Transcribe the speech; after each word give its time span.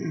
Ừ. 0.00 0.04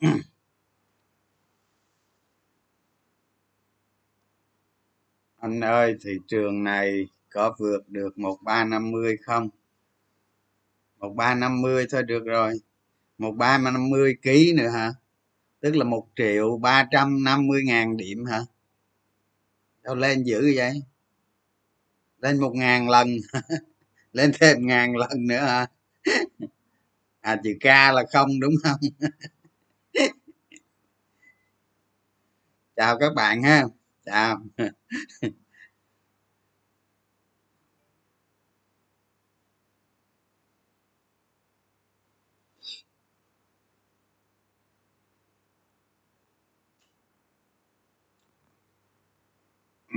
Ừ. 0.00 0.08
anh 5.40 5.60
ơi, 5.60 5.96
thị 6.04 6.10
trường 6.26 6.64
này 6.64 7.06
có 7.30 7.54
vượt 7.58 7.88
được 7.88 8.18
một 8.18 8.38
ba 8.42 8.64
năm 8.64 8.90
mươi 8.90 9.16
không? 9.26 9.48
Một 11.00 11.12
ba 11.16 11.34
năm 11.34 11.62
mươi 11.62 11.86
thôi, 11.90 12.02
được 12.02 12.24
rồi. 12.26 12.52
Một 13.18 13.32
ba 13.32 13.58
năm 13.58 13.90
mươi 13.90 14.16
ký 14.22 14.54
nữa 14.56 14.68
hả? 14.68 14.94
Tức 15.60 15.76
là 15.76 15.84
một 15.84 16.06
triệu 16.16 16.58
ba 16.58 16.86
trăm 16.90 17.24
năm 17.24 17.46
mươi 17.46 17.62
ngàn 17.66 17.96
điểm 17.96 18.24
hả? 18.24 18.40
Đâu 19.82 19.94
lên 19.94 20.22
dữ 20.22 20.52
vậy? 20.56 20.82
Lên 22.18 22.40
một 22.40 22.52
ngàn 22.54 22.88
lần. 22.88 23.08
Lên 24.12 24.32
thêm 24.40 24.66
ngàn 24.66 24.96
lần 24.96 25.26
nữa 25.28 25.38
hả? 25.40 25.66
À 27.20 27.36
chữ 27.44 27.50
k 27.60 27.64
là 27.64 28.04
không, 28.12 28.40
đúng 28.40 28.54
không? 28.62 28.80
Chào 32.76 32.98
các 32.98 33.14
bạn 33.16 33.42
ha. 33.42 33.64
Chào. 34.06 34.40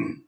Ừ. 0.04 0.22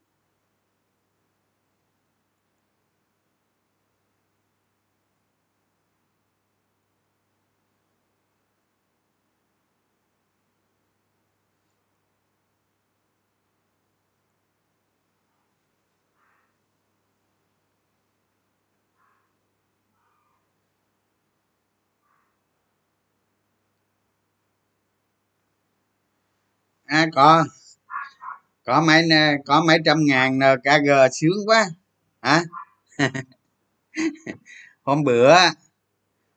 à 26.88 27.06
có 27.12 27.44
có 28.64 28.80
mấy 28.80 29.02
ờ, 29.10 29.16
có 29.46 29.64
mấy 29.66 29.78
trăm 29.84 29.98
ngàn 30.06 30.38
nkg 30.38 30.88
sướng 31.12 31.46
quá 31.46 31.66
hả? 32.22 32.42
Hôm 34.82 35.04
bữa 35.04 35.34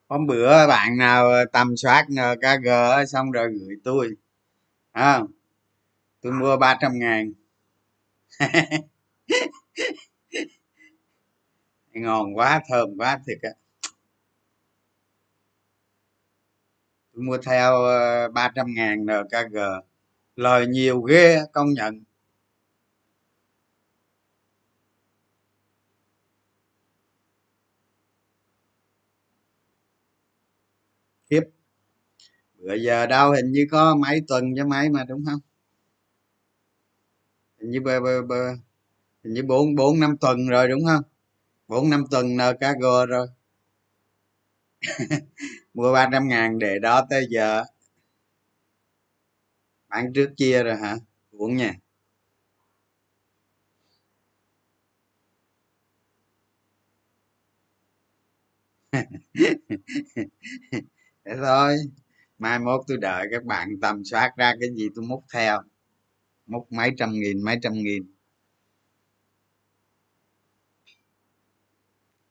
hôm 0.08 0.28
bữa 0.28 0.68
bạn 0.68 0.98
nào 0.98 1.30
tầm 1.54 1.78
soát 1.78 2.06
nkg 2.10 2.68
xong 3.08 3.32
rồi 3.32 3.48
gửi 3.60 3.76
tôi 3.84 4.10
à, 4.92 5.22
tôi 6.22 6.32
mua 6.32 6.58
ba 6.58 6.78
trăm 6.82 7.00
ngàn. 7.00 7.34
Ngon 11.94 12.38
quá 12.38 12.62
thơm 12.70 12.90
quá 12.98 13.20
thiệt 13.28 13.38
á. 13.42 13.50
Tôi 17.14 17.24
mua 17.24 17.38
theo 17.38 17.84
ờ, 17.84 18.30
ba 18.30 18.52
trăm 18.56 18.66
ngàn 18.76 19.06
nkg 19.06 19.58
lời 20.36 20.68
nhiều 20.68 21.02
ghê 21.02 21.40
công 21.54 21.74
nhận. 21.74 22.07
Bữa 32.68 32.76
giờ 32.76 33.06
đâu 33.08 33.32
hình 33.32 33.52
như 33.52 33.68
có 33.72 33.96
mấy 33.96 34.22
tuần 34.28 34.44
cho 34.58 34.66
mấy 34.68 34.90
mà 34.90 35.04
đúng 35.04 35.24
không? 35.26 35.40
Hình 37.62 37.72
như 37.72 37.82
bờ, 37.82 38.00
bờ, 38.02 38.22
bờ, 38.22 38.50
hình 39.24 39.34
như 39.34 39.44
bốn 39.44 39.76
bốn 39.76 40.00
năm 40.00 40.18
tuần 40.22 40.48
rồi 40.48 40.68
đúng 40.68 40.86
không? 40.88 41.04
Bốn 41.70 41.90
năm 41.90 42.06
tuần 42.12 42.38
nkg 42.38 43.08
rồi. 43.10 43.28
Mua 45.74 45.94
ba 45.94 46.10
trăm 46.12 46.28
ngàn 46.28 46.60
để 46.60 46.80
đó 46.80 47.06
tới 47.10 47.26
giờ. 47.30 47.64
Bán 49.90 50.14
trước 50.14 50.30
chia 50.38 50.64
rồi 50.64 50.76
hả? 50.76 50.96
Uống 51.32 51.56
nha. 51.58 51.74
Thế 61.26 61.36
thôi 61.44 61.78
mai 62.38 62.60
mốt 62.60 62.82
tôi 62.88 62.98
đợi 62.98 63.28
các 63.32 63.44
bạn 63.44 63.70
tầm 63.82 64.04
soát 64.04 64.32
ra 64.38 64.54
cái 64.60 64.70
gì 64.76 64.90
tôi 64.96 65.06
múc 65.06 65.24
theo. 65.34 65.62
Múc 66.46 66.72
mấy 66.72 66.92
trăm 66.98 67.12
nghìn 67.12 67.42
mấy 67.42 67.58
trăm 67.62 67.74
nghìn. 67.74 68.04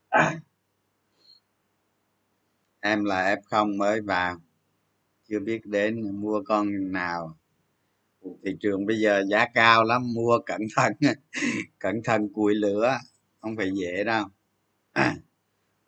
À. 0.08 0.40
em 2.80 3.04
là 3.04 3.34
f 3.34 3.40
không 3.44 3.78
mới 3.78 4.00
vào. 4.00 4.36
Chưa 5.28 5.40
biết 5.40 5.66
đến 5.66 6.20
mua 6.20 6.42
con 6.46 6.92
nào. 6.92 7.36
Thị 8.44 8.56
trường 8.60 8.86
bây 8.86 9.00
giờ 9.00 9.24
giá 9.30 9.46
cao 9.54 9.84
lắm 9.84 10.02
mua 10.14 10.38
cẩn 10.46 10.60
thận. 10.76 10.92
Cẩn 11.78 12.02
thận 12.04 12.28
cùi 12.34 12.54
lửa 12.54 12.98
không 13.40 13.56
phải 13.56 13.70
dễ 13.74 14.04
đâu. 14.04 14.24
À, 14.96 15.16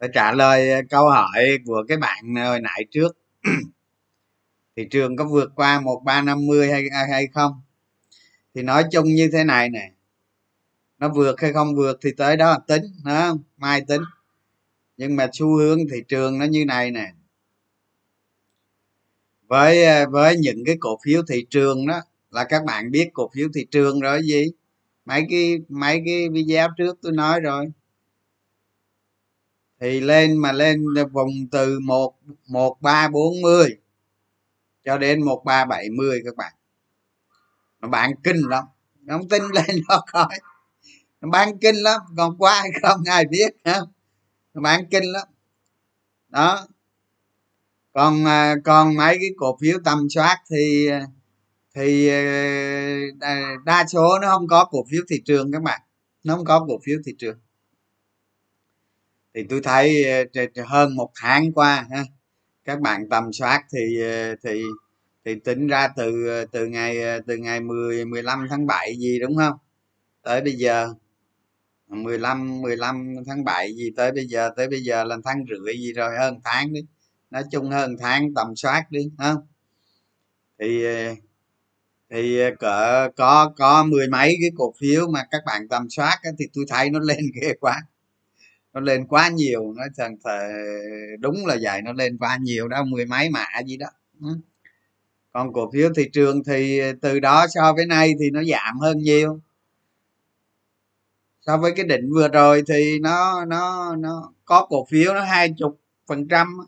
để 0.01 0.09
trả 0.15 0.33
lời 0.33 0.71
câu 0.91 1.11
hỏi 1.11 1.59
của 1.67 1.85
cái 1.89 1.99
bạn 1.99 2.35
hồi 2.37 2.61
nãy 2.61 2.85
trước. 2.91 3.19
thị 4.79 4.85
trường 4.91 5.17
có 5.17 5.25
vượt 5.25 5.53
qua 5.55 5.81
một 5.81 6.03
ba 6.05 6.23
năm 6.23 6.47
mươi 6.47 6.71
hay 6.71 6.85
hay 7.11 7.27
không? 7.27 7.63
Thì 8.55 8.63
nói 8.63 8.85
chung 8.93 9.15
như 9.15 9.31
thế 9.33 9.45
này 9.45 9.69
nè. 9.69 9.93
Nó 10.99 11.09
vượt 11.09 11.41
hay 11.41 11.53
không 11.53 11.75
vượt 11.75 11.99
thì 12.01 12.11
tới 12.17 12.37
đó 12.37 12.59
tính 12.67 12.83
đó 13.05 13.37
mai 13.57 13.81
tính. 13.89 14.03
Nhưng 14.97 15.17
mà 15.17 15.29
xu 15.33 15.57
hướng 15.57 15.79
thị 15.91 16.03
trường 16.09 16.39
nó 16.39 16.45
như 16.45 16.65
này 16.65 16.91
nè. 16.91 17.13
Với 19.47 19.85
ờ, 19.85 20.11
với 20.11 20.37
những 20.37 20.65
cái 20.67 20.77
cổ 20.81 20.99
phiếu 21.05 21.23
thị 21.29 21.47
trường 21.51 21.87
đó, 21.87 22.01
là 22.31 22.45
các 22.45 22.65
bạn 22.65 22.91
biết 22.91 23.11
cổ 23.13 23.31
phiếu 23.35 23.49
thị 23.55 23.67
trường 23.71 24.01
rồi 24.01 24.23
gì? 24.23 24.47
Mấy 25.05 25.27
cái 25.31 25.59
mấy 25.69 26.03
cái 26.07 26.29
video 26.29 26.69
trước 26.77 26.99
tôi 27.03 27.13
nói 27.13 27.41
rồi. 27.41 27.67
Thì 29.81 30.01
lên 30.01 30.37
mà 30.37 30.53
lên 30.53 30.85
vùng 31.13 31.47
từ 31.51 31.79
một 31.81 32.15
một 32.47 32.77
ba 32.81 33.09
bốn 33.09 33.41
mươi 33.41 33.79
cho 34.85 34.99
đến 34.99 35.25
một 35.25 35.43
ba 35.45 35.65
bảy 35.65 35.91
mươi 35.91 36.21
các 36.25 36.37
bạn. 36.37 36.53
Nó 37.81 37.89
bán 37.89 38.11
kinh 38.25 38.37
lắm. 38.49 38.65
Nó 39.01 39.19
không 39.19 39.29
tin 39.29 39.43
lên 39.43 39.83
nó 39.89 40.05
coi. 40.13 40.41
Nó 41.21 41.29
bán 41.31 41.59
kinh 41.59 41.77
lắm. 41.77 42.01
Còn 42.17 42.37
qua 42.39 42.61
hay 42.61 42.71
không? 42.83 43.01
Ai 43.07 43.25
biết 43.31 43.57
ha 43.65 43.81
nó 44.55 44.63
bán 44.63 44.87
kinh 44.91 45.05
lắm. 45.13 45.29
Đó. 46.29 46.67
Còn 47.93 48.25
à, 48.25 48.55
còn 48.65 48.97
mấy 48.97 49.19
cái 49.21 49.31
cổ 49.37 49.59
phiếu 49.61 49.79
tầm 49.85 50.07
soát 50.11 50.39
thì 50.51 50.87
à, 50.87 51.07
thì 51.75 52.09
à, 53.21 53.57
đa 53.65 53.87
số 53.89 54.19
nó 54.23 54.29
không 54.29 54.49
có 54.49 54.65
cổ 54.65 54.85
phiếu 54.91 55.03
thị 55.09 55.23
trường 55.25 55.53
các 55.53 55.63
bạn. 55.63 55.81
Nó 56.25 56.37
không 56.37 56.45
có 56.45 56.65
cổ 56.69 56.79
phiếu 56.85 56.99
thị 57.07 57.15
trường. 57.19 57.39
Thì 59.35 59.45
tôi 59.49 59.61
thấy 59.63 60.05
hơn 60.67 60.97
một 60.97 61.11
tháng 61.15 61.53
qua, 61.53 61.87
ha 61.91 62.05
các 62.69 62.81
bạn 62.81 63.09
tầm 63.11 63.33
soát 63.33 63.65
thì 63.73 64.01
ờ, 64.03 64.35
thì 64.45 64.63
thì 65.25 65.35
tính 65.45 65.67
ra 65.67 65.89
từ 65.97 66.29
ờ, 66.29 66.45
từ 66.53 66.67
ngày 66.67 67.03
ờ, 67.03 67.21
từ 67.27 67.37
ngày 67.37 67.61
10 67.61 68.05
15 68.05 68.47
tháng 68.51 68.67
7 68.67 68.97
gì 68.99 69.19
đúng 69.21 69.37
không? 69.37 69.57
Tới 70.23 70.41
bây 70.43 70.53
giờ. 70.53 70.95
15 71.89 72.63
15 72.63 73.15
tháng 73.27 73.45
7 73.45 73.75
gì 73.77 73.91
tới 73.97 74.13
bây 74.13 74.27
giờ, 74.27 74.51
tới 74.57 74.69
bây 74.69 74.81
giờ 74.83 75.05
là 75.05 75.17
tháng 75.25 75.45
rưỡi 75.51 75.79
gì 75.79 75.93
rồi, 75.93 76.19
hơn 76.19 76.41
tháng 76.45 76.73
đi. 76.73 76.81
Nói 77.31 77.45
chung 77.53 77.71
hơn 77.71 77.97
tháng 78.01 78.35
tầm 78.35 78.57
soát 78.57 78.85
đi 78.91 79.11
không? 79.19 79.47
Thì 80.59 80.85
thì 82.11 82.39
cỡ, 82.59 83.09
có 83.17 83.53
có 83.57 83.85
mười 83.85 84.09
mấy 84.09 84.37
cái 84.41 84.51
cổ 84.57 84.75
phiếu 84.81 85.09
mà 85.09 85.25
các 85.31 85.43
bạn 85.47 85.69
tầm 85.69 85.91
soát 85.91 86.19
thì 86.39 86.47
tôi 86.55 86.65
thấy 86.69 86.91
nó 86.91 86.99
lên 87.09 87.21
ghê 87.43 87.55
quá 87.61 87.83
nó 88.79 88.85
lên 88.85 89.07
quá 89.07 89.29
nhiều, 89.29 89.75
nó 89.77 89.85
thật 89.97 90.09
thề 90.25 90.49
đúng 91.21 91.47
là 91.47 91.57
vậy, 91.63 91.83
nó 91.83 91.93
lên 91.93 92.19
quá 92.19 92.39
nhiều 92.41 92.69
đó, 92.69 92.85
mười 92.85 93.07
mấy 93.07 93.31
mã 93.31 93.47
gì 93.67 93.77
đó. 93.77 93.87
Ừ. 94.21 94.29
Còn 95.33 95.53
cổ 95.53 95.71
phiếu 95.73 95.91
thị 95.97 96.09
trường 96.13 96.45
thì 96.45 96.81
từ 97.03 97.21
đó 97.21 97.47
so 97.55 97.73
với 97.73 97.87
nay 97.87 98.15
thì 98.21 98.31
nó 98.31 98.43
giảm 98.45 98.79
hơn 98.79 98.99
nhiều. 98.99 99.41
So 101.47 101.57
với 101.57 101.73
cái 101.77 101.87
định 101.87 102.11
vừa 102.15 102.29
rồi 102.29 102.63
thì 102.69 102.99
nó 102.99 103.45
nó 103.45 103.97
nó 103.97 104.33
có 104.45 104.67
cổ 104.69 104.87
phiếu 104.91 105.15
nó 105.15 105.25
hai 105.25 105.55
chục 105.59 105.81
phần 106.07 106.29
trăm, 106.29 106.59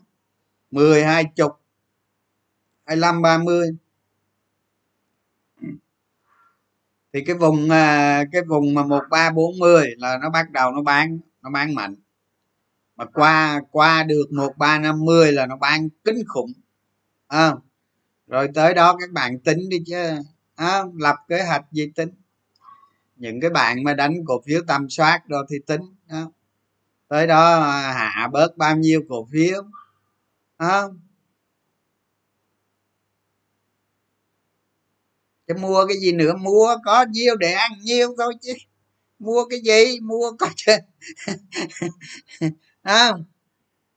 mười, 0.71 1.03
hai 1.03 1.25
chục, 1.35 1.51
hai 2.85 2.97
mươi 2.97 3.21
ba 3.21 3.37
mươi. 3.37 3.67
Ừ. 5.61 5.67
Thì 7.13 7.23
cái 7.25 7.35
vùng 7.35 7.69
à, 7.69 8.23
cái 8.31 8.41
vùng 8.41 8.73
mà 8.73 8.83
một 8.83 9.03
ba 9.09 9.31
bốn 9.31 9.59
mươi 9.59 9.85
là 9.97 10.17
nó 10.21 10.29
bắt 10.29 10.51
đầu 10.51 10.71
nó 10.71 10.81
bán 10.81 11.19
nó 11.41 11.49
bán 11.49 11.75
mạnh 11.75 11.95
mà 12.95 13.05
qua 13.05 13.61
qua 13.71 14.03
được 14.03 14.25
một 14.31 14.57
ba 14.57 14.79
năm 14.79 15.05
mươi 15.05 15.31
là 15.31 15.45
nó 15.45 15.57
bán 15.57 15.89
kinh 16.03 16.23
khủng 16.27 16.53
à, 17.27 17.53
rồi 18.27 18.47
tới 18.55 18.73
đó 18.73 18.97
các 18.99 19.11
bạn 19.11 19.39
tính 19.39 19.69
đi 19.69 19.77
chứ 19.85 19.95
à, 20.55 20.83
lập 20.95 21.15
kế 21.27 21.43
hoạch 21.43 21.65
gì 21.71 21.91
tính. 21.95 22.09
Những 23.15 23.41
cái 23.41 23.49
bạn 23.49 23.83
mà 23.83 23.93
đánh 23.93 24.25
cổ 24.25 24.41
phiếu 24.45 24.61
tầm 24.67 24.89
soát 24.89 25.21
rồi 25.27 25.45
thì 25.49 25.57
tính 25.67 25.81
à, 26.07 26.25
tới 27.07 27.27
đó 27.27 27.59
à, 27.59 27.93
hạ 27.93 28.29
bớt 28.33 28.57
bao 28.57 28.77
nhiêu 28.77 29.01
cổ 29.09 29.27
phiếu 29.31 29.63
à, 30.57 30.81
chứ 35.47 35.53
mua 35.61 35.85
cái 35.87 35.97
gì 35.97 36.11
nữa? 36.11 36.33
Mua 36.35 36.75
có 36.85 37.05
nhiêu 37.11 37.35
để 37.35 37.51
ăn 37.51 37.71
nhiêu 37.81 38.15
thôi 38.17 38.33
chứ. 38.41 38.53
Mua 39.19 39.45
cái 39.49 39.59
gì? 39.59 39.99
Mua 39.99 40.31
có 40.39 40.49
không? 42.83 43.23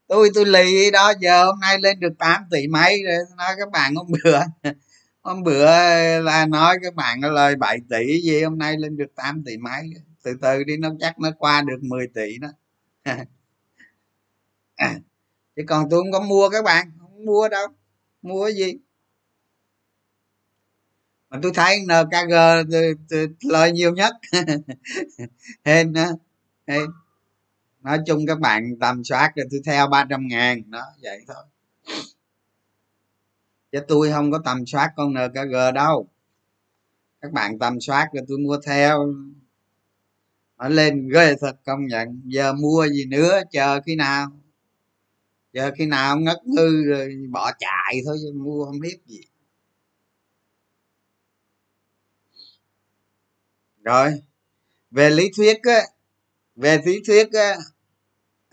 Tôi 0.08 0.30
tôi 0.34 0.46
lì 0.46 0.90
đó 0.90 1.12
giờ 1.20 1.44
hôm 1.44 1.60
nay 1.60 1.78
lên 1.80 2.00
được 2.00 2.12
8 2.18 2.42
tỷ 2.50 2.68
mấy 2.68 3.02
rồi 3.04 3.16
nói 3.36 3.54
các 3.58 3.70
bạn 3.70 3.94
hôm 3.94 4.06
bữa 4.10 4.40
hôm 5.22 5.42
bữa 5.42 5.66
là 6.20 6.46
nói 6.46 6.78
các 6.82 6.94
bạn 6.94 7.20
nó 7.20 7.30
lời 7.30 7.56
7 7.56 7.78
tỷ 7.90 8.20
gì 8.22 8.42
hôm 8.42 8.58
nay 8.58 8.76
lên 8.78 8.96
được 8.96 9.14
8 9.14 9.44
tỷ 9.44 9.56
mấy. 9.56 9.90
Từ 10.22 10.34
từ 10.42 10.64
đi 10.64 10.76
nó 10.76 10.90
chắc 11.00 11.18
nó 11.18 11.30
qua 11.38 11.62
được 11.62 11.82
10 11.82 12.06
tỷ 12.14 12.38
đó. 12.38 12.48
À, 14.76 14.94
chứ 15.56 15.62
còn 15.66 15.90
tôi 15.90 16.00
không 16.00 16.12
có 16.12 16.20
mua 16.20 16.48
các 16.48 16.64
bạn 16.64 16.90
không 17.00 17.24
mua 17.24 17.48
đâu. 17.48 17.68
Mua 18.22 18.44
cái 18.44 18.54
gì? 18.54 18.74
Mà 21.30 21.38
tôi 21.42 21.52
thấy 21.54 21.78
nkg 21.80 22.34
tôi, 22.72 22.94
tôi, 23.08 23.28
lời 23.40 23.72
nhiều 23.72 23.92
nhất. 23.94 24.14
Hên 25.64 25.92
đó 25.92 26.06
hên 26.66 26.90
nói 27.84 27.98
chung 28.06 28.26
các 28.26 28.40
bạn 28.40 28.76
tầm 28.80 29.04
soát 29.04 29.32
rồi 29.36 29.46
tôi 29.50 29.60
theo 29.64 29.86
300 29.86 30.28
ngàn, 30.28 30.70
đó, 30.70 30.82
vậy 31.02 31.24
thôi. 31.26 31.44
Chứ 33.72 33.78
tôi 33.88 34.10
không 34.10 34.32
có 34.32 34.40
tầm 34.44 34.66
soát 34.66 34.92
con 34.96 35.14
nkg 35.14 35.74
đâu. 35.74 36.08
Các 37.20 37.32
bạn 37.32 37.58
tầm 37.58 37.80
soát 37.80 38.08
rồi 38.12 38.24
tôi 38.28 38.38
mua 38.38 38.58
theo. 38.66 39.14
Nó 40.58 40.68
lên 40.68 41.08
ghê 41.08 41.34
thật, 41.40 41.56
công 41.64 41.86
nhận. 41.86 42.22
Giờ 42.24 42.52
mua 42.52 42.86
gì 42.88 43.04
nữa, 43.04 43.40
chờ 43.50 43.80
khi 43.86 43.96
nào? 43.96 44.26
Giờ 45.52 45.70
khi 45.78 45.86
nào 45.86 46.16
ngất 46.20 46.46
ngư 46.46 46.84
rồi 46.86 47.16
bỏ 47.30 47.52
chạy 47.58 48.00
thôi 48.06 48.16
chứ 48.22 48.32
mua 48.34 48.64
không 48.64 48.80
biết 48.80 48.98
gì. 49.06 49.20
Rồi, 53.82 54.22
về 54.90 55.10
lý 55.10 55.30
thuyết 55.36 55.62
á, 55.62 55.80
về 56.56 56.78
lý 56.86 57.02
thuyết 57.06 57.32
á 57.32 57.56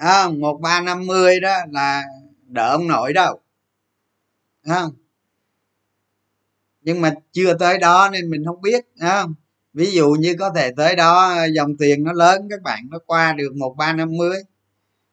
không? 0.01 0.39
một 0.39 0.59
ba 0.61 0.81
năm 0.81 1.05
mươi 1.07 1.39
đó 1.39 1.57
là 1.71 2.03
đỡ 2.47 2.71
ông 2.71 2.87
nội 2.87 3.13
đâu. 3.13 3.39
Không? 4.67 4.93
Nhưng 6.81 7.01
mà 7.01 7.13
chưa 7.31 7.53
tới 7.53 7.77
đó 7.77 8.09
nên 8.13 8.29
mình 8.29 8.43
không 8.45 8.61
biết 8.61 8.85
không? 9.01 9.33
Ví 9.73 9.91
dụ 9.91 10.09
như 10.19 10.35
có 10.39 10.51
thể 10.55 10.71
tới 10.77 10.95
đó 10.95 11.35
dòng 11.53 11.77
tiền 11.77 12.03
nó 12.03 12.13
lớn 12.13 12.47
các 12.49 12.61
bạn 12.61 12.87
nó 12.89 12.99
qua 13.05 13.33
được 13.33 13.55
một 13.55 13.75
ba 13.77 13.93
năm 13.93 14.17
mươi 14.17 14.37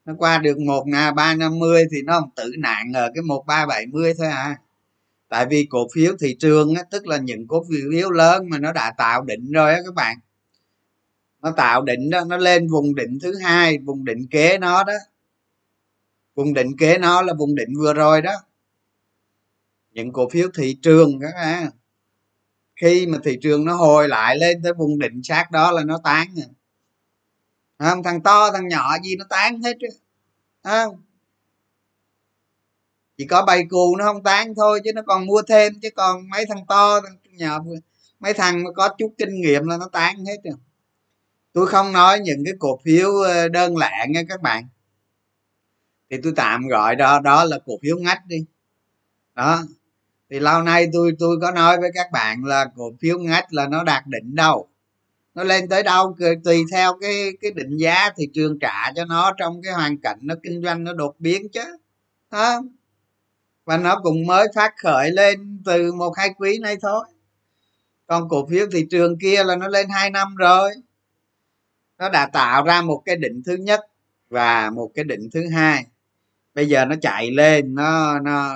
nó 0.08 0.14
qua 0.19 0.38
được 0.38 0.58
một 0.58 0.85
ngà 0.87 1.12
ba 1.12 1.35
năm 1.35 1.58
mươi 1.58 1.85
thì 1.93 2.02
nó 2.02 2.20
không 2.20 2.31
tự 2.37 2.52
nạn 2.58 2.93
ở 2.94 3.11
cái 3.14 3.23
một 3.23 3.44
ba 3.46 3.67
bảy 3.67 3.87
mươi 3.87 4.14
thôi 4.19 4.26
à. 4.26 4.56
Tại 5.29 5.46
vì 5.50 5.67
cổ 5.70 5.87
phiếu 5.94 6.12
thị 6.20 6.37
trường 6.38 6.75
á, 6.75 6.82
tức 6.90 7.06
là 7.06 7.17
những 7.17 7.46
cổ 7.49 7.64
phiếu 7.70 8.11
lớn 8.11 8.50
mà 8.50 8.58
nó 8.58 8.73
đã 8.73 8.93
tạo 8.99 9.23
định 9.25 9.52
rồi 9.52 9.75
á 9.75 9.81
các 9.85 9.94
bạn 9.94 10.17
nó 11.43 11.50
tạo 11.56 11.82
định 11.82 12.11
đó, 12.11 12.25
nó 12.25 12.37
lên 12.37 12.69
vùng 12.69 12.94
định 12.94 13.19
thứ 13.23 13.38
hai, 13.38 13.79
vùng 13.79 14.05
định 14.05 14.26
kế 14.31 14.58
nó 14.58 14.85
đó. 14.85 14.93
Vùng 16.35 16.55
định 16.55 16.76
kế 16.76 16.99
nó 16.99 17.23
là 17.23 17.35
vùng 17.35 17.55
định 17.55 17.69
vừa 17.79 17.94
rồi 17.94 18.23
đó. 18.23 18.32
Những 19.90 20.12
cổ 20.12 20.29
phiếu 20.29 20.49
thị 20.55 20.76
trường 20.82 21.20
các 21.20 21.32
bạn. 21.35 21.70
Khi 22.76 23.06
mà 23.06 23.19
thị 23.25 23.38
trường 23.43 23.64
nó 23.64 23.75
hồi 23.75 24.08
lại 24.08 24.37
lên 24.37 24.62
tới 24.62 24.73
vùng 24.75 24.99
định 24.99 25.23
sát 25.23 25.50
đó 25.50 25.70
là 25.70 25.85
nó 25.85 26.00
tán 26.05 26.29
à. 26.37 26.49
không? 27.79 28.02
Thằng 28.02 28.23
to, 28.23 28.52
thằng 28.52 28.69
nhỏ 28.69 28.96
gì 29.05 29.17
nó 29.17 29.25
tán 29.31 29.62
hết 29.62 29.76
không? 30.62 31.02
Chỉ 33.17 33.26
có 33.26 33.44
bài 33.44 33.64
cù 33.70 33.96
nó 33.96 34.05
không 34.05 34.23
tán 34.23 34.55
thôi 34.55 34.81
chứ 34.85 34.93
nó 34.94 35.02
còn 35.06 35.26
mua 35.26 35.43
thêm 35.43 35.73
chứ 35.82 35.88
còn 35.96 36.31
mấy 36.31 36.46
thằng 36.46 36.67
to, 36.69 37.00
thằng 37.00 37.17
nhỏ, 37.25 37.64
mấy 38.20 38.35
thằng 38.35 38.64
mà 38.64 38.70
có 38.76 38.88
chút 38.99 39.14
kinh 39.19 39.40
nghiệm 39.40 39.67
là 39.67 39.76
nó 39.76 39.88
tán 39.93 40.25
hết 40.25 40.37
rồi 40.44 40.55
tôi 41.59 41.67
không 41.67 41.93
nói 41.93 42.21
những 42.21 42.45
cái 42.45 42.55
cổ 42.59 42.81
phiếu 42.85 43.11
ờ, 43.11 43.49
đơn 43.49 43.77
lẻ 43.77 44.07
nha 44.09 44.23
các 44.29 44.43
bạn. 44.43 44.69
Thì 46.11 46.17
tôi 46.23 46.33
tạm 46.37 46.69
gọi 46.69 46.97
đó 46.97 47.21
đó 47.21 47.45
là 47.45 47.59
cổ 47.67 47.79
phiếu 47.83 47.99
ngách 47.99 48.27
đi. 48.27 48.45
Đó. 49.35 49.63
Thì 50.31 50.41
lâu 50.41 50.63
nay 50.63 50.89
tôi 50.93 51.13
tôi 51.19 51.37
có 51.41 51.51
nói 51.51 51.81
với 51.81 51.91
các 51.95 52.07
bạn 52.13 52.45
là 52.45 52.67
cổ 52.77 52.93
phiếu 53.01 53.19
ngách 53.19 53.53
là 53.53 53.69
nó 53.69 53.85
đạt 53.85 54.07
đỉnh 54.07 54.35
đâu. 54.35 54.69
Nó 55.35 55.45
lên 55.45 55.69
tới 55.69 55.83
đâu 55.83 56.17
tùy 56.45 56.65
theo 56.73 56.99
cái 57.01 57.31
cái 57.41 57.51
định 57.51 57.77
giá 57.77 58.11
thị 58.17 58.29
trường 58.35 58.59
trả 58.59 58.93
cho 58.97 59.05
nó 59.05 59.33
trong 59.39 59.63
cái 59.63 59.73
hoàn 59.73 59.99
cảnh 59.99 60.19
nó 60.23 60.35
kinh 60.43 60.63
doanh 60.63 60.85
nó 60.85 60.93
đột 60.93 61.17
biến 61.19 61.49
chứ. 61.53 61.77
Đó. 62.31 62.63
Và 63.65 63.77
nó 63.77 64.01
cũng 64.03 64.27
mới 64.27 64.47
phát 64.55 64.75
khởi 64.83 65.11
lên 65.11 65.63
từ 65.65 65.93
một, 65.93 66.13
hai 66.17 66.31
quý 66.39 66.59
nay 66.59 66.77
thôi. 66.83 67.05
Còn 68.07 68.29
cổ 68.29 68.47
phiếu 68.51 68.67
thị 68.73 68.87
trường 68.91 69.19
kia 69.19 69.45
là 69.45 69.57
nó 69.57 69.69
lên 69.69 69.89
hai 69.89 70.11
năm 70.11 70.35
rồi 70.35 70.71
nó 71.99 72.09
đã 72.09 72.27
tạo 72.27 72.65
ra 72.65 72.83
một 72.83 73.03
cái 73.05 73.17
định 73.17 73.43
thứ 73.47 73.56
nhất 73.56 73.81
và 74.31 74.71
một 74.71 74.91
cái 74.95 75.05
định 75.05 75.29
thứ 75.33 75.49
hai. 75.49 75.87
Bây 76.55 76.69
giờ 76.69 76.85
nó 76.85 76.97
chạy 77.03 77.31
lên 77.31 77.75
nó 77.75 78.19
nó 78.21 78.55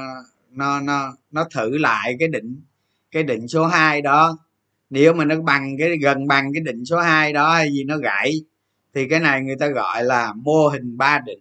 nó 0.50 0.80
nó 0.80 1.16
nó 1.30 1.44
thử 1.54 1.78
lại 1.78 2.16
cái 2.18 2.28
định 2.28 2.62
cái 3.10 3.22
định 3.22 3.48
số 3.48 3.66
2 3.66 4.02
đó. 4.02 4.38
Nếu 4.90 5.12
mà 5.12 5.24
nó 5.24 5.40
bằng 5.40 5.76
cái 5.78 5.98
gần 6.02 6.26
bằng 6.26 6.52
cái 6.54 6.62
định 6.62 6.84
số 6.84 6.98
2 6.98 7.32
đó 7.32 7.54
hay 7.54 7.72
gì 7.72 7.84
nó 7.84 7.96
gãy 7.98 8.42
thì 8.94 9.08
cái 9.08 9.20
này 9.20 9.42
người 9.42 9.56
ta 9.56 9.68
gọi 9.68 10.04
là 10.04 10.32
mô 10.32 10.68
hình 10.68 10.98
ba 10.98 11.18
định. 11.26 11.40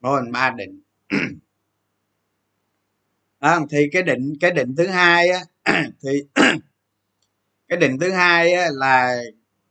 Mô 0.00 0.14
hình 0.14 0.32
ba 0.32 0.50
định. 0.50 0.80
À, 3.40 3.58
thì 3.70 3.88
cái 3.92 4.02
định 4.02 4.34
cái 4.40 4.50
định 4.50 4.74
thứ 4.76 4.86
hai 4.86 5.28
á 5.28 5.40
thì 6.02 6.24
cái 7.68 7.78
định 7.78 7.98
thứ 8.00 8.10
hai 8.10 8.52
á, 8.52 8.66
là 8.72 9.22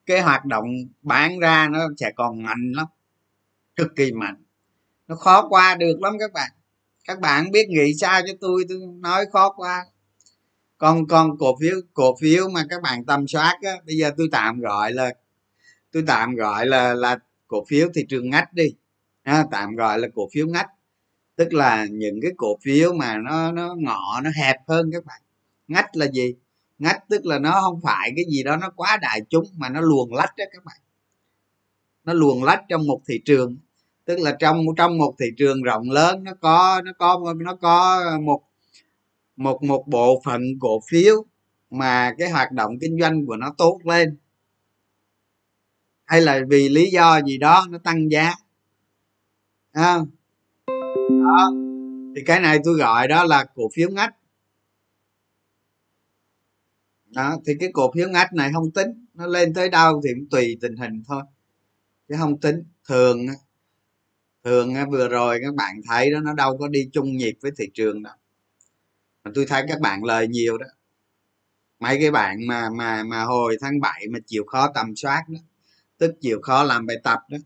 cái 0.10 0.22
hoạt 0.22 0.46
động 0.46 0.66
bán 1.02 1.40
ra 1.40 1.68
nó 1.72 1.80
sẽ 1.98 2.12
còn 2.16 2.44
mạnh 2.44 2.72
lắm 2.76 2.88
cực 3.76 3.88
kỳ 3.96 4.12
mạnh. 4.12 4.36
Nó 5.08 5.16
khó 5.16 5.48
qua 5.50 5.76
được 5.76 6.02
lắm 6.02 6.14
các 6.20 6.34
bạn. 6.34 6.52
Các 7.06 7.20
bạn 7.20 7.52
biết 7.52 7.68
nghĩ 7.70 7.94
sao 7.94 8.22
cho 8.28 8.34
tôi 8.42 8.64
tôi 8.70 8.78
nói 9.00 9.26
khó 9.34 9.54
qua. 9.56 9.86
Còn 10.78 11.08
còn 11.08 11.38
cổ 11.38 11.58
phiếu 11.62 11.76
cổ 11.94 12.16
phiếu 12.22 12.50
mà 12.50 12.66
các 12.70 12.82
bạn 12.82 13.06
tầm 13.06 13.28
soát 13.28 13.58
á 13.62 13.72
bây 13.86 13.96
giờ 13.96 14.12
tôi 14.18 14.28
tạm 14.32 14.60
gọi 14.60 14.92
là 14.92 15.14
tôi 15.92 16.04
tạm 16.08 16.36
gọi 16.36 16.66
là 16.66 16.94
là 16.94 17.18
cổ 17.48 17.66
phiếu 17.68 17.88
thị 17.96 18.06
trường 18.10 18.30
ngách 18.30 18.54
đi. 18.54 18.76
À, 19.24 19.46
tạm 19.52 19.76
gọi 19.76 20.00
là 20.00 20.08
cổ 20.16 20.30
phiếu 20.34 20.48
ngách. 20.48 20.68
Tức 21.36 21.54
là 21.54 21.86
những 21.92 22.20
cái 22.22 22.32
cổ 22.38 22.58
phiếu 22.64 22.94
mà 22.94 23.18
nó 23.18 23.52
nó 23.52 23.76
ngọ 23.78 24.22
nó 24.24 24.30
hẹp 24.36 24.58
hơn 24.68 24.90
các 24.94 25.06
bạn. 25.06 25.22
Ngách 25.68 25.96
là 25.96 26.08
gì? 26.08 26.36
Ngách 26.80 27.10
tức 27.10 27.26
là 27.26 27.40
nó 27.40 27.62
không 27.62 27.80
phải 27.84 28.12
cái 28.16 28.26
gì 28.30 28.44
đó 28.44 28.56
nó 28.56 28.70
quá 28.76 28.98
đại 29.02 29.22
chúng 29.30 29.46
mà 29.58 29.70
nó 29.70 29.82
luồn 29.82 30.10
lách 30.12 30.38
đó 30.38 30.46
các 30.52 30.64
bạn. 30.66 30.78
Nó 32.04 32.14
luồn 32.14 32.42
lách 32.44 32.64
trong 32.70 32.88
một 32.88 33.02
thị 33.08 33.22
trường. 33.26 33.58
Tức 34.06 34.20
là 34.20 34.36
trong 34.40 34.66
trong 34.78 34.98
một 34.98 35.16
thị 35.20 35.26
trường 35.38 35.62
rộng 35.62 35.92
lớn 35.92 36.24
nó 36.24 36.34
có 36.42 36.82
nó 36.86 36.92
có 37.00 37.34
nó 37.38 37.56
có 37.56 38.04
một 38.22 38.42
một 39.36 39.64
một 39.64 39.84
bộ 39.88 40.22
phận 40.26 40.42
cổ 40.60 40.82
phiếu 40.90 41.26
mà 41.70 42.14
cái 42.18 42.30
hoạt 42.30 42.52
động 42.52 42.80
kinh 42.82 43.00
doanh 43.00 43.26
của 43.26 43.36
nó 43.36 43.54
tốt 43.58 43.80
lên. 43.84 44.18
Hay 46.06 46.22
là 46.22 46.40
vì 46.50 46.70
lý 46.70 46.90
do 46.92 47.22
gì 47.22 47.38
đó 47.38 47.66
nó 47.70 47.78
tăng 47.78 48.12
giá. 48.12 48.34
À, 49.72 49.98
đó. 51.10 51.52
Thì 52.16 52.22
cái 52.26 52.40
này 52.40 52.60
tôi 52.64 52.74
gọi 52.74 53.08
đó 53.08 53.24
là 53.24 53.46
cổ 53.56 53.70
phiếu 53.74 53.90
ngách 53.90 54.16
đó 57.10 57.38
thì 57.48 57.54
cái 57.60 57.70
cổ 57.74 57.92
phiếu 57.96 58.10
ngách 58.10 58.34
này 58.34 58.52
không 58.54 58.72
tính. 58.72 59.08
Nó 59.14 59.28
lên 59.28 59.54
tới 59.54 59.70
đâu 59.70 60.02
thì 60.04 60.10
cũng 60.16 60.30
tùy 60.30 60.58
tình 60.62 60.76
hình 60.78 61.04
thôi. 61.08 61.24
Chứ 62.10 62.16
không 62.18 62.40
tính. 62.40 62.64
Thường 62.88 63.26
thường 64.44 64.74
vừa 64.92 65.08
rồi 65.08 65.40
các 65.44 65.56
bạn 65.56 65.82
thấy 65.90 66.12
đó 66.12 66.20
nó 66.20 66.34
đâu 66.34 66.58
có 66.58 66.68
đi 66.68 66.90
chung 66.94 67.18
nhịp 67.18 67.34
với 67.42 67.52
thị 67.58 67.66
trường 67.74 68.04
đâu. 68.04 68.14
Mà 69.24 69.32
tôi 69.36 69.46
thấy 69.46 69.64
các 69.68 69.80
bạn 69.82 70.04
lời 70.04 70.28
nhiều 70.28 70.58
đó. 70.58 70.68
Mấy 71.80 71.98
cái 72.02 72.12
bạn 72.12 72.48
mà 72.48 72.70
mà 72.70 73.04
mà 73.04 73.24
hồi 73.24 73.58
tháng 73.62 73.80
7 73.80 74.06
mà 74.12 74.20
chịu 74.26 74.44
khó 74.48 74.72
tầm 74.76 74.96
soát 74.96 75.24
đó 75.30 75.40
tức 75.98 76.16
chịu 76.22 76.40
khó 76.42 76.64
làm 76.64 76.86
bài 76.86 76.98
tập 77.04 77.20
đó 77.30 77.38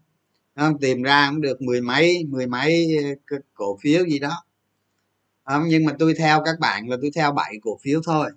không 0.55 0.79
tìm 0.79 1.01
ra 1.01 1.29
cũng 1.29 1.41
được 1.41 1.61
mười 1.61 1.81
mấy 1.81 2.25
mười 2.29 2.47
mấy 2.47 2.97
ờ, 3.31 3.37
cổ 3.53 3.77
phiếu 3.81 4.05
gì 4.05 4.19
đó. 4.19 4.43
Không, 5.45 5.63
nhưng 5.67 5.85
mà 5.85 5.95
tôi 5.99 6.13
theo 6.13 6.41
các 6.45 6.59
bạn 6.59 6.89
là 6.89 6.97
tôi 7.01 7.11
theo 7.15 7.31
bảy 7.31 7.53
cổ 7.61 7.79
phiếu 7.83 8.01
thôi 8.05 8.31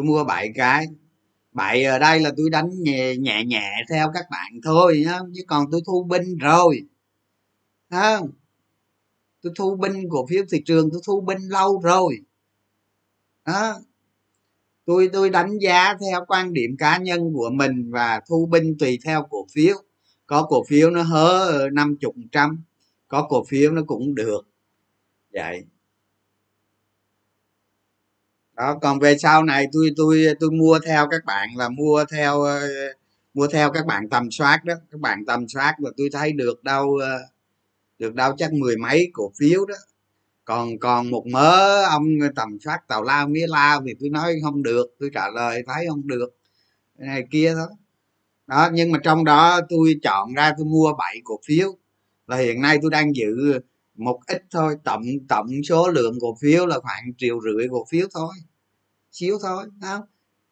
tôi 0.00 0.06
mua 0.06 0.24
bảy 0.24 0.52
cái. 0.54 0.86
Bảy 1.52 1.84
ở 1.84 1.98
đây 1.98 2.20
là 2.20 2.30
tôi 2.36 2.50
đánh 2.50 2.70
nhẹ 2.82 3.16
nhẹ, 3.16 3.44
nhẹ 3.44 3.84
theo 3.90 4.10
các 4.14 4.24
bạn 4.30 4.52
thôi 4.64 5.02
nhá 5.06 5.18
chứ 5.34 5.42
còn 5.46 5.66
tôi 5.70 5.82
thu 5.86 6.04
binh 6.04 6.38
rồi. 6.38 6.82
Không? 7.90 8.30
Tôi 9.42 9.52
thu 9.56 9.76
binh 9.76 10.08
cổ 10.10 10.26
phiếu 10.26 10.44
thị 10.50 10.62
trường 10.64 10.90
tôi 10.90 11.00
thu 11.06 11.20
binh 11.20 11.38
lâu 11.48 11.80
rồi. 11.80 12.18
Đó. 13.46 13.80
Tôi 14.84 15.10
tôi 15.12 15.30
đánh 15.30 15.58
giá 15.58 15.94
theo 16.00 16.24
quan 16.28 16.52
điểm 16.52 16.76
cá 16.78 16.98
nhân 16.98 17.32
của 17.34 17.50
mình 17.50 17.90
và 17.90 18.20
thu 18.28 18.46
binh 18.46 18.78
tùy 18.78 18.98
theo 19.04 19.26
cổ 19.30 19.46
phiếu. 19.52 19.76
Có 20.26 20.42
cổ 20.42 20.64
phiếu 20.68 20.90
nó 20.90 21.02
hớ 21.02 21.68
năm 21.72 21.96
chục 22.00 22.14
trăm 22.32 22.64
có 23.08 23.26
cổ 23.28 23.44
phiếu 23.44 23.72
nó 23.72 23.82
cũng 23.86 24.14
được. 24.14 24.42
Vậy 25.32 25.64
đó, 28.60 28.78
còn 28.82 28.98
về 28.98 29.18
sau 29.18 29.44
này 29.44 29.66
tôi 29.72 29.90
tôi 29.96 30.26
tôi 30.40 30.50
mua 30.50 30.78
theo 30.86 31.08
các 31.10 31.24
bạn 31.24 31.48
là 31.56 31.68
mua 31.68 32.04
theo 32.12 32.42
ờ, 32.42 32.60
mua 33.34 33.46
theo 33.46 33.72
các 33.72 33.86
bạn 33.86 34.08
tầm 34.08 34.30
soát 34.30 34.64
đó. 34.64 34.74
Các 34.90 35.00
bạn 35.00 35.24
tầm 35.26 35.48
soát 35.48 35.74
và 35.78 35.90
tôi 35.96 36.08
thấy 36.12 36.32
được 36.32 36.64
đâu 36.64 36.96
ờ, 36.96 37.18
được 37.98 38.14
đâu 38.14 38.34
chắc 38.38 38.52
mười 38.52 38.76
mấy 38.76 39.10
cổ 39.12 39.32
phiếu 39.38 39.66
đó. 39.66 39.74
Còn 40.44 40.78
còn 40.78 41.10
một 41.10 41.26
mớ 41.26 41.84
ông 41.84 42.04
tầm 42.36 42.58
soát 42.64 42.88
tàu 42.88 43.02
lao 43.02 43.28
mía 43.28 43.46
lao 43.46 43.82
thì 43.86 43.94
tôi 44.00 44.10
nói 44.10 44.34
không 44.42 44.62
được, 44.62 44.86
tôi 45.00 45.10
trả 45.14 45.30
lời 45.30 45.62
thấy 45.66 45.86
không 45.88 46.06
được. 46.06 46.36
Này 46.98 47.24
kia 47.30 47.54
thôi. 47.54 47.68
Đó, 48.46 48.68
nhưng 48.72 48.92
mà 48.92 48.98
trong 49.04 49.24
đó 49.24 49.60
tôi 49.68 49.94
chọn 50.02 50.34
ra 50.34 50.52
tôi 50.58 50.66
mua 50.66 50.92
bảy 50.98 51.20
cổ 51.24 51.40
phiếu. 51.46 51.76
Là 52.26 52.36
hiện 52.36 52.60
nay 52.62 52.78
tôi 52.82 52.90
đang 52.90 53.16
giữ 53.16 53.60
một 53.96 54.20
ít 54.26 54.42
thôi, 54.50 54.76
tổng 54.84 55.02
tổng 55.28 55.46
số 55.68 55.88
lượng 55.88 56.14
cổ 56.20 56.36
phiếu 56.40 56.66
là 56.66 56.80
khoảng 56.80 57.12
triệu 57.18 57.40
rưỡi 57.40 57.68
cổ 57.70 57.86
phiếu 57.90 58.06
thôi 58.14 58.34
xíu 59.12 59.38
thôi 59.42 59.64
không? 59.82 60.00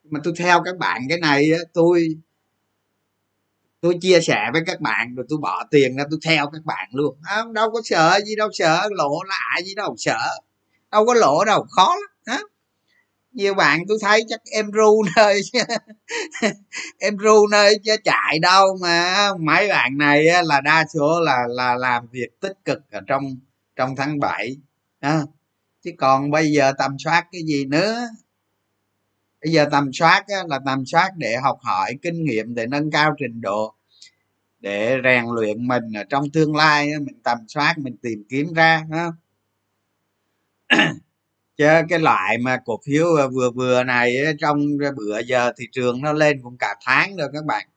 Mà 0.04 0.20
tôi 0.24 0.34
theo 0.36 0.62
các 0.64 0.78
bạn 0.78 1.02
cái 1.08 1.18
này 1.18 1.50
tôi 1.72 2.08
tôi 3.80 3.98
chia 4.00 4.20
sẻ 4.20 4.50
với 4.52 4.62
các 4.66 4.80
bạn 4.80 5.14
rồi 5.14 5.26
tôi 5.28 5.38
bỏ 5.38 5.64
tiền 5.70 5.96
ra 5.96 6.04
tôi 6.10 6.18
theo 6.24 6.50
các 6.52 6.64
bạn 6.64 6.88
luôn. 6.92 7.16
Không? 7.22 7.52
Đâu 7.52 7.70
có 7.70 7.80
sợ 7.84 8.20
gì 8.26 8.36
đâu 8.36 8.48
sợ 8.52 8.88
lỗ 8.90 9.22
lạ 9.22 9.60
gì 9.64 9.74
đâu 9.74 9.94
sợ. 9.98 10.18
Đâu 10.92 11.06
có 11.06 11.14
lỗ 11.14 11.44
đâu 11.44 11.66
khó 11.70 11.96
lắm 11.96 12.10
hả 12.26 12.42
nhiều 13.38 13.54
bạn 13.54 13.82
tôi 13.88 13.98
thấy 14.00 14.24
chắc 14.28 14.40
em 14.50 14.70
ru 14.70 15.02
nơi 15.16 15.40
em 16.98 17.16
ru 17.16 17.46
nơi 17.46 17.78
chứ 17.84 17.96
chạy 18.04 18.38
đâu 18.38 18.76
mà 18.80 19.28
mấy 19.40 19.68
bạn 19.68 19.98
này 19.98 20.24
là 20.44 20.60
đa 20.60 20.84
số 20.94 21.20
là 21.20 21.38
là 21.48 21.74
làm 21.74 22.06
việc 22.12 22.40
tích 22.40 22.56
cực 22.64 22.78
ở 22.90 23.00
trong 23.06 23.22
trong 23.76 23.96
tháng 23.96 24.20
7 24.20 24.56
à, 25.00 25.22
chứ 25.84 25.90
còn 25.98 26.30
bây 26.30 26.52
giờ 26.52 26.72
tầm 26.78 26.96
soát 26.98 27.26
cái 27.32 27.42
gì 27.46 27.64
nữa? 27.64 28.08
Bây 29.42 29.52
giờ 29.52 29.68
tầm 29.70 29.92
soát 29.92 30.24
á, 30.28 30.36
là 30.48 30.58
tầm 30.66 30.86
soát 30.86 31.10
để 31.16 31.36
học 31.42 31.58
hỏi 31.62 31.98
kinh 32.02 32.24
nghiệm 32.24 32.54
để 32.54 32.66
nâng 32.66 32.90
cao 32.90 33.14
trình 33.18 33.40
độ 33.40 33.74
để 34.60 34.96
rèn 35.04 35.24
luyện 35.34 35.68
mình 35.68 35.92
ở 35.96 36.04
trong 36.04 36.30
tương 36.30 36.56
lai 36.56 36.92
á, 36.92 36.98
mình 36.98 37.22
tầm 37.22 37.38
soát 37.48 37.78
mình 37.78 37.96
tìm 38.02 38.24
kiếm 38.28 38.52
ra 38.54 38.84
ha 38.92 39.06
chứ 41.56 41.66
cái 41.88 41.98
loại 41.98 42.38
mà 42.38 42.62
cổ 42.64 42.80
phiếu 42.86 43.06
ờ, 43.06 43.28
vừa 43.28 43.50
vừa 43.50 43.84
này 43.84 44.16
trong 44.40 44.60
bữa 44.96 45.18
giờ 45.20 45.52
thị 45.56 45.66
trường 45.72 46.02
nó 46.02 46.12
lên 46.12 46.42
cũng 46.42 46.56
cả 46.58 46.76
tháng 46.84 47.16
rồi 47.16 47.28
các 47.32 47.44
bạn. 47.44 47.68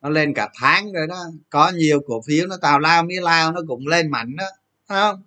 Nó 0.00 0.08
lên 0.08 0.34
cả 0.34 0.48
tháng 0.54 0.92
rồi 0.92 1.06
đó. 1.06 1.24
Có 1.50 1.72
nhiều 1.74 2.00
cổ 2.06 2.22
phiếu 2.26 2.46
nó 2.46 2.56
tào 2.62 2.78
lao 2.78 3.02
mía 3.02 3.20
lao 3.20 3.52
nó 3.52 3.60
cũng 3.68 3.86
lên 3.86 4.10
mạnh 4.10 4.36
đó 4.36 4.44
không? 4.88 5.22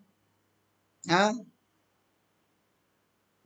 Đó 1.10 1.34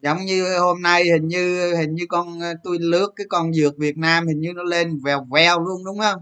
giống 0.01 0.25
như 0.25 0.59
hôm 0.59 0.81
nay 0.81 1.03
hình 1.03 1.27
như 1.27 1.75
hình 1.75 1.95
như 1.95 2.05
con 2.09 2.39
ờ, 2.39 2.53
tôi 2.63 2.77
lướt 2.79 3.13
cái 3.15 3.25
con 3.29 3.53
dược 3.53 3.77
việt 3.77 3.97
nam 3.97 4.27
hình 4.27 4.39
như 4.39 4.53
nó 4.53 4.63
lên 4.63 4.99
vèo 5.03 5.27
vèo 5.31 5.59
luôn 5.59 5.85
đúng 5.85 5.99
không? 5.99 6.21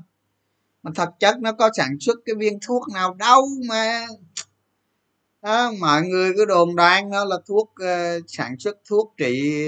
Mà 0.84 0.92
thật 0.96 1.10
chất 1.20 1.36
nó 1.42 1.52
có 1.52 1.70
sản 1.78 1.98
xuất 2.00 2.18
cái 2.26 2.36
viên 2.36 2.60
thuốc 2.68 2.84
nào 2.94 3.14
đâu 3.14 3.48
mà. 3.70 4.08
Đó, 5.42 5.72
mọi 5.80 6.02
người 6.02 6.34
cứ 6.36 6.46
đồn 6.46 6.76
đoán 6.76 7.10
nó 7.10 7.26
là 7.26 7.36
thuốc 7.48 7.74
uh, 7.84 8.24
sản 8.28 8.56
xuất 8.60 8.78
thuốc 8.90 9.14
trị 9.18 9.62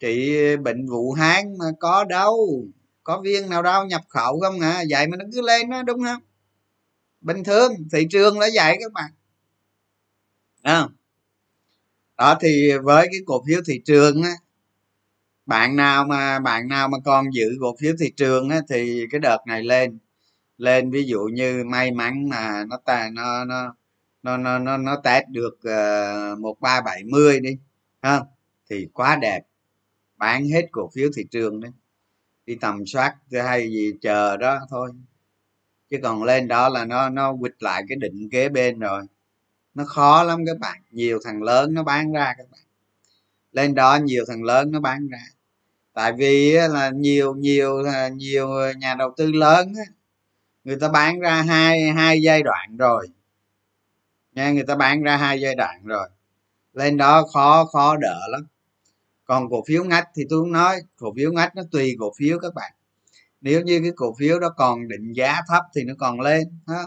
trị 0.00 0.36
bệnh 0.56 0.86
vụ 0.86 1.12
hán 1.12 1.58
mà 1.58 1.66
có 1.80 2.04
đâu. 2.04 2.64
Có 3.02 3.20
viên 3.24 3.50
nào 3.50 3.62
đâu 3.62 3.84
nhập 3.84 4.02
khẩu 4.08 4.40
không 4.40 4.60
à? 4.60 4.84
Vậy 4.90 5.06
mà 5.06 5.16
nó 5.16 5.24
cứ 5.32 5.40
lên 5.42 5.70
đó 5.70 5.82
đúng 5.82 6.02
không? 6.02 6.22
Bình 7.20 7.44
thường 7.44 7.72
thị 7.92 8.06
trường 8.10 8.38
là 8.38 8.48
vậy 8.54 8.76
các 8.80 8.92
bạn. 8.92 9.10
À 10.62 10.88
đó 12.20 12.38
thì 12.40 12.72
với 12.82 13.08
cái 13.12 13.20
cổ 13.26 13.44
phiếu 13.46 13.60
thị 13.66 13.80
trường 13.84 14.22
á 14.22 14.30
bạn 15.46 15.76
nào 15.76 16.04
mà 16.06 16.38
bạn 16.38 16.68
nào 16.68 16.88
mà 16.88 16.98
còn 17.04 17.26
giữ 17.34 17.44
cổ 17.60 17.76
phiếu 17.80 17.92
thị 18.00 18.12
trường 18.16 18.48
á 18.50 18.60
thì 18.68 19.06
cái 19.10 19.20
đợt 19.20 19.38
này 19.46 19.62
lên. 19.62 19.98
Lên 20.58 20.90
ví 20.90 21.04
dụ 21.04 21.20
như 21.34 21.64
may 21.66 21.92
mắn 21.92 22.28
mà 22.28 22.64
nó 22.68 22.76
ta 22.86 23.10
nó 23.14 23.44
nó 23.44 23.76
nó 24.22 24.36
nó 24.36 24.58
nó, 24.58 24.76
nó 24.78 24.96
test 25.04 25.24
được 25.28 25.58
ờ, 25.64 26.36
một 26.40 26.60
ba 26.60 26.80
bảy 26.80 27.04
mươi 27.04 27.40
đi 27.40 27.58
ha 28.02 28.20
thì 28.70 28.88
quá 28.94 29.18
đẹp. 29.22 29.40
Bán 30.18 30.48
hết 30.48 30.68
cổ 30.72 30.90
phiếu 30.94 31.10
thị 31.16 31.24
trường 31.30 31.60
đấy 31.60 31.72
đi 32.46 32.56
tầm 32.60 32.86
soát 32.86 33.16
hay 33.44 33.70
gì 33.70 33.92
chờ 34.02 34.36
đó 34.36 34.60
thôi. 34.70 34.90
Chứ 35.90 35.98
còn 36.02 36.24
lên 36.24 36.48
đó 36.48 36.68
là 36.68 36.84
nó 36.84 37.10
nó 37.10 37.36
quỵt 37.40 37.52
lại 37.60 37.82
cái 37.88 37.96
định 38.00 38.28
kế 38.32 38.48
bên 38.48 38.78
rồi 38.80 39.02
nó 39.74 39.84
khó 39.84 40.22
lắm 40.22 40.44
các 40.46 40.58
bạn. 40.58 40.82
Nhiều 40.90 41.18
thằng 41.24 41.42
lớn 41.42 41.74
nó 41.74 41.82
bán 41.82 42.12
ra 42.12 42.34
các 42.38 42.46
bạn. 42.50 42.60
Lên 43.52 43.74
đó 43.74 43.98
nhiều 44.02 44.24
thằng 44.28 44.42
lớn 44.42 44.70
nó 44.72 44.80
bán 44.80 45.08
ra. 45.08 45.24
Tại 45.92 46.12
vì 46.12 46.52
là 46.52 46.90
nhiều 46.90 47.34
nhiều 47.34 47.84
à, 47.84 48.08
nhiều 48.08 48.48
nhà 48.78 48.94
đầu 48.94 49.14
tư 49.16 49.32
lớn 49.32 49.72
người 50.64 50.76
ta 50.80 50.88
bán 50.88 51.20
ra 51.20 51.42
hai 51.42 51.90
hai 51.90 52.22
giai 52.22 52.42
đoạn 52.42 52.76
rồi. 52.76 53.08
Nha, 54.32 54.52
người 54.52 54.62
ta 54.62 54.74
bán 54.76 55.02
ra 55.02 55.16
hai 55.16 55.40
giai 55.40 55.54
đoạn 55.54 55.84
rồi. 55.84 56.08
Lên 56.72 56.96
đó 56.96 57.26
khó 57.32 57.64
khó 57.64 57.96
đỡ 57.96 58.20
lắm. 58.30 58.46
Còn 59.24 59.50
cổ 59.50 59.64
phiếu 59.66 59.84
ngách 59.84 60.08
thì 60.14 60.24
tôi 60.30 60.40
cũng 60.40 60.52
nói. 60.52 60.80
Cổ 60.96 61.12
phiếu 61.16 61.32
ngách 61.32 61.56
nó 61.56 61.62
tùy 61.72 61.96
cổ 61.98 62.12
phiếu 62.18 62.38
các 62.38 62.54
bạn. 62.54 62.72
Nếu 63.40 63.60
như 63.60 63.80
cái 63.82 63.92
cổ 63.96 64.14
phiếu 64.18 64.40
đó 64.40 64.48
còn 64.56 64.88
định 64.88 65.12
giá 65.12 65.40
thấp 65.48 65.64
thì 65.74 65.84
nó 65.84 65.94
còn 65.98 66.20
lên, 66.20 66.58
ha 66.66 66.82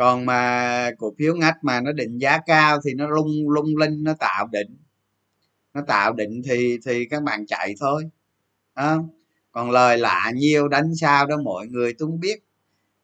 còn 0.00 0.26
mà 0.26 0.90
cổ 0.98 1.14
phiếu 1.18 1.34
ngách 1.34 1.56
mà 1.62 1.80
nó 1.80 1.92
định 1.92 2.18
giá 2.18 2.38
cao 2.46 2.80
thì 2.84 2.94
nó 2.94 3.08
lung 3.08 3.50
lung 3.50 3.76
linh 3.76 4.04
nó 4.04 4.14
tạo 4.14 4.46
định 4.52 4.76
nó 5.74 5.80
tạo 5.86 6.12
định 6.12 6.42
thì 6.44 6.78
thì 6.84 7.04
các 7.10 7.22
bạn 7.22 7.46
chạy 7.46 7.74
thôi. 7.80 8.04
À, 8.74 8.96
còn 9.52 9.70
lời 9.70 9.98
lạ 9.98 10.32
nhiêu 10.34 10.68
đánh 10.68 10.94
sao 11.00 11.26
đó 11.26 11.36
mọi 11.44 11.66
người 11.66 11.94
tôi 11.98 12.08
không 12.08 12.20
biết. 12.20 12.44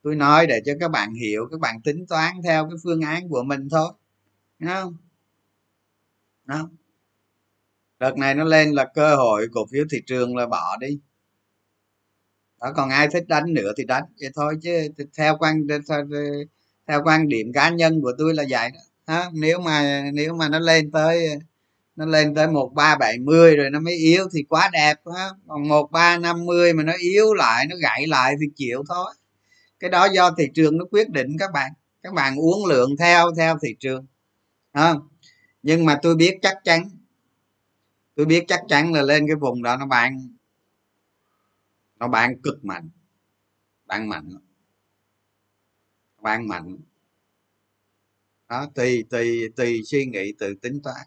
Tôi 0.02 0.16
nói 0.16 0.46
để 0.46 0.60
cho 0.66 0.72
các 0.80 0.90
bạn 0.90 1.14
hiểu 1.14 1.48
các 1.50 1.60
bạn 1.60 1.80
tính 1.82 2.06
toán 2.08 2.34
theo 2.44 2.64
cái 2.64 2.76
phương 2.84 3.00
án 3.00 3.28
của 3.28 3.42
mình 3.42 3.68
thôi. 3.70 3.92
Đúng 4.58 4.70
không? 4.70 4.96
Đó. 6.44 6.70
Đợt 7.98 8.16
này 8.18 8.34
nó 8.34 8.44
lên 8.44 8.72
là 8.72 8.90
cơ 8.94 9.16
hội 9.16 9.48
cổ 9.52 9.66
phiếu 9.72 9.84
thị 9.90 9.98
trường 10.06 10.36
là 10.36 10.46
bỏ 10.46 10.76
đi. 10.80 10.98
Đó 12.60 12.72
còn 12.76 12.90
ai 12.90 13.08
thích 13.12 13.24
đánh 13.28 13.54
nữa 13.54 13.72
thì 13.76 13.84
đánh 13.84 14.04
vậy 14.20 14.30
thôi 14.34 14.54
chứ 14.62 14.88
theo 15.18 15.36
quan 15.38 15.66
theo, 16.86 17.02
quan 17.04 17.28
điểm 17.28 17.52
cá 17.52 17.70
nhân 17.70 18.02
của 18.02 18.12
tôi 18.18 18.34
là 18.34 18.44
vậy 18.50 18.70
đó 18.70 18.80
ha? 19.06 19.30
nếu 19.32 19.60
mà 19.60 20.04
nếu 20.14 20.34
mà 20.34 20.48
nó 20.48 20.58
lên 20.58 20.90
tới 20.90 21.28
nó 21.96 22.06
lên 22.06 22.34
tới 22.34 22.48
một 22.48 22.72
ba 22.74 22.96
bảy 22.96 23.18
mươi 23.18 23.56
rồi 23.56 23.70
nó 23.70 23.80
mới 23.80 23.94
yếu 23.94 24.28
thì 24.32 24.42
quá 24.42 24.70
đẹp 24.72 24.94
ha? 25.16 25.28
còn 25.48 25.68
một 25.68 25.90
ba 25.92 26.18
năm 26.18 26.44
mươi 26.44 26.72
mà 26.72 26.82
nó 26.82 26.92
yếu 26.98 27.34
lại 27.34 27.66
nó 27.66 27.76
gãy 27.82 28.06
lại 28.06 28.34
thì 28.40 28.46
chịu 28.56 28.84
thôi 28.88 29.14
cái 29.80 29.90
đó 29.90 30.08
do 30.12 30.30
thị 30.38 30.44
trường 30.54 30.78
nó 30.78 30.84
quyết 30.90 31.10
định 31.10 31.36
các 31.38 31.50
bạn 31.52 31.72
các 32.02 32.14
bạn 32.14 32.36
uống 32.36 32.66
lượng 32.66 32.96
theo 32.98 33.34
theo 33.36 33.58
thị 33.62 33.76
trường 33.80 34.06
ha? 34.72 34.94
nhưng 35.62 35.84
mà 35.84 35.98
tôi 36.02 36.16
biết 36.16 36.38
chắc 36.42 36.56
chắn 36.64 36.90
tôi 38.14 38.26
biết 38.26 38.44
chắc 38.48 38.60
chắn 38.68 38.92
là 38.92 39.02
lên 39.02 39.26
cái 39.26 39.36
vùng 39.36 39.62
đó 39.62 39.76
nó 39.76 39.86
bán 39.86 40.28
nó 41.98 42.08
bán 42.08 42.42
cực 42.42 42.64
mạnh 42.64 42.88
bán 43.86 44.08
mạnh 44.08 44.30
ban 46.26 46.48
mạnh. 46.48 46.76
Đó, 48.48 48.66
tùy 48.74 49.04
tùy 49.10 49.48
tùy 49.56 49.82
suy 49.84 50.06
nghĩ, 50.06 50.32
tự 50.38 50.54
tính 50.62 50.80
toán. 50.84 51.06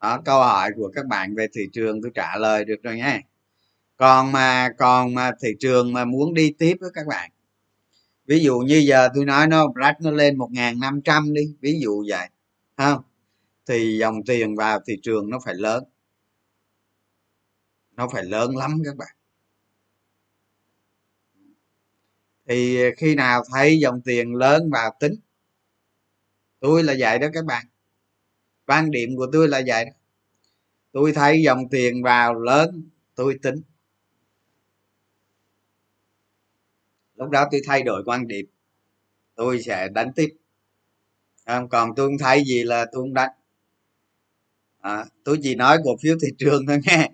Đó, 0.00 0.22
câu 0.24 0.38
hỏi 0.40 0.70
của 0.76 0.90
các 0.94 1.06
bạn 1.06 1.34
về 1.34 1.46
thị 1.54 1.62
trường 1.72 2.02
tôi 2.02 2.10
trả 2.14 2.36
lời 2.36 2.64
được 2.64 2.82
rồi 2.82 2.96
nhé 2.96 3.20
còn 3.96 4.32
mà 4.32 4.68
còn 4.78 5.14
mà 5.14 5.32
thị 5.42 5.48
trường 5.60 5.92
mà 5.92 6.04
muốn 6.04 6.34
đi 6.34 6.54
tiếp 6.58 6.76
với 6.80 6.90
các 6.94 7.06
bạn, 7.06 7.30
ví 8.26 8.40
dụ 8.40 8.58
như 8.58 8.78
giờ 8.88 9.08
tôi 9.14 9.24
nói 9.24 9.46
nó 9.46 9.66
rách 9.74 9.96
nó 10.02 10.10
lên 10.10 10.38
một 10.38 10.48
ngàn 10.52 10.80
năm 10.80 11.00
trăm 11.04 11.34
đi, 11.34 11.56
ví 11.60 11.80
dụ 11.80 12.04
vậy 12.08 12.28
không 12.76 13.02
thì 13.66 13.98
dòng 13.98 14.24
tiền 14.26 14.56
vào 14.56 14.80
thị 14.86 14.94
trường 15.02 15.30
nó 15.30 15.38
phải 15.44 15.54
lớn. 15.54 15.84
Nó 17.96 18.08
phải 18.12 18.24
lớn 18.24 18.56
lắm 18.56 18.82
các 18.84 18.96
bạn. 18.96 19.17
Thì 22.48 22.78
khi 22.96 23.14
nào 23.14 23.42
thấy 23.52 23.78
dòng 23.78 24.00
tiền 24.00 24.34
lớn 24.34 24.70
vào 24.70 24.96
tính 25.00 25.14
tôi 26.60 26.82
là 26.82 26.94
vậy 26.98 27.18
đó 27.18 27.28
các 27.32 27.44
bạn. 27.44 27.66
Quan 28.66 28.90
điểm 28.90 29.16
của 29.16 29.26
tôi 29.32 29.48
là 29.48 29.62
vậy 29.66 29.84
đó. 29.84 29.90
Tôi 30.92 31.12
thấy 31.12 31.42
dòng 31.42 31.68
tiền 31.70 32.02
vào 32.02 32.34
lớn 32.34 32.90
tôi 33.14 33.38
tính. 33.42 33.62
Lúc 37.14 37.30
đó 37.30 37.48
tôi 37.50 37.60
thay 37.66 37.82
đổi 37.82 38.02
quan 38.06 38.26
điểm 38.26 38.46
tôi 39.34 39.62
sẽ 39.62 39.88
đánh 39.88 40.12
tiếp. 40.16 40.36
Còn 41.46 41.94
tôi 41.96 42.08
không 42.08 42.18
thấy 42.18 42.44
gì 42.44 42.62
là 42.62 42.86
tôi 42.92 43.02
không 43.02 43.14
đánh. 43.14 43.30
À, 44.80 45.04
tôi 45.24 45.38
chỉ 45.42 45.54
nói 45.54 45.78
cổ 45.84 45.96
phiếu 46.02 46.16
thị 46.22 46.28
trường 46.38 46.66
thôi 46.66 46.78
nghe 46.84 47.10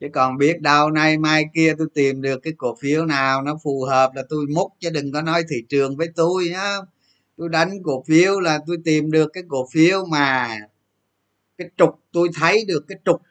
chứ 0.00 0.06
còn 0.12 0.38
biết 0.38 0.60
đâu, 0.60 0.90
nay 0.90 1.18
mai 1.18 1.44
kia 1.54 1.74
tôi 1.78 1.86
tìm 1.94 2.22
được 2.22 2.40
cái 2.42 2.52
cổ 2.56 2.76
phiếu 2.80 3.06
nào 3.06 3.42
nó 3.42 3.58
phù 3.64 3.84
hợp 3.84 4.10
là 4.14 4.22
tôi 4.28 4.46
múc, 4.54 4.72
chứ 4.80 4.90
đừng 4.90 5.12
có 5.12 5.22
nói 5.22 5.42
thị 5.50 5.56
trường 5.68 5.96
với 5.96 6.08
tôi 6.16 6.48
nhá. 6.48 6.76
Tôi 7.36 7.48
đánh 7.48 7.70
cổ 7.84 8.04
phiếu 8.06 8.40
là 8.40 8.58
tôi 8.66 8.76
tìm 8.84 9.10
được 9.10 9.30
cái 9.32 9.42
cổ 9.48 9.68
phiếu 9.72 10.04
mà 10.06 10.58
cái 11.58 11.68
trục 11.76 11.90
tôi 12.12 12.28
thấy 12.34 12.64
được 12.68 12.84
cái 12.88 12.98
trục. 13.04 13.22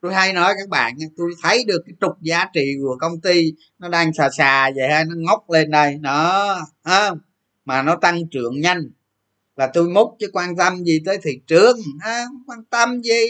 Tôi 0.00 0.14
hay 0.14 0.32
nói 0.32 0.54
các 0.58 0.68
bạn 0.68 0.94
tôi 1.16 1.30
thấy 1.42 1.64
được 1.64 1.82
cái 1.86 1.94
trục 2.00 2.22
giá 2.22 2.44
trị 2.54 2.74
của 2.82 2.96
công 3.00 3.20
ty 3.20 3.52
nó 3.78 3.88
đang 3.88 4.12
xà 4.12 4.28
xà 4.30 4.70
vậy 4.76 4.88
ha 4.88 5.04
nó 5.04 5.14
ngóc 5.16 5.50
lên 5.50 5.70
đây. 5.70 5.94
Đó 6.00 6.58
không 6.84 7.18
mà 7.64 7.82
nó 7.82 7.96
tăng 7.96 8.28
trưởng 8.28 8.60
nhanh. 8.60 8.90
Là 9.56 9.70
tôi 9.74 9.88
múc 9.88 10.16
chứ 10.18 10.30
quan 10.32 10.56
tâm 10.56 10.84
gì 10.84 11.02
tới 11.06 11.18
thị 11.22 11.40
trường, 11.46 11.76
ha, 12.00 12.24
quan 12.46 12.64
tâm 12.64 13.02
gì? 13.02 13.26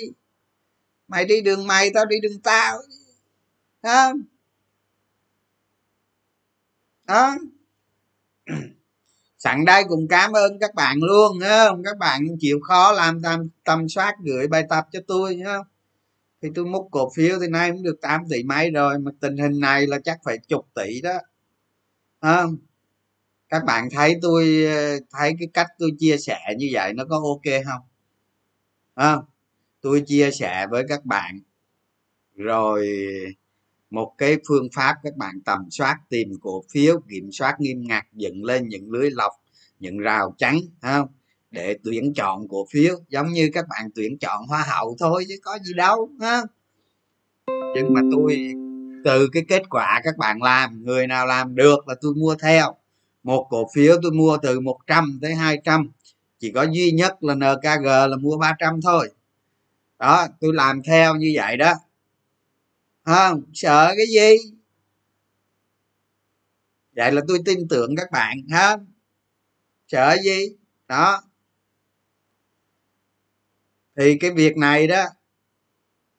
Mày 1.08 1.24
đi 1.24 1.40
đường 1.40 1.66
mày, 1.66 1.90
tao 1.94 2.06
đi 2.06 2.16
đường 2.20 2.40
tao. 2.42 2.78
Đó 3.82 4.12
đó. 7.06 7.36
Sẵn 9.38 9.64
đây 9.64 9.84
cũng 9.88 10.08
cảm 10.08 10.32
ơn 10.32 10.58
các 10.60 10.74
bạn 10.74 10.98
luôn 11.02 11.40
không? 11.40 11.82
Các 11.84 11.98
bạn 11.98 12.26
chịu 12.40 12.60
khó 12.62 12.92
làm 12.92 13.22
tâm 13.22 13.48
tâm 13.64 13.88
soát 13.88 14.14
gửi 14.24 14.46
bài 14.48 14.64
tập 14.70 14.84
cho 14.92 15.00
tôi 15.06 15.36
nhá 15.36 15.58
thì 16.42 16.48
tôi 16.54 16.64
múc 16.64 16.88
cổ 16.90 17.10
phiếu 17.16 17.38
thì 17.40 17.48
nay 17.48 17.70
cũng 17.72 17.82
được 17.82 18.00
8 18.02 18.22
tỷ 18.30 18.42
mấy 18.42 18.70
rồi, 18.70 18.98
mà 18.98 19.10
tình 19.20 19.36
hình 19.36 19.60
này 19.60 19.86
là 19.86 19.98
chắc 20.04 20.18
phải 20.24 20.38
chục 20.48 20.68
tỷ 20.74 21.00
đó. 21.00 21.18
Không? 22.20 22.56
Các 23.48 23.64
bạn 23.64 23.88
thấy 23.90 24.18
tôi, 24.22 24.66
thấy 25.10 25.34
cái 25.38 25.48
cách 25.54 25.66
tôi 25.78 25.90
chia 25.98 26.16
sẻ 26.18 26.38
như 26.58 26.68
vậy 26.72 26.92
nó 26.94 27.04
có 27.10 27.16
ok 27.16 27.64
không? 27.66 27.80
Không? 28.96 29.24
Tôi 29.86 30.00
chia 30.06 30.30
sẻ 30.30 30.66
với 30.70 30.84
các 30.88 31.04
bạn. 31.04 31.40
Rồi, 32.34 32.88
một 33.90 34.14
cái 34.18 34.36
phương 34.48 34.68
pháp 34.74 34.94
các 35.02 35.16
bạn 35.16 35.40
tầm 35.44 35.60
soát 35.70 35.96
tìm 36.08 36.28
cổ 36.40 36.62
phiếu, 36.70 37.00
kiểm 37.10 37.32
soát 37.32 37.60
nghiêm 37.60 37.82
ngặt, 37.86 38.04
dựng 38.12 38.44
lên 38.44 38.68
những 38.68 38.90
lưới 38.90 39.10
lọc, 39.10 39.32
những 39.80 39.98
rào 39.98 40.34
chắn 40.38 40.58
không? 40.82 41.08
Để 41.50 41.78
tuyển 41.84 42.14
chọn 42.14 42.48
cổ 42.48 42.66
phiếu, 42.70 42.96
giống 43.08 43.28
như 43.28 43.50
các 43.54 43.64
bạn 43.68 43.90
tuyển 43.94 44.18
chọn 44.18 44.46
hoa 44.46 44.64
hậu 44.68 44.96
thôi 44.98 45.24
chứ 45.28 45.34
có 45.42 45.58
gì 45.62 45.74
đâu 45.74 46.10
ha 46.20 46.42
nhưng 47.74 47.94
mà 47.94 48.00
tôi, 48.12 48.54
từ 49.04 49.28
cái 49.32 49.44
kết 49.48 49.62
quả 49.70 50.00
các 50.04 50.16
bạn 50.18 50.42
làm, 50.42 50.84
người 50.84 51.06
nào 51.06 51.26
làm 51.26 51.54
được 51.54 51.88
là 51.88 51.94
tôi 52.00 52.14
mua 52.14 52.34
theo. 52.42 52.74
Một 53.22 53.46
cổ 53.50 53.68
phiếu 53.74 53.96
tôi 54.02 54.12
mua 54.12 54.38
từ 54.42 54.60
100 54.60 55.18
tới 55.22 55.34
200 55.34 55.90
chỉ 56.38 56.52
có 56.52 56.62
duy 56.62 56.92
nhất 56.92 57.16
là 57.20 57.34
NKG 57.34 57.84
là 57.84 58.16
mua 58.20 58.36
300 58.36 58.80
thôi 58.82 59.10
đó 59.98 60.26
tôi 60.40 60.54
làm 60.54 60.82
theo 60.82 61.14
như 61.14 61.32
vậy 61.36 61.56
đó. 61.56 61.74
Không? 63.02 63.42
Sợ 63.54 63.94
cái 63.96 64.06
gì? 64.06 64.52
Vậy 66.96 67.12
là 67.12 67.22
tôi 67.28 67.38
tin 67.44 67.68
tưởng 67.68 67.96
các 67.96 68.10
bạn 68.10 68.36
ha 68.50 68.76
sợ 69.88 70.16
gì? 70.24 70.56
Đó. 70.88 71.22
Thì 73.96 74.18
cái 74.18 74.30
việc 74.30 74.56
này 74.56 74.86
đó 74.86 75.04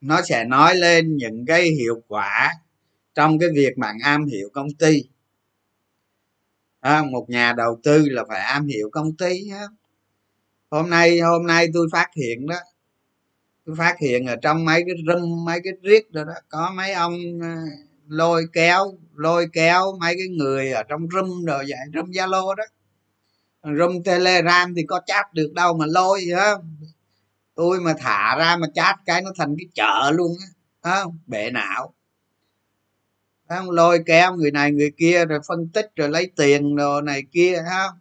nó 0.01 0.21
sẽ 0.21 0.43
nói 0.45 0.75
lên 0.75 1.17
những 1.17 1.45
cái 1.47 1.63
hiệu 1.63 2.01
quả 2.07 2.53
trong 3.15 3.39
cái 3.39 3.49
việc 3.55 3.77
bạn 3.77 3.97
am 4.03 4.25
hiểu 4.25 4.49
công 4.53 4.73
ty. 4.79 5.03
À, 6.79 7.03
một 7.03 7.29
nhà 7.29 7.53
đầu 7.53 7.79
tư 7.83 8.05
là 8.09 8.23
phải 8.29 8.39
am 8.39 8.67
hiểu 8.67 8.89
công 8.91 9.17
ty 9.17 9.49
ha. 9.49 9.63
hôm 10.69 10.89
nay 10.89 11.19
hôm 11.19 11.47
nay 11.47 11.67
tôi 11.73 11.87
phát 11.91 12.07
hiện 12.15 12.47
đó 12.47 12.55
phát 13.75 13.95
hiện 13.99 14.25
ở 14.25 14.35
trong 14.35 14.65
mấy 14.65 14.83
cái 14.87 14.95
râm 15.07 15.45
mấy 15.45 15.59
cái 15.63 15.73
riết 15.81 16.11
rồi 16.11 16.25
đó, 16.25 16.33
có 16.49 16.71
mấy 16.75 16.93
ông 16.93 17.13
ờ, 17.41 17.47
lôi 18.07 18.45
kéo 18.53 18.97
lôi 19.15 19.47
kéo 19.53 19.97
mấy 19.99 20.15
cái 20.17 20.27
người 20.27 20.71
ở 20.71 20.83
trong 20.83 21.07
râm 21.13 21.45
rồi 21.45 21.65
vậy 21.67 21.79
râm 21.93 22.05
zalo 22.11 22.55
đó. 22.55 22.63
Râm 23.63 24.03
telegram 24.03 24.75
thì 24.75 24.83
có 24.87 25.01
chat 25.05 25.33
được 25.33 25.53
đâu 25.53 25.77
mà 25.77 25.85
lôi 25.85 26.21
hả 26.35 26.55
tôi 27.55 27.79
mà 27.79 27.93
thả 27.99 28.35
ra 28.37 28.57
mà 28.57 28.67
chat 28.73 28.95
cái 29.05 29.21
nó 29.21 29.31
thành 29.37 29.55
cái 29.59 29.67
chợ 29.73 30.11
luôn 30.11 30.31
á 30.81 30.91
không? 30.91 31.17
Bệ 31.27 31.51
não. 31.51 31.93
Không? 33.49 33.71
Lôi 33.71 33.99
kéo 34.05 34.35
người 34.35 34.51
này 34.51 34.71
người 34.71 34.91
kia 34.97 35.25
rồi 35.25 35.39
phân 35.47 35.69
tích 35.69 35.91
rồi 35.95 36.09
lấy 36.09 36.31
tiền 36.35 36.75
rồi 36.75 37.01
này 37.01 37.23
kia 37.31 37.63
không? 37.69 37.99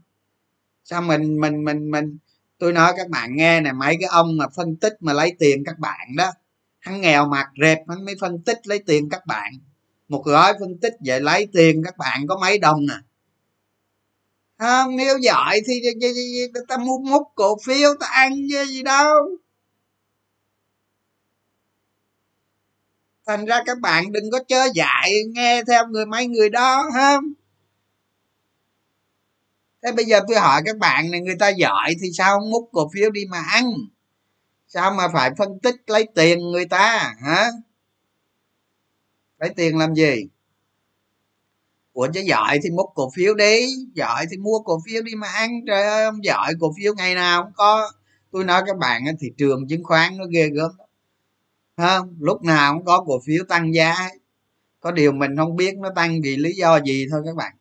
Sao 0.85 1.03
mình 1.03 1.41
mình 1.41 1.65
mình 1.65 1.91
mình 1.91 2.19
tôi 2.59 2.73
nói 2.73 2.93
các 2.97 3.09
bạn 3.09 3.37
nghe 3.37 3.61
này 3.61 3.73
mấy 3.73 3.97
cái 4.01 4.09
ông 4.09 4.37
mà 4.37 4.49
phân 4.57 4.77
tích 4.77 4.93
mà 5.01 5.13
lấy 5.13 5.33
tiền 5.39 5.65
các 5.65 5.79
bạn 5.79 6.17
đó, 6.17 6.33
hắn 6.79 7.01
nghèo 7.01 7.27
mặt 7.27 7.47
rẹp 7.63 7.79
hắn 7.89 8.05
mới 8.05 8.15
phân 8.21 8.43
tích 8.43 8.67
lấy 8.67 8.79
tiền 8.87 9.09
các 9.09 9.27
bạn. 9.27 9.53
Một 10.09 10.23
gói 10.25 10.55
phân 10.61 10.79
tích 10.79 10.95
về 11.05 11.21
lấy 11.21 11.49
tiền 11.53 11.83
các 11.85 11.97
bạn 11.97 12.27
có 12.29 12.39
mấy 12.41 12.59
đồng 12.59 12.87
à 12.91 13.03
không, 14.59 14.97
nếu 14.97 15.19
giỏi 15.19 15.61
thì 15.67 15.83
ta 16.69 16.77
mua 16.77 16.99
múc 16.99 17.23
cổ 17.35 17.57
phiếu, 17.65 17.95
ta 18.01 18.07
ăn 18.07 18.33
chứ 18.51 18.65
gì 18.65 18.83
đâu. 18.83 19.15
Thành 23.27 23.45
ra 23.45 23.63
các 23.67 23.79
bạn 23.79 24.13
đừng 24.13 24.31
có 24.31 24.39
chơi 24.49 24.71
dại, 24.75 25.13
nghe 25.35 25.63
theo 25.65 25.87
người, 25.87 26.07
mấy 26.07 26.27
người 26.27 26.51
đó 26.51 26.91
ha 26.95 27.19
thế 29.87 29.93
bây 29.93 30.05
giờ 30.05 30.21
tôi 30.29 30.37
hỏi 30.37 30.63
các 30.65 30.79
bạn 30.79 31.11
này, 31.11 31.21
người 31.21 31.37
ta 31.39 31.49
giỏi 31.49 31.95
thì 32.03 32.09
sao 32.19 32.39
không 32.39 32.51
múc 32.51 32.69
cổ 32.73 32.91
phiếu 32.95 33.11
đi 33.11 33.25
mà 33.31 33.41
ăn? 33.41 33.65
Sao 34.69 34.91
mà 34.91 35.09
phải 35.13 35.31
phân 35.39 35.59
tích 35.63 35.77
lấy 35.87 36.09
tiền 36.15 36.39
người 36.39 36.67
ta, 36.67 37.15
hả? 37.23 37.51
Lấy 39.39 39.51
tiền 39.57 39.79
làm 39.79 39.95
gì? 39.95 40.27
Ủa, 41.93 42.09
chứ 42.15 42.21
giỏi 42.21 42.59
thì 42.63 42.71
múc 42.71 42.87
cổ 42.95 43.11
phiếu 43.15 43.35
đi, 43.35 43.67
giỏi 43.95 44.27
thì 44.31 44.37
mua 44.37 44.59
cổ 44.59 44.81
phiếu 44.87 45.03
đi 45.03 45.15
mà 45.15 45.29
ăn. 45.29 45.51
Trời 45.67 45.83
ơi, 45.83 46.05
ông 46.05 46.25
giỏi 46.25 46.55
cổ 46.61 46.73
phiếu 46.79 46.95
ngày 46.95 47.15
nào 47.15 47.43
cũng 47.43 47.53
có. 47.57 47.91
Tôi 48.31 48.45
nói 48.45 48.63
các 48.67 48.77
bạn 48.77 49.05
thị 49.21 49.29
trường 49.39 49.69
chứng 49.69 49.85
khoán 49.85 50.17
nó 50.17 50.25
ghê 50.33 50.49
gớm 50.49 50.71
không 51.77 52.17
lúc 52.21 52.43
nào 52.43 52.75
cũng 52.75 52.85
có 52.85 53.05
cổ 53.07 53.21
phiếu 53.27 53.45
tăng 53.49 53.75
giá. 53.75 54.09
Có 54.81 54.91
điều 54.91 55.13
mình 55.13 55.37
không 55.37 55.57
biết 55.57 55.75
nó 55.79 55.91
tăng 55.97 56.23
vì 56.23 56.37
lý 56.37 56.53
do 56.53 56.81
gì 56.81 57.07
thôi 57.11 57.23
các 57.27 57.37
bạn 57.37 57.56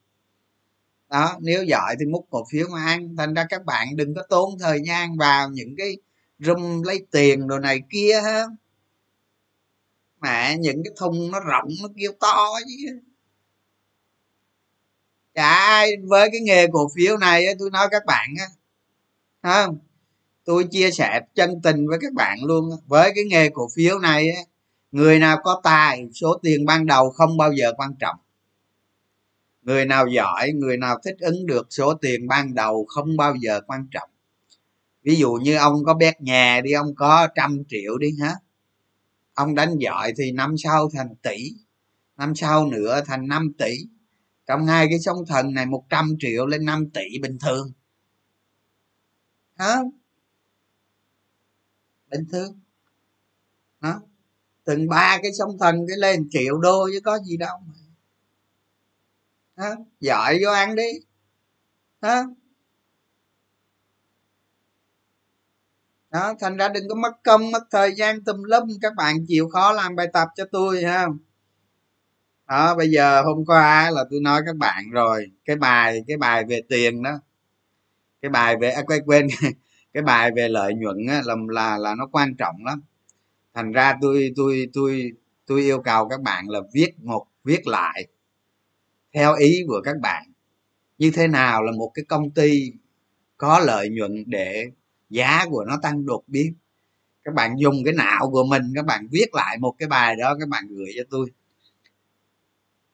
đó, 1.09 1.37
nếu 1.41 1.63
giỏi 1.63 1.95
thì 1.99 2.05
múc 2.05 2.27
cổ 2.29 2.45
phiếu 2.51 2.67
mà 2.71 2.85
ăn 2.85 3.15
thành 3.17 3.33
ra 3.33 3.45
các 3.49 3.65
bạn 3.65 3.95
đừng 3.95 4.15
có 4.15 4.23
tốn 4.29 4.59
thời 4.59 4.81
gian 4.85 5.17
vào 5.17 5.49
những 5.49 5.75
cái 5.77 5.97
rung 6.39 6.83
lấy 6.83 7.05
tiền 7.11 7.47
đồ 7.47 7.59
này 7.59 7.81
kia 7.89 8.21
ha. 8.23 8.43
Mẹ 10.21 10.57
những 10.57 10.83
cái 10.83 10.93
thùng 10.97 11.31
nó 11.31 11.39
rộng, 11.39 11.69
nó 11.81 11.89
kêu 11.97 12.11
to 12.19 12.49
chứ. 12.65 12.99
Chả 15.35 15.49
ai, 15.49 15.91
với 16.03 16.29
cái 16.31 16.41
nghề 16.41 16.67
cổ 16.67 16.89
phiếu 16.95 17.17
này 17.17 17.45
tôi 17.59 17.69
nói 17.71 17.87
các 17.91 18.05
bạn 18.05 18.29
á 18.39 18.45
không? 19.45 19.77
Tôi 20.45 20.63
chia 20.71 20.91
sẻ 20.91 21.21
chân 21.35 21.61
tình 21.63 21.87
với 21.87 21.97
các 22.01 22.13
bạn 22.13 22.37
luôn 22.43 22.69
với 22.87 23.11
cái 23.15 23.23
nghề 23.23 23.49
cổ 23.49 23.67
phiếu 23.75 23.99
này 23.99 24.29
người 24.91 25.19
nào 25.19 25.37
có 25.43 25.61
tài, 25.63 26.07
số 26.13 26.39
tiền 26.43 26.65
ban 26.65 26.85
đầu 26.85 27.09
không 27.09 27.37
bao 27.37 27.51
giờ 27.53 27.73
quan 27.77 27.95
trọng 27.99 28.15
người 29.65 29.85
nào 29.85 30.07
giỏi, 30.07 30.51
người 30.51 30.77
nào 30.77 30.99
thích 31.03 31.15
ứng 31.19 31.45
được 31.45 31.67
số 31.69 31.93
tiền 31.93 32.27
ban 32.27 32.55
đầu 32.55 32.85
không 32.89 33.17
bao 33.17 33.35
giờ 33.35 33.61
quan 33.67 33.87
trọng. 33.91 34.09
Ví 35.03 35.15
dụ 35.15 35.33
như 35.33 35.55
ông 35.57 35.83
có 35.85 35.93
bét 35.93 36.21
nhà 36.21 36.61
đi, 36.63 36.71
ông 36.71 36.95
có 36.95 37.27
trăm 37.35 37.63
triệu 37.67 37.97
đi 37.97 38.15
hả? 38.21 38.35
Ông 39.33 39.55
đánh 39.55 39.77
giỏi 39.77 40.13
thì 40.17 40.31
năm 40.31 40.55
sau 40.57 40.89
thành 40.93 41.15
tỷ, 41.21 41.51
năm 42.17 42.35
sau 42.35 42.67
nữa 42.67 43.01
thành 43.05 43.27
5 43.27 43.53
tỷ. 43.57 43.77
Trong 44.47 44.65
hai 44.65 44.87
cái 44.89 44.99
sóng 44.99 45.25
thần 45.27 45.53
này 45.53 45.65
100 45.65 46.15
triệu 46.19 46.45
lên 46.45 46.65
5 46.65 46.89
tỷ 46.89 47.19
bình 47.21 47.37
thường. 47.41 47.71
Hả? 49.55 49.75
Bình 52.11 52.25
thường. 52.31 52.59
Đó 53.81 54.01
từng 54.63 54.87
ba 54.87 55.19
cái 55.21 55.31
sóng 55.33 55.57
thần 55.59 55.75
cái 55.87 55.97
lên 55.97 56.29
triệu 56.31 56.57
đô 56.57 56.87
chứ 56.93 56.99
có 57.03 57.19
gì 57.19 57.37
đâu 57.37 57.57
đó. 59.55 59.75
giỏi 59.99 60.39
vô 60.43 60.51
ăn 60.51 60.75
đi. 60.75 60.91
Đó. 62.01 62.25
đó 66.11 66.33
thành 66.39 66.57
ra 66.57 66.69
đừng 66.69 66.89
có 66.89 66.95
mất 66.95 67.11
công 67.23 67.51
mất 67.51 67.63
thời 67.71 67.95
gian 67.95 68.23
tùm 68.23 68.43
lum. 68.43 68.69
Các 68.81 68.93
bạn 68.95 69.15
chịu 69.27 69.49
khó 69.49 69.71
làm 69.71 69.95
bài 69.95 70.07
tập 70.13 70.27
cho 70.35 70.45
tôi 70.51 70.83
ha. 70.83 71.07
Đó 72.47 72.75
bây 72.75 72.89
giờ 72.89 73.21
hôm 73.23 73.45
qua 73.45 73.91
là 73.91 74.05
tôi 74.11 74.19
nói 74.21 74.41
các 74.45 74.55
bạn 74.55 74.89
rồi. 74.91 75.31
Cái 75.45 75.55
bài 75.55 76.03
cái 76.07 76.17
bài 76.17 76.43
về 76.49 76.61
tiền 76.69 77.03
đó. 77.03 77.19
Cái 78.21 78.29
bài 78.29 78.57
về 78.61 78.69
à, 78.71 78.81
quên 78.87 79.03
quên. 79.05 79.27
Cái 79.93 80.03
bài 80.03 80.31
về 80.35 80.47
lợi 80.49 80.73
nhuận 80.73 80.97
á, 81.09 81.21
là 81.25 81.35
là 81.47 81.77
là 81.77 81.95
nó 81.95 82.07
quan 82.11 82.35
trọng 82.35 82.55
lắm. 82.65 82.81
Thành 83.53 83.71
ra 83.71 83.97
tôi 84.01 84.33
tôi 84.35 84.69
tôi 84.73 85.11
tôi 85.45 85.61
yêu 85.61 85.81
cầu 85.81 86.09
các 86.09 86.21
bạn 86.21 86.49
là 86.49 86.59
viết 86.73 86.99
một 86.99 87.27
viết 87.43 87.67
lại 87.67 88.07
theo 89.15 89.35
ý 89.35 89.63
của 89.67 89.81
các 89.83 89.95
bạn. 90.01 90.25
Như 90.97 91.11
thế 91.13 91.27
nào 91.27 91.63
là 91.63 91.71
một 91.71 91.91
cái 91.93 92.05
công 92.05 92.31
ty 92.31 92.71
có 93.37 93.59
lợi 93.59 93.89
nhuận 93.89 94.23
để 94.27 94.65
giá 95.09 95.45
của 95.49 95.65
nó 95.67 95.79
tăng 95.81 96.05
đột 96.05 96.23
biến? 96.27 96.53
Các 97.23 97.33
bạn 97.33 97.55
dùng 97.59 97.75
cái 97.85 97.93
não 97.93 98.29
của 98.31 98.43
mình 98.43 98.63
các 98.75 98.85
bạn 98.85 99.07
viết 99.11 99.33
lại 99.33 99.57
một 99.57 99.75
cái 99.79 99.87
bài 99.87 100.15
đó 100.15 100.35
các 100.39 100.49
bạn 100.49 100.67
gửi 100.69 100.87
cho 100.97 101.03
tôi. 101.09 101.31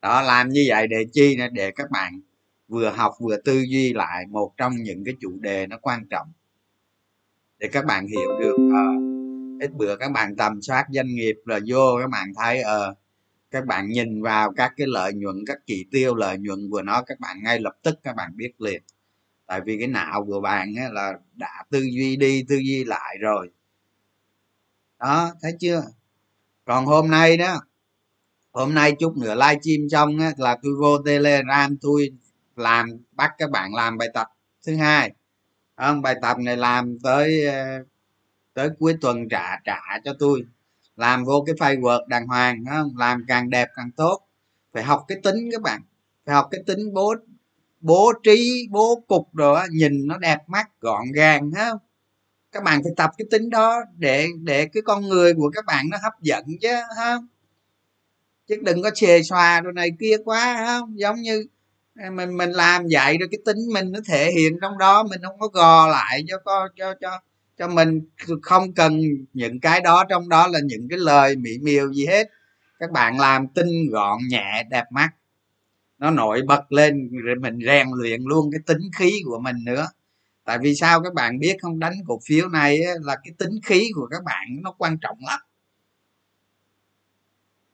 Đó 0.02 0.22
làm 0.22 0.50
như 0.50 0.66
vậy 0.68 0.88
để 0.88 1.06
chi 1.14 1.36
nữa 1.38 1.48
để 1.52 1.72
các 1.72 1.92
bạn 1.92 2.22
vừa 2.68 2.90
học 2.90 3.14
vừa 3.20 3.38
tư 3.38 3.62
duy 3.62 3.94
lại 3.94 4.26
một 4.28 4.54
trong 4.58 4.74
những 4.76 5.04
cái 5.04 5.16
chủ 5.20 5.32
đề 5.40 5.68
nó 5.68 5.78
quan 5.82 6.06
trọng. 6.10 6.28
Để 7.60 7.68
các 7.68 7.86
bạn 7.86 8.08
hiểu 8.08 8.40
được 8.40 8.56
uh, 8.56 9.62
ít 9.62 9.72
bữa 9.74 9.96
các 9.96 10.12
bạn 10.12 10.36
tầm 10.36 10.62
soát 10.62 10.86
doanh 10.90 11.16
nghiệp 11.16 11.36
là 11.46 11.60
vô 11.68 11.98
các 12.02 12.10
bạn 12.10 12.34
thấy 12.36 12.62
uh, 12.62 12.98
các 13.52 13.66
bạn 13.66 13.88
nhìn 13.90 14.22
vào 14.22 14.54
các 14.54 14.74
cái 14.78 14.88
lợi 14.90 15.14
nhuận 15.14 15.36
các 15.48 15.58
chỉ 15.66 15.86
tiêu 15.92 16.16
lợi 16.16 16.38
nhuận 16.38 16.70
của 16.70 16.82
nó 16.82 17.02
các 17.02 17.20
bạn 17.20 17.44
ngay 17.44 17.60
lập 17.60 17.74
tức 17.84 18.00
các 18.04 18.16
bạn 18.16 18.32
biết 18.36 18.62
liền. 18.62 18.84
Tại 19.46 19.62
vì 19.66 19.78
cái 19.80 19.88
não 19.88 20.26
của 20.26 20.42
bạn 20.42 20.76
ấy 20.76 20.90
là 20.92 21.14
đã 21.34 21.64
tư 21.70 21.80
duy 21.80 22.16
đi 22.16 22.46
tư 22.50 22.56
duy 22.56 22.84
lại 22.84 23.18
rồi. 23.20 23.50
Đó 25.00 25.32
thấy 25.42 25.52
chưa? 25.60 25.84
Còn 26.66 26.86
hôm 26.86 27.10
nay 27.10 27.38
đó 27.38 27.60
hôm 28.52 28.74
nay 28.74 28.96
chút 29.00 29.18
nữa 29.18 29.36
livestream 29.36 29.90
xong 29.90 30.20
á, 30.20 30.32
là 30.38 30.58
tôi 30.64 30.74
vô 30.80 30.98
telegram 31.06 31.78
tôi 31.82 32.12
làm 32.56 32.90
bắt 33.12 33.32
các 33.38 33.52
bạn 33.52 33.74
làm 33.74 33.98
bài 33.98 34.10
tập. 34.14 34.28
Thứ 34.66 34.76
hai 34.76 35.14
không 35.76 36.02
bài 36.02 36.16
tập 36.22 36.38
này 36.40 36.58
làm 36.58 36.98
tới 37.04 37.46
ờ, 37.46 37.84
tới 38.54 38.70
cuối 38.80 38.98
tuần 39.02 39.30
trả 39.30 39.58
trả 39.66 39.82
cho 40.06 40.14
tôi 40.20 40.46
làm 41.02 41.26
vô 41.26 41.44
cái 41.48 41.56
framework 41.56 42.08
đàng 42.08 42.28
hoàng 42.28 42.64
không? 42.70 42.98
Làm 42.98 43.26
càng 43.28 43.50
đẹp 43.50 43.68
càng 43.76 43.92
tốt. 43.92 44.20
Phải 44.74 44.84
học 44.84 45.06
cái 45.08 45.18
tính 45.24 45.50
các 45.52 45.62
bạn. 45.62 45.82
Phải 46.26 46.36
học 46.36 46.48
cái 46.52 46.62
tính 46.68 46.94
bố 46.94 47.16
bố 47.82 48.14
trí, 48.24 48.68
bố 48.72 49.04
cục 49.08 49.36
rồi 49.36 49.60
nhìn 49.72 50.08
nó 50.08 50.18
đẹp 50.18 50.38
mắt, 50.50 50.70
gọn 50.80 51.12
gàng 51.16 51.52
ha 51.52 51.72
các 52.52 52.64
bạn 52.64 52.84
phải 52.84 52.92
tập 52.98 53.12
cái 53.18 53.26
tính 53.32 53.50
đó 53.50 53.80
để 53.98 54.28
để 54.44 54.66
cái 54.74 54.84
con 54.86 55.08
người 55.08 55.34
của 55.34 55.52
các 55.54 55.66
bạn 55.66 55.86
nó 55.92 55.98
hấp 56.04 56.14
dẫn 56.22 56.46
chứ 56.62 56.70
ha 56.98 57.18
chứ 58.48 58.56
đừng 58.62 58.82
có 58.84 58.92
xề 58.96 59.24
xòa 59.24 59.62
rồi 59.62 59.74
này 59.74 59.90
kia 60.00 60.18
quá 60.26 60.64
không? 60.68 61.00
Giống 61.00 61.16
như 61.22 61.46
à, 61.96 62.10
mình 62.10 62.38
mình 62.38 62.52
làm 62.52 62.84
vậy 62.92 63.18
rồi 63.18 63.28
cái 63.32 63.40
tính 63.46 63.58
mình 63.74 63.92
nó 63.92 64.00
thể 64.06 64.32
hiện 64.32 64.54
trong 64.62 64.78
đó, 64.78 65.04
mình 65.04 65.22
không 65.24 65.40
có 65.40 65.48
gò 65.48 65.88
lại 65.88 66.24
cho 66.28 66.38
co 66.46 66.68
cho 66.76 66.94
cho 67.02 67.20
cho 67.58 67.68
mình 67.68 68.02
không 68.42 68.74
cần 68.74 69.02
những 69.34 69.60
cái 69.60 69.82
đó, 69.82 70.06
trong 70.10 70.30
đó 70.30 70.48
là 70.48 70.60
những 70.66 70.88
cái 70.90 71.00
lời 71.00 71.36
mỹ 71.36 71.58
miều 71.62 71.94
gì 71.94 72.06
hết. 72.06 72.30
Các 72.80 72.92
bạn 72.92 73.20
làm 73.20 73.48
tinh 73.48 73.90
gọn, 73.92 74.20
nhẹ, 74.30 74.64
đẹp 74.70 74.84
mắt. 74.92 75.10
Nó 75.98 76.12
nổi 76.12 76.42
bật 76.48 76.72
lên, 76.72 77.10
rồi 77.12 77.36
mình 77.36 77.60
rèn 77.66 77.88
luyện 77.96 78.22
luôn 78.24 78.52
cái 78.52 78.60
tính 78.66 78.92
khí 78.96 79.22
của 79.26 79.40
mình 79.40 79.56
nữa. 79.66 79.88
Tại 80.44 80.58
vì 80.62 80.76
sao 80.76 81.02
các 81.04 81.14
bạn 81.14 81.40
biết 81.40 81.58
không? 81.62 81.80
Đánh 81.80 81.94
cổ 82.08 82.20
phiếu 82.26 82.50
này 82.50 82.80
là 83.02 83.16
cái 83.16 83.34
tính 83.38 83.60
khí 83.66 83.90
của 83.96 84.08
các 84.12 84.24
bạn 84.24 84.48
nó 84.64 84.72
quan 84.78 84.98
trọng 85.02 85.18
lắm. 85.28 85.40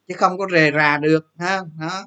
Chứ 0.08 0.14
không 0.18 0.38
có 0.38 0.48
rề 0.52 0.72
rà 0.72 0.98
được, 0.98 1.32
ha, 1.40 1.62
đó. 1.80 2.06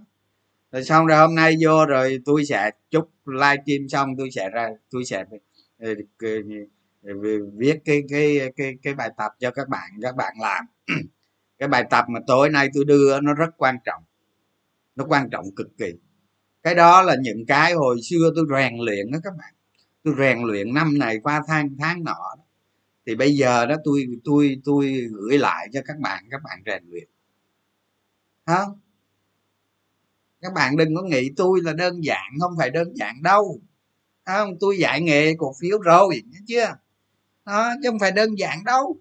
Rồi 0.73 0.85
xong 0.85 1.07
rồi 1.07 1.19
hôm 1.19 1.35
nay 1.35 1.57
vô 1.61 1.87
rồi 1.87 2.21
tôi 2.25 2.45
sẽ 2.45 2.71
chúc 2.91 3.11
livestream 3.25 3.89
xong, 3.89 4.17
tôi 4.19 4.31
sẽ 4.31 4.51
ra, 4.51 4.69
tôi 4.91 5.05
sẽ 5.05 5.25
ờ, 5.79 5.95
viết 7.59 7.79
cái 7.85 8.03
cái 8.11 8.53
cái 8.57 8.75
cái 8.83 8.95
bài 8.95 9.11
tập 9.17 9.33
cho 9.39 9.51
các 9.51 9.69
bạn 9.69 9.91
các 10.03 10.17
bạn 10.17 10.35
làm. 10.41 10.65
Cái 11.59 11.69
bài 11.69 11.85
tập 11.91 12.05
mà 12.09 12.21
tối 12.27 12.51
nay 12.51 12.69
tôi 12.75 12.85
đưa 12.85 13.21
nó 13.21 13.35
rất 13.35 13.51
quan 13.57 13.77
trọng. 13.85 14.03
Nó 14.97 15.05
quan 15.09 15.31
trọng 15.31 15.45
cực 15.57 15.69
kỳ. 15.79 15.93
Cái 16.63 16.75
đó 16.75 17.03
là 17.03 17.17
những 17.21 17.47
cái 17.47 17.73
hồi 17.75 18.01
xưa 18.03 18.33
tôi 18.37 18.47
rèn 18.51 18.77
luyện 18.79 19.11
đó 19.13 19.19
các 19.25 19.33
bạn. 19.39 19.55
Tôi 20.03 20.15
rèn 20.19 20.43
luyện 20.43 20.75
năm 20.75 20.99
này 20.99 21.19
qua 21.23 21.43
tháng 21.47 21.77
tháng 21.79 22.05
nọ 22.05 22.37
thì 23.07 23.15
bây 23.15 23.37
giờ 23.37 23.67
đó 23.67 23.77
tôi 23.85 24.07
tôi 24.25 24.57
tôi 24.65 25.09
gửi 25.11 25.39
lại 25.39 25.69
cho 25.73 25.81
các 25.85 25.99
bạn 25.99 26.25
các 26.31 26.41
bạn 26.45 26.63
rèn 26.67 26.83
luyện. 26.91 27.09
Không 28.47 28.81
các 30.41 30.53
bạn 30.53 30.77
đừng 30.77 30.95
có 30.97 31.03
nghĩ 31.03 31.31
tôi 31.37 31.61
là 31.63 31.73
đơn 31.73 32.05
giản, 32.05 32.33
không 32.41 32.53
phải 32.59 32.71
đơn 32.71 32.97
giản 32.97 33.23
đâu. 33.23 33.61
Không 34.25 34.59
tôi 34.61 34.79
dạy 34.79 35.01
nghề 35.01 35.35
cổ 35.39 35.53
phiếu 35.61 35.79
rồi, 35.79 36.23
nhớ 36.27 36.39
chưa? 36.47 36.77
Chứ 37.83 37.91
không 37.91 37.99
phải 37.99 38.13
đơn 38.13 38.39
giản 38.39 38.65
đâu. 38.65 38.97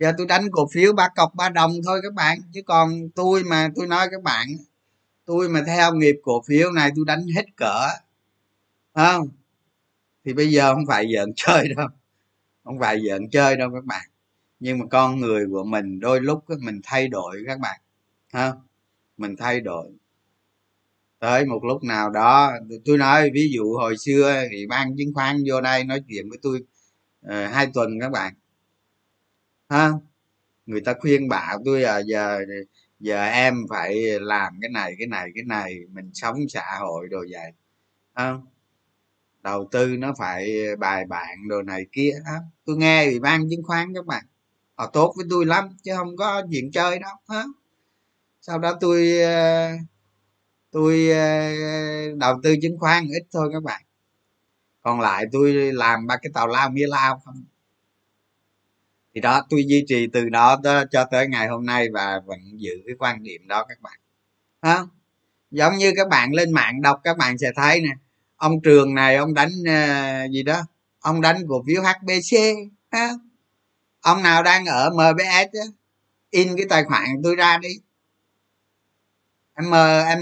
Giờ 0.00 0.12
tôi 0.18 0.26
đánh 0.26 0.50
cổ 0.52 0.68
phiếu 0.72 0.92
ba 0.92 1.08
cọc 1.16 1.34
ba 1.34 1.48
đồng 1.48 1.72
thôi 1.84 2.00
các 2.02 2.14
bạn. 2.14 2.38
Chứ 2.52 2.60
còn 2.66 3.10
tôi 3.14 3.44
mà 3.44 3.68
tôi 3.74 3.86
nói 3.86 4.08
các 4.10 4.22
bạn, 4.22 4.48
tôi 5.24 5.48
mà 5.48 5.62
theo 5.66 5.94
nghiệp 5.94 6.16
cổ 6.22 6.42
phiếu 6.46 6.72
này 6.72 6.90
tôi 6.96 7.04
đánh 7.08 7.26
hết 7.36 7.44
cỡ. 7.56 7.88
Không? 8.94 9.28
Thì 10.24 10.32
bây 10.32 10.50
giờ 10.50 10.74
không 10.74 10.86
phải 10.88 11.06
giỡn 11.14 11.32
chơi 11.36 11.68
đâu. 11.76 11.88
Không 12.64 12.78
phải 12.80 13.00
giỡn 13.08 13.30
chơi 13.30 13.56
đâu 13.56 13.70
các 13.74 13.84
bạn. 13.84 14.06
Nhưng 14.60 14.78
mà 14.78 14.86
con 14.90 15.20
người 15.20 15.46
của 15.50 15.64
mình 15.64 16.00
đôi 16.00 16.20
lúc 16.20 16.44
mình 16.60 16.80
thay 16.82 17.08
đổi 17.08 17.42
các 17.46 17.60
bạn. 17.60 17.80
Ha 18.32 18.52
mình 19.16 19.36
thay 19.36 19.60
đổi 19.60 19.99
tới 21.20 21.44
một 21.46 21.64
lúc 21.64 21.84
nào 21.84 22.10
đó 22.10 22.52
tôi 22.84 22.98
nói 22.98 23.30
ví 23.34 23.50
dụ 23.54 23.74
hồi 23.74 23.98
xưa 23.98 24.44
thì 24.50 24.66
ban 24.66 24.96
chứng 24.96 25.14
khoán 25.14 25.42
vô 25.46 25.60
đây 25.60 25.84
nói 25.84 26.02
chuyện 26.08 26.28
với 26.30 26.38
tôi 26.42 26.58
uh, 27.26 27.52
hai 27.52 27.66
tuần 27.74 28.00
các 28.00 28.10
bạn. 28.10 28.34
Ha 29.68 29.90
người 30.66 30.80
ta 30.80 30.94
khuyên 31.00 31.28
bảo 31.28 31.58
tôi 31.64 31.84
à 31.84 31.98
giờ 31.98 32.38
giờ 33.00 33.24
em 33.24 33.54
phải 33.70 34.20
làm 34.20 34.52
cái 34.60 34.70
này 34.70 34.94
cái 34.98 35.06
này 35.06 35.28
cái 35.34 35.44
này 35.44 35.74
mình 35.92 36.10
sống 36.14 36.36
xã 36.48 36.64
hội 36.80 37.08
đồ 37.10 37.18
vậy. 37.30 37.52
Không 38.14 38.46
đầu 39.42 39.68
tư 39.72 39.96
nó 39.98 40.14
phải 40.18 40.76
bài 40.78 41.04
bản 41.08 41.48
đồ 41.48 41.62
này 41.62 41.86
kia 41.92 42.12
á 42.26 42.40
tôi 42.64 42.76
nghe 42.76 43.04
ủy 43.06 43.20
ban 43.20 43.50
chứng 43.50 43.62
khoán 43.62 43.94
các 43.94 44.06
bạn. 44.06 44.24
Họ 44.74 44.86
tốt 44.86 45.14
với 45.16 45.26
tôi 45.30 45.46
lắm 45.46 45.68
chứ 45.82 45.92
không 45.96 46.16
có 46.16 46.42
chuyện 46.50 46.70
chơi 46.72 46.98
đâu 46.98 47.12
ha 47.28 47.44
sau 48.40 48.58
đó 48.58 48.78
tôi 48.80 49.20
ờ, 49.22 49.70
tôi 50.70 51.10
ờ, 51.10 51.52
đầu 52.16 52.40
tư 52.42 52.56
chứng 52.62 52.78
khoán 52.78 53.04
ít 53.04 53.26
thôi 53.32 53.50
các 53.52 53.62
bạn. 53.62 53.82
Còn 54.82 55.00
lại 55.00 55.24
tôi 55.32 55.52
làm 55.72 56.06
ba 56.06 56.16
cái 56.16 56.30
tàu 56.34 56.46
lao 56.46 56.70
nghĩa 56.70 56.86
lao 56.86 57.22
không? 57.24 57.44
Thì 59.14 59.20
đó 59.20 59.46
tôi 59.50 59.64
duy 59.66 59.84
trì 59.88 60.06
từ 60.06 60.28
đó 60.28 60.60
cho 60.90 61.04
tới 61.04 61.28
ngày 61.28 61.48
hôm 61.48 61.66
nay 61.66 61.88
và 61.92 62.20
vẫn 62.26 62.38
giữ 62.56 62.72
cái 62.86 62.94
quan 62.98 63.22
điểm 63.22 63.48
đó 63.48 63.64
các 63.68 63.80
bạn. 63.80 63.98
Không 64.62 64.88
giống 65.50 65.76
như 65.76 65.92
các 65.96 66.08
bạn 66.08 66.32
lên 66.32 66.52
mạng 66.52 66.82
đọc 66.82 67.00
các 67.04 67.16
bạn 67.16 67.38
sẽ 67.38 67.52
thấy 67.56 67.80
nè. 67.80 67.90
Ông 68.36 68.60
trường 68.62 68.94
này 68.94 69.16
ông 69.16 69.34
đánh 69.34 69.50
uh, 69.60 70.30
gì 70.32 70.42
đó? 70.42 70.62
Ông 71.00 71.20
đánh 71.20 71.42
cổ 71.48 71.64
phiếu 71.66 71.82
hbc 71.82 72.38
ha? 72.90 73.10
ông 74.00 74.22
nào 74.22 74.42
đang 74.42 74.66
ở 74.66 74.90
mbs 74.90 75.52
á, 75.52 75.66
in 76.30 76.56
cái 76.56 76.66
tài 76.68 76.84
khoản 76.84 77.04
tôi 77.24 77.36
ra 77.36 77.58
đi 77.58 77.68
m 79.60 79.72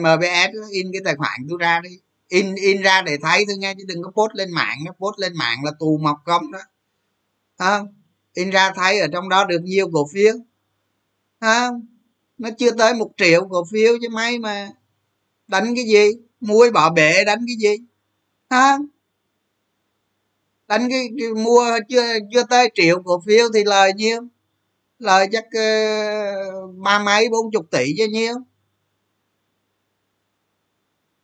mbs 0.03 0.71
in 0.71 0.93
cái 0.93 1.03
tài 1.05 1.15
khoản 1.17 1.47
tôi 1.49 1.59
ra 1.61 1.81
đi. 1.81 1.91
In 2.29 2.55
in 2.55 2.83
ra 2.83 3.03
để 3.03 3.17
thấy 3.23 3.45
thôi 3.49 3.57
nghe 3.59 3.75
chứ 3.75 3.85
đừng 3.89 4.03
có 4.03 4.11
post 4.11 4.35
lên 4.35 4.51
mạng 4.51 4.79
nó 4.85 4.93
post 4.93 5.19
lên 5.19 5.33
mạng 5.37 5.59
là 5.65 5.73
tù 5.79 5.99
mọc 5.99 6.17
gông 6.25 6.53
đó. 6.53 6.59
Không 7.59 7.95
in 8.35 8.51
ra 8.51 8.73
thấy 8.77 9.01
ở 9.01 9.07
trong 9.13 9.29
đó 9.29 9.45
được 9.45 9.61
nhiều 9.63 9.91
cổ 9.93 10.09
phiếu. 10.13 10.35
Không 11.41 11.87
nó 12.39 12.49
chưa 12.59 12.71
tới 12.71 12.95
một 12.95 13.11
triệu 13.17 13.49
cổ 13.51 13.65
phiếu 13.73 13.99
chứ 14.03 14.09
mấy 14.09 14.39
mà. 14.39 14.71
Đánh 15.49 15.75
cái 15.75 15.85
gì? 15.85 16.11
Mua 16.41 16.71
bỏ 16.75 16.91
bể 16.91 17.25
đánh 17.25 17.45
cái 17.47 17.57
gì? 17.59 17.85
À, 18.49 18.79
đánh 20.69 20.89
cái, 20.91 21.09
cái 21.19 21.45
mua 21.45 21.79
chưa 21.89 22.19
chưa 22.33 22.43
tới 22.51 22.71
triệu 22.75 23.03
cổ 23.03 23.23
phiếu 23.27 23.49
thì 23.55 23.65
lời 23.65 23.93
nhiêu? 23.95 24.21
Lời 24.99 25.29
chắc 25.33 25.45
uh, 25.45 26.75
ba 26.77 26.99
mấy 26.99 27.29
bốn 27.29 27.51
chục 27.53 27.67
tỷ 27.71 27.95
chứ 27.99 28.07
nhiêu? 28.09 28.35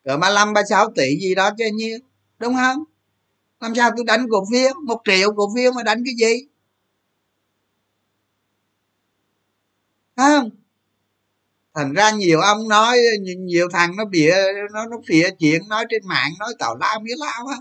Cỡ 0.05 0.17
ba 0.17 0.35
năm 0.35 0.53
ba 0.53 0.63
sáu 0.71 0.91
tỷ 0.97 1.19
gì 1.21 1.35
đó 1.35 1.51
chứ 1.59 1.65
nhiêu? 1.75 1.99
Đúng 2.39 2.55
không? 2.55 2.85
Làm 3.61 3.75
sao 3.75 3.91
tôi 3.97 4.05
đánh 4.05 4.27
cổ 4.31 4.45
phiếu? 4.53 4.73
Một 4.87 5.03
triệu 5.05 5.35
cổ 5.35 5.55
phiếu 5.57 5.73
mà 5.73 5.83
đánh 5.83 6.03
cái 6.05 6.15
gì? 6.15 6.47
Không. 10.17 10.51
Thành 11.75 11.93
ra 11.93 12.11
nhiều 12.11 12.41
ông 12.41 12.69
nói 12.69 12.99
nhiều 13.39 13.69
thằng 13.73 13.97
nó 13.97 14.05
bịa, 14.05 14.35
nó 14.73 14.87
nó 14.87 14.97
phịa 15.07 15.31
chuyện 15.39 15.69
nói 15.69 15.87
trên 15.91 16.03
mạng, 16.07 16.31
nói 16.39 16.55
tào 16.59 16.77
lao 16.77 16.99
biết 17.01 17.15
lao 17.19 17.47
á. 17.47 17.57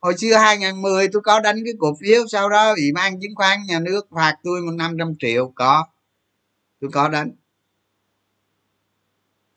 Hồi 0.00 0.14
xưa 0.18 0.36
2010 0.36 1.08
tôi 1.12 1.22
có 1.22 1.40
đánh 1.40 1.56
cái 1.64 1.74
cổ 1.78 1.96
phiếu, 2.00 2.26
sau 2.28 2.48
đó 2.48 2.68
ủy 2.70 2.92
ban 2.94 3.20
chứng 3.20 3.34
khoán 3.34 3.58
nhà 3.66 3.78
nước 3.80 4.06
phạt 4.10 4.36
tôi 4.42 4.60
một 4.60 4.72
năm 4.72 4.96
trăm 4.98 5.14
triệu, 5.18 5.52
có. 5.54 5.86
Tôi 6.80 6.90
có 6.92 7.08
đánh. 7.08 7.30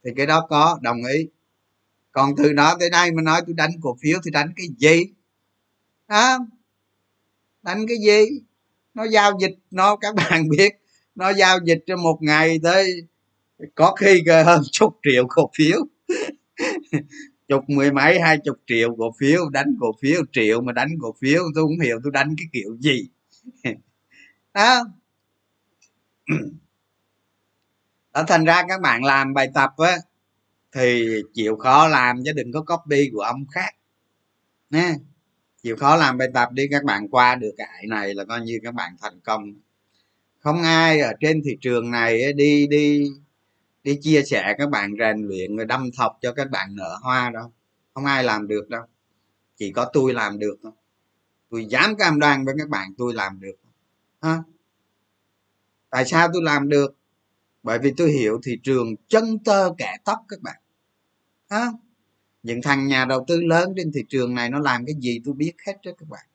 Thì 0.04 0.12
cái 0.18 0.26
đó 0.26 0.48
có, 0.50 0.80
đồng 0.82 0.98
ý 1.04 1.28
còn 2.14 2.36
từ 2.38 2.54
đó 2.54 2.78
tới 2.80 2.90
nay 2.90 3.12
mà 3.12 3.22
nói 3.22 3.42
tôi 3.46 3.54
đánh 3.58 3.72
cổ 3.82 3.98
phiếu 4.02 4.20
thì 4.26 4.32
đánh 4.32 4.54
cái 4.56 4.68
gì? 4.78 5.04
Đó 6.08 6.40
đánh 7.62 7.86
cái 7.88 7.98
gì? 7.98 8.26
Nó 8.94 9.04
giao 9.04 9.32
dịch, 9.42 9.56
nó, 9.72 9.96
các 9.96 10.16
bạn 10.30 10.50
biết, 10.50 10.74
nó 11.16 11.30
giao 11.30 11.60
dịch 11.66 11.84
trong 11.88 12.04
một 12.04 12.18
ngày 12.22 12.60
tới 12.64 12.88
có 13.76 13.96
khi 13.96 14.24
hơn 14.46 14.62
chục 14.72 15.00
triệu 15.04 15.28
cổ 15.30 15.52
phiếu. 15.58 15.78
Chục 17.48 17.64
mười 17.68 17.92
mấy, 17.92 18.20
hai 18.20 18.38
chục 18.46 18.58
triệu 18.68 18.96
cổ 18.98 19.14
phiếu, 19.20 19.50
đánh 19.50 19.76
cổ 19.80 19.92
phiếu, 20.02 20.22
triệu 20.32 20.62
mà 20.62 20.72
đánh 20.72 20.90
cổ 21.02 21.16
phiếu, 21.22 21.44
tôi 21.56 21.64
không 21.64 21.80
hiểu 21.80 22.00
tôi 22.04 22.12
đánh 22.12 22.36
cái 22.38 22.48
kiểu 22.54 22.78
gì. 22.80 23.10
Đó 24.54 24.84
đó, 28.14 28.24
thành 28.28 28.46
ra 28.46 28.64
các 28.70 28.82
bạn 28.82 29.04
làm 29.04 29.34
bài 29.34 29.50
tập 29.54 29.72
á 29.78 29.98
thì 30.74 31.08
chịu 31.34 31.56
khó 31.56 31.88
làm 31.88 32.24
chứ 32.26 32.32
đừng 32.36 32.52
có 32.52 32.62
copy 32.62 33.10
của 33.14 33.22
ông 33.22 33.46
khác 33.52 33.76
nè 34.70 34.94
chịu 35.64 35.76
khó 35.76 35.96
làm 35.96 36.18
bài 36.18 36.28
tập 36.34 36.50
đi, 36.52 36.68
các 36.72 36.84
bạn 36.84 37.10
qua 37.10 37.36
được 37.36 37.52
cái 37.58 37.86
này 37.90 38.14
là 38.14 38.26
coi 38.26 38.42
như 38.42 38.60
các 38.64 38.74
bạn 38.74 38.96
thành 39.02 39.20
công. 39.20 39.54
Không 40.40 40.64
ai 40.64 41.00
ở 41.00 41.14
trên 41.20 41.42
thị 41.46 41.58
trường 41.62 41.92
này 41.92 42.34
đi 42.34 42.68
đi 42.68 43.10
đi 43.84 44.00
chia 44.02 44.24
sẻ 44.24 44.56
các 44.58 44.70
bạn 44.70 44.94
rèn 45.00 45.28
luyện 45.28 45.56
rồi 45.56 45.66
đâm 45.66 45.90
thọc 45.98 46.18
cho 46.22 46.34
các 46.34 46.50
bạn 46.50 46.76
nở 46.76 46.98
hoa 47.02 47.30
đâu. 47.30 47.54
Không 47.94 48.06
ai 48.06 48.24
làm 48.24 48.48
được 48.48 48.70
đâu. 48.70 48.84
Chỉ 49.58 49.72
có 49.72 49.90
tôi 49.94 50.14
làm 50.14 50.40
được 50.40 50.56
thôi. 50.64 50.72
Tôi 51.50 51.66
dám 51.66 51.96
cam 51.96 52.20
đoan 52.20 52.46
với 52.46 52.56
các 52.58 52.70
bạn 52.70 52.94
tôi 52.98 53.14
làm 53.14 53.40
được, 53.40 53.56
ha. 54.22 54.44
Tại 55.90 56.06
sao 56.06 56.30
tôi 56.34 56.42
làm 56.44 56.70
được? 56.70 56.96
Bởi 57.64 57.80
vì 57.80 57.94
tôi 57.98 58.12
hiểu 58.12 58.40
thị 58.44 58.60
trường 58.64 58.96
chân 59.08 59.40
tơ 59.46 59.74
kẻ 59.78 59.98
tóc 60.06 60.20
các 60.28 60.42
bạn 60.42 60.56
ha 61.54 61.72
những 62.44 62.62
thằng 62.62 62.88
nhà 62.88 63.06
đầu 63.06 63.26
tư 63.28 63.42
lớn 63.42 63.74
trên 63.78 63.92
thị 63.92 64.04
trường 64.10 64.36
này 64.36 64.50
nó 64.50 64.60
làm 64.60 64.86
cái 64.86 64.96
gì 65.00 65.22
tôi 65.26 65.34
biết 65.34 65.54
hết 65.68 65.74
đó 65.86 65.92
các 65.98 66.10
bạn. 66.10 66.26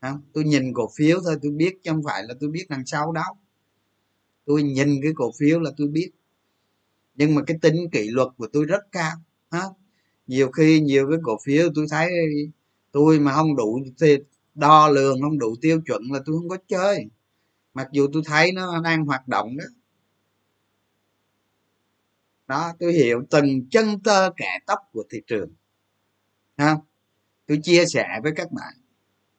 Không? 0.00 0.22
Tôi 0.32 0.44
nhìn 0.44 0.72
cổ 0.74 0.90
phiếu 0.96 1.20
thôi 1.24 1.36
tôi 1.42 1.52
biết 1.52 1.78
chứ 1.82 1.90
không 1.90 2.02
phải 2.04 2.22
là 2.24 2.34
tôi 2.40 2.50
biết 2.50 2.66
đằng 2.68 2.86
sau 2.86 3.12
đó, 3.12 3.24
tôi 4.44 4.62
nhìn 4.62 5.00
cái 5.02 5.12
cổ 5.16 5.32
phiếu 5.38 5.60
là 5.60 5.70
tôi 5.76 5.88
biết. 5.88 6.10
Nhưng 7.14 7.34
mà 7.34 7.42
cái 7.46 7.58
tính 7.62 7.90
kỷ 7.92 8.08
luật 8.10 8.28
của 8.36 8.46
tôi 8.52 8.64
rất 8.64 8.92
cao 8.92 9.16
ha 9.50 9.62
nhiều 10.26 10.50
khi 10.50 10.80
nhiều 10.80 11.10
cái 11.10 11.18
cổ 11.22 11.38
phiếu 11.44 11.68
tôi 11.74 11.86
thấy 11.90 12.10
tôi 12.92 13.18
mà 13.20 13.32
không 13.32 13.56
đủ 13.56 13.80
đo 14.54 14.88
lường 14.88 15.20
không 15.22 15.38
đủ 15.38 15.54
tiêu 15.60 15.80
chuẩn 15.86 16.02
là 16.12 16.20
tôi 16.26 16.36
không 16.36 16.48
có 16.48 16.56
chơi. 16.68 17.06
Mặc 17.74 17.88
dù 17.92 18.06
tôi 18.12 18.22
thấy 18.26 18.52
nó 18.52 18.80
đang 18.80 19.04
hoạt 19.04 19.28
động 19.28 19.56
đó 19.56 19.64
đó 22.50 22.72
tôi 22.78 22.92
hiểu 22.92 23.22
từng 23.30 23.68
chân 23.70 24.00
tơ 24.00 24.30
kẻ 24.36 24.58
tóc 24.66 24.78
của 24.92 25.04
thị 25.10 25.18
trường. 25.26 25.50
Ha 26.56 26.76
tôi 27.46 27.58
chia 27.62 27.84
sẻ 27.86 28.06
với 28.22 28.32
các 28.36 28.52
bạn. 28.52 28.74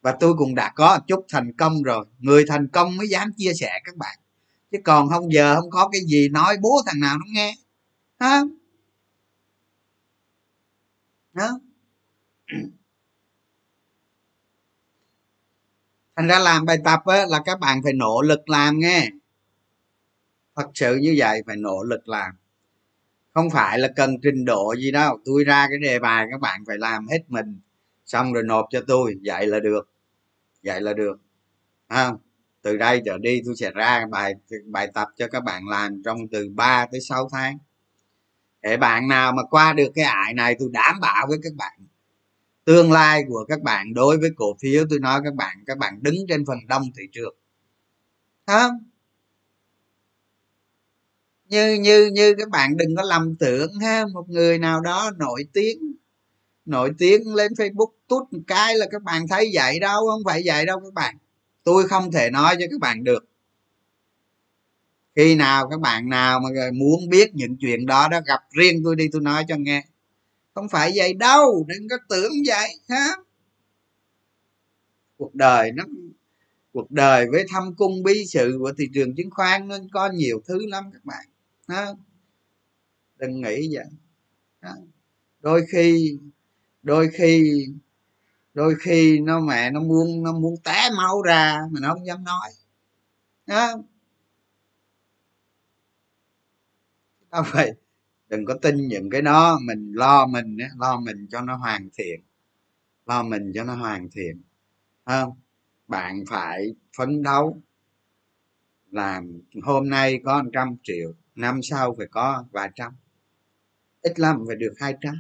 Và 0.02 0.18
tôi 0.20 0.34
cũng 0.38 0.56
đã 0.56 0.72
có 0.76 1.00
chút 1.08 1.26
thành 1.30 1.54
công 1.58 1.84
rồi. 1.84 2.06
Người 2.20 2.46
thành 2.48 2.68
công 2.68 2.98
mới 2.98 3.08
dám 3.10 3.32
chia 3.38 3.54
sẻ 3.54 3.80
các 3.84 3.96
bạn. 3.96 4.20
Chứ 4.72 4.78
còn 4.84 5.10
không 5.10 5.34
giờ 5.34 5.56
không 5.56 5.70
có 5.70 5.90
cái 5.92 6.02
gì 6.08 6.30
nói 6.30 6.58
bố 6.62 6.82
thằng 6.86 7.00
nào 7.00 7.18
nó 7.18 7.26
nghe. 7.28 7.56
Ha 8.20 8.42
đó 11.34 11.60
thành 16.16 16.28
ra 16.28 16.40
làm 16.40 16.66
bài 16.66 16.78
tập 16.84 17.00
á, 17.06 17.26
là 17.26 17.42
các 17.46 17.60
bạn 17.60 17.84
phải 17.84 17.94
nỗ 17.94 18.22
lực 18.22 18.50
làm 18.50 18.80
nghe. 18.80 19.10
Thật 20.56 20.68
sự 20.74 20.96
như 20.96 21.16
vậy 21.18 21.42
phải 21.48 21.56
nỗ 21.56 21.84
lực 21.84 22.08
làm 22.08 22.41
không 23.34 23.50
phải 23.50 23.80
là 23.80 23.88
cần 23.96 24.16
trình 24.24 24.46
độ 24.46 24.76
gì 24.78 24.92
đâu. 24.92 25.20
Tôi 25.26 25.44
ra 25.44 25.68
cái 25.70 25.78
đề 25.82 26.00
bài, 26.00 26.28
các 26.32 26.42
bạn 26.42 26.64
phải 26.68 26.78
làm 26.78 27.08
hết 27.08 27.20
mình. 27.28 27.60
Xong 28.06 28.34
rồi 28.34 28.44
nộp 28.44 28.66
cho 28.72 28.82
tôi. 28.88 29.16
Vậy 29.24 29.48
là 29.48 29.60
được. 29.60 29.90
Vậy 30.64 30.82
là 30.82 30.94
được. 30.94 31.20
Không? 31.90 32.18
Từ 32.62 32.78
đây 32.78 33.02
trở 33.06 33.18
đi 33.18 33.42
tôi 33.46 33.56
sẽ 33.56 33.72
ra 33.72 34.06
bài 34.12 34.34
bài 34.66 34.88
tập 34.94 35.08
cho 35.18 35.28
các 35.28 35.44
bạn 35.44 35.68
làm 35.68 36.02
trong 36.06 36.28
từ 36.32 36.50
3 36.50 36.86
tới 36.92 37.02
6 37.02 37.30
tháng. 37.32 37.58
Để 38.62 38.78
bạn 38.78 39.08
nào 39.08 39.32
mà 39.32 39.44
qua 39.50 39.74
được 39.74 39.92
cái 39.96 40.06
ải 40.06 40.34
này, 40.34 40.56
tôi 40.60 40.70
đảm 40.72 41.00
bảo 41.02 41.28
với 41.28 41.38
các 41.44 41.54
bạn. 41.58 41.80
Tương 42.66 42.92
lai 42.92 43.24
của 43.28 43.46
các 43.50 43.62
bạn, 43.62 43.94
đối 43.94 44.18
với 44.18 44.30
cổ 44.36 44.58
phiếu, 44.62 44.86
tôi 44.90 45.00
nói 45.00 45.22
các 45.24 45.34
bạn 45.34 45.58
các 45.66 45.78
bạn 45.78 46.00
đứng 46.02 46.16
trên 46.30 46.46
phần 46.46 46.58
đông 46.68 46.84
thị 46.98 47.04
trường. 47.12 47.36
Không? 48.48 48.91
Như 51.52 51.74
như 51.74 52.12
như 52.14 52.36
các 52.38 52.50
bạn 52.50 52.78
đừng 52.78 52.96
có 52.96 53.04
lầm 53.04 53.36
tưởng 53.36 53.74
ha, 53.82 54.06
một 54.14 54.30
người 54.30 54.60
nào 54.60 54.82
đó 54.82 55.12
nổi 55.18 55.46
tiếng 55.54 55.96
nổi 56.66 56.92
tiếng 56.98 57.36
lên 57.36 57.52
facebook 57.54 57.92
tút 58.08 58.34
một 58.34 58.40
cái 58.48 58.78
là 58.78 58.88
các 58.92 59.04
bạn 59.04 59.28
thấy 59.28 59.52
vậy 59.54 59.80
đâu, 59.80 60.08
không 60.12 60.22
phải 60.26 60.42
vậy 60.46 60.66
đâu 60.66 60.80
các 60.80 60.94
bạn. 60.94 61.18
Tôi 61.64 61.88
không 61.88 62.12
thể 62.12 62.30
nói 62.30 62.56
cho 62.60 62.66
các 62.72 62.80
bạn 62.80 63.04
được. 63.04 63.26
Khi 65.16 65.36
nào 65.36 65.70
các 65.70 65.80
bạn 65.80 66.10
nào 66.10 66.40
mà 66.40 66.50
muốn 66.74 67.10
biết 67.10 67.36
những 67.36 67.58
chuyện 67.58 67.86
đó 67.86 68.08
đó 68.12 68.20
gặp 68.26 68.42
riêng 68.52 68.82
tôi 68.84 68.96
đi, 68.96 69.08
tôi 69.12 69.22
nói 69.22 69.46
cho 69.48 69.56
nghe. 69.60 69.86
Không 70.54 70.70
phải 70.70 70.92
vậy 70.96 71.14
đâu, 71.14 71.66
đừng 71.68 71.90
có 71.90 71.98
tưởng 72.10 72.32
vậy 72.48 72.70
ha. 72.90 73.08
Cuộc 75.18 75.36
đời 75.36 75.72
nó, 75.72 75.84
cuộc 76.74 76.92
đời 76.92 77.28
với 77.32 77.46
thâm 77.50 77.76
cung 77.76 78.04
bí 78.04 78.26
sự 78.26 78.58
của 78.60 78.72
thị 78.78 78.86
trường 78.94 79.16
chứng 79.16 79.30
khoán 79.32 79.68
nó 79.68 79.78
có 79.94 80.10
nhiều 80.14 80.42
thứ 80.48 80.60
lắm 80.68 80.84
các 80.94 81.06
bạn 81.06 81.26
ha 81.72 81.88
đừng 83.18 83.42
nghĩ 83.42 83.76
vậy. 83.76 83.86
Ha. 84.62 84.74
đôi 85.40 85.66
khi 85.72 86.18
đôi 86.84 87.10
khi 87.14 87.66
đôi 88.54 88.76
khi 88.82 89.20
nó 89.20 89.40
mẹ 89.40 89.72
nó 89.72 89.80
muốn 89.80 90.24
nó 90.24 90.34
muốn 90.34 90.56
té 90.64 90.90
máu 90.98 91.22
ra 91.22 91.60
mà 91.72 91.80
nó 91.80 91.94
không 91.94 92.06
dám 92.06 92.24
nói. 92.24 92.50
Ha 93.48 93.74
đâu 97.32 97.44
vậy 97.54 97.74
đừng 98.30 98.46
có 98.46 98.54
tin 98.62 98.88
những 98.88 99.10
cái 99.10 99.22
đó, 99.22 99.60
mình 99.64 99.94
lo 99.94 100.28
mình 100.28 100.58
lo 100.78 101.00
mình 101.00 101.28
cho 101.32 101.42
nó 101.42 101.56
hoàn 101.56 101.90
thiện. 101.94 102.22
Lo 103.06 103.24
mình 103.24 103.52
cho 103.56 103.64
nó 103.64 103.76
hoàn 103.76 104.10
thiện. 104.12 104.42
Không 105.06 105.34
bạn 105.88 106.24
phải 106.30 106.76
phấn 106.98 107.24
đấu. 107.24 107.62
Làm 108.92 109.42
hôm 109.64 109.90
nay 109.90 110.22
có 110.26 110.44
100 110.44 110.76
triệu 110.84 111.14
năm 111.42 111.60
sau 111.64 111.96
phải 111.98 112.08
có 112.12 112.46
vài 112.52 112.70
trăm. 112.76 112.96
Ít 114.02 114.20
lắm 114.20 114.44
phải 114.48 114.56
được 114.56 114.74
hai 114.78 114.96
trăm. 115.02 115.16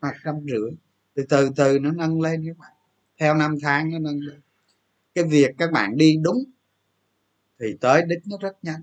Hoặc 0.00 0.16
trăm 0.24 0.34
rưỡi. 0.46 0.70
Từ 1.14 1.24
từ 1.28 1.50
từ, 1.56 1.78
nó 1.78 1.92
nâng 1.92 2.20
lên 2.20 2.44
các 2.46 2.58
bạn. 2.58 2.72
Theo 3.18 3.34
năm 3.34 3.56
tháng 3.62 3.90
nó 3.90 3.98
nâng 3.98 4.20
lên. 4.20 4.40
Cái 5.14 5.24
việc 5.24 5.50
các 5.58 5.72
bạn 5.72 5.96
đi 5.96 6.16
đúng 6.22 6.44
thì 7.60 7.66
tới 7.80 8.02
đích 8.06 8.18
nó 8.26 8.36
rất 8.40 8.56
nhanh. 8.62 8.82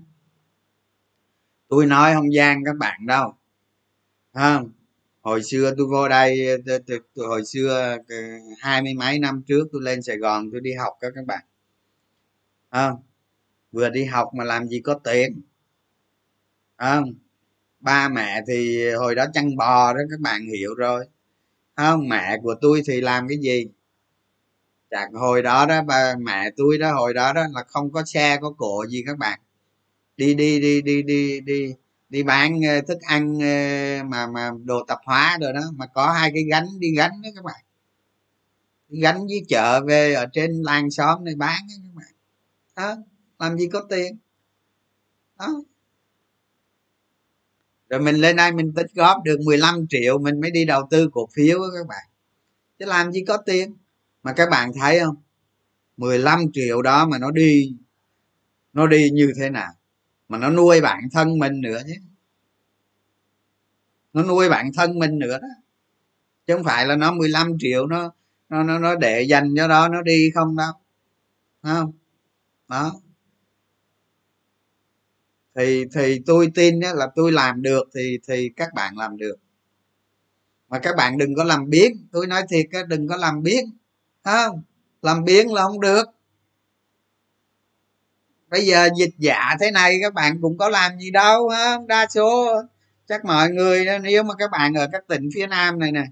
Tôi 1.68 1.86
nói 1.86 2.14
không 2.14 2.32
gian 2.32 2.64
các 2.64 2.76
bạn 2.76 3.06
đâu. 3.06 3.34
Không 4.32 4.70
hồi 5.20 5.42
xưa 5.42 5.74
tôi 5.78 5.86
vô 5.86 6.08
đây 6.08 6.48
hồi 7.16 7.44
xưa 7.44 7.98
ờ, 8.08 8.16
hai 8.58 8.82
mươi 8.82 8.94
mấy 8.94 9.18
năm 9.18 9.42
trước 9.46 9.68
tôi 9.72 9.82
lên 9.82 10.02
sài 10.02 10.16
gòn 10.16 10.50
tôi 10.52 10.60
đi 10.60 10.72
học 10.74 10.92
các 11.00 11.12
các 11.14 11.26
bạn. 11.26 11.44
Không 12.70 13.02
vừa 13.72 13.90
đi 13.90 14.04
học 14.04 14.30
mà 14.34 14.44
làm 14.44 14.68
gì 14.68 14.80
có 14.80 14.94
tiền 14.94 15.40
không, 16.78 17.14
ba 17.80 18.08
mẹ 18.08 18.42
thì 18.48 18.90
hồi 18.90 19.14
đó 19.14 19.26
chăn 19.34 19.56
bò 19.56 19.94
đó, 19.94 20.00
các 20.10 20.20
bạn 20.20 20.46
hiểu 20.46 20.74
rồi. 20.74 21.06
Không, 21.76 22.08
mẹ 22.08 22.38
của 22.42 22.54
tôi 22.60 22.82
thì 22.86 23.00
làm 23.00 23.28
cái 23.28 23.38
gì? 23.38 23.66
Chặt 24.90 25.08
hồi 25.14 25.42
đó 25.42 25.66
đó, 25.66 25.82
ba 25.82 26.14
mẹ 26.20 26.50
tôi 26.56 26.78
đó, 26.78 26.92
hồi 26.94 27.14
đó 27.14 27.32
đó 27.32 27.42
là 27.54 27.64
không 27.68 27.92
có 27.92 28.04
xe, 28.06 28.38
có 28.40 28.50
cổ 28.58 28.86
gì 28.86 29.02
các 29.06 29.18
bạn. 29.18 29.40
Đi 30.16 30.34
đi 30.34 30.60
đi 30.60 30.82
đi 30.82 31.02
đi 31.02 31.40
đi 31.40 31.74
đi 32.08 32.22
bán 32.22 32.60
ờ, 32.68 32.80
thức 32.88 32.98
ăn 33.02 33.38
ờ, 33.40 34.04
mà 34.04 34.26
mà 34.26 34.50
đồ 34.64 34.84
tạp 34.88 34.98
hóa 35.04 35.38
rồi 35.40 35.52
đó, 35.52 35.60
mà 35.76 35.86
có 35.86 36.12
hai 36.12 36.30
cái 36.34 36.44
gánh 36.50 36.66
đi 36.80 36.88
gánh 36.96 37.22
đó 37.22 37.28
các 37.36 37.44
bạn. 37.44 37.60
Đi 38.88 39.00
gánh 39.00 39.26
với 39.26 39.42
chợ 39.48 39.84
về 39.86 40.14
ở 40.14 40.26
trên 40.32 40.62
làng 40.62 40.90
xóm 40.90 41.24
này 41.24 41.34
bán 41.34 41.60
đó 41.68 41.74
các 41.84 41.94
bạn. 41.96 42.14
Đó, 42.76 43.02
làm 43.38 43.58
gì 43.58 43.68
có 43.72 43.80
tiền? 43.90 44.18
Đó 45.38 45.62
rồi 47.90 48.00
mình 48.00 48.16
lên 48.16 48.36
đây 48.36 48.52
mình 48.52 48.72
tích 48.76 48.86
góp 48.94 49.22
được 49.24 49.40
15 49.44 49.86
triệu 49.88 50.18
mình 50.18 50.40
mới 50.40 50.50
đi 50.50 50.64
đầu 50.64 50.88
tư 50.90 51.08
cổ 51.12 51.28
phiếu 51.34 51.58
đó 51.58 51.66
các 51.78 51.86
bạn. 51.86 52.04
Chứ 52.78 52.84
làm 52.86 53.12
gì 53.12 53.24
có 53.24 53.36
tiền. 53.36 53.74
Mà 54.22 54.32
các 54.32 54.50
bạn 54.50 54.72
thấy 54.80 55.00
không? 55.00 55.16
15 55.96 56.40
triệu 56.52 56.82
đó 56.82 57.06
mà 57.06 57.18
nó 57.18 57.30
đi 57.30 57.76
nó 58.72 58.86
đi 58.86 59.10
như 59.10 59.32
thế 59.40 59.50
nào? 59.50 59.72
Mà 60.28 60.38
nó 60.38 60.50
nuôi 60.50 60.80
bản 60.80 61.00
thân 61.12 61.38
mình 61.38 61.60
nữa 61.60 61.82
chứ 61.86 61.94
nó 64.12 64.22
nuôi 64.22 64.48
bản 64.48 64.70
thân 64.76 64.98
mình 64.98 65.18
nữa 65.18 65.38
đó. 65.42 65.48
Chứ 66.46 66.54
không 66.54 66.64
phải 66.64 66.86
là 66.86 66.96
nó 66.96 67.12
15 67.12 67.52
triệu 67.58 67.86
nó 67.86 68.12
nó 68.48 68.62
nó, 68.62 68.78
nó 68.78 68.94
để 68.96 69.22
dành 69.22 69.54
cho 69.56 69.68
đó 69.68 69.88
nó 69.88 70.02
đi 70.02 70.30
không 70.34 70.56
đâu. 70.56 70.72
Không? 71.62 71.92
Đó 72.68 73.00
thì 75.56 75.84
thì 75.94 76.20
tôi 76.26 76.50
tin 76.54 76.80
là 76.80 77.08
tôi 77.16 77.32
làm 77.32 77.62
được 77.62 77.84
thì 77.94 78.18
thì 78.28 78.50
các 78.56 78.68
bạn 78.74 78.98
làm 78.98 79.16
được. 79.16 79.36
Mà 80.68 80.78
các 80.78 80.96
bạn 80.96 81.18
đừng 81.18 81.34
có 81.34 81.44
làm 81.44 81.70
biến 81.70 82.08
tôi 82.12 82.26
nói 82.26 82.42
thiệt 82.50 82.66
đừng 82.88 83.08
có 83.08 83.16
làm 83.16 83.42
biến 83.42 83.64
không? 84.24 84.62
Làm 85.02 85.24
biến 85.24 85.52
là 85.52 85.62
không 85.62 85.80
được. 85.80 86.04
Bây 88.50 88.66
giờ 88.66 88.88
dịch 88.98 89.14
giả 89.18 89.56
thế 89.60 89.70
này, 89.70 89.98
các 90.02 90.14
bạn 90.14 90.38
cũng 90.42 90.58
có 90.58 90.68
làm 90.68 90.98
gì 90.98 91.10
đâu 91.10 91.48
ha 91.48 91.78
đa 91.88 92.06
số, 92.14 92.46
chắc 93.08 93.24
mọi 93.24 93.50
người, 93.50 93.86
nếu 94.02 94.22
mà 94.22 94.34
các 94.38 94.50
bạn 94.50 94.74
ở 94.74 94.88
các 94.92 95.08
tỉnh 95.08 95.28
phía 95.34 95.46
nam 95.46 95.78
này 95.78 95.92
nè, 95.92 96.04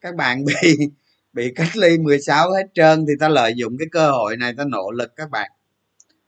các 0.00 0.14
bạn 0.14 0.44
bị 0.62 0.76
bị 1.32 1.52
cách 1.56 1.76
ly 1.76 1.98
16 1.98 2.52
hết 2.52 2.66
trơn 2.74 3.04
thì 3.08 3.12
ta 3.20 3.28
lợi 3.28 3.54
dụng 3.56 3.76
cái 3.78 3.88
cơ 3.92 4.10
hội 4.10 4.36
này, 4.36 4.54
ta 4.58 4.64
nỗ 4.64 4.90
lực 4.90 5.16
các 5.16 5.30
bạn. 5.30 5.50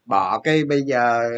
Bỏ 0.05 0.39
cái 0.39 0.63
bây 0.65 0.81
giờ 0.81 1.29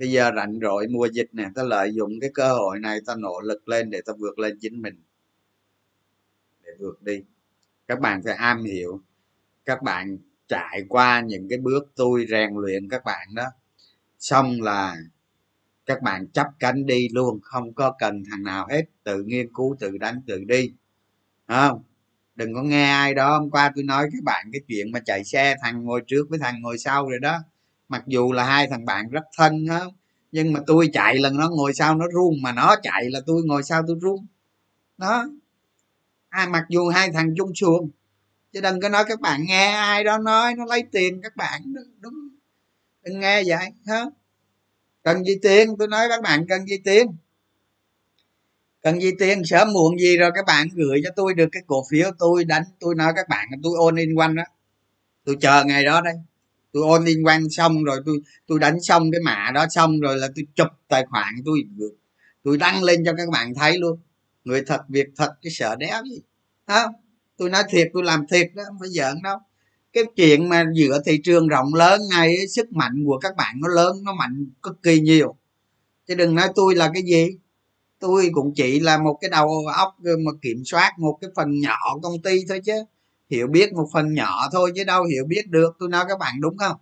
bây 0.00 0.10
giờ 0.10 0.30
rảnh 0.36 0.58
rỗi 0.62 0.86
mùa 0.88 1.08
dịch 1.12 1.28
nè, 1.32 1.48
ta 1.54 1.62
lợi 1.62 1.92
dụng 1.94 2.20
cái 2.20 2.30
cơ 2.34 2.52
hội 2.52 2.78
này 2.78 2.98
ta 3.06 3.14
nỗ 3.18 3.40
lực 3.40 3.68
lên 3.68 3.90
để 3.90 4.00
ta 4.06 4.12
vượt 4.18 4.38
lên 4.38 4.58
chính 4.60 4.82
mình. 4.82 5.02
Để 6.64 6.70
vượt 6.78 7.02
đi. 7.02 7.22
Các 7.88 8.00
bạn 8.00 8.22
phải 8.24 8.34
am 8.34 8.64
hiểu. 8.64 9.00
Các 9.64 9.82
bạn 9.82 10.18
trải 10.48 10.84
qua 10.88 11.20
những 11.20 11.48
cái 11.48 11.58
bước 11.58 11.92
tôi 11.96 12.26
rèn 12.30 12.50
luyện 12.54 12.88
các 12.88 13.04
bạn 13.04 13.28
đó. 13.34 13.44
Xong 14.18 14.62
là 14.62 14.96
các 15.86 16.02
bạn 16.02 16.26
chấp 16.28 16.46
cánh 16.58 16.86
đi 16.86 17.08
luôn, 17.08 17.40
không 17.42 17.74
có 17.74 17.94
cần 17.98 18.22
thằng 18.30 18.42
nào 18.42 18.66
hết, 18.70 18.84
tự 19.04 19.22
nghiên 19.22 19.54
cứu, 19.54 19.76
tự 19.80 19.98
đánh, 19.98 20.22
tự 20.26 20.44
đi. 20.44 20.72
Không? 21.48 21.82
Đừng 22.34 22.54
có 22.54 22.62
nghe 22.62 22.90
ai 22.90 23.14
đó 23.14 23.38
hôm 23.38 23.50
qua 23.50 23.72
tôi 23.74 23.84
nói 23.84 24.08
các 24.12 24.24
bạn 24.24 24.46
cái 24.52 24.60
chuyện 24.68 24.92
mà 24.92 25.00
chạy 25.00 25.24
xe 25.24 25.56
thằng 25.62 25.84
ngồi 25.84 26.02
trước 26.06 26.26
với 26.30 26.38
thằng 26.38 26.60
ngồi 26.60 26.78
sau 26.78 27.08
rồi 27.08 27.18
đó 27.18 27.38
mặc 27.90 28.02
dù 28.06 28.32
là 28.32 28.44
hai 28.44 28.66
thằng 28.70 28.84
bạn 28.84 29.08
rất 29.10 29.24
thân 29.36 29.66
á 29.70 29.80
nhưng 30.32 30.52
mà 30.52 30.60
tôi 30.66 30.90
chạy 30.92 31.18
lần 31.18 31.36
nó 31.36 31.48
ngồi 31.48 31.74
sau 31.74 31.94
nó 31.94 32.06
run 32.12 32.42
mà 32.42 32.52
nó 32.52 32.76
chạy 32.82 33.10
là 33.10 33.20
tôi 33.26 33.42
ngồi 33.44 33.62
sau 33.62 33.82
tôi 33.86 33.96
run. 34.00 34.26
Đó. 34.98 35.28
À, 36.28 36.46
mặc 36.50 36.64
dù 36.68 36.88
hai 36.88 37.10
thằng 37.12 37.34
chung 37.36 37.52
xuồng 37.54 37.90
chứ 38.52 38.60
đừng 38.60 38.80
có 38.80 38.88
nói 38.88 39.04
các 39.08 39.20
bạn 39.20 39.40
nghe 39.48 39.72
ai 39.72 40.04
đó 40.04 40.18
nói 40.18 40.54
nó 40.54 40.64
lấy 40.64 40.82
tiền 40.92 41.20
các 41.22 41.36
bạn 41.36 41.62
đúng 42.00 42.14
đừng 43.04 43.20
nghe 43.20 43.42
vậy 43.46 43.66
hả 43.86 44.04
cần 45.02 45.24
gì 45.24 45.34
tiền? 45.42 45.68
Tôi 45.78 45.88
nói 45.88 46.06
các 46.08 46.22
bạn 46.22 46.46
cần 46.48 46.66
gì 46.66 46.78
tiền? 46.84 47.06
Cần 48.82 49.00
gì 49.00 49.10
tiền? 49.18 49.42
Sớm 49.44 49.72
muộn 49.72 49.98
gì 49.98 50.16
rồi 50.16 50.30
các 50.34 50.46
bạn 50.46 50.68
gửi 50.74 51.00
cho 51.04 51.10
tôi 51.16 51.34
được 51.34 51.48
cái 51.52 51.62
cổ 51.66 51.84
phiếu 51.90 52.10
tôi 52.18 52.44
đánh. 52.44 52.62
Tôi 52.80 52.94
nói 52.94 53.12
các 53.16 53.28
bạn 53.28 53.48
tôi 53.62 53.72
ôn 53.78 53.96
in 53.96 54.14
quanh 54.14 54.34
đó. 54.34 54.42
Tôi 55.24 55.36
chờ 55.40 55.64
ngày 55.64 55.84
đó 55.84 56.00
đây 56.00 56.14
tôi 56.72 56.82
ôn 56.82 57.04
liên 57.04 57.26
quan 57.26 57.50
xong 57.50 57.84
rồi 57.84 58.00
tôi 58.06 58.20
tôi 58.46 58.58
đánh 58.58 58.80
xong 58.80 59.10
cái 59.12 59.20
mã 59.24 59.50
đó 59.54 59.66
xong 59.70 60.00
rồi 60.00 60.16
là 60.16 60.28
tôi 60.36 60.44
chụp 60.54 60.68
tài 60.88 61.06
khoản 61.10 61.34
tôi. 61.44 61.62
Tôi 62.42 62.58
đăng 62.58 62.82
lên 62.82 63.04
cho 63.04 63.12
các 63.16 63.28
bạn 63.32 63.54
thấy 63.54 63.78
luôn. 63.78 63.98
Người 64.44 64.62
thật 64.66 64.80
việc 64.88 65.06
thật, 65.16 65.30
cái 65.42 65.50
sợ 65.50 65.76
đéo 65.76 66.02
gì. 66.04 66.22
Không? 66.66 66.92
Tôi 67.36 67.50
nói 67.50 67.62
thiệt, 67.70 67.90
tôi 67.92 68.02
làm 68.02 68.26
thiệt 68.26 68.50
đó, 68.54 68.62
không 68.66 68.76
phải 68.80 68.88
giỡn 68.88 69.22
đâu. 69.22 69.38
Cái 69.92 70.04
chuyện 70.16 70.48
mà 70.48 70.64
giữa 70.74 71.02
thị 71.06 71.20
trường 71.24 71.48
rộng 71.48 71.74
lớn 71.74 72.00
này 72.10 72.34
sức 72.48 72.72
mạnh 72.72 73.04
của 73.06 73.18
các 73.18 73.36
bạn 73.36 73.54
nó 73.60 73.68
lớn, 73.68 73.96
nó 74.04 74.12
mạnh 74.14 74.46
cực 74.62 74.82
kỳ 74.82 75.00
nhiều. 75.00 75.36
Chứ 76.08 76.14
đừng 76.14 76.34
nói 76.34 76.48
tôi 76.54 76.74
là 76.74 76.90
cái 76.94 77.02
gì. 77.02 77.28
Tôi 77.98 78.30
cũng 78.32 78.54
chỉ 78.54 78.80
là 78.80 78.98
một 78.98 79.18
cái 79.20 79.30
đầu 79.30 79.66
óc 79.76 79.96
mà 80.00 80.32
kiểm 80.42 80.62
soát, 80.64 80.92
một 80.98 81.18
cái 81.20 81.30
phần 81.36 81.60
nhỏ 81.60 81.78
công 82.02 82.22
ty 82.22 82.44
thôi 82.48 82.60
chứ 82.64 82.84
hiểu 83.30 83.46
biết 83.46 83.72
một 83.72 83.86
phần 83.92 84.14
nhỏ 84.14 84.48
thôi 84.52 84.72
chứ 84.76 84.84
đâu 84.84 85.04
hiểu 85.04 85.24
biết 85.28 85.48
được. 85.48 85.76
Tôi 85.78 85.88
nói 85.88 86.04
các 86.08 86.18
bạn 86.18 86.40
đúng 86.40 86.58
không? 86.58 86.76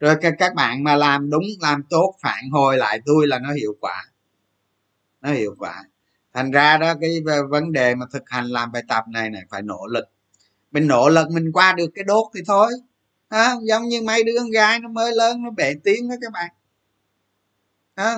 Rồi 0.00 0.16
các 0.38 0.54
bạn 0.54 0.84
mà 0.84 0.96
làm 0.96 1.30
đúng 1.30 1.44
làm 1.60 1.82
tốt 1.90 2.14
phản 2.22 2.50
hồi 2.50 2.76
lại 2.76 3.00
tôi 3.06 3.26
là 3.26 3.38
nó 3.38 3.52
hiệu 3.52 3.76
quả. 3.80 4.04
Nó 5.20 5.32
hiệu 5.32 5.54
quả. 5.58 5.84
Thành 6.32 6.50
ra 6.50 6.78
đó 6.78 6.94
cái 7.00 7.20
vấn 7.48 7.72
đề 7.72 7.94
mà 7.94 8.06
thực 8.12 8.22
hành 8.30 8.46
làm 8.46 8.72
bài 8.72 8.82
tập 8.88 9.04
này 9.08 9.30
này 9.30 9.42
phải 9.50 9.62
nỗ 9.62 9.86
lực. 9.86 10.04
Mình 10.72 10.86
nỗ 10.86 11.08
lực 11.08 11.30
mình 11.30 11.52
qua 11.52 11.72
được 11.72 11.90
cái 11.94 12.04
đốt 12.04 12.26
thì 12.34 12.40
thôi. 12.46 12.72
À, 13.28 13.54
giống 13.62 13.88
như 13.88 14.02
mấy 14.02 14.24
đứa 14.24 14.32
con 14.38 14.50
gái 14.50 14.80
nó 14.80 14.88
mới 14.88 15.12
lớn 15.14 15.42
nó 15.42 15.50
bể 15.50 15.74
tiếng 15.84 16.08
đó 16.08 16.14
các 16.20 16.32
bạn. 16.32 16.50
À, 17.94 18.16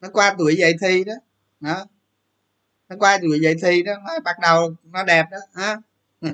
nó 0.00 0.08
qua 0.12 0.34
tuổi 0.38 0.56
dậy 0.56 0.74
thi 0.80 1.04
đó. 1.04 1.14
Đó 1.60 1.86
nó 2.88 2.96
qua 2.98 3.18
tuổi 3.22 3.40
dậy 3.40 3.54
thì 3.62 3.82
đó, 3.82 3.92
nó 4.06 4.12
bắt 4.24 4.36
đầu 4.42 4.74
nó 4.84 5.04
đẹp 5.04 5.26
đó 5.30 5.38
ha 5.54 5.76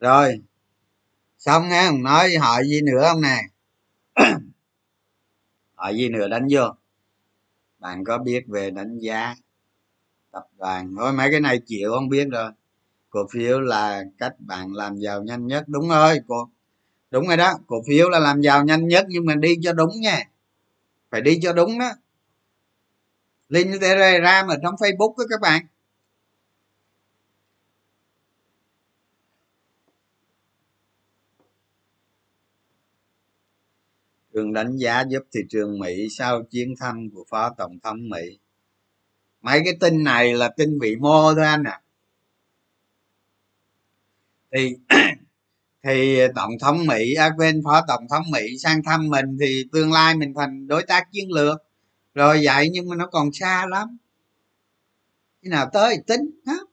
rồi. 0.00 0.42
Xong 1.38 1.68
nghe 1.68 1.86
không 1.88 2.02
nói 2.02 2.34
hỏi 2.36 2.64
gì 2.66 2.80
nữa 2.82 3.08
không 3.08 3.20
nè? 3.22 3.36
Hỏi 5.74 5.94
gì 5.96 6.08
nữa 6.08 6.28
đánh 6.28 6.46
vô? 6.50 6.62
Bạn 7.78 8.04
có 8.04 8.18
biết 8.18 8.44
về 8.48 8.70
đánh 8.70 8.98
giá 8.98 9.34
tập 10.32 10.44
đoàn? 10.58 10.94
Thôi 10.98 11.12
mấy 11.12 11.30
cái 11.30 11.40
này 11.40 11.60
chịu 11.66 11.92
không 11.92 12.08
biết 12.08 12.28
rồi. 12.32 12.50
Cổ 13.10 13.20
phiếu 13.32 13.60
là 13.60 14.04
cách 14.18 14.34
bạn 14.38 14.74
làm 14.74 14.96
giàu 14.98 15.22
nhanh 15.22 15.46
nhất. 15.46 15.64
Đúng 15.68 15.88
rồi, 15.88 16.20
cô. 16.28 16.48
Đúng 17.10 17.28
rồi 17.28 17.36
đó, 17.36 17.54
cổ 17.66 17.76
phiếu 17.88 18.10
là 18.10 18.18
làm 18.18 18.40
giàu 18.40 18.64
nhanh 18.64 18.88
nhất, 18.88 19.06
nhưng 19.08 19.26
mà 19.26 19.34
đi 19.34 19.56
cho 19.62 19.72
đúng 19.72 20.00
nha 20.00 20.24
phải 21.12 21.20
đi 21.20 21.38
cho 21.42 21.52
đúng 21.52 21.78
đó. 21.78 21.90
Link 23.48 23.80
telegram 23.80 24.46
ở 24.48 24.56
trong 24.62 24.74
facebook 24.74 25.14
đó 25.18 25.24
các 25.30 25.40
bạn. 25.40 25.66
Trường 34.34 34.52
đánh 34.52 34.76
giá 34.76 35.04
giúp 35.08 35.22
thị 35.32 35.40
trường 35.50 35.78
mỹ 35.78 36.08
sau 36.10 36.42
chuyến 36.42 36.74
thăm 36.80 37.10
của 37.14 37.24
phó 37.28 37.50
tổng 37.58 37.78
thống 37.82 38.08
mỹ. 38.08 38.38
Mấy 39.42 39.60
cái 39.64 39.76
tin 39.80 40.04
này 40.04 40.34
là 40.34 40.48
tin 40.48 40.78
bị 40.78 40.96
mô 40.96 41.34
thôi 41.34 41.44
anh 41.44 41.64
ạ. 41.64 41.70
À. 41.70 41.82
thì 44.52 44.76
thì 45.82 46.20
tổng 46.34 46.50
thống 46.60 46.86
mỹ 46.86 47.14
à, 47.14 47.30
quên 47.36 47.62
phó 47.64 47.84
tổng 47.88 48.08
thống 48.10 48.22
mỹ 48.32 48.58
sang 48.58 48.82
thăm 48.82 49.08
mình 49.08 49.36
thì 49.40 49.64
tương 49.72 49.92
lai 49.92 50.14
mình 50.14 50.34
thành 50.34 50.68
đối 50.68 50.82
tác 50.82 51.12
chiến 51.12 51.32
lược. 51.32 51.62
Rồi 52.14 52.40
vậy 52.44 52.68
nhưng 52.72 52.88
mà 52.88 52.96
nó 52.96 53.06
còn 53.06 53.32
xa 53.32 53.66
lắm. 53.66 53.98
Khi 55.42 55.48
nào 55.48 55.70
tới 55.72 55.96
tính 56.06 56.30
đó 56.46 56.66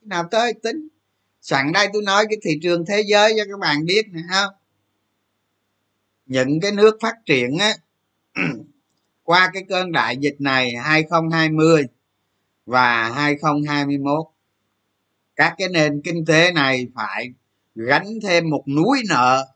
khi 0.00 0.06
nào 0.06 0.24
tới 0.30 0.52
tính. 0.62 0.88
Sẵn 1.40 1.72
đây 1.72 1.88
tôi 1.92 2.02
nói 2.02 2.24
cái 2.28 2.38
thị 2.42 2.58
trường 2.62 2.84
thế 2.86 3.02
giới 3.06 3.34
cho 3.36 3.44
các 3.50 3.58
bạn 3.60 3.84
biết 3.84 4.06
nè 4.12 4.20
không 4.30 4.52
những 6.26 6.60
cái 6.60 6.72
nước 6.72 6.98
phát 7.00 7.14
triển 7.26 7.58
á 7.58 7.74
qua 9.22 9.50
cái 9.54 9.64
cơn 9.68 9.92
đại 9.92 10.16
dịch 10.16 10.36
này 10.38 10.74
2020 10.74 11.84
và 12.66 13.10
2021 13.14 14.31
các 15.42 15.54
cái 15.58 15.68
nền 15.68 16.00
kinh 16.04 16.24
tế 16.24 16.52
này 16.52 16.86
phải 16.94 17.28
gánh 17.74 18.08
thêm 18.22 18.50
một 18.50 18.64
núi 18.68 19.02
nợ 19.08 19.46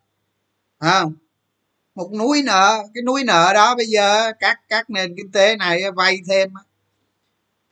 không? 0.78 1.14
Một 1.94 2.10
núi 2.18 2.42
nợ, 2.42 2.82
cái 2.94 3.02
núi 3.02 3.24
nợ 3.24 3.52
đó 3.54 3.76
bây 3.76 3.86
giờ 3.86 4.32
các 4.40 4.60
các 4.68 4.90
nền 4.90 5.14
kinh 5.16 5.32
tế 5.32 5.56
này 5.56 5.82
vay 5.96 6.18
thêm 6.28 6.50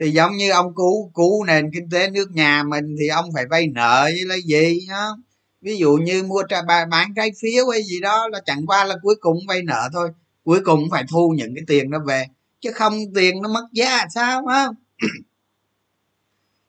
thì 0.01 0.11
giống 0.11 0.37
như 0.37 0.51
ông 0.51 0.75
cứu 0.75 1.11
cứu 1.15 1.45
nền 1.45 1.71
kinh 1.75 1.91
tế 1.91 2.11
nước 2.11 2.31
nhà 2.33 2.63
mình 2.63 2.97
thì 3.01 3.09
ông 3.09 3.31
phải 3.35 3.47
vay 3.47 3.67
nợ 3.67 4.03
với 4.05 4.25
lấy 4.27 4.43
gì 4.43 4.87
đó 4.89 5.17
ví 5.61 5.77
dụ 5.77 5.93
như 5.93 6.23
mua 6.23 6.43
tra 6.49 6.63
bán 6.91 7.15
trái 7.17 7.31
phiếu 7.43 7.69
hay 7.69 7.83
gì 7.83 8.01
đó 8.01 8.29
là 8.29 8.41
chẳng 8.47 8.67
qua 8.67 8.85
là 8.85 8.97
cuối 9.03 9.15
cùng 9.21 9.39
vay 9.49 9.63
nợ 9.63 9.89
thôi, 9.93 10.11
cuối 10.45 10.61
cùng 10.65 10.81
phải 10.91 11.05
thu 11.11 11.35
những 11.37 11.55
cái 11.55 11.65
tiền 11.67 11.91
đó 11.91 11.99
về. 12.07 12.27
Chứ 12.61 12.71
không 12.75 12.93
tiền 13.15 13.43
nó 13.43 13.49
mất 13.49 13.65
giá 13.73 14.07
sao 14.15 14.45
không? 14.47 14.75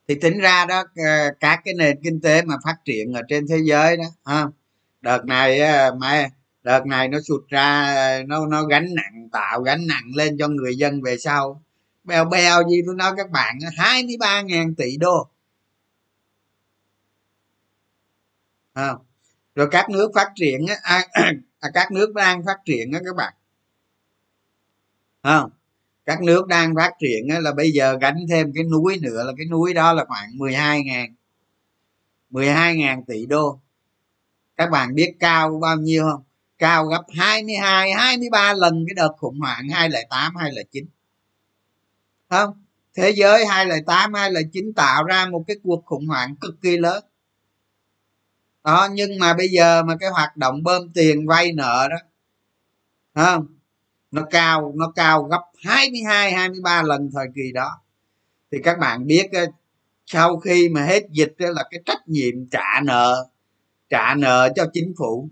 Thì 0.08 0.16
tính 0.16 0.40
ra 0.40 0.66
đó 0.66 0.84
ờ, 0.96 1.32
các 1.40 1.62
cái 1.66 1.74
nền 1.74 2.00
kinh 2.04 2.22
tế 2.22 2.42
mà 2.42 2.56
phát 2.64 2.76
triển 2.86 3.14
ở 3.14 3.22
trên 3.30 3.48
thế 3.48 3.58
giới 3.64 3.98
đó 3.98 4.04
ha 4.26 4.48
đợt 5.02 5.26
này 5.26 5.60
ờ, 5.60 5.96
mà 5.96 6.30
đợt 6.64 6.86
này 6.86 7.08
nó 7.08 7.22
sụt 7.22 7.48
ra 7.50 7.96
nó 8.28 8.46
nó 8.48 8.64
gánh 8.64 8.88
nặng 8.96 9.30
tạo 9.32 9.62
gánh 9.62 9.88
nặng 9.88 10.12
lên 10.16 10.38
cho 10.38 10.48
người 10.48 10.78
dân 10.78 11.02
về 11.02 11.18
sau. 11.18 11.62
Bèo 12.04 12.26
bèo 12.26 12.70
gì 12.70 12.82
tôi 12.86 12.96
nói 12.96 13.14
các 13.18 13.30
bạn 13.32 13.58
23 13.78 14.42
ngàn 14.42 14.76
tỷ 14.76 14.98
đô. 14.98 15.30
À, 18.74 18.94
rồi 19.56 19.68
các 19.72 19.90
nước 19.90 20.12
phát 20.16 20.32
triển 20.36 20.66
á 20.68 20.76
à, 20.84 21.04
à, 21.60 21.70
các 21.74 21.92
nước 21.92 22.14
đang 22.16 22.46
phát 22.46 22.58
triển 22.66 22.92
đó 22.92 23.00
các 23.06 23.16
bạn. 23.16 23.34
Không 25.24 25.52
các 26.06 26.22
nước 26.22 26.48
đang 26.48 26.76
phát 26.76 26.92
triển 27.00 27.44
là 27.44 27.54
bây 27.54 27.72
giờ 27.72 27.98
gánh 28.02 28.18
thêm 28.30 28.52
cái 28.56 28.64
núi 28.64 29.00
nữa, 29.02 29.24
là 29.24 29.34
cái 29.38 29.46
núi 29.46 29.74
đó 29.74 29.94
là 29.94 30.06
khoảng 30.06 30.38
12 30.38 30.84
ngàn 30.84 31.16
12 32.30 32.76
ngàn 32.76 33.06
tỷ 33.06 33.26
đô. 33.26 33.60
Các 34.58 34.70
bạn 34.70 34.96
biết 34.96 35.16
cao 35.20 35.60
bao 35.62 35.78
nhiêu 35.78 36.04
không? 36.12 36.24
Cao 36.58 36.86
gấp 36.86 37.04
22 37.10 37.92
23 37.92 38.54
lần 38.54 38.86
cái 38.88 38.94
đợt 38.96 39.12
khủng 39.18 39.40
hoảng 39.40 39.70
208 39.70 40.36
209 40.36 40.86
không 42.30 42.54
thế 42.94 43.10
giới 43.10 43.46
208 43.46 44.14
209 44.14 44.74
tạo 44.74 45.04
ra 45.04 45.26
một 45.26 45.44
cái 45.48 45.58
cuộc 45.64 45.86
khủng 45.86 46.08
hoảng 46.08 46.36
cực 46.36 46.62
kỳ 46.62 46.78
lớn. 46.78 47.04
Đó, 48.64 48.88
nhưng 48.92 49.20
mà 49.20 49.34
bây 49.34 49.48
giờ 49.48 49.84
mà 49.84 49.96
cái 50.00 50.10
hoạt 50.10 50.38
động 50.38 50.64
bơm 50.64 50.94
tiền 50.94 51.28
vay 51.28 51.52
nợ 51.54 51.88
đó, 51.90 51.98
không 53.14 53.48
nó 54.12 54.24
cao 54.32 54.74
nó 54.76 54.92
cao 54.96 55.24
gấp 55.24 55.42
22 55.64 56.32
23 56.34 56.82
lần 56.84 57.10
thời 57.14 57.28
kỳ 57.36 57.52
đó. 57.54 57.70
Thì 58.52 58.58
các 58.64 58.80
bạn 58.80 59.08
biết 59.08 59.30
ờ, 59.34 59.46
sau 60.06 60.40
khi 60.40 60.70
mà 60.70 60.86
hết 60.86 61.04
dịch 61.12 61.34
là 61.38 61.64
cái 61.72 61.82
trách 61.86 62.08
nhiệm 62.08 62.50
trả 62.52 62.82
nợ 62.84 63.30
trả 63.90 64.16
nợ 64.16 64.50
cho 64.56 64.66
chính 64.74 64.94
phủ. 64.98 65.30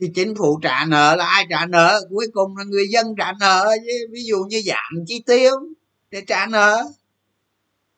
Thì 0.00 0.10
chính 0.14 0.34
phủ 0.34 0.58
trả 0.62 0.84
nợ 0.84 1.16
là 1.16 1.26
ai 1.26 1.46
trả 1.50 1.66
nợ? 1.66 2.00
Cuối 2.10 2.26
cùng 2.32 2.56
là 2.56 2.64
người 2.64 2.88
dân 2.90 3.06
trả 3.18 3.32
nợ 3.40 3.70
ví 4.10 4.24
dụ 4.24 4.44
như 4.48 4.62
giảm 4.66 5.04
chi 5.06 5.22
tiêu 5.26 5.52
để 6.10 6.22
trả 6.26 6.46
nợ. 6.46 6.84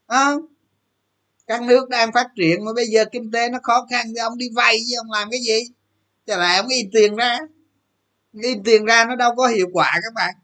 À, 0.06 0.32
các 1.46 1.62
nước 1.62 1.88
đang 1.88 2.12
phát 2.12 2.26
triển 2.36 2.64
mà 2.64 2.72
bây 2.72 2.86
giờ 2.86 3.04
kinh 3.12 3.30
tế 3.30 3.48
nó 3.48 3.58
khó 3.62 3.86
khăn 3.90 4.06
thì 4.08 4.20
ông 4.20 4.38
đi 4.38 4.46
vay 4.54 4.76
chứ 4.88 4.94
ông 4.98 5.10
làm 5.10 5.30
cái 5.30 5.40
gì? 5.40 5.60
Chả 6.26 6.36
lại 6.36 6.56
ông 6.56 6.68
in 6.68 6.90
tiền 6.92 7.16
ra? 7.16 7.38
In 8.42 8.62
tiền 8.64 8.84
ra 8.84 9.04
nó 9.04 9.16
đâu 9.16 9.34
có 9.36 9.46
hiệu 9.46 9.66
quả 9.72 9.90
các 9.94 10.12
bạn. 10.14 10.34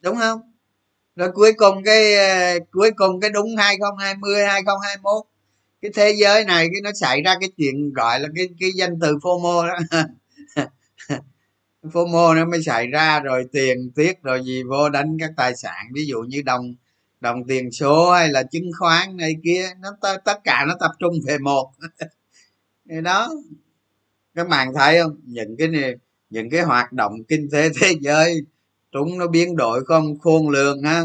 Đúng 0.00 0.16
không? 0.16 0.40
Rồi 1.16 1.30
cuối 1.34 1.52
cùng 1.58 1.84
cái 1.84 2.14
ờ, 2.16 2.58
cuối 2.72 2.90
cùng 2.96 3.20
cái 3.20 3.30
đúng 3.30 3.56
2020 3.58 4.46
2021 4.46 5.26
cái 5.82 5.90
thế 5.94 6.14
giới 6.20 6.44
này 6.44 6.68
cái 6.72 6.82
nó 6.82 6.90
xảy 7.00 7.22
ra 7.22 7.36
cái 7.40 7.50
chuyện 7.58 7.92
gọi 7.94 8.20
là 8.20 8.28
cái 8.36 8.48
cái 8.60 8.70
danh 8.76 8.98
từ 9.00 9.16
FOMO 9.16 9.68
đó. 9.68 9.78
FOMO 11.82 12.34
nó 12.34 12.44
mới 12.44 12.62
xảy 12.62 12.86
ra 12.86 13.20
rồi 13.20 13.44
tiền 13.52 13.90
tiết 13.96 14.22
rồi 14.22 14.44
gì 14.44 14.62
vô 14.62 14.88
đánh 14.88 15.16
các 15.20 15.30
tài 15.36 15.56
sản. 15.56 15.86
Ví 15.94 16.06
dụ 16.06 16.20
như 16.28 16.42
đồng 16.42 16.74
đồng 17.20 17.46
tiền 17.48 17.70
số 17.72 18.10
hay 18.12 18.28
là 18.28 18.42
chứng 18.42 18.70
khoán 18.78 19.16
này 19.16 19.32
kia, 19.44 19.70
nó 19.80 19.88
t- 20.00 20.18
tất 20.24 20.40
cả 20.44 20.64
nó 20.68 20.74
tập 20.80 20.90
trung 20.98 21.14
về 21.26 21.38
một. 21.38 21.72
thì 22.88 23.00
đó, 23.00 23.30
các 24.34 24.48
bạn 24.48 24.74
thấy 24.74 24.98
không? 25.02 25.16
Những 25.24 25.56
cái 25.58 25.68
này 25.68 25.94
những 26.30 26.50
cái 26.50 26.62
hoạt 26.62 26.92
động 26.92 27.12
kinh 27.28 27.48
tế 27.52 27.68
thế 27.80 27.92
giới, 28.00 28.42
chúng 28.92 29.18
nó 29.18 29.26
biến 29.26 29.56
đổi 29.56 29.84
không? 29.84 30.18
Khôn 30.18 30.50
lường 30.50 30.82
ha. 30.82 31.02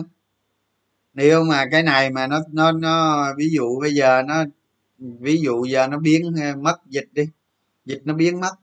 Nếu 1.13 1.43
mà 1.43 1.65
cái 1.71 1.83
này 1.83 2.09
mà 2.09 2.27
nó 2.27 2.39
nó 2.51 2.71
nó, 2.71 3.25
ví 3.37 3.49
dụ 3.55 3.79
bây 3.81 3.93
giờ 3.93 4.21
nó, 4.27 4.45
ví 4.97 5.41
dụ 5.41 5.65
giờ 5.65 5.87
nó 5.87 5.99
biến 5.99 6.33
ờ, 6.41 6.55
mất 6.55 6.77
dịch 6.87 7.07
đi, 7.11 7.23
dịch 7.85 8.01
nó 8.05 8.13
biến 8.13 8.39
mất, 8.39 8.53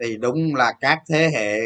thì 0.00 0.16
đúng 0.16 0.54
là 0.54 0.72
các 0.80 1.02
thế 1.08 1.30
hệ, 1.34 1.60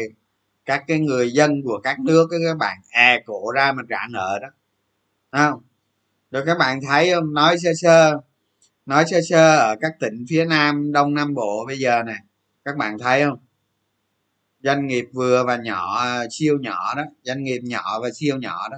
các 0.65 0.83
cái 0.87 0.99
người 0.99 1.31
dân 1.33 1.61
của 1.63 1.79
các 1.83 1.99
nước 1.99 2.27
các 2.31 2.57
bạn 2.57 2.77
e 2.89 3.23
cổ 3.25 3.51
ra 3.51 3.71
mà 3.71 3.83
trả 3.89 3.99
nợ 4.11 4.39
đó. 4.41 4.47
Không? 5.31 5.61
Rồi 6.31 6.43
các 6.45 6.57
bạn 6.57 6.79
thấy 6.87 7.11
không? 7.13 7.33
Nói 7.33 7.57
sơ 7.59 7.71
sơ 7.81 8.21
nói 8.85 9.05
sơ 9.11 9.19
sơ 9.29 9.57
ở 9.57 9.75
các 9.81 9.91
tỉnh 9.99 10.25
phía 10.29 10.45
nam, 10.45 10.91
đông, 10.91 11.13
nam 11.13 11.33
bộ 11.33 11.65
bây 11.67 11.79
giờ 11.79 12.03
này 12.03 12.19
các 12.65 12.77
bạn 12.77 12.97
thấy 12.99 13.23
không? 13.23 13.39
Doanh 14.63 14.87
nghiệp 14.87 15.05
vừa 15.13 15.43
và 15.45 15.57
nhỏ, 15.57 16.05
siêu 16.31 16.57
nhỏ 16.61 16.95
đó, 16.95 17.03
doanh 17.23 17.43
nghiệp 17.43 17.59
nhỏ 17.63 17.99
và 18.01 18.09
siêu 18.13 18.37
nhỏ 18.37 18.69
đó 18.71 18.77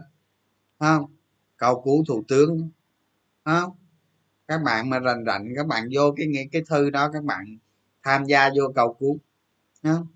không? 0.80 1.06
Cầu 1.58 1.82
cứu 1.86 2.04
thủ 2.08 2.24
tướng 2.28 2.70
không? 3.45 3.72
Các 4.47 4.62
bạn 4.66 4.89
mà 4.89 4.99
rành 4.99 5.24
rành 5.24 5.47
các 5.56 5.68
bạn 5.68 5.89
vô 5.95 6.14
cái 6.18 6.28
cái 6.52 6.62
thư 6.70 6.89
đó, 6.89 7.10
các 7.14 7.24
bạn 7.24 7.58
tham 8.04 8.26
gia 8.26 8.49
vô 8.49 8.72
cầu 8.76 8.93
cứu 8.99 9.20
không? 9.84 10.08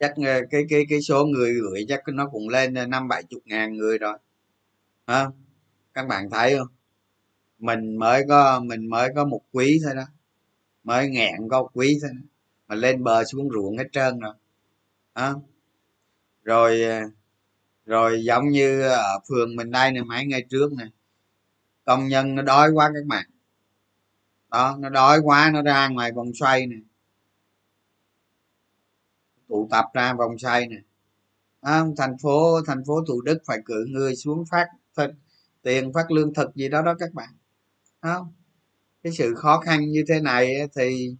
Chắc 0.00 0.12
ờ, 0.16 0.40
cái 0.50 0.62
cái 0.68 0.86
cái 0.88 1.02
số 1.02 1.24
người 1.26 1.54
gửi 1.54 1.84
chắc 1.88 2.00
nó 2.08 2.28
cũng 2.28 2.48
lên 2.48 2.74
năm 2.88 3.08
bảy 3.08 3.22
chục 3.22 3.42
ngàn 3.44 3.76
người 3.76 3.98
rồi 3.98 4.18
không? 5.06 5.32
Các 5.94 6.06
bạn 6.08 6.30
thấy 6.30 6.56
không? 6.58 6.77
Mình 7.58 7.96
mới 7.98 8.24
có 8.28 8.60
mình 8.60 8.90
mới 8.90 9.08
có 9.16 9.24
một 9.24 9.42
quý 9.52 9.80
thôi 9.84 9.94
đó. 9.96 10.04
Mới 10.84 11.08
nghẹn 11.08 11.48
có 11.50 11.68
quý 11.74 11.98
thôi 12.02 12.10
đó. 12.14 12.20
mà 12.68 12.74
lên 12.74 13.04
bờ 13.04 13.24
xuống 13.24 13.50
ruộng 13.50 13.78
hết 13.78 13.86
trơn 13.92 14.20
rồi. 14.20 14.34
À. 15.12 15.34
rồi 16.44 16.82
rồi 17.86 18.24
giống 18.24 18.48
như 18.48 18.82
ở 18.82 19.20
phường 19.28 19.56
mình 19.56 19.70
đây 19.70 19.92
này 19.92 20.04
mấy 20.04 20.26
ngày 20.26 20.42
trước 20.50 20.72
này 20.72 20.88
công 21.84 22.08
nhân 22.08 22.34
nó 22.34 22.42
đói 22.42 22.70
quá 22.70 22.90
các 22.94 23.06
bạn. 23.06 23.26
Đó 24.50 24.76
nó 24.80 24.88
đói 24.88 25.20
quá 25.24 25.50
nó 25.54 25.62
ra 25.62 25.88
ngoài 25.88 26.12
vòng 26.12 26.30
xoay 26.34 26.66
này 26.66 26.80
tụ 29.48 29.68
tập 29.70 29.84
ra 29.94 30.14
vòng 30.14 30.38
xoay 30.38 30.68
này 30.68 30.78
à, 31.60 31.84
thành 31.96 32.18
phố 32.22 32.60
thành 32.66 32.84
phố 32.86 33.04
thủ 33.08 33.20
đức 33.20 33.38
phải 33.46 33.58
cử 33.64 33.86
người 33.88 34.16
xuống 34.16 34.44
phát 34.50 34.66
tiền 35.62 35.92
phát 35.92 36.10
lương 36.10 36.34
thực 36.34 36.54
gì 36.54 36.68
đó 36.68 36.82
đó 36.82 36.94
các 36.98 37.14
bạn 37.14 37.28
không. 38.02 38.32
Cái 39.02 39.12
sự 39.12 39.34
khó 39.34 39.60
khăn 39.60 39.90
như 39.90 40.04
thế 40.08 40.20
này 40.20 40.56
thì 40.76 41.16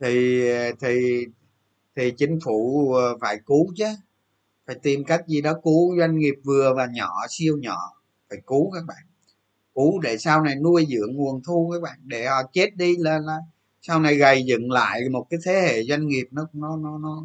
thì 0.00 0.42
thì 0.80 1.26
thì 1.96 2.12
chính 2.18 2.38
phủ 2.44 2.92
ờ, 2.94 3.18
phải 3.20 3.40
cứu 3.46 3.66
chứ. 3.76 3.86
Phải 4.66 4.76
tìm 4.82 5.04
cách 5.04 5.28
gì 5.28 5.40
đó 5.40 5.54
cứu 5.64 5.98
doanh 5.98 6.18
nghiệp 6.18 6.34
vừa 6.44 6.74
và 6.76 6.86
nhỏ, 6.86 7.10
siêu 7.30 7.56
nhỏ. 7.60 7.76
Phải 8.30 8.38
cứu 8.46 8.70
các 8.70 8.84
bạn. 8.88 9.04
Cứu 9.74 10.00
để 10.00 10.18
sau 10.18 10.42
này 10.42 10.54
nuôi 10.54 10.86
dưỡng 10.90 11.16
nguồn 11.16 11.42
thu 11.42 11.70
các 11.72 11.82
bạn. 11.82 11.98
Để 12.04 12.26
họ 12.26 12.42
chết 12.52 12.76
đi 12.76 12.96
là 12.98 13.18
là 13.18 13.36
sau 13.82 14.00
này 14.00 14.16
gầy 14.16 14.42
dựng 14.46 14.70
lại 14.70 15.00
một 15.12 15.26
cái 15.30 15.40
thế 15.44 15.52
hệ 15.52 15.84
doanh 15.84 16.06
nghiệp 16.08 16.28
nó 16.30 16.46
nó 16.52 16.76
nó 16.76 16.98
nó 16.98 17.22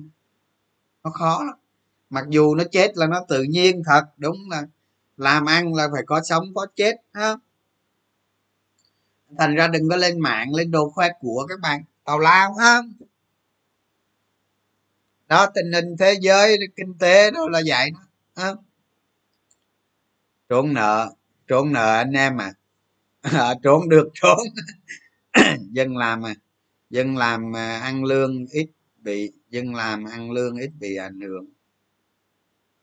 nó 1.03 1.11
khó 1.11 1.43
lắm. 1.43 1.55
Mặc 2.09 2.25
dù 2.29 2.55
nó 2.55 2.63
chết 2.71 2.97
là 2.97 3.07
nó 3.07 3.25
tự 3.29 3.43
nhiên 3.43 3.83
thật, 3.85 4.03
đúng 4.17 4.37
là 4.49 4.63
làm 5.17 5.45
ăn 5.45 5.73
là 5.73 5.87
phải 5.93 6.03
có 6.05 6.21
sống 6.23 6.53
có 6.55 6.67
chết 6.75 6.95
ha 7.13 7.35
thành 9.39 9.55
ra 9.55 9.67
đừng 9.67 9.89
có 9.89 9.95
lên 9.95 10.19
mạng 10.19 10.53
lên 10.53 10.71
đồ 10.71 10.89
khoe 10.89 11.09
của 11.19 11.45
các 11.49 11.59
bạn. 11.59 11.83
Tào 12.03 12.19
lao 12.19 12.53
ha 12.53 12.81
đó 15.27 15.47
tình 15.55 15.71
hình 15.73 15.97
thế 15.99 16.17
giới 16.21 16.57
kinh 16.75 16.97
tế 16.99 17.31
đó 17.31 17.47
là 17.49 17.61
vậy 17.65 17.91
đó 17.91 17.99
ha? 18.35 18.53
trốn 20.49 20.73
nợ 20.73 21.13
trốn 21.47 21.73
nợ 21.73 21.95
anh 21.95 22.11
em 22.11 22.37
à, 22.41 22.53
à 23.21 23.53
trốn 23.63 23.89
được 23.89 24.09
trốn. 24.13 24.37
Dân 25.71 25.97
làm 25.97 26.25
à. 26.25 26.35
Dân 26.89 27.17
làm 27.17 27.55
à, 27.55 27.79
ăn 27.79 28.03
lương 28.03 28.45
ít 28.51 28.69
bị 28.97 29.31
dân 29.49 29.75
làm 29.75 30.05
ăn 30.05 30.31
lương 30.31 30.57
ít 30.57 30.69
bị 30.79 30.95
ảnh 30.95 31.19
hưởng. 31.19 31.45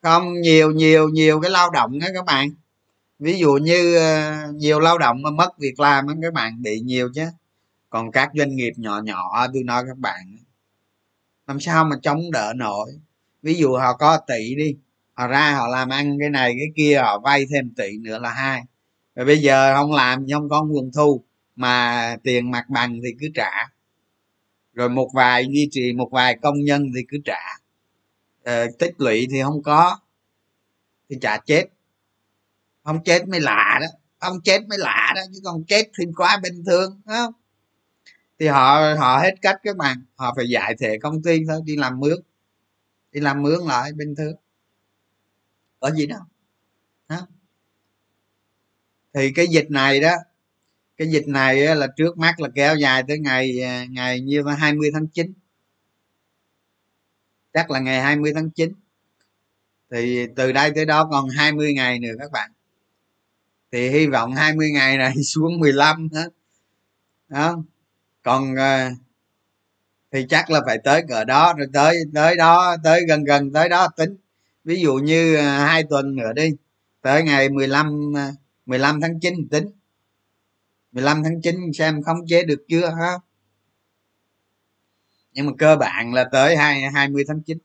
Không 0.03 0.41
nhiều 0.41 0.71
nhiều 0.71 1.09
nhiều 1.09 1.41
cái 1.41 1.51
lao 1.51 1.71
động 1.71 1.99
đó 1.99 2.07
các 2.15 2.25
bạn 2.25 2.51
ví 3.23 3.39
dụ 3.39 3.53
như 3.53 3.97
ờ, 3.97 4.33
nhiều 4.53 4.81
lao 4.81 4.99
động 4.99 5.23
mà 5.23 5.31
mất 5.31 5.59
việc 5.59 5.81
làm 5.81 6.07
các 6.23 6.33
bạn 6.33 6.63
bị 6.63 6.81
nhiều 6.81 7.11
chứ. 7.15 7.25
Còn 7.91 8.13
các 8.13 8.31
doanh 8.35 8.57
nghiệp 8.57 8.73
nhỏ 8.77 9.01
nhỏ 9.05 9.47
tôi 9.55 9.63
nói 9.63 9.85
các 9.87 9.99
bạn 9.99 10.37
làm 11.47 11.61
sao 11.61 11.85
mà 11.85 11.97
chống 12.03 12.31
đỡ 12.31 12.53
nổi? 12.57 12.91
Ví 13.43 13.55
dụ 13.55 13.77
họ 13.77 13.97
có 13.97 14.19
tỷ 14.27 14.55
đi 14.55 14.77
họ 15.15 15.27
ra 15.27 15.53
họ 15.53 15.69
làm 15.69 15.89
ăn 15.89 16.17
cái 16.21 16.31
này 16.31 16.55
cái 16.59 16.69
kia 16.77 17.01
họ 17.03 17.19
vay 17.19 17.47
thêm 17.55 17.75
tỷ 17.77 17.99
nữa 17.99 18.19
là 18.19 18.31
hai. 18.31 18.63
Rồi 19.15 19.27
bây 19.27 19.39
giờ 19.39 19.75
không 19.75 19.93
làm 19.93 20.27
không 20.33 20.49
có 20.49 20.65
nguồn 20.65 20.91
thu 20.93 21.25
mà 21.57 22.17
tiền 22.23 22.51
mặt 22.51 22.65
bằng 22.69 23.01
thì 23.05 23.09
cứ 23.21 23.29
trả. 23.35 23.51
Rồi 24.75 24.89
một 24.89 25.11
vài 25.15 25.47
duy 25.47 25.69
trì 25.71 25.93
một 25.93 26.09
vài 26.13 26.39
công 26.43 26.65
nhân 26.65 26.87
thì 26.97 27.01
cứ 27.09 27.19
trả. 27.25 27.59
Ờ, 28.45 28.67
tích 28.79 28.95
lũy 28.99 29.29
thì 29.31 29.43
không 29.43 29.63
có 29.63 29.99
thì 31.11 31.17
trả 31.21 31.39
chết 31.39 31.65
không 32.85 33.05
chết 33.05 33.29
mới 33.29 33.41
lạ 33.41 33.79
đó. 33.81 33.87
Không 34.21 34.41
chết 34.45 34.69
mới 34.69 34.79
lạ 34.79 35.13
đó, 35.17 35.23
chứ 35.35 35.41
còn 35.45 35.65
chết 35.65 35.91
thì 35.99 36.05
quá 36.17 36.39
bình 36.43 36.65
thường 36.67 37.01
không? 37.07 37.33
Thì 38.39 38.47
họ 38.47 38.95
họ 38.99 39.19
hết 39.19 39.35
cách 39.43 39.57
các 39.63 39.77
bạn 39.77 40.05
họ 40.17 40.35
phải 40.37 40.49
giải 40.49 40.75
thể 40.79 40.99
công 41.03 41.23
ty 41.23 41.45
thôi, 41.49 41.61
đi 41.65 41.77
làm 41.77 42.01
mướn. 42.01 42.19
Đi 43.13 43.21
làm 43.21 43.43
mướn 43.43 43.61
lại 43.67 43.93
bình 43.93 44.15
thường. 44.15 44.37
Có 45.81 45.91
gì 45.91 46.07
đâu 46.07 46.21
đó. 47.09 47.27
thì 49.15 49.33
cái 49.35 49.47
dịch 49.47 49.71
này 49.71 50.01
đó, 50.01 50.15
cái 50.97 51.09
dịch 51.09 51.29
này 51.29 51.77
là 51.77 51.87
trước 51.97 52.19
mắt 52.19 52.41
là 52.41 52.49
kéo 52.55 52.77
dài 52.77 53.03
tới 53.09 53.19
ngày 53.19 53.63
à, 53.63 53.85
ngày 53.91 54.21
như 54.21 54.43
20 54.59 54.91
tháng 54.95 55.07
9 55.09 55.33
chắc 57.53 57.71
là 57.71 57.79
ngày 57.81 58.01
20 58.03 58.33
tháng 58.35 58.51
9 58.51 58.73
thì 59.91 60.27
từ 60.37 60.53
đây 60.53 60.71
tới 60.75 60.85
đó 60.87 61.09
còn 61.11 61.29
20 61.29 61.75
ngày 61.75 61.99
nữa 61.99 62.15
các 62.19 62.33
bạn 62.33 62.51
thì 63.73 63.89
hy 63.91 64.07
vọng 64.07 64.33
20 64.33 64.71
ngày 64.71 64.97
này 64.97 65.15
xuống 65.25 65.61
15 65.61 66.09
hết. 66.15 66.29
Đó. 67.29 67.63
Còn 68.23 68.55
ờ, 68.57 68.91
thì 70.13 70.27
chắc 70.29 70.51
là 70.51 70.61
phải 70.67 70.79
tới 70.85 71.03
cỡ 71.09 71.25
đó 71.25 71.55
rồi 71.59 71.67
tới 71.73 71.97
tới 72.15 72.37
đó 72.37 72.77
tới 72.85 73.01
gần 73.09 73.25
gần 73.25 73.53
tới 73.53 73.69
đó 73.69 73.89
tính. 73.97 74.17
Ví 74.65 74.81
dụ 74.83 74.95
như 74.95 75.37
ờ, 75.37 75.43
hai 75.43 75.85
tuần 75.91 76.17
nữa 76.17 76.33
đi 76.33 76.51
tới 77.03 77.23
ngày 77.23 77.49
15 77.49 78.13
15 78.67 78.95
ờ, 78.95 78.99
tháng 79.03 79.21
9 79.21 79.49
tính. 79.51 79.67
15 80.93 81.23
tháng 81.25 81.41
9 81.43 81.73
xem 81.73 82.03
khống 82.03 82.27
chế 82.27 82.45
được 82.45 82.65
chưa 82.69 82.89
ha? 83.01 83.13
Nhưng 85.33 85.47
mà 85.47 85.53
cơ 85.59 85.77
bản 85.77 86.15
là 86.15 86.25
tới 86.33 86.57
hai 86.57 86.83
20 86.83 87.25
tháng 87.29 87.43
9 87.43 87.59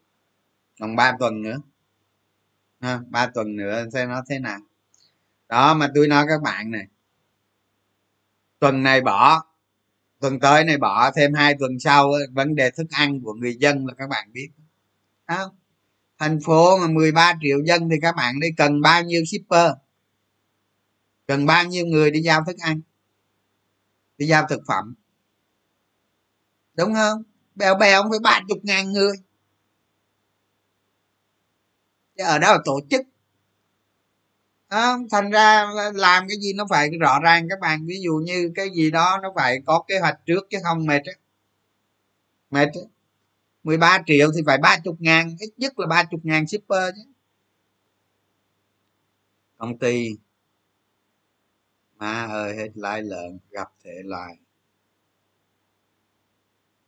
còn 0.79 0.95
3 0.95 1.13
tuần 1.19 1.41
nữa. 1.41 1.57
Ha, 2.81 2.99
3 3.09 3.27
tuần 3.27 3.55
nữa 3.55 3.85
xem 3.93 4.09
nó 4.09 4.23
thế 4.29 4.39
nào 4.39 4.59
đó, 5.49 5.73
mà 5.73 5.91
tôi 5.95 6.07
nói 6.07 6.25
các 6.29 6.41
bạn 6.41 6.71
này 6.71 6.87
tuần 8.59 8.83
này 8.83 9.01
bỏ, 9.01 9.43
tuần 10.19 10.39
tới 10.39 10.63
này 10.63 10.77
bỏ, 10.77 11.11
thêm 11.11 11.33
hai 11.33 11.55
tuần 11.59 11.79
sau 11.79 12.13
vấn 12.31 12.55
đề 12.55 12.71
thức 12.71 12.87
ăn 12.91 13.21
của 13.21 13.33
người 13.33 13.55
dân 13.55 13.87
là 13.87 13.93
các 13.97 14.09
bạn 14.09 14.33
biết. 14.33 14.49
Không 15.27 15.51
thành 16.19 16.39
phố 16.45 16.77
mà 16.77 16.87
13 16.87 17.33
triệu 17.41 17.57
dân 17.65 17.89
thì 17.89 17.95
các 18.01 18.15
bạn 18.15 18.39
đi 18.39 18.47
cần 18.57 18.81
bao 18.81 19.03
nhiêu 19.03 19.23
shipper? 19.25 19.71
Cần 21.27 21.45
bao 21.45 21.65
nhiêu 21.65 21.85
người 21.85 22.11
đi 22.11 22.19
giao 22.21 22.43
thức 22.47 22.57
ăn? 22.59 22.81
Đi 24.17 24.27
giao 24.27 24.45
thực 24.49 24.61
phẩm? 24.67 24.95
Đúng 26.73 26.93
không? 26.93 27.23
Bèo 27.55 27.75
bèo 27.75 28.01
không 28.01 28.11
phải 28.11 28.19
ba 28.19 28.41
chục 28.47 28.57
ngàn 28.63 28.91
người. 28.91 29.17
Chứ 32.17 32.23
ở 32.23 32.39
đó 32.39 32.51
là 32.51 32.59
tổ 32.65 32.79
chức? 32.89 33.01
À, 34.68 34.97
thành 35.11 35.30
ra 35.32 35.65
làm 35.93 36.28
cái 36.28 36.38
gì 36.38 36.53
nó 36.53 36.65
phải 36.70 36.89
rõ 36.99 37.20
ràng 37.24 37.47
các 37.49 37.59
bạn. 37.61 37.86
Ví 37.86 37.99
dụ 38.01 38.13
như 38.13 38.51
cái 38.55 38.70
gì 38.76 38.91
đó 38.91 39.20
nó 39.24 39.34
phải 39.36 39.57
có 39.65 39.84
kế 39.88 39.99
hoạch 39.99 40.20
trước 40.26 40.47
chứ 40.49 40.57
không 40.63 40.86
mệt 40.86 41.01
á. 41.05 41.13
Mệt 42.51 42.65
á. 42.65 42.82
13 43.63 44.03
triệu 44.07 44.32
thì 44.36 44.41
phải 44.45 44.57
ba 44.57 44.78
chục 44.84 44.95
ngàn 44.99 45.36
ít 45.39 45.49
nhất 45.57 45.80
là 45.80 45.88
ba 45.88 46.03
chục 46.03 46.20
ngàn 46.24 46.47
shipper 46.47 46.95
chứ. 46.95 47.01
Công 49.57 49.78
ty 49.78 50.09
má 51.97 52.26
ơi 52.26 52.55
hết 52.55 52.70
lái 52.76 53.01
lợn 53.01 53.39
gặp 53.51 53.68
thể 53.84 54.01
loại. 54.05 54.38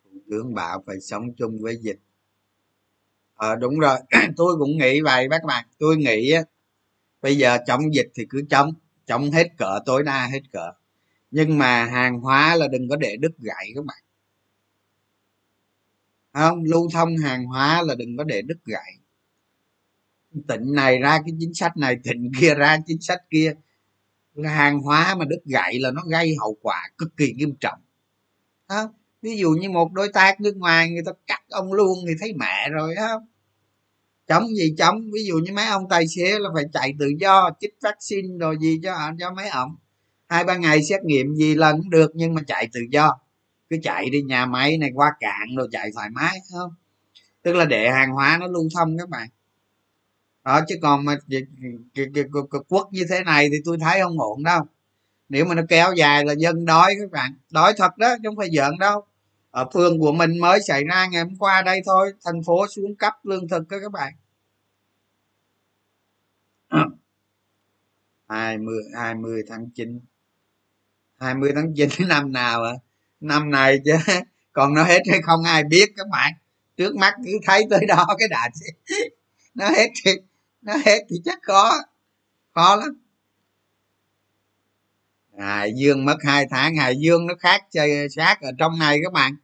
Thủ 0.04 0.20
tướng 0.30 0.54
bảo 0.54 0.84
phải 0.88 1.00
sống 1.02 1.34
chung 1.38 1.62
với 1.62 1.78
dịch. 1.82 2.00
Ờ 3.36 3.56
đúng 3.56 3.80
rồi. 3.80 4.00
Tôi 4.38 4.56
cũng 4.60 4.78
nghĩ 4.78 5.02
vậy 5.02 5.28
các 5.32 5.44
bạn. 5.46 5.66
Tôi 5.80 5.98
nghĩ 5.98 6.34
bây 7.22 7.38
giờ 7.38 7.58
chống 7.68 7.94
dịch 7.94 8.08
thì 8.16 8.26
cứ 8.30 8.44
chống 8.50 8.74
chống 9.06 9.32
hết 9.32 9.48
cỡ, 9.58 9.80
tối 9.86 10.04
đa 10.04 10.28
hết 10.28 10.42
cỡ. 10.52 10.72
Nhưng 11.32 11.58
mà 11.58 11.86
hàng 11.86 12.20
hóa 12.20 12.56
là 12.56 12.68
đừng 12.68 12.90
có 12.90 12.96
để 12.96 13.16
đứt 13.20 13.32
gãy 13.38 13.72
các 13.76 13.86
bạn. 13.86 14.04
Không? 16.34 16.64
Lưu 16.64 16.90
thông 16.94 17.18
hàng 17.18 17.46
hóa 17.46 17.82
là 17.82 17.96
đừng 17.96 18.18
có 18.18 18.24
để 18.24 18.42
đứt 18.42 18.58
gãy. 18.66 18.94
Tỉnh 20.48 20.74
này 20.74 21.00
ra 21.00 21.20
cái 21.26 21.36
chính 21.40 21.54
sách 21.54 21.78
này, 21.78 21.98
tỉnh 22.04 22.32
kia 22.40 22.56
ra 22.56 22.78
chính 22.86 23.02
sách 23.02 23.20
kia. 23.30 23.54
Hàng 24.46 24.80
hóa 24.80 25.16
mà 25.16 25.26
đứt 25.26 25.40
gãy 25.46 25.80
là 25.80 25.92
nó 25.92 26.02
gây 26.02 26.36
hậu 26.40 26.58
quả 26.62 26.90
cực 26.98 27.18
kỳ 27.18 27.34
nghiêm 27.34 27.56
trọng. 27.60 27.80
Không? 28.68 28.92
Ví 29.22 29.38
dụ 29.38 29.50
như 29.52 29.70
một 29.70 29.94
đối 29.94 30.10
tác 30.14 30.42
nước 30.42 30.58
ngoài, 30.58 30.90
người 30.92 31.04
ta 31.06 31.12
cắt 31.28 31.42
ông 31.50 31.74
luôn 31.74 31.98
thì 32.08 32.14
thấy 32.20 32.34
mẹ 32.34 32.70
rồi 32.70 32.96
không? 32.96 33.26
Chống 34.30 34.48
gì 34.56 34.74
chống? 34.78 35.12
Ví 35.14 35.26
dụ 35.26 35.36
như 35.36 35.54
mấy 35.54 35.66
ông 35.66 35.90
tài 35.90 36.08
xế 36.08 36.40
là 36.40 36.50
phải 36.54 36.64
chạy 36.74 36.94
tự 37.00 37.08
do, 37.20 37.50
chích 37.60 37.76
vaccine 37.82 38.38
rồi 38.40 38.58
gì 38.62 38.80
cho 38.84 39.12
cho 39.20 39.32
mấy 39.32 39.50
ông. 39.50 39.76
Hai, 40.28 40.44
ba 40.44 40.58
ngày 40.58 40.84
xét 40.84 41.04
nghiệm 41.04 41.36
gì 41.36 41.56
lần 41.56 41.78
cũng 41.78 41.90
được, 41.90 42.12
nhưng 42.14 42.34
mà 42.34 42.42
chạy 42.48 42.68
tự 42.74 42.80
do. 42.92 43.20
Cứ 43.70 43.78
chạy 43.84 44.10
đi, 44.10 44.22
nhà 44.22 44.46
máy 44.46 44.78
này 44.78 44.90
qua 44.94 45.12
cạn 45.20 45.56
rồi 45.58 45.68
chạy 45.72 45.90
thoải 45.94 46.10
mái 46.10 46.40
không? 46.52 46.72
Tức 47.42 47.54
là 47.54 47.66
để 47.66 47.92
hàng 47.92 48.12
hóa 48.12 48.38
nó 48.42 48.48
lưu 48.48 48.70
thông 48.76 48.98
các 48.98 49.10
bạn. 49.10 49.28
Đó, 50.44 50.62
chứ 50.68 50.76
còn 50.82 51.06
mà 51.06 51.16
quốc 52.68 52.88
như 52.92 53.06
thế 53.10 53.24
này 53.24 53.50
thì 53.52 53.58
tôi 53.66 53.78
thấy 53.82 54.02
không 54.02 54.20
ổn 54.20 54.44
đâu. 54.44 54.62
Nếu 55.30 55.46
mà 55.46 55.56
nó 55.56 55.62
kéo 55.70 55.94
dài 55.94 56.26
là 56.26 56.34
dân 56.34 56.66
đói 56.66 56.96
các 57.00 57.12
bạn. 57.12 57.34
Đói 57.50 57.74
thật 57.78 57.98
đó, 57.98 58.16
chứ 58.18 58.30
không 58.30 58.36
phải 58.36 58.50
giận 58.52 58.78
đâu. 58.80 59.04
Ờ, 59.52 59.64
ở 59.64 59.70
phường 59.74 60.00
của 60.00 60.12
mình 60.12 60.40
mới 60.40 60.60
xảy 60.68 60.84
ra 60.84 61.08
ngày 61.08 61.24
hôm 61.24 61.36
qua 61.40 61.62
đây 61.62 61.82
thôi. 61.86 62.14
Thành 62.26 62.44
phố 62.46 62.68
xuống 62.68 62.96
cấp 62.96 63.14
lương 63.24 63.48
thực 63.48 63.70
đó 63.70 63.78
các 63.82 63.92
bạn. 63.92 64.14
Hai 68.30 68.58
mươi 68.58 68.84
hai 68.96 69.16
mươi 69.16 69.44
tháng 69.50 69.70
9 69.76 70.00
20 71.20 71.52
tháng 71.56 71.74
chín 71.76 71.90
năm 72.08 72.32
nào 72.32 72.64
à 72.64 72.74
năm 73.20 73.52
này 73.52 73.80
chứ. 73.86 73.94
Còn 74.54 74.74
nó 74.74 74.84
hết 74.84 75.02
hay 75.10 75.22
không 75.22 75.44
ai 75.44 75.64
biết 75.64 75.86
các 75.98 76.08
bạn. 76.12 76.34
Trước 76.78 76.96
mắt 76.96 77.14
cứ 77.26 77.32
thấy 77.46 77.64
tới 77.70 77.86
đó 77.86 78.06
cái 78.20 78.28
đà 78.28 78.50
nó 79.56 79.70
hết 79.70 79.88
thì, 80.06 80.12
nó 80.62 80.74
hết 80.86 81.00
thì 81.10 81.16
chắc 81.26 81.40
khó. 81.42 81.72
Khó 82.56 82.76
lắm 82.76 83.09
hải 85.40 85.74
dương 85.76 86.06
mất 86.06 86.18
hai 86.24 86.48
tháng, 86.50 86.76
hải 86.76 86.96
dương 87.00 87.28
nó 87.28 87.34
khác 87.40 87.62
chơi, 87.72 88.10
sát 88.10 88.42
ở 88.42 88.52
trong 88.58 88.80
này 88.80 89.00
các 89.04 89.14
bạn. 89.14 89.36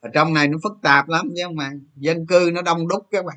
Ở 0.00 0.10
trong 0.14 0.34
này 0.34 0.48
nó 0.48 0.58
phức 0.62 0.72
tạp 0.82 1.08
lắm 1.08 1.30
chứ 1.36 1.48
mà 1.48 1.72
dân 1.96 2.26
cư 2.26 2.50
nó 2.54 2.62
đông 2.62 2.88
đúc 2.88 3.06
các 3.10 3.24
bạn. 3.24 3.36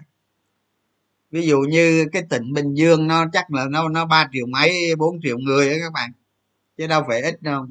Ví 1.31 1.47
dụ 1.47 1.59
như 1.59 2.05
cái 2.11 2.23
tỉnh 2.29 2.53
bình 2.53 2.73
dương 2.73 3.07
nó 3.07 3.25
chắc 3.33 3.51
là 3.51 3.65
nó 3.69 3.89
nó 3.89 4.05
ba 4.05 4.29
triệu 4.31 4.45
mấy, 4.45 4.95
bốn 4.97 5.21
triệu 5.21 5.37
người 5.37 5.69
đó 5.69 5.75
các 5.81 5.93
bạn. 5.93 6.11
Chứ 6.77 6.87
đâu 6.87 7.03
phải 7.07 7.21
ít 7.21 7.41
đâu. 7.41 7.67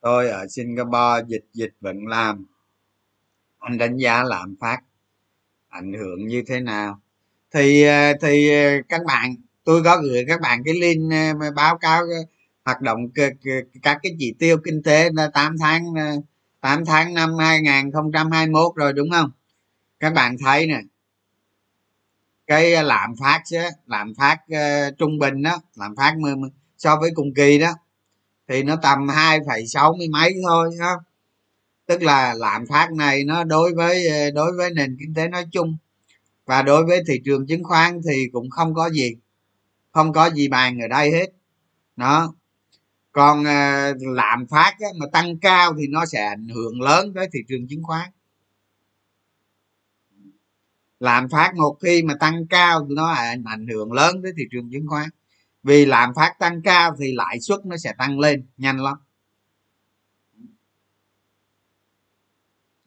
Tôi 0.00 0.28
ở 0.28 0.46
singapore 0.48 1.24
dịch 1.28 1.44
dịch 1.52 1.72
vẫn 1.80 2.06
làm. 2.06 2.46
Anh 3.58 3.78
đánh 3.78 3.96
giá 3.96 4.24
lạm 4.24 4.56
phát 4.60 4.78
ảnh 5.68 5.92
hưởng 5.92 6.26
như 6.26 6.42
thế 6.46 6.60
nào? 6.60 7.00
Thì 7.56 7.82
ờ, 7.82 8.12
thì 8.20 8.50
ờ, 8.50 8.82
các 8.88 9.04
bạn 9.06 9.34
tôi 9.64 9.82
có 9.84 10.00
gửi 10.02 10.24
các 10.28 10.40
bạn 10.40 10.62
cái 10.64 10.74
link 10.74 11.12
ờ, 11.40 11.50
báo 11.50 11.78
cáo 11.78 12.02
hoạt 12.64 12.80
động 12.80 13.00
các 13.82 13.98
cái 14.02 14.12
chỉ 14.18 14.34
tiêu 14.38 14.56
kinh 14.64 14.82
tế 14.82 15.10
8 15.34 15.56
tháng 15.60 15.84
8 16.60 16.84
tháng 16.84 17.14
năm 17.14 17.38
2021 17.38 18.76
rồi 18.76 18.92
đúng 18.92 19.10
không? 19.10 19.30
Các 20.00 20.12
bạn 20.12 20.36
thấy 20.44 20.66
nè 20.66 20.80
cái 22.46 22.84
lạm 22.84 23.14
phát 23.20 23.42
chứ 23.44 23.58
lạm 23.86 24.14
phát 24.14 24.38
uh, 24.52 24.98
trung 24.98 25.18
bình 25.18 25.42
đó 25.42 25.58
lạm 25.76 25.96
phát 25.96 26.14
so 26.78 26.96
với 26.96 27.10
cùng 27.14 27.34
kỳ 27.34 27.58
đó 27.58 27.72
thì 28.48 28.62
nó 28.62 28.76
tầm 28.76 29.08
hai 29.08 29.38
phẩy 29.48 29.66
sáu 29.66 29.94
mươi 29.98 30.08
mấy 30.08 30.34
thôi 30.48 30.70
đó 30.80 31.00
tức 31.86 32.02
là 32.02 32.34
lạm 32.34 32.66
phát 32.66 32.92
này 32.92 33.24
nó 33.24 33.44
đối 33.44 33.74
với 33.74 34.06
đối 34.34 34.52
với 34.52 34.70
nền 34.70 34.96
kinh 35.00 35.14
tế 35.14 35.28
nói 35.28 35.44
chung 35.52 35.76
và 36.46 36.62
đối 36.62 36.84
với 36.86 37.02
thị 37.08 37.20
trường 37.24 37.46
chứng 37.46 37.64
khoán 37.64 38.00
thì 38.08 38.28
cũng 38.32 38.50
không 38.50 38.74
có 38.74 38.90
gì 38.90 39.16
không 39.96 40.12
có 40.12 40.30
gì 40.30 40.48
bàn 40.48 40.78
ở 40.78 40.88
đây 40.88 41.10
hết. 41.10 41.26
Nó 41.96 42.34
còn 43.12 43.44
ờ, 43.44 43.94
lạm 44.00 44.46
phát 44.46 44.72
á, 44.80 44.88
mà 45.00 45.06
tăng 45.12 45.38
cao 45.38 45.74
thì 45.78 45.86
nó 45.88 46.06
sẽ 46.06 46.26
ảnh 46.26 46.48
hưởng 46.48 46.80
lớn 46.82 47.12
tới 47.14 47.28
thị 47.32 47.38
trường 47.48 47.68
chứng 47.68 47.82
khoán. 47.82 48.10
Lạm 51.00 51.28
phát 51.28 51.52
một 51.56 51.78
khi 51.82 52.02
mà 52.02 52.14
tăng 52.20 52.46
cao 52.46 52.86
thì 52.88 52.94
nó 52.94 53.06
ảnh 53.44 53.66
hưởng 53.72 53.92
lớn 53.92 54.22
tới 54.22 54.32
thị 54.36 54.44
trường 54.50 54.70
chứng 54.72 54.86
khoán. 54.88 55.08
Vì 55.62 55.86
lạm 55.86 56.14
phát 56.14 56.34
tăng 56.38 56.62
cao 56.62 56.96
thì 56.98 57.12
lãi 57.14 57.40
suất 57.40 57.66
nó 57.66 57.76
sẽ 57.76 57.92
tăng 57.98 58.18
lên 58.18 58.46
nhanh 58.56 58.80
lắm. 58.80 58.96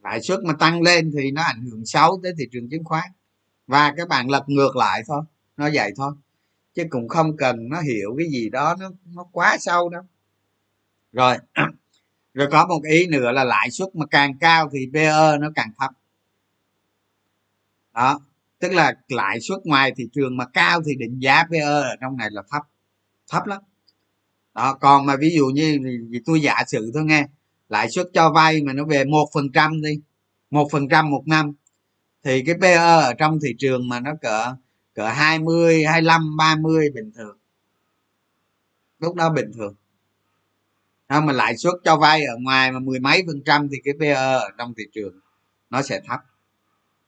Lãi 0.03 0.22
suất 0.22 0.39
mà 0.43 0.53
tăng 0.60 0.82
lên 0.82 1.12
thì 1.18 1.32
nó 1.32 1.41
ảnh 1.41 1.62
hưởng 1.62 1.86
xấu 1.86 2.20
tới 2.24 2.34
thị 2.38 2.45
trường 2.51 2.70
chứng 2.70 2.84
khoán 2.84 3.10
và 3.70 3.93
các 3.97 4.07
bạn 4.07 4.30
lật 4.30 4.43
ngược 4.49 4.76
lại 4.76 5.01
thôi, 5.07 5.22
nó 5.57 5.70
vậy 5.74 5.91
thôi. 5.97 6.13
Chứ 6.74 6.84
cũng 6.89 7.07
không 7.07 7.38
cần 7.38 7.70
nó 7.70 7.82
hiểu 7.82 8.15
cái 8.17 8.28
gì 8.30 8.49
đó, 8.49 8.76
nó 8.80 8.91
nó 9.15 9.24
quá 9.32 9.57
sâu 9.59 9.89
đâu. 9.89 10.01
Rồi 11.11 11.38
rồi 12.34 12.47
có 12.51 12.65
một 12.67 12.82
ý 12.84 13.07
nữa 13.07 13.32
là 13.32 13.43
lãi 13.43 13.72
suất 13.72 13.95
mà 13.95 14.05
càng 14.05 14.38
cao 14.39 14.70
thì 14.74 14.80
PE 14.93 15.38
nó 15.39 15.47
càng 15.55 15.72
thấp. 15.80 15.91
Đó, 17.93 18.20
tức 18.59 18.72
là 18.72 18.93
lãi 19.07 19.39
suất 19.41 19.59
ngoài 19.63 19.91
thị 19.97 20.03
trường 20.13 20.38
mà 20.38 20.45
cao 20.45 20.82
thì 20.86 20.95
định 20.95 21.20
giá 21.20 21.43
PE 21.51 21.59
ở 21.59 21.95
trong 22.01 22.17
này 22.17 22.30
là 22.32 22.41
thấp 22.51 22.61
thấp 23.32 23.45
lắm. 23.45 23.61
Đó, 24.53 24.74
còn 24.82 25.05
mà 25.05 25.15
ví 25.20 25.30
dụ 25.36 25.45
như 25.45 25.80
vì 26.09 26.20
tôi 26.26 26.41
giả 26.41 26.55
sử 26.67 26.91
thôi 26.93 27.03
nghe, 27.05 27.28
lãi 27.70 27.89
suất 27.89 28.07
cho 28.13 28.32
vay 28.32 28.61
mà 28.61 28.74
nó 28.74 28.86
về 28.86 29.05
một 29.05 29.30
phần 29.34 29.51
trăm 29.53 29.82
đi, 29.82 29.99
một 30.51 30.67
phần 30.72 30.89
trăm 30.89 31.09
một 31.09 31.24
năm 31.26 31.53
thì 32.24 32.43
cái 32.45 32.55
PE 32.61 32.74
ở 32.74 33.13
trong 33.13 33.39
thị 33.39 33.55
trường 33.59 33.89
mà 33.89 33.99
nó 33.99 34.11
cỡ 34.22 34.55
cỡ 34.93 35.07
hai 35.07 35.39
mươi, 35.39 35.84
hai 35.84 36.01
lăm, 36.01 36.38
ba 36.38 36.55
mươi 36.55 36.89
bình 36.95 37.11
thường. 37.15 37.38
Lúc 38.99 39.15
đó 39.15 39.30
bình 39.30 39.51
thường. 39.55 39.76
Không, 41.09 41.26
mà 41.26 41.34
lãi 41.34 41.57
suất 41.57 41.74
cho 41.84 41.97
vay 41.97 42.26
ở 42.26 42.36
ngoài 42.39 42.72
mà 42.72 42.80
mười 42.80 42.99
mấy 42.99 43.24
phần 43.28 43.41
trăm 43.45 43.67
thì 43.72 43.78
cái 43.84 43.93
PE 43.99 44.13
ở 44.13 44.49
trong 44.57 44.74
thị 44.78 44.84
trường 44.93 45.20
nó 45.70 45.82
sẽ 45.82 46.01
thấp. 46.07 46.20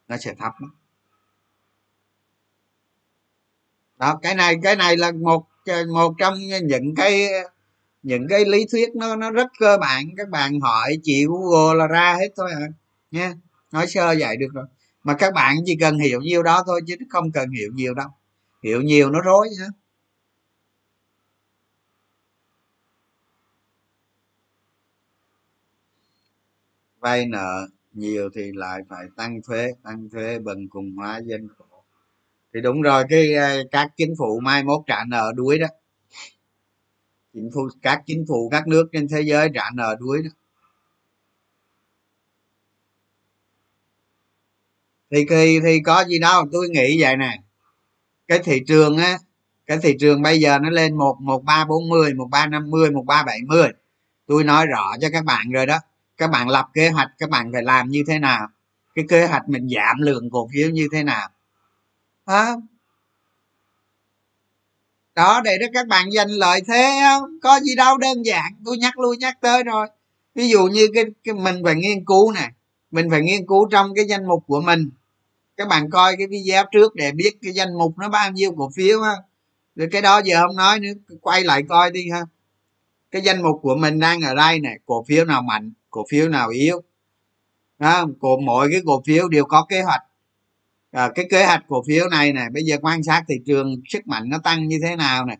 Nó 0.08 0.16
sẽ 0.16 0.34
thấp 0.38 0.52
đó. 0.60 0.68
đó, 4.02 4.18
cái 4.22 4.34
này 4.34 4.56
cái 4.62 4.76
này 4.76 4.96
là 4.96 5.12
một 5.12 5.46
một 5.94 6.14
trong 6.18 6.34
những 6.68 6.94
cái 6.96 7.28
những 8.02 8.28
cái 8.28 8.44
lý 8.44 8.66
thuyết 8.72 8.88
nó 8.94 9.16
nó 9.16 9.30
rất 9.30 9.46
cơ 9.58 9.78
bản. 9.80 10.04
Các 10.16 10.28
bạn 10.28 10.60
hỏi 10.60 10.96
chị 11.02 11.24
google 11.28 11.78
là 11.78 11.86
ra 11.86 12.16
hết 12.20 12.28
thôi 12.36 12.50
à 12.52 12.68
nha, 13.10 13.34
nói 13.72 13.86
sơ 13.86 14.14
vậy 14.18 14.36
được 14.36 14.48
rồi 14.54 14.66
mà 15.02 15.14
các 15.14 15.34
bạn 15.34 15.56
chỉ 15.64 15.76
cần 15.80 15.98
hiểu 15.98 16.20
nhiều 16.20 16.42
đó 16.42 16.62
thôi, 16.66 16.80
chứ 16.86 16.96
không 17.10 17.32
cần 17.32 17.50
hiểu 17.50 17.70
nhiều 17.74 17.94
đâu. 17.94 18.08
Hiểu 18.62 18.82
nhiều 18.82 19.10
nó 19.10 19.20
rối 19.20 19.48
hết 19.60 19.68
vay 27.02 27.26
nợ 27.26 27.68
nhiều 27.92 28.30
thì 28.34 28.42
lại 28.54 28.80
phải 28.88 29.06
tăng 29.16 29.42
thuế 29.42 29.72
tăng 29.82 30.08
thuế 30.10 30.38
bần 30.38 30.68
cùng 30.68 30.92
hóa 30.96 31.20
dân 31.24 31.48
khổ. 31.58 31.64
Thì 32.54 32.60
đúng 32.60 32.82
rồi, 32.82 33.04
cái 33.08 33.34
à, 33.34 33.56
các 33.70 33.90
chính 33.96 34.14
phủ 34.18 34.40
mai 34.40 34.64
mốt 34.64 34.80
trả 34.86 35.04
nợ 35.08 35.32
đuối 35.36 35.58
đó. 35.58 35.66
Chính 37.32 37.50
phủ, 37.54 37.68
các 37.82 38.02
chính 38.06 38.24
phủ 38.28 38.48
các 38.52 38.68
nước 38.68 38.88
trên 38.92 39.08
thế 39.08 39.20
giới 39.20 39.48
trả 39.54 39.70
nợ 39.74 39.96
đuối 40.00 40.22
đó. 40.22 40.30
Thì 45.12 45.24
thì 45.30 45.60
thì 45.60 45.80
có 45.80 46.04
gì 46.04 46.18
đâu 46.18 46.44
tôi 46.52 46.68
nghĩ 46.68 47.02
vậy 47.02 47.16
nè. 47.16 47.38
Cái 48.28 48.38
thị 48.38 48.60
trường 48.66 48.98
á 48.98 49.18
cái 49.66 49.78
thị 49.82 49.96
trường 50.00 50.22
bây 50.22 50.40
giờ 50.40 50.58
nó 50.58 50.70
lên 50.70 50.98
một 50.98 51.16
một 51.20 51.44
ba 51.44 51.64
bốn 51.64 51.88
mươi 51.88 52.14
một 52.14 52.28
ba 52.30 52.46
năm 52.46 52.70
mươi 52.70 52.90
một 52.90 53.04
ba 53.06 53.22
bảy 53.22 53.40
mươi. 53.46 53.68
Tôi 54.26 54.44
nói 54.44 54.66
rõ 54.66 54.96
cho 55.00 55.08
các 55.12 55.24
bạn 55.24 55.50
rồi 55.50 55.66
đó. 55.66 55.78
Các 56.16 56.30
bạn 56.30 56.48
lập 56.48 56.68
kế 56.74 56.88
hoạch 56.88 57.08
các 57.18 57.30
bạn 57.30 57.52
phải 57.52 57.62
làm 57.62 57.88
như 57.88 58.02
thế 58.08 58.18
nào? 58.18 58.48
Cái 58.94 59.04
kế 59.08 59.26
hoạch 59.26 59.48
mình 59.48 59.68
giảm 59.76 59.96
lượng 60.00 60.30
cổ 60.30 60.48
phiếu 60.52 60.70
như 60.70 60.88
thế 60.92 61.02
nào? 61.02 61.28
Đó, 62.26 62.56
đó 65.14 65.40
để 65.44 65.58
đó 65.58 65.66
các 65.74 65.86
bạn 65.86 66.10
giành 66.10 66.30
lợi 66.30 66.60
thế 66.68 67.00
không 67.02 67.38
có 67.42 67.60
gì 67.60 67.74
đâu 67.74 67.98
đơn 67.98 68.22
giản. 68.26 68.52
Tôi 68.64 68.78
nhắc 68.78 68.98
lui 68.98 69.16
nhắc 69.16 69.40
tới 69.40 69.64
rồi. 69.64 69.86
Ví 70.34 70.48
dụ 70.48 70.66
như 70.66 70.88
cái, 70.94 71.04
cái 71.24 71.34
mình 71.34 71.60
phải 71.64 71.74
nghiên 71.74 72.04
cứu 72.04 72.32
nè. 72.32 72.50
Mình 72.90 73.10
phải 73.10 73.22
nghiên 73.22 73.46
cứu 73.46 73.68
trong 73.70 73.94
cái 73.94 74.04
danh 74.04 74.28
mục 74.28 74.44
của 74.46 74.60
mình 74.60 74.90
các 75.56 75.68
bạn 75.68 75.90
coi 75.90 76.16
cái 76.16 76.26
video 76.26 76.64
trước 76.72 76.94
để 76.94 77.12
biết 77.12 77.38
cái 77.42 77.52
danh 77.52 77.78
mục 77.78 77.98
nó 77.98 78.08
bao 78.08 78.30
nhiêu 78.30 78.52
cổ 78.56 78.70
phiếu 78.76 79.02
ha 79.02 79.14
rồi 79.76 79.88
cái 79.92 80.02
đó 80.02 80.20
giờ 80.24 80.46
không 80.46 80.56
nói 80.56 80.80
nữa 80.80 80.92
quay 81.20 81.44
lại 81.44 81.62
coi 81.68 81.90
đi 81.90 82.10
ha. 82.10 82.20
Cái 83.10 83.22
danh 83.22 83.42
mục 83.42 83.58
của 83.62 83.76
mình 83.76 83.98
đang 83.98 84.20
ở 84.20 84.34
đây 84.34 84.60
này 84.60 84.78
cổ 84.86 85.04
phiếu 85.08 85.24
nào 85.24 85.42
mạnh 85.42 85.72
cổ 85.90 86.04
phiếu 86.10 86.28
nào 86.28 86.48
yếu. 86.48 86.82
Đó, 87.78 88.06
cổ 88.20 88.36
mỗi 88.36 88.68
cái 88.72 88.80
cổ 88.86 89.02
phiếu 89.06 89.28
đều 89.28 89.44
có 89.44 89.66
kế 89.68 89.82
hoạch. 89.82 90.02
À, 90.90 91.10
cái 91.14 91.26
kế 91.30 91.46
hoạch 91.46 91.64
cổ 91.68 91.82
phiếu 91.86 92.08
này 92.08 92.32
này 92.32 92.50
bây 92.50 92.62
giờ 92.64 92.76
quan 92.82 93.02
sát 93.02 93.24
thị 93.28 93.34
trường 93.46 93.82
sức 93.88 94.06
mạnh 94.06 94.28
nó 94.28 94.38
tăng 94.38 94.68
như 94.68 94.78
thế 94.82 94.96
nào 94.96 95.24
này 95.24 95.38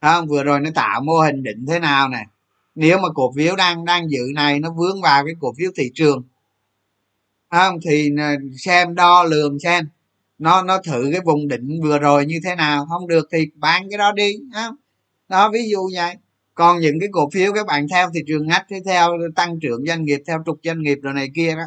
không 0.00 0.28
vừa 0.28 0.42
rồi 0.42 0.60
nó 0.60 0.70
tạo 0.74 1.00
mô 1.00 1.20
hình 1.20 1.42
định 1.42 1.66
thế 1.68 1.78
nào 1.78 2.08
này 2.08 2.26
nếu 2.74 2.98
mà 2.98 3.08
cổ 3.14 3.32
phiếu 3.36 3.56
đang 3.56 3.84
đang 3.84 4.10
giữ 4.10 4.20
này 4.34 4.60
nó 4.60 4.72
vướng 4.72 5.02
vào 5.02 5.24
cái 5.24 5.34
cổ 5.40 5.52
phiếu 5.58 5.70
thị 5.76 5.90
trường 5.94 6.22
không 7.50 7.78
thì 7.84 8.10
à, 8.18 8.36
xem 8.58 8.94
đo 8.94 9.24
lường 9.24 9.58
xem. 9.58 9.88
Nó 10.38 10.62
nó 10.62 10.78
thử 10.82 11.08
cái 11.12 11.20
vùng 11.24 11.48
định 11.48 11.80
vừa 11.82 11.98
rồi 11.98 12.26
như 12.26 12.40
thế 12.44 12.54
nào. 12.54 12.86
Không 12.86 13.08
được 13.08 13.28
thì 13.32 13.46
bán 13.54 13.86
cái 13.90 13.98
đó 13.98 14.12
đi 14.12 14.36
không? 14.54 14.76
đó 15.28 15.50
ví 15.52 15.70
dụ 15.70 15.90
vậy. 15.94 16.14
Còn 16.54 16.80
những 16.80 17.00
cái 17.00 17.08
cổ 17.12 17.30
phiếu 17.30 17.52
các 17.52 17.66
bạn 17.66 17.86
theo 17.88 18.10
thị 18.14 18.20
trường 18.26 18.46
ngách 18.46 18.66
theo 18.86 19.10
tăng 19.36 19.60
trưởng 19.60 19.86
doanh 19.86 20.04
nghiệp 20.04 20.22
theo 20.26 20.42
trục 20.46 20.60
doanh 20.64 20.82
nghiệp 20.82 20.98
rồi 21.02 21.14
này 21.14 21.30
kia 21.34 21.54
đó 21.56 21.62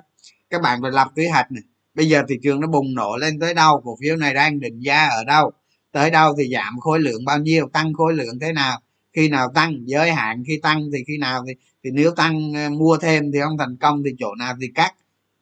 các 0.54 0.62
bạn 0.62 0.80
phải 0.82 0.92
lập 0.92 1.08
kế 1.16 1.30
hoạch 1.30 1.52
này 1.52 1.64
bây 1.96 2.10
giờ 2.10 2.24
thị 2.30 2.36
trường 2.44 2.60
nó 2.60 2.68
bùng 2.68 2.94
nổ 2.96 3.18
lên 3.18 3.40
tới 3.40 3.54
đâu 3.54 3.82
cổ 3.84 3.98
phiếu 4.02 4.16
này 4.16 4.34
đang 4.34 4.60
định 4.60 4.80
giá 4.80 5.08
ở 5.08 5.24
đâu 5.24 5.52
tới 5.92 6.12
đâu 6.12 6.36
thì 6.38 6.50
giảm 6.54 6.80
khối 6.80 7.00
lượng 7.00 7.26
bao 7.26 7.40
nhiêu 7.40 7.70
tăng 7.74 7.94
khối 7.94 8.14
lượng 8.14 8.40
thế 8.42 8.54
nào 8.54 8.82
khi 9.14 9.30
nào 9.30 9.52
tăng 9.56 9.78
giới 9.86 10.12
hạn 10.12 10.44
khi 10.48 10.60
tăng 10.64 10.90
thì 10.94 11.04
khi 11.08 11.18
nào 11.18 11.44
thì, 11.48 11.54
thì 11.84 11.90
nếu 11.94 12.12
tăng 12.12 12.56
à, 12.56 12.70
mua 12.70 12.98
thêm 12.98 13.32
thì 13.32 13.40
không 13.40 13.58
thành 13.58 13.78
công 13.78 14.04
thì 14.06 14.12
chỗ 14.20 14.36
nào 14.36 14.54
thì 14.62 14.68
cắt 14.76 14.94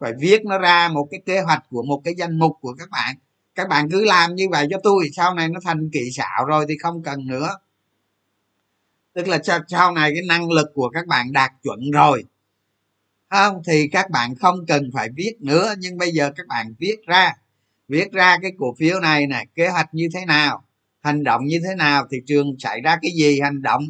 phải 0.01 0.13
viết 0.19 0.45
nó 0.45 0.57
ra 0.57 0.89
một 0.89 1.07
cái 1.11 1.21
kế 1.25 1.41
hoạch 1.41 1.63
của 1.69 1.83
một 1.83 2.01
cái 2.03 2.13
danh 2.17 2.39
mục 2.39 2.57
của 2.61 2.73
các 2.79 2.89
bạn. 2.89 3.15
Các 3.55 3.67
bạn 3.69 3.89
cứ 3.91 4.05
làm 4.05 4.35
như 4.35 4.47
vậy 4.51 4.67
cho 4.69 4.77
tôi, 4.83 5.09
sau 5.13 5.33
này 5.33 5.49
nó 5.49 5.59
thành 5.63 5.89
kỹ 5.93 6.11
xảo 6.11 6.45
rồi 6.45 6.65
thì 6.69 6.77
không 6.77 7.03
cần 7.03 7.27
nữa. 7.27 7.49
Tức 9.13 9.27
là 9.27 9.39
sau 9.67 9.91
này 9.91 10.11
cái 10.13 10.23
năng 10.27 10.51
lực 10.51 10.67
của 10.73 10.89
các 10.89 11.07
bạn 11.07 11.31
đạt 11.31 11.51
chuẩn 11.63 11.91
rồi. 11.91 12.23
Không 13.29 13.61
thì 13.67 13.87
các 13.91 14.09
bạn 14.09 14.35
không 14.35 14.65
cần 14.67 14.89
phải 14.93 15.09
viết 15.15 15.33
nữa, 15.39 15.73
nhưng 15.79 15.97
bây 15.97 16.11
giờ 16.11 16.31
các 16.35 16.47
bạn 16.47 16.73
viết 16.79 16.95
ra. 17.07 17.33
Viết 17.87 18.11
ra 18.11 18.37
cái 18.41 18.51
cổ 18.57 18.75
phiếu 18.79 18.99
này 18.99 19.27
này 19.27 19.47
kế 19.55 19.67
hoạch 19.67 19.93
như 19.93 20.09
thế 20.13 20.25
nào, 20.25 20.63
hành 21.01 21.23
động 21.23 21.45
như 21.45 21.59
thế 21.63 21.75
nào, 21.75 22.07
thị 22.11 22.17
trường 22.27 22.55
xảy 22.59 22.81
ra 22.81 22.97
cái 23.01 23.11
gì, 23.11 23.39
hành 23.39 23.61
động. 23.61 23.83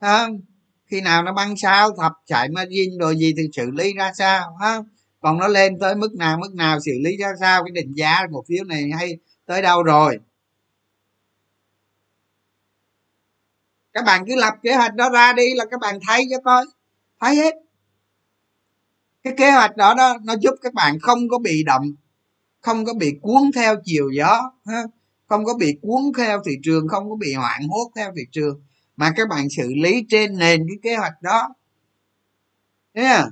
Không, 0.00 0.40
khi 0.86 1.00
nào 1.00 1.22
nó 1.22 1.32
băng 1.32 1.56
sao 1.56 1.90
thập, 1.96 2.12
chạy 2.26 2.48
margin 2.48 2.98
rồi 3.00 3.16
gì 3.16 3.34
thì 3.36 3.42
xử 3.52 3.70
lý 3.70 3.92
ra 3.94 4.12
sao, 4.18 4.56
không? 4.60 4.86
Còn 5.22 5.38
nó 5.38 5.48
lên 5.48 5.78
tới 5.78 5.94
mức 5.94 6.14
nào 6.14 6.38
mức 6.38 6.54
nào 6.54 6.80
xử 6.80 6.92
lý 7.04 7.16
ra 7.16 7.28
sao, 7.40 7.64
cái 7.64 7.70
định 7.72 7.92
giá 7.94 8.20
cổ 8.32 8.44
phiếu 8.48 8.64
này 8.64 8.90
hay 8.98 9.18
tới 9.46 9.62
đâu 9.62 9.82
rồi? 9.82 10.18
Các 13.92 14.04
bạn 14.04 14.24
cứ 14.26 14.36
lập 14.36 14.54
kế 14.62 14.74
hoạch 14.74 14.94
đó 14.94 15.10
ra 15.10 15.32
đi 15.32 15.54
là 15.54 15.64
các 15.70 15.80
bạn 15.80 15.98
thấy 16.08 16.24
cho 16.30 16.36
coi, 16.44 16.64
thấy 17.20 17.36
hết. 17.36 17.54
Cái 19.22 19.34
kế 19.36 19.50
hoạch 19.50 19.76
đó 19.76 19.94
đó 19.94 20.18
nó 20.24 20.34
giúp 20.40 20.54
các 20.62 20.74
bạn 20.74 20.98
không 21.00 21.28
có 21.28 21.38
bị 21.38 21.62
động, 21.64 21.94
không 22.60 22.84
có 22.84 22.94
bị 22.94 23.18
cuốn 23.22 23.50
theo 23.54 23.76
chiều 23.84 24.10
gió 24.10 24.52
không 25.32 25.44
có 25.44 25.54
bị 25.54 25.78
cuốn 25.82 26.02
theo 26.16 26.42
thị 26.46 26.52
trường, 26.62 26.88
không 26.88 27.10
có 27.10 27.16
bị 27.16 27.34
hoảng 27.34 27.68
hốt 27.68 27.90
theo 27.96 28.12
thị 28.16 28.22
trường. 28.32 28.62
Mà 28.96 29.12
các 29.16 29.28
bạn 29.28 29.50
xử 29.50 29.72
lý 29.74 30.06
trên 30.08 30.38
nền 30.38 30.66
cái 30.68 30.76
kế 30.82 30.96
hoạch 30.96 31.22
đó. 31.22 31.54
Thế 32.94 33.02
à 33.02 33.30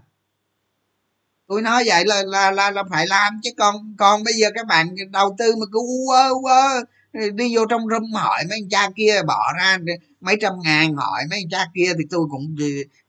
tôi 1.51 1.63
nói 1.63 1.83
vậy 1.87 2.05
là 2.07 2.23
là 2.23 2.51
là, 2.51 2.71
là 2.71 2.85
phải 2.91 3.07
làm 3.07 3.41
chứ 3.43 3.51
còn 3.57 3.95
còn 3.99 4.25
bây 4.25 4.35
giờ 4.35 4.49
các 4.55 4.67
bạn 4.67 4.95
đầu 5.13 5.37
tư 5.39 5.57
mà 5.57 5.67
cứ 5.73 5.79
quơ 6.07 6.31
quơ 6.43 6.83
đi 7.31 7.57
vô 7.57 7.67
trong 7.71 7.89
room 7.89 8.13
hỏi 8.13 8.45
mấy 8.49 8.59
anh 8.59 8.69
cha 8.69 8.91
kia 8.97 9.23
bỏ 9.27 9.53
ra 9.59 9.79
mấy 10.21 10.37
trăm 10.41 10.53
ngàn 10.65 10.95
hỏi 10.97 11.23
mấy 11.31 11.39
anh 11.39 11.49
cha 11.51 11.67
kia 11.75 11.93
thì 11.99 12.05
tôi 12.11 12.27
cũng 12.31 12.57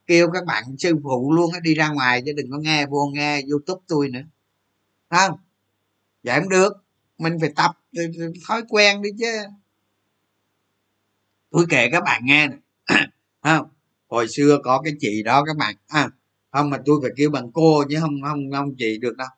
kêu 0.06 0.30
các 0.30 0.44
bạn 0.44 0.64
sư 0.78 0.94
phụ 1.02 1.32
luôn 1.32 1.50
đi 1.62 1.74
ra 1.74 1.88
ngoài 1.88 2.22
chứ 2.26 2.32
đừng 2.32 2.50
có 2.50 2.58
nghe 2.58 2.86
vô 2.86 3.10
nghe 3.14 3.42
youtube 3.50 3.80
tôi 3.88 4.08
nữa. 4.08 4.22
Không? 5.10 5.38
Vậy 6.22 6.40
không 6.40 6.48
được 6.48 6.72
mình 7.18 7.38
phải 7.40 7.52
tập 7.56 7.70
thói 8.46 8.62
quen 8.68 9.02
đi 9.02 9.10
chứ. 9.18 9.42
Tôi 11.50 11.66
kể 11.70 11.88
các 11.92 12.02
bạn 12.04 12.22
nghe 12.24 12.48
này 12.48 12.58
không? 13.42 13.68
Hồi 14.08 14.28
xưa 14.28 14.58
có 14.64 14.82
cái 14.84 14.92
chị 15.00 15.22
đó 15.22 15.44
các 15.44 15.56
bạn 15.56 15.74
à, 15.88 16.08
không 16.52 16.70
mà 16.70 16.78
tôi 16.86 16.98
phải 17.02 17.10
kêu 17.16 17.30
bằng 17.30 17.52
cô 17.52 17.84
chứ 17.90 17.96
không 18.00 18.22
không 18.22 18.52
không 18.52 18.74
chị 18.78 18.98
được 18.98 19.16
đâu. 19.16 19.28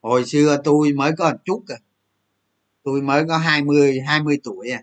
Hồi 0.00 0.24
xưa 0.24 0.60
tôi 0.64 0.92
mới 0.92 1.12
có 1.18 1.30
một 1.30 1.36
chút 1.44 1.62
à. 1.68 1.76
Tôi 2.82 3.02
mới 3.02 3.24
có 3.28 3.38
20 3.38 4.00
20 4.00 4.40
tuổi 4.44 4.70
à. 4.70 4.82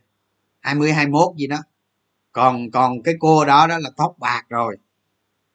20 0.60 0.94
21 0.94 1.36
gì 1.38 1.48
đó. 1.48 1.58
Còn 2.32 2.72
còn 2.72 3.04
cái 3.04 3.16
cô 3.20 3.46
đó 3.46 3.68
đó 3.68 3.78
là 3.78 3.90
tóc 3.98 4.16
bạc 4.20 4.46
rồi. 4.50 4.78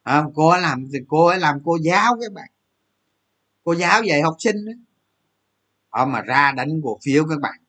À, 0.02 0.24
cô 0.34 0.48
ấy 0.48 0.60
làm 0.60 0.88
thì 0.92 0.98
cô 1.08 1.26
ấy 1.26 1.38
làm 1.38 1.58
cô 1.64 1.76
giáo 1.76 2.16
các 2.20 2.32
bạn. 2.32 2.48
Cô 3.64 3.74
giáo 3.74 4.02
dạy 4.02 4.22
học 4.22 4.36
sinh 4.38 4.64
đó. 4.66 4.72
À, 5.90 6.04
mà 6.04 6.20
ra 6.20 6.52
đánh 6.52 6.80
cổ 6.84 6.98
phiếu 7.04 7.24
các 7.28 7.40
bạn. 7.40 7.60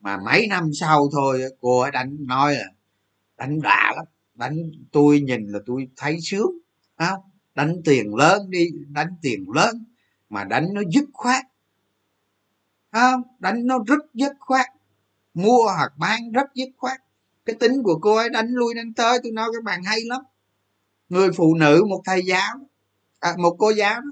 Mà 0.00 0.18
mấy 0.24 0.46
năm 0.46 0.70
sau 0.74 1.08
thôi 1.12 1.42
cô 1.60 1.80
ấy 1.80 1.90
đánh 1.90 2.16
nói 2.20 2.54
là 2.54 2.66
đánh 3.36 3.60
đã 3.62 3.92
lắm. 3.96 4.04
Đánh 4.34 4.56
tôi 4.92 5.20
nhìn 5.20 5.46
là 5.46 5.58
tôi 5.66 5.88
thấy 5.96 6.18
sướng. 6.20 6.50
Không 6.98 7.20
đánh 7.56 7.82
tiền 7.84 8.14
lớn 8.14 8.50
đi 8.50 8.70
đánh 8.88 9.16
tiền 9.22 9.50
lớn 9.54 9.84
mà 10.28 10.44
đánh 10.44 10.74
nó 10.74 10.82
dứt 10.94 11.04
khoát. 11.12 11.44
Không? 12.92 13.22
Đánh 13.38 13.66
nó 13.66 13.78
rất 13.86 14.14
dứt 14.14 14.32
khoát. 14.40 14.66
Mua 15.34 15.62
hoặc 15.76 15.92
bán 15.98 16.32
rất 16.32 16.54
dứt 16.54 16.68
khoát. 16.76 17.00
Cái 17.44 17.56
tính 17.60 17.82
của 17.82 17.98
cô 18.02 18.16
ấy 18.16 18.28
đánh 18.30 18.48
lui 18.48 18.74
đánh 18.74 18.94
tới 18.94 19.18
tôi 19.22 19.32
nói 19.32 19.48
các 19.52 19.64
bạn 19.64 19.84
hay 19.84 20.00
lắm. 20.04 20.22
Người 21.08 21.32
phụ 21.32 21.54
nữ 21.54 21.84
một 21.88 22.02
thầy 22.04 22.22
giáo 22.26 22.54
à, 23.20 23.34
một 23.38 23.56
cô 23.58 23.70
giáo 23.70 24.00
đó. 24.00 24.10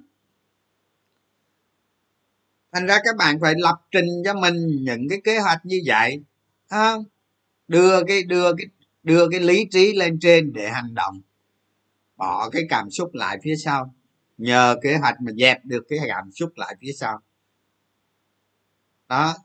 Thành 2.72 2.86
ra 2.86 2.98
các 3.04 3.16
bạn 3.16 3.40
phải 3.40 3.54
lập 3.56 3.80
trình 3.90 4.22
cho 4.24 4.34
mình 4.34 4.66
những 4.80 5.08
cái 5.08 5.20
kế 5.24 5.38
hoạch 5.38 5.66
như 5.66 5.82
vậy. 5.86 6.22
Không? 6.70 7.04
Đưa 7.68 8.04
cái 8.04 8.22
đưa 8.22 8.54
cái 8.54 8.66
đưa 9.02 9.28
cái 9.28 9.40
lý 9.40 9.66
trí 9.70 9.92
lên 9.92 10.18
trên 10.20 10.52
để 10.52 10.70
hành 10.70 10.94
động 10.94 11.20
bỏ 12.24 12.50
cái 12.50 12.62
cảm 12.68 12.90
xúc 12.90 13.14
lại 13.14 13.38
phía 13.44 13.56
sau. 13.56 13.94
Nhờ 14.38 14.76
kế 14.82 14.96
hoạch 14.96 15.14
mà 15.20 15.32
dẹp 15.38 15.64
được 15.64 15.84
cái 15.88 15.98
cảm 16.08 16.30
xúc 16.32 16.52
lại 16.56 16.76
phía 16.80 16.92
sau. 16.92 17.20
Đó. 19.08 19.36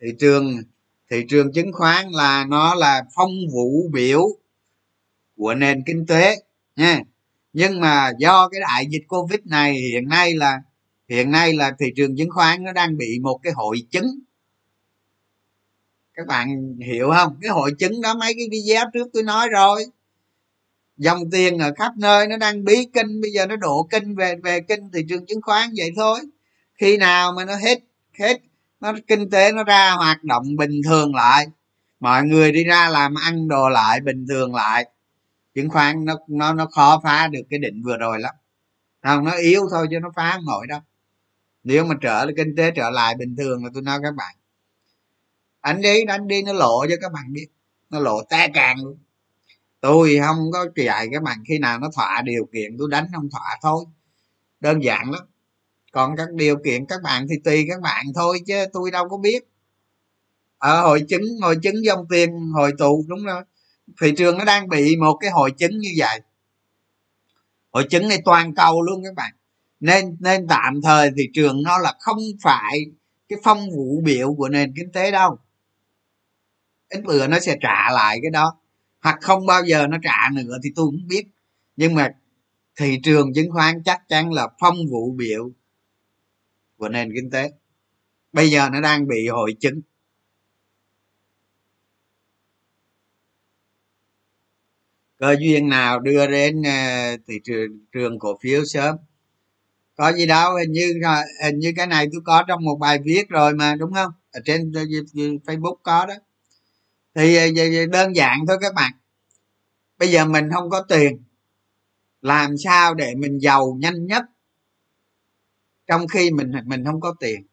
Thị 0.00 0.08
trường 0.18 0.62
thị 1.10 1.24
trường 1.28 1.52
chứng 1.52 1.72
khoán 1.72 2.10
là 2.10 2.44
nó 2.48 2.74
là 2.74 3.02
phong 3.16 3.30
vũ 3.52 3.88
biểu 3.92 4.28
của 5.36 5.54
nền 5.54 5.82
kinh 5.86 6.06
tế 6.06 6.36
nha 6.76 7.00
nhưng 7.52 7.80
mà 7.80 8.12
do 8.18 8.48
cái 8.48 8.60
đại 8.60 8.86
dịch 8.90 9.02
covid 9.08 9.40
này, 9.44 9.74
hiện 9.74 10.08
nay 10.08 10.34
là, 10.34 10.58
hiện 11.08 11.30
nay 11.30 11.52
là 11.52 11.72
thị 11.78 11.86
trường 11.96 12.16
chứng 12.16 12.30
khoán 12.30 12.64
nó 12.64 12.72
đang 12.72 12.96
bị 12.96 13.18
một 13.22 13.40
cái 13.42 13.52
hội 13.52 13.76
chứng 13.90 14.06
các 16.14 16.26
bạn 16.26 16.76
hiểu 16.86 17.10
không? 17.16 17.36
Cái 17.40 17.50
hội 17.50 17.72
chứng 17.78 18.00
đó, 18.00 18.14
mấy 18.14 18.34
cái 18.34 18.48
video 18.50 18.84
trước 18.94 19.08
tôi 19.12 19.22
nói 19.22 19.48
rồi. 19.48 19.84
Dòng 20.96 21.30
tiền 21.30 21.58
ở 21.58 21.72
khắp 21.78 21.92
nơi, 21.96 22.26
nó 22.26 22.36
đang 22.36 22.64
bí 22.64 22.86
kinh. 22.92 23.20
Bây 23.20 23.30
giờ 23.30 23.46
nó 23.46 23.56
đổ 23.56 23.88
kinh 23.90 24.14
về 24.14 24.36
về 24.42 24.60
kinh 24.60 24.90
thị 24.92 25.06
trường 25.08 25.26
chứng 25.26 25.42
khoán 25.42 25.70
vậy 25.76 25.90
thôi. 25.96 26.20
Khi 26.74 26.96
nào 26.96 27.32
mà 27.32 27.44
nó 27.44 27.56
hết 27.56 27.78
hết, 28.18 28.40
nó 28.80 28.92
kinh 29.06 29.30
tế 29.30 29.52
nó 29.52 29.64
ra 29.64 29.90
hoạt 29.90 30.24
động 30.24 30.56
bình 30.56 30.80
thường 30.84 31.14
lại, 31.14 31.46
mọi 32.00 32.22
người 32.22 32.52
đi 32.52 32.64
ra 32.64 32.88
làm 32.88 33.14
ăn 33.14 33.48
đồ 33.48 33.68
lại 33.68 34.00
bình 34.00 34.26
thường 34.28 34.54
lại, 34.54 34.86
chứng 35.54 35.70
khoán 35.70 36.04
nó 36.04 36.14
nó 36.28 36.52
nó 36.52 36.66
khó 36.66 37.00
phá 37.04 37.28
được 37.28 37.42
cái 37.50 37.58
định 37.58 37.82
vừa 37.84 37.96
rồi 37.96 38.20
lắm. 38.20 38.34
Không, 39.02 39.24
nó 39.24 39.32
yếu 39.32 39.68
thôi 39.70 39.86
chứ 39.90 39.98
nó 40.02 40.12
phá 40.16 40.32
không 40.34 40.46
nổi 40.46 40.66
đâu. 40.66 40.80
Nếu 41.64 41.84
mà 41.84 41.94
trở 42.00 42.26
kinh 42.36 42.56
tế 42.56 42.70
trở 42.70 42.90
lại 42.90 43.14
bình 43.18 43.36
thường 43.36 43.64
là 43.64 43.70
tôi 43.74 43.82
nói 43.82 43.98
các 44.02 44.14
bạn 44.14 44.34
anh 45.62 45.80
đi 45.80 46.04
đánh 46.04 46.28
đi, 46.28 46.42
nó 46.42 46.52
lộ 46.52 46.86
cho 46.88 46.96
các 47.00 47.12
bạn 47.12 47.32
biết. 47.32 47.46
Nó 47.90 47.98
lộ 47.98 48.22
te 48.22 48.48
càng 48.54 48.84
luôn. 48.84 48.98
Tôi 49.80 50.18
không 50.26 50.50
có 50.52 50.66
dạy 50.76 51.08
các 51.12 51.22
bạn 51.22 51.38
khi 51.48 51.58
nào 51.58 51.78
nó 51.78 51.90
thỏa 51.94 52.22
điều 52.24 52.48
kiện, 52.52 52.76
tôi 52.78 52.88
đánh 52.90 53.06
không 53.14 53.30
thỏa 53.30 53.58
thôi. 53.62 53.84
Đơn 54.60 54.84
giản 54.84 55.10
lắm. 55.10 55.22
Còn 55.92 56.16
các 56.16 56.32
điều 56.32 56.56
kiện 56.64 56.86
các 56.86 57.02
bạn 57.02 57.26
thì 57.30 57.36
tùy 57.44 57.66
các 57.68 57.80
bạn 57.80 58.06
thôi, 58.14 58.40
chứ 58.46 58.64
tôi 58.72 58.90
đâu 58.90 59.08
có 59.08 59.16
biết. 59.16 59.48
Ở 60.58 60.82
hội 60.82 61.04
chứng 61.08 61.22
hội 61.42 61.56
chứng 61.62 61.84
dòng 61.84 62.06
tiền 62.10 62.30
hồi 62.54 62.72
tụ, 62.78 63.04
đúng 63.08 63.24
rồi. 63.24 63.42
Thị 64.00 64.12
trường 64.16 64.38
nó 64.38 64.44
đang 64.44 64.68
bị 64.68 64.96
một 64.96 65.16
cái 65.20 65.30
hội 65.30 65.50
chứng 65.50 65.78
như 65.78 65.90
vậy. 65.96 66.20
Hội 67.70 67.84
chứng 67.90 68.08
này 68.08 68.22
toàn 68.24 68.54
cầu 68.54 68.82
luôn 68.82 69.04
các 69.04 69.14
bạn. 69.14 69.32
Nên 69.80 70.16
nên 70.20 70.46
tạm 70.48 70.82
thời 70.82 71.10
thị 71.16 71.28
trường 71.34 71.62
nó 71.62 71.78
là 71.78 71.94
không 72.00 72.18
phải 72.42 72.80
cái 73.28 73.38
phong 73.44 73.70
vụ 73.70 74.00
biểu 74.04 74.34
của 74.34 74.48
nền 74.48 74.72
kinh 74.76 74.92
tế 74.92 75.10
đâu 75.10 75.38
ít 76.92 77.02
bữa 77.04 77.26
nó 77.26 77.40
sẽ 77.40 77.56
trả 77.60 77.90
lại 77.92 78.18
cái 78.22 78.30
đó. 78.30 78.58
Hoặc 79.02 79.18
không 79.20 79.46
bao 79.46 79.62
giờ 79.64 79.86
nó 79.86 79.98
trả 80.02 80.30
nữa 80.34 80.58
thì 80.64 80.70
tôi 80.76 80.86
cũng 80.86 81.08
biết. 81.08 81.24
Nhưng 81.76 81.94
mà 81.94 82.08
thị 82.76 83.00
trường 83.02 83.34
chứng 83.34 83.52
khoán 83.52 83.82
chắc 83.84 84.08
chắn 84.08 84.32
là 84.32 84.48
phong 84.60 84.76
vụ 84.90 85.12
biểu 85.12 85.50
của 86.76 86.88
nền 86.88 87.12
kinh 87.14 87.30
tế. 87.30 87.52
Bây 88.32 88.50
giờ 88.50 88.68
nó 88.72 88.80
đang 88.80 89.08
bị 89.08 89.28
hội 89.28 89.54
chứng. 89.60 89.80
Cơ 95.18 95.36
duyên 95.40 95.68
nào 95.68 96.00
đưa 96.00 96.26
đến 96.26 96.62
ờ, 96.62 97.16
thị 97.28 97.34
trường 97.44 97.70
trường 97.92 98.18
cổ 98.18 98.38
phiếu 98.42 98.64
sớm? 98.64 98.96
Có 99.96 100.12
gì 100.12 100.26
đâu 100.26 100.56
hình 100.56 100.72
như 100.72 100.94
ờ, 101.04 101.22
hình 101.44 101.58
như 101.58 101.72
cái 101.76 101.86
này 101.86 102.06
tôi 102.12 102.20
có 102.24 102.44
trong 102.48 102.64
một 102.64 102.76
bài 102.80 102.98
viết 103.04 103.28
rồi 103.28 103.54
mà, 103.54 103.74
đúng 103.74 103.92
không? 103.92 104.12
Ở 104.32 104.40
trên 104.44 104.72
facebook 105.46 105.76
có 105.82 106.06
đó. 106.06 106.14
Ờ, 107.14 107.22
thì 107.56 107.86
đơn 107.92 108.16
giản 108.16 108.38
thôi 108.48 108.56
các 108.60 108.74
bạn. 108.74 108.92
Bây 109.98 110.10
giờ 110.10 110.24
mình 110.26 110.50
không 110.54 110.70
có 110.70 110.82
tiền, 110.88 111.22
làm 112.22 112.56
sao 112.58 112.94
để 112.94 113.14
mình 113.14 113.38
giàu 113.38 113.76
nhanh 113.80 114.06
nhất 114.06 114.24
trong 115.86 116.08
khi 116.08 116.30
mình 116.30 116.52
mình 116.64 116.84
không 116.84 117.00
có 117.00 117.14
tiền? 117.20 117.46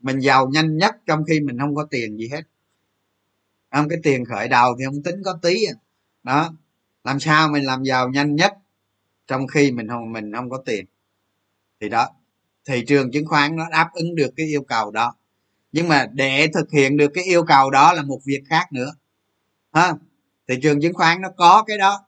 Mình 0.00 0.18
giàu 0.18 0.48
nhanh 0.48 0.76
nhất 0.76 0.94
trong 1.06 1.24
khi 1.24 1.40
mình 1.40 1.58
không 1.58 1.74
có 1.74 1.86
tiền 1.90 2.16
gì 2.16 2.28
hết. 2.32 2.42
Không, 3.70 3.88
cái 3.88 3.98
tiền 4.02 4.24
khởi 4.24 4.48
đầu 4.48 4.76
thì 4.78 4.84
không 4.84 5.02
tính 5.02 5.22
có 5.24 5.38
tí 5.42 5.64
à. 5.64 5.74
đó, 6.22 6.52
làm 7.04 7.20
sao 7.20 7.48
mình 7.48 7.64
làm 7.64 7.82
giàu 7.82 8.08
nhanh 8.08 8.36
nhất 8.36 8.52
trong 9.26 9.46
khi 9.46 9.72
mình 9.72 9.88
không 9.88 10.12
mình 10.12 10.32
không 10.34 10.50
có 10.50 10.62
tiền? 10.66 10.86
Thì 11.80 11.88
đó, 11.88 12.08
thị 12.64 12.84
trường 12.86 13.10
chứng 13.12 13.26
khoán 13.26 13.56
nó 13.56 13.64
đáp 13.70 13.90
ứng 13.94 14.14
được 14.14 14.30
cái 14.36 14.46
yêu 14.46 14.62
cầu 14.62 14.90
đó 14.90 15.14
nhưng 15.72 15.88
mà 15.88 16.06
để 16.12 16.48
thực 16.54 16.70
hiện 16.70 16.96
được 16.96 17.10
cái 17.14 17.24
yêu 17.24 17.44
cầu 17.44 17.70
đó 17.70 17.92
là 17.92 18.02
một 18.02 18.20
việc 18.24 18.42
khác 18.48 18.72
nữa. 18.72 18.94
Ha 19.72 19.94
thị 20.48 20.54
trường 20.62 20.80
chứng 20.80 20.94
khoán 20.94 21.20
nó 21.20 21.28
có 21.36 21.64
cái 21.66 21.78
đó. 21.78 22.04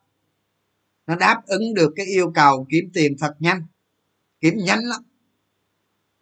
Nó 1.07 1.17
đáp 1.17 1.43
ứng 1.47 1.75
được 1.75 1.93
cái 1.97 2.07
yêu 2.07 2.33
cầu 2.35 2.67
kiếm 2.71 2.91
tiền 2.95 3.17
thật 3.21 3.35
nhanh. 3.39 3.67
Kiếm 4.41 4.55
nhanh 4.57 4.81
lắm. 4.85 5.03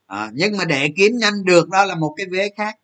À, 0.07 0.31
nhưng 0.35 0.57
mà 0.57 0.65
để 0.65 0.93
kiếm 0.97 1.13
nhanh 1.17 1.45
được 1.45 1.69
đó 1.69 1.85
là 1.85 1.95
một 1.95 2.15
cái 2.17 2.27
vế 2.31 2.51
khác. 2.57 2.79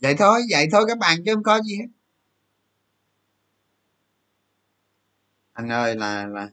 Vậy 0.00 0.14
thôi 0.18 0.40
vậy 0.50 0.68
thôi 0.72 0.84
các 0.88 0.98
bạn 0.98 1.18
chứ 1.26 1.34
không 1.34 1.42
có 1.42 1.60
gì 1.62 1.76
hết. 1.76 1.86
Anh 5.52 5.68
ơi 5.68 5.96
là 5.96 6.26
là 6.26 6.48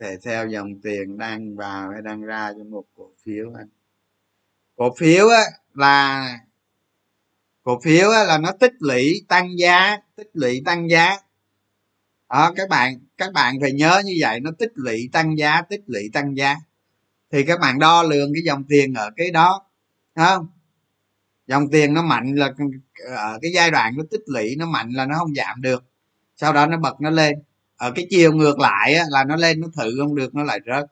thể 0.00 0.16
theo 0.22 0.48
dòng 0.48 0.80
tiền 0.82 1.18
đang 1.18 1.56
vào 1.56 1.90
hay 1.90 2.02
đang 2.02 2.22
ra 2.22 2.52
cho 2.58 2.64
một 2.64 2.84
cổ 2.96 3.10
phiếu 3.24 3.52
anh 3.58 3.68
cổ 4.76 4.94
phiếu 4.98 5.28
á, 5.28 5.42
là 5.74 6.28
cổ 7.62 7.80
phiếu 7.80 8.10
á, 8.10 8.24
là 8.24 8.38
nó 8.38 8.52
tích 8.52 8.72
lũy 8.78 9.24
tăng 9.28 9.58
giá 9.58 9.96
tích 10.16 10.30
lũy 10.32 10.62
tăng 10.64 10.90
giá. 10.90 11.16
Đó 12.28 12.52
các 12.56 12.68
bạn 12.68 13.00
các 13.16 13.32
bạn 13.32 13.54
phải 13.60 13.72
nhớ 13.72 14.02
như 14.04 14.14
vậy 14.20 14.40
nó 14.40 14.50
tích 14.58 14.72
lũy 14.74 15.08
tăng 15.12 15.38
giá 15.38 15.62
tích 15.62 15.82
lũy 15.86 16.10
tăng 16.12 16.36
giá. 16.36 16.56
Thì 17.30 17.44
các 17.44 17.60
bạn 17.60 17.78
đo 17.78 18.02
lường 18.02 18.32
cái 18.34 18.42
dòng 18.44 18.64
tiền 18.68 18.94
ở 18.94 19.10
cái 19.16 19.30
đó 19.30 19.66
không? 20.14 20.46
Dòng 21.46 21.70
tiền 21.70 21.94
nó 21.94 22.02
mạnh 22.02 22.34
là 22.34 22.52
ở 23.16 23.38
cái 23.42 23.52
giai 23.54 23.70
đoạn 23.70 23.94
nó 23.96 24.04
tích 24.10 24.22
lũy 24.26 24.56
nó 24.58 24.66
mạnh 24.66 24.90
là 24.90 25.06
nó 25.06 25.18
không 25.18 25.34
giảm 25.34 25.62
được. 25.62 25.84
Sau 26.36 26.52
đó 26.52 26.66
nó 26.66 26.76
bật 26.76 27.00
nó 27.00 27.10
lên 27.10 27.42
ở 27.76 27.92
cái 27.96 28.06
chiều 28.10 28.32
ngược 28.32 28.58
lại 28.60 28.94
á, 28.94 29.04
là 29.10 29.24
nó 29.24 29.36
lên 29.36 29.60
nó 29.60 29.68
thử 29.76 29.96
không 30.00 30.14
được 30.14 30.34
nó 30.34 30.44
lại 30.44 30.60
rớt. 30.66 30.86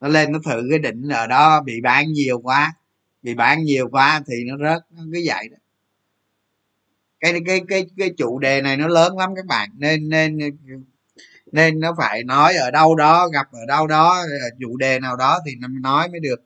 Nó 0.00 0.08
lên 0.08 0.32
nó 0.32 0.38
thử 0.44 0.66
cái 0.70 0.78
đỉnh 0.78 1.08
ở 1.08 1.26
đó 1.26 1.62
bị 1.62 1.80
bán 1.80 2.12
nhiều 2.12 2.38
quá 2.40 2.74
bị 3.22 3.34
bán 3.34 3.64
nhiều 3.64 3.88
quá 3.88 4.22
thì 4.26 4.34
nó 4.44 4.56
rớt 4.58 4.82
nó 4.90 5.02
cứ 5.14 5.20
vậy 5.26 5.48
đó. 5.50 5.56
Cái 7.20 7.34
cái 7.46 7.60
cái 7.68 7.86
cái 7.98 8.10
chủ 8.18 8.38
đề 8.38 8.62
này 8.62 8.76
nó 8.76 8.88
lớn 8.88 9.18
lắm 9.18 9.34
các 9.36 9.46
bạn 9.46 9.70
nên 9.78 10.08
nên 10.08 10.38
nên 11.52 11.80
nó 11.80 11.94
phải 11.98 12.24
nói 12.24 12.54
ở 12.56 12.70
đâu 12.70 12.96
đó 12.96 13.28
gặp 13.28 13.46
ở 13.52 13.66
đâu 13.68 13.86
đó 13.86 14.18
ờ, 14.42 14.50
chủ 14.60 14.76
đề 14.76 15.00
nào 15.00 15.16
đó 15.16 15.38
thì 15.46 15.52
nó 15.60 15.68
nói 15.68 16.08
mới 16.08 16.20
được. 16.20 16.42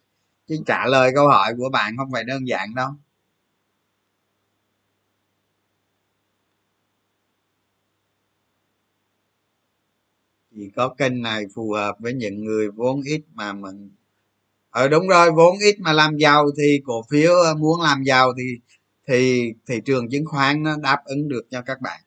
Chứ 0.49 0.57
trả 0.67 0.87
lời 0.87 1.13
câu 1.15 1.29
hỏi 1.29 1.55
của 1.59 1.69
bạn 1.71 1.97
không 1.97 2.11
phải 2.13 2.25
đơn 2.25 2.49
giản 2.49 2.75
đâu. 2.75 2.91
Thì 10.55 10.71
có 10.77 10.89
kênh 10.89 11.23
này 11.23 11.45
phù 11.55 11.73
hợp 11.73 11.97
với 11.99 12.13
những 12.13 12.45
người 12.45 12.71
vốn 12.71 13.01
ít 13.03 13.23
mà 13.35 13.53
mình 13.53 13.91
ở 14.71 14.83
ờ, 14.83 14.89
đúng 14.89 15.09
rồi 15.09 15.31
vốn 15.33 15.59
ít 15.59 15.77
mà 15.81 15.93
làm 15.93 16.17
giàu 16.17 16.47
thì 16.59 16.81
cổ 16.85 17.03
phiếu 17.11 17.33
ờ, 17.33 17.55
muốn 17.55 17.81
làm 17.81 18.03
giàu 18.03 18.33
thì 18.39 18.45
thì 19.09 19.53
thị 19.67 19.81
trường 19.85 20.11
chứng 20.11 20.25
khoán 20.27 20.63
nó 20.63 20.77
đáp 20.77 20.99
ứng 21.05 21.29
được 21.29 21.43
cho 21.51 21.63
các 21.63 21.81
bạn. 21.81 22.01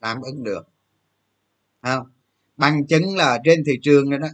Đáp 0.00 0.16
ứng 0.22 0.44
được. 0.44 0.68
Không? 1.82 2.06
Bằng 2.56 2.86
chứng 2.86 3.16
là 3.16 3.38
trên 3.44 3.62
thị 3.66 3.72
trường 3.82 4.10
đó, 4.10 4.18
đó 4.18 4.28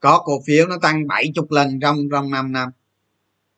có 0.00 0.22
cổ 0.24 0.32
phiếu 0.46 0.66
nó 0.66 0.78
tăng 0.82 1.06
70 1.06 1.46
lần 1.50 1.80
trong 1.80 1.96
trong 2.12 2.30
5 2.30 2.52
năm. 2.52 2.68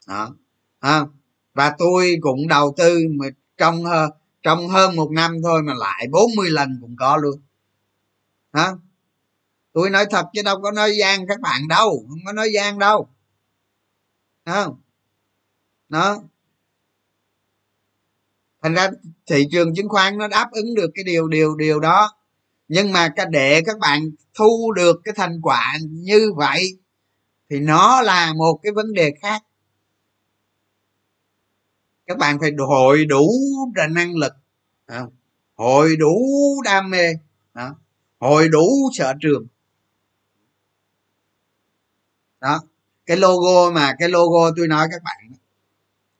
Đó 0.08 0.34
không? 0.80 1.08
Và 1.54 1.74
tôi 1.78 2.16
cũng 2.20 2.48
đầu 2.48 2.74
tư 2.76 2.98
mà 3.10 3.26
trong 3.56 3.84
ờ, 3.84 4.10
trong 4.42 4.68
hơn 4.68 4.96
một 4.96 5.10
năm 5.12 5.36
thôi 5.42 5.62
mà 5.62 5.74
lại 5.74 6.08
40 6.10 6.50
lần 6.50 6.78
cũng 6.80 6.96
có 6.98 7.16
luôn. 7.16 7.40
Hả 8.52 8.72
tôi 9.76 9.90
nói 9.90 10.06
thật 10.10 10.26
chứ 10.32 10.42
đâu 10.44 10.60
có 10.62 10.70
nói 10.70 10.92
gian 10.98 11.26
các 11.28 11.40
bạn 11.40 11.68
đâu, 11.68 12.04
không 12.08 12.18
có 12.26 12.32
nói 12.32 12.50
gian 12.54 12.78
đâu. 12.78 13.08
Không? 14.44 14.80
Đó. 15.88 16.22
Thành 18.62 18.74
ra 18.74 18.90
thị 19.26 19.44
trường 19.52 19.74
chứng 19.74 19.88
khoán 19.88 20.18
nó 20.18 20.28
đáp 20.28 20.48
ứng 20.52 20.74
được 20.74 20.90
cái 20.94 21.04
điều 21.04 21.28
điều 21.28 21.56
điều 21.56 21.80
đó. 21.80 22.16
Nhưng 22.68 22.92
mà 22.92 23.08
cái 23.16 23.26
để 23.30 23.62
các 23.66 23.78
bạn 23.78 24.10
thu 24.34 24.72
được 24.72 25.00
cái 25.04 25.14
thành 25.16 25.40
quả 25.42 25.76
như 25.90 26.32
vậy 26.36 26.78
thì 27.50 27.60
nó 27.60 28.02
là 28.02 28.32
một 28.32 28.60
cái 28.62 28.72
vấn 28.72 28.92
đề 28.92 29.12
khác. 29.22 29.42
Các 32.06 32.18
bạn 32.18 32.38
phải 32.40 32.50
hội 32.68 33.04
đủ 33.04 33.30
năng 33.90 34.16
lực 34.16 34.32
hội 35.54 35.96
đủ 35.96 36.18
đam 36.64 36.90
mê 36.90 37.12
hội 38.18 38.48
đủ 38.48 38.68
sở 38.98 39.12
trường 39.20 39.46
đó. 42.40 42.60
Cái 43.06 43.16
logo 43.16 43.70
mà 43.70 43.94
cái 43.98 44.08
logo 44.08 44.50
tôi 44.56 44.68
nói 44.68 44.88
các 44.90 45.02
bạn 45.02 45.16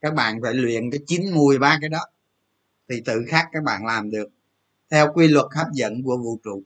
các 0.01 0.13
bạn 0.13 0.39
phải 0.43 0.53
luyện 0.53 0.91
cái 0.91 0.99
chín 1.07 1.31
mùi 1.33 1.57
ba 1.57 1.77
cái 1.81 1.89
đó 1.89 1.99
thì 2.89 3.01
tự 3.05 3.25
khắc 3.27 3.47
các 3.51 3.63
bạn 3.63 3.85
làm 3.85 4.09
được 4.09 4.27
theo 4.91 5.13
quy 5.13 5.27
luật 5.27 5.45
hấp 5.55 5.67
dẫn 5.73 6.03
của 6.03 6.17
vũ 6.17 6.39
trụ 6.43 6.63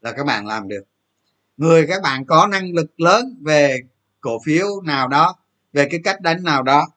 là 0.00 0.12
các 0.12 0.24
bạn 0.24 0.46
làm 0.46 0.68
được. 0.68 0.82
Người 1.56 1.86
các 1.86 2.02
bạn 2.02 2.26
có 2.26 2.46
năng 2.46 2.74
lực 2.74 3.00
lớn 3.00 3.36
về 3.40 3.80
cổ 4.20 4.38
phiếu 4.44 4.66
nào 4.84 5.08
đó 5.08 5.36
về 5.72 5.88
cái 5.90 6.00
cách 6.04 6.20
đánh 6.20 6.42
nào 6.44 6.62
đó 6.62 6.88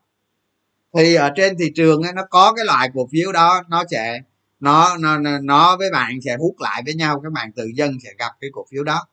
thì 0.93 1.15
ở 1.15 1.29
trên 1.35 1.57
thị 1.57 1.71
trường 1.75 2.01
ấy, 2.01 2.13
nó 2.13 2.25
có 2.29 2.53
cái 2.53 2.65
loại 2.65 2.89
cổ 2.93 3.07
phiếu 3.11 3.31
đó 3.31 3.63
nó 3.69 3.83
sẽ 3.91 4.19
nó 4.59 4.97
nó 4.97 5.17
nó 5.41 5.77
với 5.77 5.91
bạn 5.91 6.21
sẽ 6.25 6.37
hút 6.39 6.55
lại 6.59 6.81
với 6.85 6.93
nhau 6.95 7.21
các 7.23 7.31
bạn 7.31 7.51
tự 7.51 7.67
dân 7.75 7.97
sẽ 8.03 8.09
gặp 8.19 8.31
cái 8.41 8.49
cổ 8.53 8.65
phiếu 8.71 8.83
đó. 8.83 9.07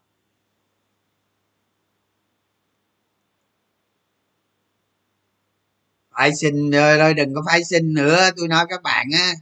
Phải 6.19 6.35
xin 6.35 6.71
rồi 6.71 7.15
đừng 7.15 7.35
có 7.35 7.43
phải 7.47 7.65
xin 7.65 7.95
nữa. 7.95 8.31
Tôi 8.37 8.49
nói 8.49 8.67
các 8.69 8.83
bạn 8.83 9.07
á 9.13 9.33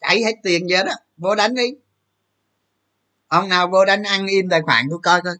chảy 0.00 0.22
hết 0.22 0.34
tiền 0.42 0.66
vậy 0.70 0.84
đó, 0.86 0.92
vô 1.16 1.34
đánh 1.34 1.54
đi. 1.54 1.74
Ông 3.28 3.48
nào 3.48 3.68
vô 3.68 3.84
đánh 3.84 4.02
ăn 4.02 4.26
in 4.26 4.48
tài 4.48 4.62
khoản 4.62 4.86
tôi 4.90 4.98
coi 5.02 5.20
coi. 5.22 5.34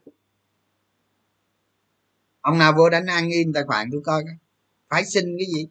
Ông 2.40 2.58
nào 2.58 2.72
vô 2.76 2.90
đánh 2.90 3.06
ăn 3.06 3.30
in 3.30 3.52
tài 3.52 3.64
khoản 3.64 3.88
tôi 3.92 4.00
coi 4.04 4.22
coi. 4.24 4.34
Phải 4.88 5.04
xin 5.04 5.24
cái 5.38 5.46
gì? 5.54 5.68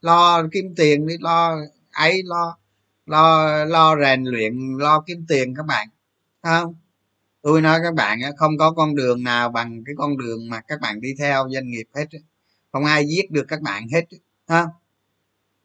Lo 0.00 0.42
kiếm 0.52 0.74
tiền 0.76 1.06
đi, 1.06 1.14
lo 1.20 1.56
ấy, 1.92 2.22
lo 2.24 2.58
lo 3.06 3.64
lo 3.64 3.96
rèn 4.00 4.24
luyện, 4.24 4.78
lo 4.78 5.00
kiếm 5.06 5.24
tiền 5.28 5.54
các 5.56 5.66
bạn. 5.66 5.88
Không? 6.42 6.74
Tôi 7.42 7.60
nói 7.60 7.80
các 7.82 7.94
bạn 7.94 8.18
không 8.36 8.58
có 8.58 8.72
con 8.72 8.94
đường 8.94 9.22
nào 9.22 9.50
bằng 9.50 9.84
cái 9.86 9.94
con 9.98 10.18
đường 10.18 10.50
mà 10.50 10.60
các 10.60 10.80
bạn 10.80 11.00
đi 11.00 11.14
theo 11.18 11.48
doanh 11.52 11.70
nghiệp 11.70 11.86
hết 11.94 12.06
không 12.74 12.84
ai 12.84 13.06
giết 13.06 13.30
được 13.30 13.44
các 13.48 13.60
bạn 13.60 13.88
hết 13.88 14.04
ha? 14.48 14.66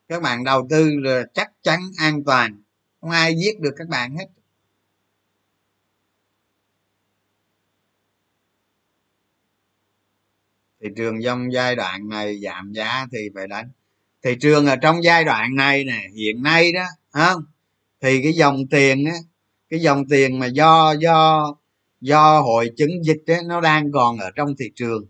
Các 0.08 0.22
bạn 0.22 0.44
đầu 0.44 0.68
tư 0.70 0.90
là 1.00 1.24
chắc 1.34 1.52
chắn 1.64 1.80
an 1.98 2.24
toàn. 2.24 2.62
Không 3.02 3.10
ai 3.10 3.36
giết 3.36 3.60
được 3.60 3.74
các 3.78 3.88
bạn 3.88 4.16
hết. 4.18 4.26
Thị 10.82 10.88
trường 10.98 11.16
trong 11.24 11.54
giai 11.54 11.76
đoạn 11.76 12.10
này 12.10 12.40
giảm 12.44 12.74
giá 12.74 13.08
thì 13.12 13.18
phải 13.36 13.48
đánh. 13.48 13.72
Thị 14.24 14.36
trường 14.42 14.66
ở 14.66 14.76
trong 14.76 15.04
giai 15.04 15.24
đoạn 15.24 15.56
này 15.56 15.84
nè 15.84 16.08
hiện 16.14 16.44
nay 16.44 16.72
đó 16.72 16.86
không 17.12 17.44
thì 18.02 18.24
cái 18.24 18.34
dòng 18.34 18.68
tiền 18.68 19.06
á 19.06 19.16
cái 19.70 19.80
dòng 19.80 20.08
tiền 20.08 20.40
mà 20.40 20.46
do 20.46 20.96
do 21.00 21.46
do 22.02 22.42
hội 22.42 22.72
chứng 22.78 23.04
dịch 23.04 23.24
ấy, 23.28 23.44
nó 23.44 23.62
đang 23.62 23.92
còn 23.92 24.18
ở 24.18 24.32
trong 24.36 24.56
thị 24.60 24.72
trường 24.76 25.06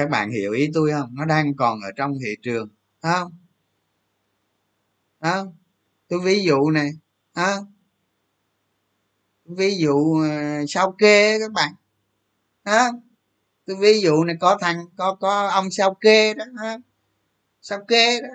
các 0.00 0.10
bạn 0.10 0.30
hiểu 0.30 0.52
ý 0.52 0.70
tôi 0.74 0.90
không? 0.92 1.14
Nó 1.14 1.24
đang 1.24 1.56
còn 1.56 1.80
ở 1.80 1.90
trong 1.96 2.14
thị 2.24 2.36
trường 2.42 2.68
không? 3.02 3.32
Không? 5.20 5.56
Tôi 6.08 6.20
ví 6.24 6.44
dụ 6.44 6.70
này 6.70 6.90
không? 7.34 7.72
Ví 9.44 9.76
dụ 9.78 10.20
ờ, 10.22 10.66
sao 10.68 10.92
kê 10.98 11.38
các 11.38 11.52
bạn 11.52 11.72
không? 12.64 13.00
Tôi 13.66 13.76
ví 13.76 14.00
dụ 14.00 14.24
này, 14.24 14.36
có 14.40 14.58
thằng, 14.60 14.86
có 14.96 15.14
có 15.20 15.48
ông 15.48 15.70
sao 15.70 15.94
kê 15.94 16.34
đó 16.34 16.44
ha 16.58 16.78
sao 17.62 17.84
kê 17.88 18.20
đó. 18.20 18.28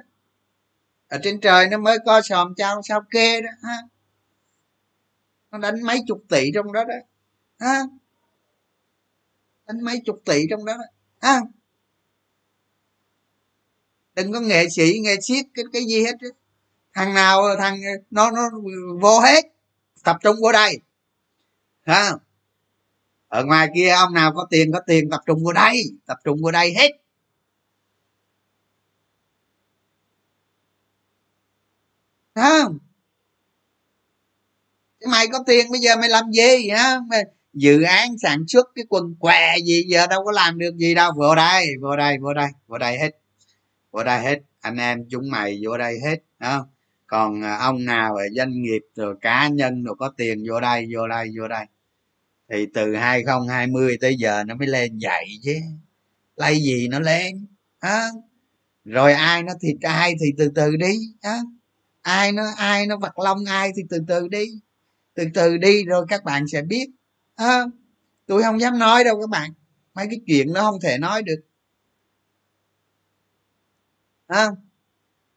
Ở 1.07 1.19
trên 1.23 1.41
trời 1.41 1.67
nó 1.67 1.77
mới 1.77 1.97
có 2.05 2.21
sòm 2.21 2.53
trao 2.57 2.81
sao 2.81 3.01
kê 3.11 3.41
đó 3.41 3.49
ha 3.63 3.77
nó 5.51 5.57
đánh 5.57 5.83
mấy 5.83 5.99
chục 6.07 6.23
tỷ 6.29 6.51
trong 6.53 6.73
đó 6.73 6.83
đó 6.83 6.95
ha 7.59 7.83
đánh 9.67 9.81
mấy 9.83 10.01
chục 10.05 10.21
tỷ 10.25 10.47
trong 10.49 10.65
đó 10.65 10.73
đó 10.73 10.94
ha 11.21 11.41
đừng 14.15 14.31
có 14.31 14.39
nghệ 14.39 14.69
sĩ, 14.69 14.99
nghệ 15.03 15.15
siết 15.21 15.45
cái 15.53 15.65
cái 15.73 15.85
gì 15.85 16.03
hết 16.03 16.13
thằng 16.93 17.13
nào, 17.13 17.41
thằng, 17.59 17.79
nó 18.11 18.31
nó 18.31 18.49
vô 19.01 19.19
hết, 19.19 19.45
tập 20.03 20.17
trung 20.21 20.35
vô 20.41 20.51
đây. 20.51 20.79
Ha 21.81 22.11
ở 23.27 23.45
ngoài 23.45 23.69
kia, 23.75 23.89
ông 23.89 24.13
nào 24.13 24.33
có 24.35 24.47
tiền 24.49 24.71
có 24.73 24.79
tiền, 24.87 25.09
tập 25.11 25.21
trung 25.25 25.43
vô 25.43 25.53
đây, 25.53 25.83
tập 26.05 26.17
trung 26.23 26.37
vô 26.41 26.51
đây 26.51 26.73
hết. 26.73 26.91
Không 32.35 32.79
mày 35.07 35.27
có 35.27 35.43
tiền, 35.47 35.71
bây 35.71 35.79
giờ 35.79 35.95
mày 35.95 36.09
làm 36.09 36.31
gì, 36.31 36.69
hả? 36.69 36.99
Mày 37.07 37.23
dự 37.55 37.81
án 37.81 38.17
sản 38.17 38.43
xuất 38.47 38.67
cái 38.75 38.85
quần 38.89 39.15
què 39.19 39.55
gì 39.65 39.83
giờ 39.87 40.07
đâu 40.07 40.25
có 40.25 40.31
làm 40.31 40.57
được 40.57 40.77
gì 40.77 40.95
đâu. 40.95 41.11
Vô 41.17 41.35
đây 41.35 41.67
vô 41.81 41.95
đây 41.95 42.17
vô 42.21 42.33
đây 42.33 42.47
vô 42.67 42.77
đây 42.77 42.97
hết. 42.97 43.11
Vô 43.91 44.03
đây 44.03 44.23
hết. 44.23 44.39
Anh 44.61 44.77
em 44.77 45.05
chúng 45.09 45.29
mày 45.31 45.59
vô 45.63 45.77
đây 45.77 45.99
hết 46.05 46.17
không? 46.39 46.67
Còn 47.07 47.43
à, 47.43 47.57
ông 47.57 47.85
nào 47.85 48.15
ở 48.15 48.23
doanh 48.35 48.61
nghiệp 48.61 48.81
rồi 48.95 49.15
cá 49.21 49.47
nhân 49.47 49.83
rồi 49.83 49.95
có 49.99 50.09
tiền 50.17 50.43
vô 50.49 50.59
đây 50.59 50.87
vô 50.93 51.07
đây 51.07 51.29
vô 51.39 51.47
đây. 51.47 51.65
Thì 52.49 52.65
từ 52.73 52.95
2020 52.95 53.97
tới 54.01 54.15
giờ 54.15 54.43
nó 54.43 54.55
mới 54.55 54.67
lên 54.67 54.97
dậy 54.97 55.25
chứ. 55.43 55.55
Lấy 56.35 56.59
gì 56.59 56.87
nó 56.87 56.99
lên 56.99 57.47
á 57.79 58.07
rồi 58.85 59.13
ai 59.13 59.43
nó 59.43 59.53
thịt 59.61 59.75
ai 59.81 60.13
thì 60.21 60.25
từ 60.37 60.51
từ 60.55 60.75
đi 60.75 60.97
á 61.21 61.39
ai 62.01 62.31
nó 62.31 62.43
ai 62.57 62.87
nó 62.87 62.97
vật 62.97 63.19
lông 63.19 63.45
ai 63.45 63.71
thì 63.75 63.81
từ 63.89 63.99
từ 64.07 64.27
đi. 64.27 64.45
Từ 65.13 65.23
từ 65.33 65.57
đi 65.57 65.83
rồi 65.85 66.05
các 66.09 66.23
bạn 66.23 66.47
sẽ 66.47 66.61
biết 66.61 66.89
à, 67.35 67.63
tôi 68.25 68.43
không 68.43 68.59
dám 68.59 68.79
nói 68.79 69.03
đâu 69.03 69.21
các 69.21 69.29
bạn. 69.29 69.51
Mấy 69.93 70.07
cái 70.09 70.19
chuyện 70.27 70.53
nó 70.53 70.61
không 70.61 70.79
thể 70.81 70.97
nói 70.97 71.21
được. 71.23 71.41
À, 74.27 74.47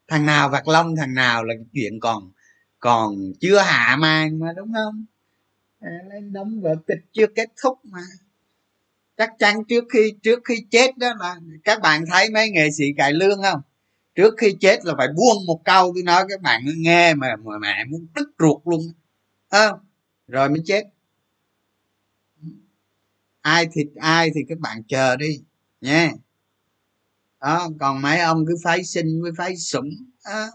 thằng 0.07 0.25
nào 0.25 0.49
vặt 0.49 0.67
lông 0.67 0.95
thằng 0.95 1.13
nào 1.13 1.43
là 1.43 1.53
chuyện 1.73 1.99
còn 1.99 2.31
còn 2.79 3.15
chưa 3.39 3.59
hạ 3.59 3.97
màn 3.99 4.39
mà 4.39 4.53
đúng 4.57 4.73
không? 4.73 5.05
À, 5.79 5.91
lên 6.09 6.33
đóng 6.33 6.61
vở 6.61 6.75
kịch 6.87 7.05
chưa 7.13 7.27
kết 7.35 7.49
thúc 7.63 7.79
mà. 7.83 8.01
Chắc 9.17 9.31
chắn 9.39 9.63
trước 9.69 9.83
khi 9.93 10.13
trước 10.23 10.39
khi 10.45 10.55
chết 10.71 10.97
đó 10.97 11.07
là 11.19 11.35
các 11.63 11.81
bạn 11.81 12.05
thấy 12.11 12.29
mấy 12.29 12.49
nghệ 12.49 12.71
sĩ 12.71 12.85
cải 12.97 13.13
lương 13.13 13.41
không? 13.41 13.61
Trước 14.15 14.33
khi 14.37 14.55
chết 14.59 14.85
là 14.85 14.93
phải 14.97 15.07
buông 15.07 15.45
một 15.47 15.61
câu 15.65 15.91
tôi 15.95 16.03
nói 16.03 16.25
các 16.29 16.41
bạn 16.41 16.61
nghe 16.77 17.13
mà, 17.13 17.35
mà 17.43 17.57
mẹ 17.61 17.85
muốn 17.85 18.07
tức 18.15 18.29
ruột 18.39 18.61
luôn. 18.65 18.81
À, 19.49 19.71
rồi 20.27 20.49
mới 20.49 20.61
chết 20.65 20.83
ai 23.41 23.67
thịt 23.73 23.87
ai 23.95 24.29
thì 24.35 24.41
các 24.49 24.59
bạn 24.59 24.83
chờ 24.87 25.15
đi 25.15 25.43
nha 25.81 26.11
đó, 27.39 27.69
còn 27.79 28.01
mấy 28.01 28.19
ông 28.19 28.45
cứ 28.47 28.55
phái 28.63 28.83
sinh 28.83 29.21
với 29.21 29.31
phái 29.37 29.57
sủng 29.57 29.89
đó. 30.25 30.47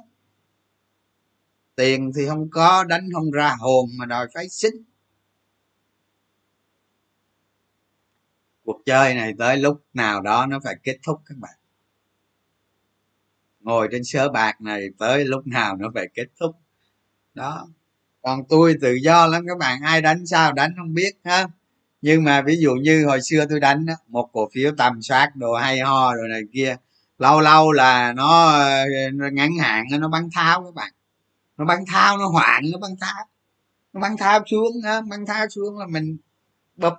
tiền 1.76 2.12
thì 2.16 2.26
không 2.26 2.50
có, 2.50 2.84
đánh 2.84 3.08
không 3.14 3.30
ra, 3.30 3.54
hồn 3.58 3.90
mà 3.98 4.06
đòi 4.06 4.26
phái 4.34 4.48
sinh. 4.48 4.74
Cuộc 8.64 8.82
chơi 8.86 9.14
này 9.14 9.32
tới 9.38 9.56
lúc 9.56 9.84
nào 9.94 10.20
đó 10.20 10.46
nó 10.46 10.60
phải 10.64 10.76
kết 10.82 10.98
thúc 11.06 11.20
các 11.26 11.38
bạn. 11.38 11.54
Ngồi 13.60 13.88
trên 13.92 14.04
sớ 14.04 14.28
bạc 14.28 14.60
này 14.60 14.88
tới 14.98 15.24
lúc 15.24 15.46
nào 15.46 15.76
nó 15.76 15.90
phải 15.94 16.08
kết 16.14 16.26
thúc. 16.40 16.56
Đó, 17.34 17.68
còn 18.22 18.40
tôi 18.48 18.74
tự 18.80 18.94
do 18.94 19.26
lắm 19.26 19.44
các 19.48 19.58
bạn, 19.58 19.82
ai 19.82 20.02
đánh 20.02 20.26
sao 20.26 20.52
đánh 20.52 20.74
không 20.76 20.94
biết, 20.94 21.12
ha 21.24 21.48
nhưng 22.04 22.24
mà 22.24 22.42
ví 22.42 22.56
dụ 22.56 22.74
như 22.74 23.06
hồi 23.06 23.22
xưa 23.22 23.46
tôi 23.50 23.60
đánh 23.60 23.86
đó, 23.86 23.94
một 24.08 24.28
cổ 24.32 24.48
phiếu 24.54 24.72
tầm 24.78 25.02
soát 25.02 25.36
đồ 25.36 25.54
hay 25.54 25.80
ho 25.80 26.14
rồi 26.14 26.28
này 26.28 26.40
kia 26.52 26.76
lâu 27.18 27.40
lâu 27.40 27.72
là 27.72 28.12
nó, 28.12 28.58
ngắn 29.32 29.58
hạn 29.58 29.84
nó 29.98 30.08
bắn 30.08 30.28
tháo 30.34 30.64
các 30.64 30.74
bạn. 30.74 30.92
Nó 31.56 31.64
bắn 31.64 31.84
tháo 31.86 32.18
nó 32.18 32.26
hoạn 32.26 32.64
nó 32.72 32.78
bắn 32.78 32.90
tháo. 33.00 33.24
Nó 33.92 34.00
bắn 34.00 34.16
tháo 34.16 34.40
xuống 34.50 34.72
ha 34.84 35.00
bắn 35.00 35.26
tháo 35.26 35.48
xuống 35.48 35.78
là 35.78 35.86
mình 35.86 36.16
bụp 36.76 36.92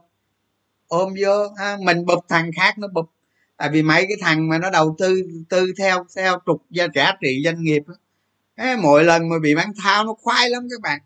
ôm 0.87 1.13
vô 1.21 1.47
ha 1.57 1.77
mình 1.81 2.05
bụp 2.05 2.25
thằng 2.29 2.51
khác 2.55 2.77
nó 2.77 2.87
bụp 2.87 3.11
tại 3.57 3.69
vì 3.69 3.81
mấy 3.83 4.05
cái 4.07 4.17
thằng 4.21 4.49
mà 4.49 4.57
nó 4.57 4.69
đầu 4.69 4.95
tư 4.99 5.21
tư 5.49 5.73
theo 5.77 6.05
theo 6.15 6.39
trục 6.45 6.63
giá 6.69 6.87
trả 6.93 7.11
trị 7.21 7.41
doanh 7.45 7.63
nghiệp 7.63 7.83
á 8.55 8.77
mỗi 8.81 9.03
lần 9.03 9.29
mà 9.29 9.39
bị 9.39 9.55
bán 9.55 9.71
tháo 9.83 10.03
nó 10.05 10.13
khoái 10.13 10.49
lắm 10.49 10.67
các 10.71 10.81
bạn 10.81 11.01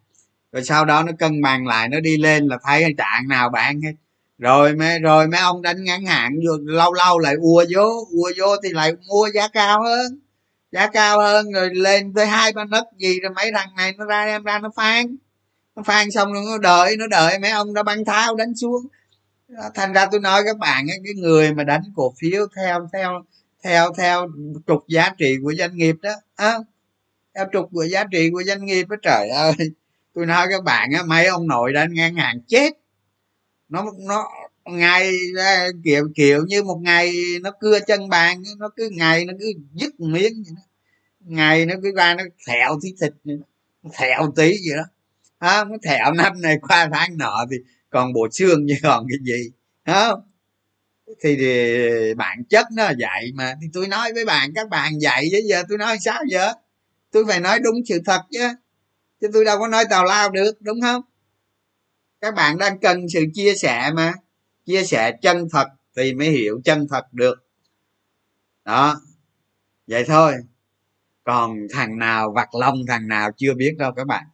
rồi 0.51 0.63
sau 0.63 0.85
đó 0.85 1.03
nó 1.03 1.11
cân 1.19 1.41
bằng 1.41 1.67
lại 1.67 1.89
nó 1.89 1.99
đi 1.99 2.17
lên 2.17 2.47
là 2.47 2.57
thấy 2.63 2.93
trạng 2.97 3.27
nào 3.27 3.49
bạn 3.49 3.81
hết 3.81 3.93
rồi 4.39 4.75
mấy 4.75 4.99
rồi 4.99 5.27
mấy 5.27 5.39
ông 5.39 5.61
đánh 5.61 5.83
ngắn 5.83 6.05
hạn 6.05 6.35
vô 6.47 6.57
lâu 6.65 6.93
lâu 6.93 7.19
lại 7.19 7.35
ùa 7.35 7.65
vô 7.75 8.07
ùa 8.11 8.31
vô 8.37 8.55
thì 8.63 8.69
lại 8.69 8.93
mua 9.07 9.29
giá 9.33 9.47
cao 9.47 9.83
hơn. 9.83 10.19
Giá 10.71 10.87
cao 10.87 11.19
hơn 11.19 11.51
rồi 11.51 11.69
lên 11.75 12.13
tới 12.13 12.25
hai 12.25 12.51
ba 12.53 12.65
nấc 12.65 12.83
gì 12.97 13.19
rồi 13.19 13.31
mấy 13.35 13.51
thằng 13.55 13.75
này 13.75 13.93
nó 13.97 14.05
ra 14.05 14.23
em 14.25 14.43
ra 14.43 14.59
nó 14.59 14.69
phan 14.75 15.17
nó 15.75 15.83
phan 15.83 16.11
xong 16.11 16.33
rồi 16.33 16.43
nó 16.47 16.57
đợi 16.57 16.97
nó 16.97 17.07
đợi 17.07 17.39
mấy 17.39 17.51
ông 17.51 17.73
đã 17.73 17.83
băng 17.83 18.05
tháo 18.05 18.35
đánh 18.35 18.55
xuống. 18.55 18.87
Thành 19.75 19.93
ra 19.93 20.05
tôi 20.11 20.19
nói 20.19 20.41
các 20.45 20.57
bạn 20.57 20.87
cái 21.03 21.13
người 21.15 21.53
mà 21.53 21.63
đánh 21.63 21.81
cổ 21.95 22.13
phiếu 22.19 22.47
theo 22.55 22.89
theo 22.93 23.25
theo 23.63 23.93
theo 23.97 24.27
trục 24.67 24.87
giá 24.87 25.09
trị 25.17 25.35
của 25.43 25.53
doanh 25.57 25.77
nghiệp 25.77 25.95
đó 26.01 26.11
à, 26.35 26.53
theo 27.35 27.45
trục 27.53 27.69
của 27.71 27.83
giá 27.83 28.03
trị 28.11 28.29
của 28.33 28.43
doanh 28.43 28.65
nghiệp 28.65 28.87
đó 28.89 28.95
trời 29.01 29.29
ơi 29.29 29.53
tôi 30.13 30.25
nói 30.25 30.47
các 30.49 30.63
bạn 30.63 30.89
á 30.91 31.03
mấy 31.03 31.25
ông 31.25 31.47
nội 31.47 31.73
đã 31.73 31.87
ngang 31.91 32.15
hàng 32.15 32.39
chết. 32.47 32.73
Nó 33.69 33.85
nó 34.07 34.27
ngày 34.65 35.11
à, 35.39 35.67
kiểu 35.83 36.09
kiểu 36.15 36.45
như 36.47 36.63
một 36.63 36.79
ngày 36.81 37.13
nó 37.41 37.51
cưa 37.59 37.79
chân 37.87 38.09
bàn 38.09 38.43
nó 38.57 38.69
cứ 38.75 38.89
ngày 38.93 39.25
nó 39.25 39.33
cứ 39.39 39.53
dứt 39.73 39.99
miếng 39.99 40.43
vậy 40.45 40.53
đó. 40.55 40.61
ngày 41.19 41.65
nó 41.65 41.75
cứ 41.83 41.91
ra 41.95 42.15
nó 42.15 42.23
thẹo 42.47 42.79
tí 42.83 42.89
thịt 43.01 43.13
nó 43.23 43.89
thẹo 43.93 44.33
tí 44.35 44.51
vậy 44.51 44.77
đó. 44.77 44.83
Ha 45.39 45.63
nó 45.63 45.75
thẹo 45.83 46.13
năm 46.13 46.41
này 46.41 46.57
qua 46.61 46.89
tháng 46.93 47.17
nọ 47.17 47.45
thì 47.51 47.57
còn 47.89 48.13
bộ 48.13 48.27
xương 48.31 48.65
như 48.65 48.75
còn 48.83 49.07
cái 49.09 49.17
gì 49.23 49.51
không? 49.85 50.21
Thì, 51.23 51.35
thì 51.35 52.13
bản 52.13 52.43
chất 52.49 52.65
nó 52.73 52.83
vậy 52.85 53.31
mà. 53.35 53.55
Thì 53.61 53.67
tôi 53.73 53.87
nói 53.87 54.13
với 54.13 54.25
bạn 54.25 54.53
các 54.55 54.69
bạn 54.69 54.93
vậy 55.01 55.29
chứ 55.31 55.37
giờ 55.49 55.63
tôi 55.69 55.77
nói 55.77 55.97
sao 56.01 56.21
giờ? 56.29 56.53
Tôi 57.11 57.25
phải 57.27 57.39
nói 57.39 57.59
đúng 57.59 57.75
sự 57.89 58.01
thật 58.05 58.21
chứ 58.31 58.47
chứ 59.21 59.27
tôi 59.33 59.45
đâu 59.45 59.59
có 59.59 59.67
nói 59.67 59.85
tào 59.89 60.05
lao 60.05 60.29
được, 60.29 60.61
đúng 60.61 60.81
không? 60.81 61.01
Các 62.21 62.35
bạn 62.35 62.57
đang 62.57 62.79
cần 62.79 63.09
sự 63.13 63.25
chia 63.33 63.55
sẻ 63.55 63.91
mà. 63.93 64.13
Chia 64.65 64.83
sẻ 64.83 65.17
chân 65.21 65.47
thật 65.51 65.67
thì 65.95 66.13
mới 66.13 66.29
hiểu 66.29 66.61
chân 66.63 66.87
thật 66.89 67.13
được. 67.13 67.47
Đó. 68.65 69.01
Vậy 69.87 70.03
thôi. 70.07 70.33
Còn 71.23 71.57
thằng 71.71 71.99
nào 71.99 72.31
vặt 72.31 72.49
lông, 72.55 72.85
thằng 72.87 73.07
nào 73.07 73.29
chưa 73.37 73.53
biết 73.53 73.75
đâu 73.77 73.91
các 73.95 74.07
bạn. 74.07 74.25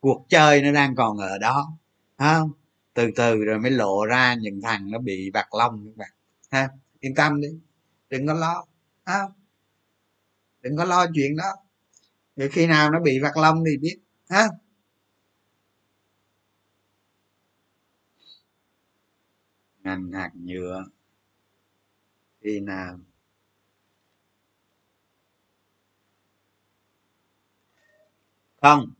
Cuộc 0.00 0.26
chơi 0.28 0.62
nó 0.62 0.72
đang 0.72 0.94
còn 0.96 1.18
ở 1.18 1.38
đó 1.38 1.78
không? 2.18 2.52
Từ 2.94 3.10
từ 3.16 3.44
rồi 3.44 3.58
mới 3.58 3.70
lộ 3.70 4.04
ra 4.04 4.34
những 4.34 4.60
thằng 4.62 4.90
nó 4.90 4.98
bị 4.98 5.30
vặt 5.34 5.54
lông 5.54 5.86
các 5.86 5.96
bạn. 5.96 6.10
Ha, 6.50 6.68
yên 7.00 7.14
tâm 7.14 7.40
đi. 7.40 7.48
Đừng 8.10 8.26
có 8.26 8.34
lo 8.34 8.64
không? 9.04 9.32
Đừng 10.60 10.76
có 10.76 10.84
lo 10.84 11.06
chuyện 11.14 11.36
đó. 11.36 11.52
Rồi 12.36 12.48
khi 12.48 12.66
nào 12.66 12.90
nó 12.90 13.00
bị 13.00 13.18
vặt 13.18 13.36
lông 13.36 13.64
thì 13.64 13.76
biết 13.76 13.98
ha? 14.30 14.48
Ngành 19.82 20.12
hạt 20.12 20.30
nhựa 20.34 20.84
khi 22.40 22.60
nào? 22.60 22.98
Không. 28.62 28.92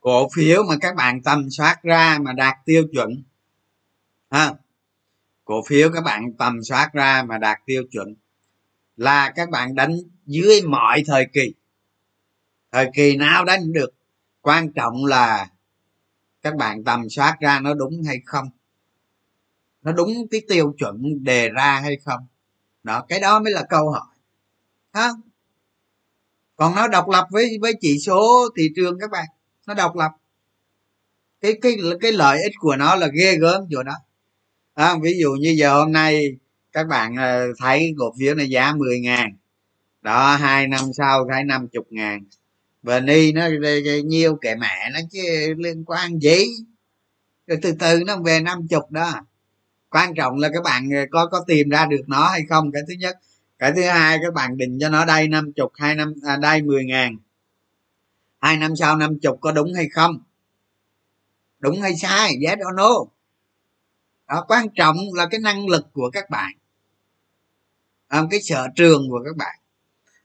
Cổ 0.00 0.28
phiếu 0.34 0.62
mà 0.68 0.74
các 0.80 0.94
bạn 0.96 1.22
tầm 1.22 1.50
soát 1.50 1.80
ra 1.82 2.18
mà 2.22 2.32
đạt 2.32 2.54
tiêu 2.64 2.84
chuẩn. 2.92 3.22
Ha? 4.30 4.54
Cổ 5.44 5.62
phiếu 5.68 5.90
các 5.94 6.00
bạn 6.04 6.32
tầm 6.38 6.62
soát 6.62 6.90
ra 6.92 7.22
mà 7.22 7.38
đạt 7.38 7.58
tiêu 7.66 7.82
chuẩn 7.90 8.14
là 8.96 9.32
các 9.36 9.50
bạn 9.50 9.74
đánh 9.74 9.96
dưới 10.26 10.62
mọi 10.62 11.02
thời 11.06 11.26
kỳ 11.32 11.54
thời 12.74 12.90
kỳ 12.94 13.16
nào 13.16 13.44
đánh 13.44 13.72
được 13.72 13.94
quan 14.40 14.72
trọng 14.72 15.04
là 15.04 15.48
các 16.42 16.56
bạn 16.56 16.84
tầm 16.84 17.08
soát 17.10 17.36
ra 17.40 17.60
nó 17.60 17.74
đúng 17.74 18.02
hay 18.06 18.16
không. 18.26 18.48
Nó 19.82 19.92
đúng 19.92 20.28
cái 20.30 20.40
tiêu 20.48 20.74
chuẩn 20.78 21.24
đề 21.24 21.48
ra 21.48 21.80
hay 21.80 21.96
không. 22.04 22.26
Đó 22.82 23.04
cái 23.08 23.20
đó 23.20 23.40
mới 23.40 23.52
là 23.52 23.64
câu 23.68 23.90
hỏi. 23.90 24.16
Ha 24.92 25.10
còn 26.56 26.74
nó 26.74 26.88
độc 26.88 27.08
lập 27.08 27.26
với 27.30 27.58
với 27.60 27.72
chỉ 27.80 27.98
số 27.98 28.48
thị 28.56 28.68
trường 28.76 28.98
các 29.00 29.10
bạn 29.10 29.26
nó 29.66 29.74
độc 29.74 29.96
lập. 29.96 30.10
Cái 31.40 31.52
cái 31.62 31.76
cái 32.00 32.12
lợi 32.12 32.42
ích 32.42 32.52
của 32.58 32.76
nó 32.76 32.94
là 32.94 33.06
ghê 33.06 33.36
gớm 33.36 33.62
chỗ 33.70 33.82
đó. 33.82 33.94
À, 34.74 34.94
ví 35.02 35.18
dụ 35.20 35.30
như 35.32 35.54
giờ 35.58 35.78
hôm 35.78 35.92
nay 35.92 36.36
các 36.72 36.86
bạn 36.86 37.16
ờ, 37.16 37.46
thấy 37.58 37.94
cổ 37.98 38.14
phiếu 38.18 38.34
này 38.34 38.50
giá 38.50 38.74
10 38.74 39.00
ngàn 39.00 39.36
đó 40.02 40.36
hai 40.36 40.66
năm 40.66 40.80
sau 40.96 41.26
thấy 41.32 41.44
năm 41.44 41.68
chục 41.68 41.86
ngàn 41.90 42.24
và 42.84 43.00
ni 43.00 43.32
nó 43.32 43.48
nhiêu 44.04 44.36
kệ 44.36 44.54
mẹ 44.54 44.90
nó 44.92 45.00
chứ 45.10 45.54
liên 45.56 45.84
quan 45.84 46.18
gì? 46.18 46.44
Rồi 47.46 47.58
từ 47.62 47.72
từ 47.78 48.02
nó 48.06 48.16
về 48.16 48.40
năm 48.40 48.68
chục 48.68 48.90
đó. 48.90 49.12
Quan 49.90 50.14
trọng 50.14 50.38
là 50.38 50.48
các 50.54 50.62
bạn 50.62 50.90
ờ, 50.90 51.00
có 51.10 51.26
có 51.26 51.44
tìm 51.46 51.68
ra 51.68 51.86
được 51.86 52.02
nó 52.06 52.28
hay 52.28 52.40
không? 52.48 52.72
Cái 52.72 52.82
thứ 52.88 52.94
nhất. 52.94 53.18
Cái 53.58 53.72
thứ 53.76 53.82
hai 53.82 54.18
các 54.22 54.34
bạn 54.34 54.56
định 54.56 54.78
cho 54.80 54.88
nó 54.88 55.04
đây 55.04 55.28
năm 55.28 55.52
chục 55.52 55.72
hai 55.74 55.94
năm 55.94 56.14
à, 56.22 56.36
đây 56.36 56.62
mười 56.62 56.84
ngàn. 56.84 57.16
Hai 58.40 58.56
năm 58.56 58.76
sau 58.76 58.96
năm 58.96 59.18
chục 59.18 59.38
có 59.40 59.52
đúng 59.52 59.74
hay 59.74 59.88
không? 59.88 60.18
Đúng 61.58 61.80
hay 61.82 61.96
sai? 61.96 62.36
Yes 62.46 62.58
or 62.68 62.76
no? 62.76 62.90
Đó 64.28 64.44
quan 64.48 64.66
trọng 64.74 64.96
là 65.14 65.26
cái 65.30 65.40
năng 65.40 65.68
lực 65.68 65.86
của 65.92 66.10
các 66.10 66.30
bạn. 66.30 66.52
À, 68.08 68.22
cái 68.30 68.40
sở 68.42 68.68
trường 68.76 69.10
của 69.10 69.22
các 69.24 69.36
bạn. 69.36 69.58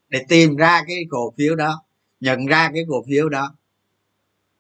Để 0.10 0.26
tìm 0.28 0.56
ra 0.56 0.84
cái 0.88 0.98
cổ 1.10 1.34
phiếu 1.38 1.56
đó 1.56 1.84
nhận 2.20 2.46
ra 2.46 2.72
cái 2.74 2.84
cổ 2.90 3.04
phiếu 3.08 3.30
đó 3.30 3.56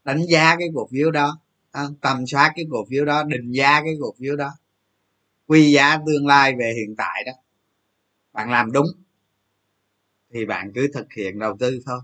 đánh 0.03 0.25
giá 0.29 0.55
cái 0.59 0.67
cổ 0.75 0.87
phiếu 0.91 1.11
đó 1.11 1.39
à, 1.71 1.83
tầm 2.01 2.27
soát 2.27 2.53
cái 2.55 2.65
cổ 2.71 2.85
phiếu 2.89 3.05
đó 3.05 3.23
định 3.23 3.51
giá 3.51 3.81
cái 3.83 3.93
cổ 4.01 4.13
phiếu 4.19 4.35
đó 4.35 4.51
quy 5.47 5.71
giá 5.71 5.97
tương 6.05 6.27
lai 6.27 6.55
về 6.59 6.73
hiện 6.75 6.95
tại 6.95 7.23
đó. 7.25 7.31
Bạn 8.33 8.51
làm 8.51 8.71
đúng 8.71 8.87
thì 10.33 10.45
bạn 10.45 10.71
cứ 10.75 10.87
thực 10.93 11.13
hiện 11.13 11.39
đầu 11.39 11.57
tư 11.59 11.79
thôi. 11.85 11.99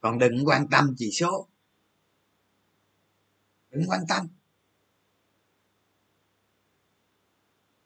Còn 0.00 0.18
đừng 0.18 0.44
quan 0.46 0.68
tâm 0.68 0.94
chỉ 0.98 1.10
số. 1.10 1.48
Đừng 3.70 3.84
quan 3.88 4.00
tâm. 4.08 4.28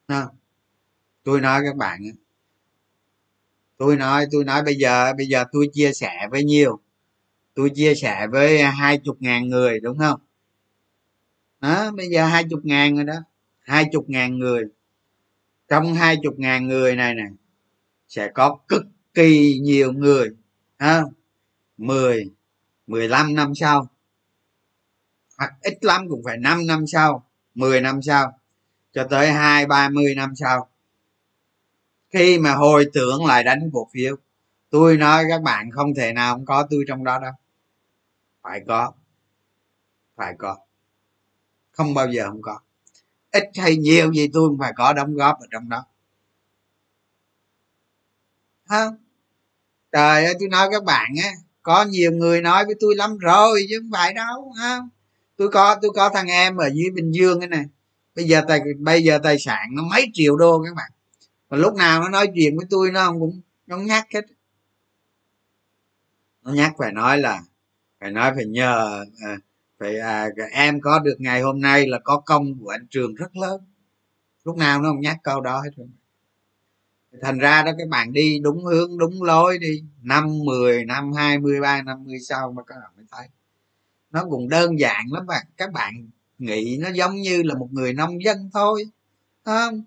À, 0.07 0.27
tôi 1.23 1.41
nói 1.41 1.63
các 1.65 1.77
bạn 1.77 2.01
tôi 3.77 3.97
nói 3.97 4.27
tôi 4.31 4.45
nói 4.45 4.63
bây 4.63 4.75
giờ 4.75 5.13
bây 5.17 5.27
giờ 5.27 5.45
tôi 5.53 5.71
chia 5.73 5.93
sẻ 5.93 6.29
với 6.31 6.45
nhiều 6.45 6.81
tôi 7.59 7.71
chia 7.75 7.95
sẻ 7.95 8.27
với 8.27 8.63
hai 8.63 8.99
chục 8.99 9.17
ngàn 9.21 9.49
người, 9.49 9.81
đúng 9.81 9.99
không? 9.99 10.21
Đó, 11.61 11.91
bây 11.91 12.09
giờ 12.09 12.27
hai 12.27 12.45
chục 12.51 12.61
ngàn 12.65 12.97
rồi 12.97 13.05
đó. 13.05 13.15
Hai 13.61 13.85
chục 13.93 14.05
ngàn 14.09 14.39
người. 14.39 14.65
Trong 15.69 15.95
hai 15.95 16.17
chục 16.23 16.35
ngàn 16.39 16.69
người 16.69 16.97
này 16.97 17.15
nè, 17.15 17.23
sẽ 18.09 18.29
có 18.35 18.59
cực 18.69 18.83
kỳ 19.15 19.59
nhiều 19.63 19.93
người, 19.93 20.31
ha? 20.79 21.03
Mười 21.77 22.31
mười 22.87 23.09
lăm 23.09 23.35
năm 23.35 23.55
sau. 23.55 23.89
Hoặc 25.39 25.53
ít 25.63 25.85
lắm 25.85 26.09
cũng 26.09 26.23
phải 26.25 26.37
năm 26.37 26.67
năm 26.67 26.87
sau, 26.87 27.27
mười 27.55 27.81
năm 27.81 28.03
sau, 28.03 28.39
cho 28.93 29.05
tới 29.11 29.33
hai, 29.33 29.67
ba 29.67 29.89
mươi 29.89 30.15
năm 30.15 30.37
sau. 30.37 30.69
Khi 32.11 32.39
mà 32.39 32.55
hồi 32.55 32.87
tưởng 32.93 33.27
lại 33.27 33.45
đánh 33.45 33.71
cổ 33.73 33.89
phiếu, 33.95 34.17
tôi 34.71 34.97
nói 34.97 35.25
các 35.29 35.43
bạn 35.43 35.71
không 35.71 35.95
thể 35.95 36.13
nào 36.13 36.35
không 36.35 36.47
có 36.47 36.67
tôi 36.71 36.85
trong 36.89 37.05
đó 37.05 37.19
đâu 37.19 37.33
phải 38.49 38.61
có. 38.68 38.92
Phải 40.16 40.34
có. 40.38 40.57
Không 41.70 41.94
bao 41.94 42.09
giờ 42.09 42.28
không 42.28 42.42
có. 42.42 42.61
Ít 43.32 43.44
hay 43.57 43.76
nhiều 43.76 44.12
gì 44.12 44.28
tôi 44.32 44.49
cũng 44.49 44.59
phải 44.59 44.72
có 44.76 44.92
đóng 44.92 45.14
góp 45.14 45.40
ở 45.40 45.46
trong 45.51 45.68
đó. 45.68 45.86
Không 48.64 48.96
trời 49.92 50.24
ơi, 50.24 50.34
tôi 50.40 50.49
nói 50.49 50.68
các 50.70 50.84
bạn 50.84 51.11
á, 51.22 51.30
có 51.62 51.84
nhiều 51.84 52.12
người 52.12 52.42
nói 52.42 52.64
với 52.66 52.74
tôi 52.80 52.94
lắm 52.96 53.18
rồi 53.18 53.66
chứ 53.68 53.78
không 53.82 53.90
phải 53.92 54.14
đâu 54.14 54.55
không 54.59 54.88
tôi 55.36 55.49
có 55.49 55.76
tôi 55.82 55.90
có 55.94 56.09
thằng 56.09 56.26
em 56.26 56.57
ở 56.57 56.70
dưới 56.74 56.90
bình 56.90 57.11
dương 57.12 57.40
cái 57.40 57.49
này 57.49 57.64
bây 58.14 58.24
giờ 58.24 58.42
tài, 58.49 58.61
bây 58.78 59.05
giờ 59.05 59.18
tài 59.22 59.38
sản 59.38 59.68
nó 59.72 59.82
mấy 59.82 60.07
triệu 60.12 60.36
đô 60.36 60.62
các 60.64 60.74
bạn. 60.74 60.90
Và 61.49 61.57
lúc 61.57 61.74
nào 61.74 62.01
nó 62.01 62.09
nói 62.09 62.28
chuyện 62.34 62.57
với 62.57 62.66
tôi 62.70 62.90
nó 62.90 63.12
cũng, 63.12 63.40
nó 63.66 63.76
nhắc 63.76 64.07
hết. 64.14 64.26
Nó 66.42 66.53
nhắc 66.53 66.72
phải 66.78 66.92
nói 66.92 67.18
là 67.18 67.42
phải 68.01 68.11
nói 68.11 68.32
phải 68.34 68.46
nhờ 68.46 69.05
à, 69.26 69.36
phải 69.78 69.99
à, 69.99 70.28
em 70.53 70.80
có 70.80 70.99
được 70.99 71.16
ngày 71.18 71.40
hôm 71.40 71.61
nay 71.61 71.86
là 71.86 71.99
có 72.05 72.22
công 72.26 72.59
của 72.61 72.68
anh 72.68 72.86
trường 72.90 73.14
rất 73.14 73.36
lớn. 73.36 73.61
Lúc 74.44 74.57
nào 74.57 74.82
nó 74.82 74.88
không 74.88 75.01
nhắc 75.01 75.16
câu 75.22 75.40
đó 75.40 75.61
hết 75.61 75.70
rồi. 75.76 75.88
Thành 77.22 77.38
ra 77.38 77.62
đó 77.62 77.72
các 77.78 77.88
bạn 77.88 78.12
đi 78.12 78.38
đúng 78.38 78.64
hướng 78.64 78.99
đúng 78.99 79.22
lối 79.22 79.59
đi 79.59 79.82
năm 80.03 80.38
mười 80.44 80.84
năm 80.84 81.12
hai 81.12 81.38
mươi 81.38 81.61
ba 81.61 81.82
năm 81.82 82.05
mươi 82.05 82.18
sau 82.28 82.53
mà 82.53 82.62
các 82.66 82.74
bạn 82.74 82.90
mới 82.96 83.05
thấy. 83.11 83.28
Nó 84.11 84.24
cũng 84.30 84.49
đơn 84.49 84.78
giản 84.78 85.07
lắm 85.12 85.26
bạn. 85.26 85.46
Các 85.57 85.72
bạn 85.72 86.11
nghĩ 86.38 86.78
nó 86.80 86.88
giống 86.90 87.16
như 87.16 87.42
là 87.42 87.55
một 87.55 87.68
người 87.72 87.92
nông 87.92 88.24
dân 88.24 88.51
thôi 88.53 88.84
không? 89.44 89.82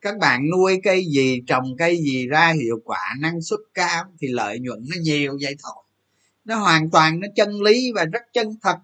Các 0.00 0.18
bạn 0.18 0.50
nuôi 0.50 0.80
cây 0.82 1.06
gì 1.06 1.42
trồng 1.46 1.76
cây 1.78 1.96
gì 1.96 2.26
ra 2.28 2.52
hiệu 2.62 2.80
quả 2.84 3.14
năng 3.20 3.42
suất 3.42 3.60
cao 3.74 4.04
thì 4.18 4.28
lợi 4.28 4.58
nhuận 4.58 4.84
nó 4.90 4.96
nhiều 5.02 5.38
vậy 5.42 5.56
thôi 5.62 5.84
nó 6.44 6.56
hoàn 6.56 6.90
toàn 6.90 7.20
nó 7.20 7.28
chân 7.36 7.62
lý 7.62 7.92
và 7.92 8.04
rất 8.04 8.22
chân 8.32 8.56
thật. 8.62 8.76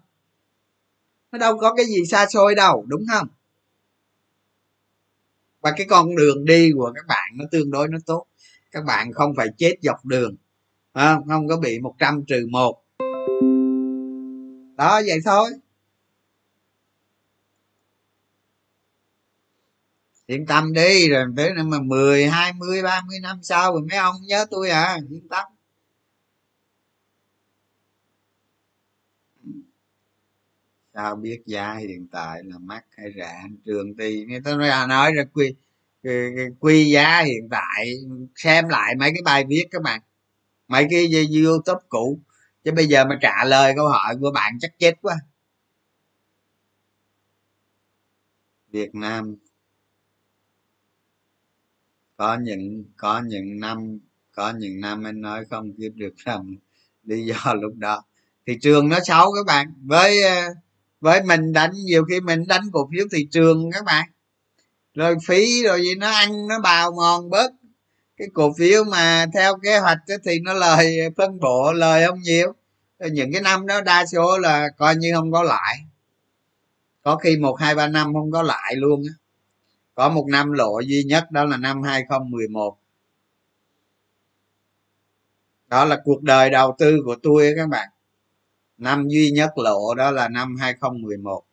Nó 1.31 1.37
đâu 1.37 1.57
có 1.57 1.73
cái 1.73 1.85
gì 1.85 2.05
xa 2.05 2.25
xôi 2.29 2.55
đâu 2.55 2.85
đúng 2.87 3.05
không? 3.11 3.27
Và 5.61 5.73
cái 5.77 5.87
con 5.89 6.15
đường 6.15 6.45
đi 6.45 6.71
của 6.75 6.91
các 6.95 7.05
bạn 7.07 7.31
nó 7.35 7.45
tương 7.51 7.71
đối 7.71 7.87
nó 7.87 7.97
tốt. 8.05 8.25
Các 8.71 8.83
bạn 8.85 9.13
không 9.13 9.33
phải 9.37 9.47
chết 9.57 9.75
dọc 9.81 10.05
đường 10.05 10.35
không, 10.93 11.27
không 11.27 11.47
có 11.47 11.57
bị 11.57 11.79
một 11.79 11.95
trăm 11.99 12.23
trừ 12.27 12.47
một. 12.49 12.83
Đó 14.75 15.01
vậy 15.07 15.19
thôi. 15.25 15.49
Yên 20.25 20.45
tâm 20.45 20.73
đi 20.73 21.09
rồi 21.09 21.25
tới 21.37 21.53
năm 21.55 21.69
mà 21.69 21.77
mười 21.81 22.27
hai 22.27 22.53
mươi 22.53 22.83
ba 22.83 23.01
mươi 23.07 23.19
năm 23.19 23.39
sau 23.43 23.73
rồi 23.73 23.81
mấy 23.89 23.97
ông 23.97 24.15
nhớ 24.21 24.45
tôi 24.49 24.69
à 24.69 24.99
yên 25.09 25.27
tâm. 25.29 25.45
Sao 30.97 31.15
biết 31.15 31.41
giá 31.45 31.75
hiện 31.75 32.07
tại 32.11 32.41
là 32.43 32.57
mắc 32.57 32.85
hay 32.97 33.13
rẻ 33.15 33.41
trường 33.65 33.97
thì 33.99 34.25
người 34.25 34.41
ta 34.45 34.55
nói, 34.55 34.69
à, 34.69 34.87
nói 34.87 35.11
ra 35.13 35.23
quy 35.33 35.55
quy 36.59 36.91
giá 36.91 37.21
hiện 37.21 37.49
tại 37.51 37.93
xem 38.35 38.69
lại 38.69 38.95
mấy 38.95 39.09
cái 39.09 39.21
bài 39.25 39.45
viết 39.47 39.65
các 39.71 39.81
bạn 39.81 40.01
mấy 40.67 40.87
cái 40.89 41.11
youtube 41.43 41.81
cũ 41.89 42.19
chứ 42.63 42.71
bây 42.71 42.87
giờ 42.87 43.05
mà 43.05 43.19
trả 43.21 43.45
lời 43.45 43.73
câu 43.75 43.87
hỏi 43.87 44.15
của 44.21 44.31
bạn 44.31 44.57
chắc 44.59 44.79
chết 44.79 44.93
quá. 45.01 45.15
Việt 48.71 48.95
nam. 48.95 49.35
Có 52.17 52.37
những 52.41 52.83
có 52.97 53.21
những 53.25 53.59
năm 53.59 53.99
có 54.31 54.53
những 54.57 54.79
năm 54.81 55.03
anh 55.03 55.21
nói 55.21 55.45
không 55.49 55.73
kiếm 55.77 55.93
được 55.95 56.15
rằng 56.17 56.55
lý 57.03 57.25
do 57.25 57.53
lúc 57.53 57.73
đó. 57.75 58.03
Thị 58.45 58.57
trường 58.61 58.89
nó 58.89 58.99
xấu 59.03 59.31
các 59.33 59.45
bạn 59.45 59.73
với 59.85 60.23
ờ, 60.23 60.53
với 61.01 61.23
mình 61.23 61.53
đánh, 61.53 61.71
nhiều 61.85 62.03
khi 62.09 62.19
mình 62.19 62.47
đánh 62.47 62.61
cổ 62.73 62.89
phiếu 62.91 63.05
thị 63.11 63.27
trường 63.31 63.71
các 63.71 63.83
bạn. 63.85 64.09
Rồi 64.93 65.15
phí 65.27 65.63
rồi 65.63 65.81
gì, 65.81 65.95
nó 65.95 66.09
ăn, 66.09 66.47
nó 66.47 66.59
bào 66.59 66.91
mòn 66.91 67.29
bớt. 67.29 67.51
Cái 68.17 68.27
cổ 68.33 68.53
phiếu 68.57 68.83
mà 68.83 69.25
theo 69.33 69.57
kế 69.57 69.79
hoạch 69.79 69.97
thì 70.25 70.39
nó 70.39 70.53
lời 70.53 70.97
phân 71.17 71.39
bổ, 71.39 71.71
lời 71.71 72.07
không 72.07 72.21
nhiều. 72.21 72.53
Rồi 72.99 73.09
những 73.09 73.33
cái 73.33 73.41
năm 73.41 73.67
đó 73.67 73.81
đa 73.81 74.05
số 74.05 74.37
là 74.37 74.69
coi 74.77 74.95
như 74.95 75.11
không 75.15 75.31
có 75.31 75.43
lại. 75.43 75.77
Có 77.03 77.15
khi 77.15 77.37
một, 77.37 77.55
hai, 77.59 77.75
ba 77.75 77.87
năm 77.87 78.13
không 78.13 78.31
có 78.31 78.41
lại 78.41 78.75
luôn 78.75 79.03
á. 79.07 79.13
Có 79.95 80.09
một 80.09 80.25
năm 80.29 80.51
lộ 80.51 80.79
duy 80.79 81.03
nhất 81.03 81.31
đó 81.31 81.45
là 81.45 81.57
năm 81.57 81.83
2011 81.83 82.77
đó 85.67 85.85
là 85.85 85.97
cuộc 86.03 86.23
đời 86.23 86.49
đầu 86.49 86.75
tư 86.79 86.97
của 87.05 87.15
tôi 87.23 87.53
các 87.57 87.69
bạn 87.69 87.89
năm 88.77 89.07
duy 89.07 89.31
nhất 89.31 89.57
lộ 89.57 89.95
đó 89.95 90.11
là 90.11 90.29
năm 90.29 90.55
2011 90.59 91.43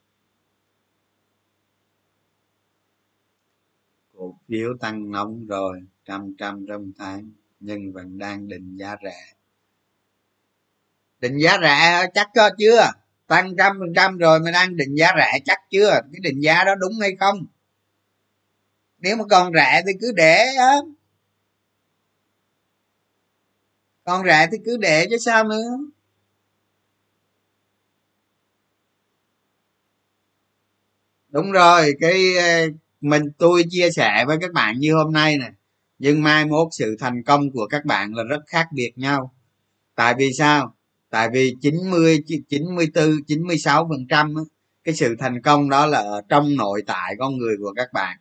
cổ 4.17 4.37
phiếu 4.49 4.69
tăng 4.81 5.11
nóng 5.11 5.47
rồi, 5.47 5.81
trăm 6.05 6.35
trăm 6.39 6.67
trong 6.69 6.93
tháng, 6.99 7.31
nhưng 7.61 7.93
vẫn 7.93 8.19
đang 8.19 8.49
định 8.49 8.77
giá 8.77 8.97
rẻ. 9.05 9.35
Định 11.21 11.39
giá 11.39 11.59
rẻ 11.63 12.07
chắc 12.15 12.29
có 12.35 12.51
chưa? 12.59 12.91
Tăng 13.27 13.55
trăm 13.59 13.77
phần 13.79 13.93
trăm 13.97 14.19
rồi 14.19 14.41
mà 14.41 14.51
đang 14.51 14.77
định 14.77 14.95
giá 14.95 15.13
rẻ 15.17 15.39
chắc 15.45 15.59
chưa? 15.71 15.91
Cái 15.91 16.21
định 16.23 16.41
giá 16.41 16.65
đó 16.65 16.75
đúng 16.75 16.93
hay 17.01 17.17
không? 17.21 17.47
Nếu 18.99 19.17
mà 19.17 19.25
còn 19.31 19.53
rẻ 19.55 19.83
thì 19.87 19.93
cứ 20.01 20.13
để 20.13 20.45
á. 20.59 20.73
Còn 24.05 24.25
rẻ 24.25 24.49
thì 24.53 24.59
cứ 24.65 24.77
để 24.77 25.07
chứ 25.11 25.17
sao 25.19 25.45
nữa. 25.45 25.79
Đúng 31.35 31.53
rồi 31.53 31.93
cái 32.01 32.37
ờ, 32.37 32.69
mình 33.01 33.23
tôi 33.39 33.65
chia 33.71 33.91
sẻ 33.91 34.25
với 34.27 34.39
các 34.41 34.53
bạn 34.53 34.79
như 34.79 34.95
hôm 34.95 35.13
nay 35.13 35.37
này 35.39 35.51
nhưng 35.99 36.23
mai 36.23 36.45
mốt 36.45 36.69
sự 36.73 36.97
thành 37.01 37.23
công 37.23 37.51
của 37.51 37.67
các 37.71 37.85
bạn 37.85 38.15
là 38.15 38.23
rất 38.23 38.41
khác 38.47 38.67
biệt 38.73 38.93
nhau. 38.97 39.35
Tại 39.95 40.15
vì 40.19 40.33
sao? 40.33 40.75
Tại 41.11 41.29
vì 41.33 41.55
90 41.61 42.25
94 42.49 43.11
96 43.27 43.89
phần 43.91 44.07
trăm 44.09 44.35
cái 44.85 44.95
sự 44.95 45.17
thành 45.19 45.43
công 45.43 45.71
đó 45.71 45.87
là 45.87 45.99
ở 45.99 46.23
trong 46.29 46.57
nội 46.57 46.83
tại 46.87 47.15
con 47.19 47.37
người 47.37 47.57
của 47.61 47.73
các 47.77 47.93
bạn. 47.93 48.17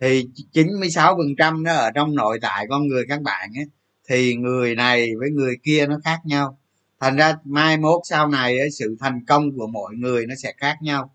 Thì 0.00 0.28
96 0.52 1.16
phần 1.16 1.36
trăm 1.38 1.62
nó 1.62 1.72
ở 1.72 1.90
trong 1.90 2.14
nội 2.14 2.38
tại 2.42 2.66
con 2.68 2.88
người 2.88 3.04
các 3.08 3.22
bạn 3.22 3.50
ấy, 3.56 3.64
thì 4.08 4.34
người 4.34 4.74
này 4.74 5.08
với 5.18 5.30
người 5.30 5.56
kia 5.62 5.86
nó 5.86 5.98
khác 6.04 6.20
nhau. 6.24 6.58
Thành 7.00 7.16
ra 7.16 7.36
mai 7.44 7.76
mốt 7.76 8.00
sau 8.04 8.28
này 8.28 8.58
ấy, 8.58 8.70
sự 8.70 8.96
thành 9.00 9.24
công 9.26 9.56
của 9.56 9.66
mọi 9.66 9.94
người 9.94 10.26
nó 10.26 10.34
sẽ 10.42 10.52
khác 10.58 10.76
nhau 10.82 11.13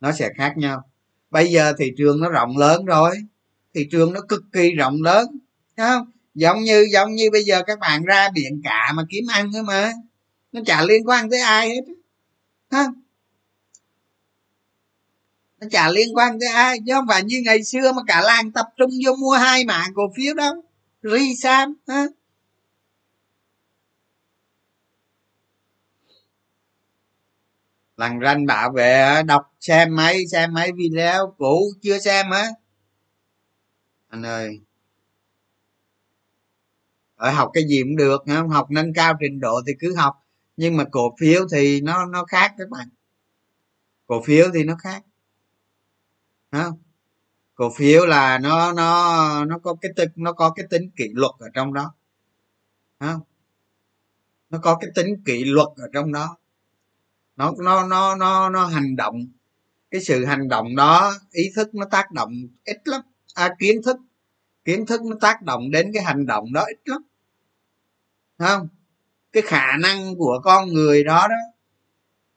nó 0.00 0.12
sẽ 0.12 0.30
khác 0.36 0.52
nhau. 0.56 0.82
Bây 1.30 1.50
giờ 1.50 1.72
thị 1.78 1.92
trường 1.96 2.20
nó 2.20 2.28
rộng 2.28 2.56
lớn 2.56 2.84
rồi 2.84 3.16
thị 3.74 3.88
trường 3.90 4.12
nó 4.12 4.20
cực 4.28 4.42
kỳ 4.52 4.70
rộng 4.70 5.02
lớn, 5.02 5.26
thấy 5.76 5.88
không? 5.88 6.10
Giống 6.34 6.62
như 6.62 6.86
giống 6.92 7.14
như 7.14 7.30
bây 7.32 7.44
giờ 7.44 7.62
các 7.66 7.78
bạn 7.78 8.04
ra 8.04 8.28
biển 8.34 8.60
cả 8.64 8.92
mà 8.94 9.02
kiếm 9.10 9.24
ăn 9.28 9.52
thôi 9.52 9.62
mà. 9.62 9.92
Nó 10.52 10.60
chả 10.66 10.82
liên 10.82 11.08
quan 11.08 11.30
tới 11.30 11.40
ai 11.40 11.68
hết 11.68 11.82
ha 12.70 12.86
nó 15.60 15.66
chả 15.70 15.88
liên 15.88 16.16
quan 16.16 16.40
tới 16.40 16.48
ai, 16.48 16.78
chứ 16.86 16.92
không 16.94 17.04
phải 17.08 17.22
như 17.22 17.42
ngày 17.44 17.64
xưa 17.64 17.92
mà 17.92 18.02
cả 18.06 18.20
làng 18.20 18.50
tập 18.52 18.66
trung 18.76 18.90
vô 19.04 19.16
mua 19.16 19.32
hai 19.32 19.64
mã 19.64 19.84
cổ 19.94 20.02
phiếu 20.16 20.34
đâu. 20.34 20.54
Ri 21.02 21.36
sam, 21.36 21.74
ha? 21.88 22.06
Lằn 28.00 28.20
ranh 28.22 28.46
bảo 28.46 28.70
vệ 28.72 29.00
ờ, 29.00 29.22
đọc 29.22 29.42
xem 29.60 29.96
mấy 29.96 30.26
xem 30.26 30.54
mấy 30.54 30.72
video 30.72 31.34
cũ, 31.38 31.72
chưa 31.82 31.98
xem 31.98 32.30
á. 32.30 32.48
Anh 34.08 34.22
ơi. 34.22 34.60
Ở 37.16 37.30
học 37.30 37.50
cái 37.54 37.64
gì 37.68 37.82
cũng 37.82 37.96
được 37.96 38.22
không 38.26 38.48
học 38.48 38.70
nâng 38.70 38.92
cao 38.94 39.14
trình 39.20 39.40
độ 39.40 39.60
thì 39.66 39.72
cứ 39.80 39.94
học. 39.96 40.14
Nhưng 40.56 40.76
mà 40.76 40.84
cổ 40.92 41.14
phiếu 41.20 41.46
thì 41.52 41.80
nó 41.80 42.06
nó 42.06 42.24
khác 42.24 42.54
các 42.58 42.68
bạn. 42.68 42.88
Cổ 44.06 44.22
phiếu 44.22 44.46
thì 44.54 44.64
nó 44.64 44.76
khác. 44.76 45.02
Không 46.52 46.78
cổ 47.54 47.70
phiếu 47.76 48.06
là 48.06 48.38
nó 48.38 48.72
nó 48.72 49.44
nó 49.44 49.58
có 49.58 49.74
cái 49.80 49.92
tính, 49.96 50.10
nó 50.16 50.32
có 50.32 50.50
cái 50.50 50.66
tính 50.70 50.90
kỷ 50.96 51.08
luật 51.14 51.32
ở 51.38 51.48
trong 51.54 51.74
đó. 51.74 51.94
Không 53.00 53.20
nó 54.50 54.58
có 54.58 54.78
cái 54.80 54.90
tính 54.94 55.22
kỷ 55.24 55.44
luật 55.44 55.68
ở 55.76 55.88
trong 55.92 56.12
đó 56.12 56.36
nó 57.40 57.52
nó 57.64 57.86
nó 57.86 58.16
nó 58.16 58.50
nó 58.50 58.66
hành 58.66 58.96
động. 58.96 59.26
Cái 59.90 60.00
sự 60.00 60.24
hành 60.24 60.48
động 60.48 60.76
đó 60.76 61.14
ý 61.32 61.42
thức 61.56 61.74
nó 61.74 61.86
tác 61.90 62.10
động 62.12 62.32
ít 62.64 62.78
lắm. 62.84 63.00
À, 63.34 63.54
kiến 63.58 63.82
thức 63.82 63.96
kiến 64.64 64.86
thức 64.86 65.02
nó 65.02 65.16
tác 65.20 65.42
động 65.42 65.70
đến 65.70 65.90
cái 65.94 66.02
hành 66.02 66.26
động 66.26 66.52
đó 66.52 66.64
ít 66.68 66.78
lắm. 66.84 67.02
Không? 68.38 68.68
Cái 69.32 69.42
khả 69.42 69.76
năng 69.76 70.16
của 70.16 70.40
con 70.44 70.68
người 70.68 71.04
đó 71.04 71.28
đó 71.28 71.36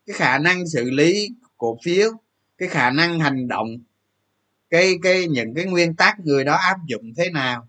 cái 0.06 0.14
khả 0.14 0.38
năng 0.38 0.68
xử 0.68 0.90
lý 0.90 1.30
cổ 1.58 1.78
phiếu 1.84 2.12
cái 2.58 2.70
khả 2.70 2.90
năng 2.92 3.20
hành 3.20 3.48
động 3.48 3.68
cái 4.70 4.96
cái 5.04 5.28
những 5.28 5.54
cái 5.56 5.66
nguyên 5.66 5.96
tắc 5.96 6.20
người 6.20 6.44
đó 6.44 6.54
áp 6.56 6.78
dụng 6.88 7.14
thế 7.18 7.30
nào 7.30 7.68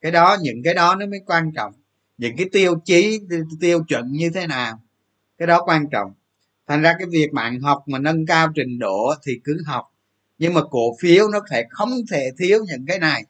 cái 0.00 0.12
đó 0.12 0.36
những 0.42 0.62
cái 0.64 0.74
đó 0.74 0.94
nó 0.94 1.06
mới 1.06 1.20
quan 1.26 1.52
trọng. 1.56 1.72
Những 2.18 2.36
cái 2.36 2.48
tiêu 2.52 2.74
chí 2.84 3.20
tiêu 3.60 3.84
chuẩn 3.88 4.12
như 4.12 4.30
thế 4.34 4.46
nào 4.46 4.80
cái 5.38 5.46
đó 5.46 5.62
quan 5.64 5.90
trọng 5.92 6.12
thành 6.70 6.82
ra 6.82 6.94
cái 6.98 7.06
việc 7.10 7.32
bạn 7.32 7.60
học 7.60 7.82
mà 7.86 7.98
nâng 7.98 8.26
cao 8.26 8.48
trình 8.54 8.78
độ 8.78 9.14
thì 9.26 9.40
cứ 9.44 9.58
học. 9.66 9.92
Nhưng 10.38 10.54
mà 10.54 10.60
cổ 10.70 10.96
phiếu 11.00 11.28
nó 11.28 11.40
phải 11.50 11.64
không 11.70 11.88
thể 12.10 12.30
thiếu 12.38 12.64
những 12.68 12.86
cái 12.86 12.98
này. 12.98 13.24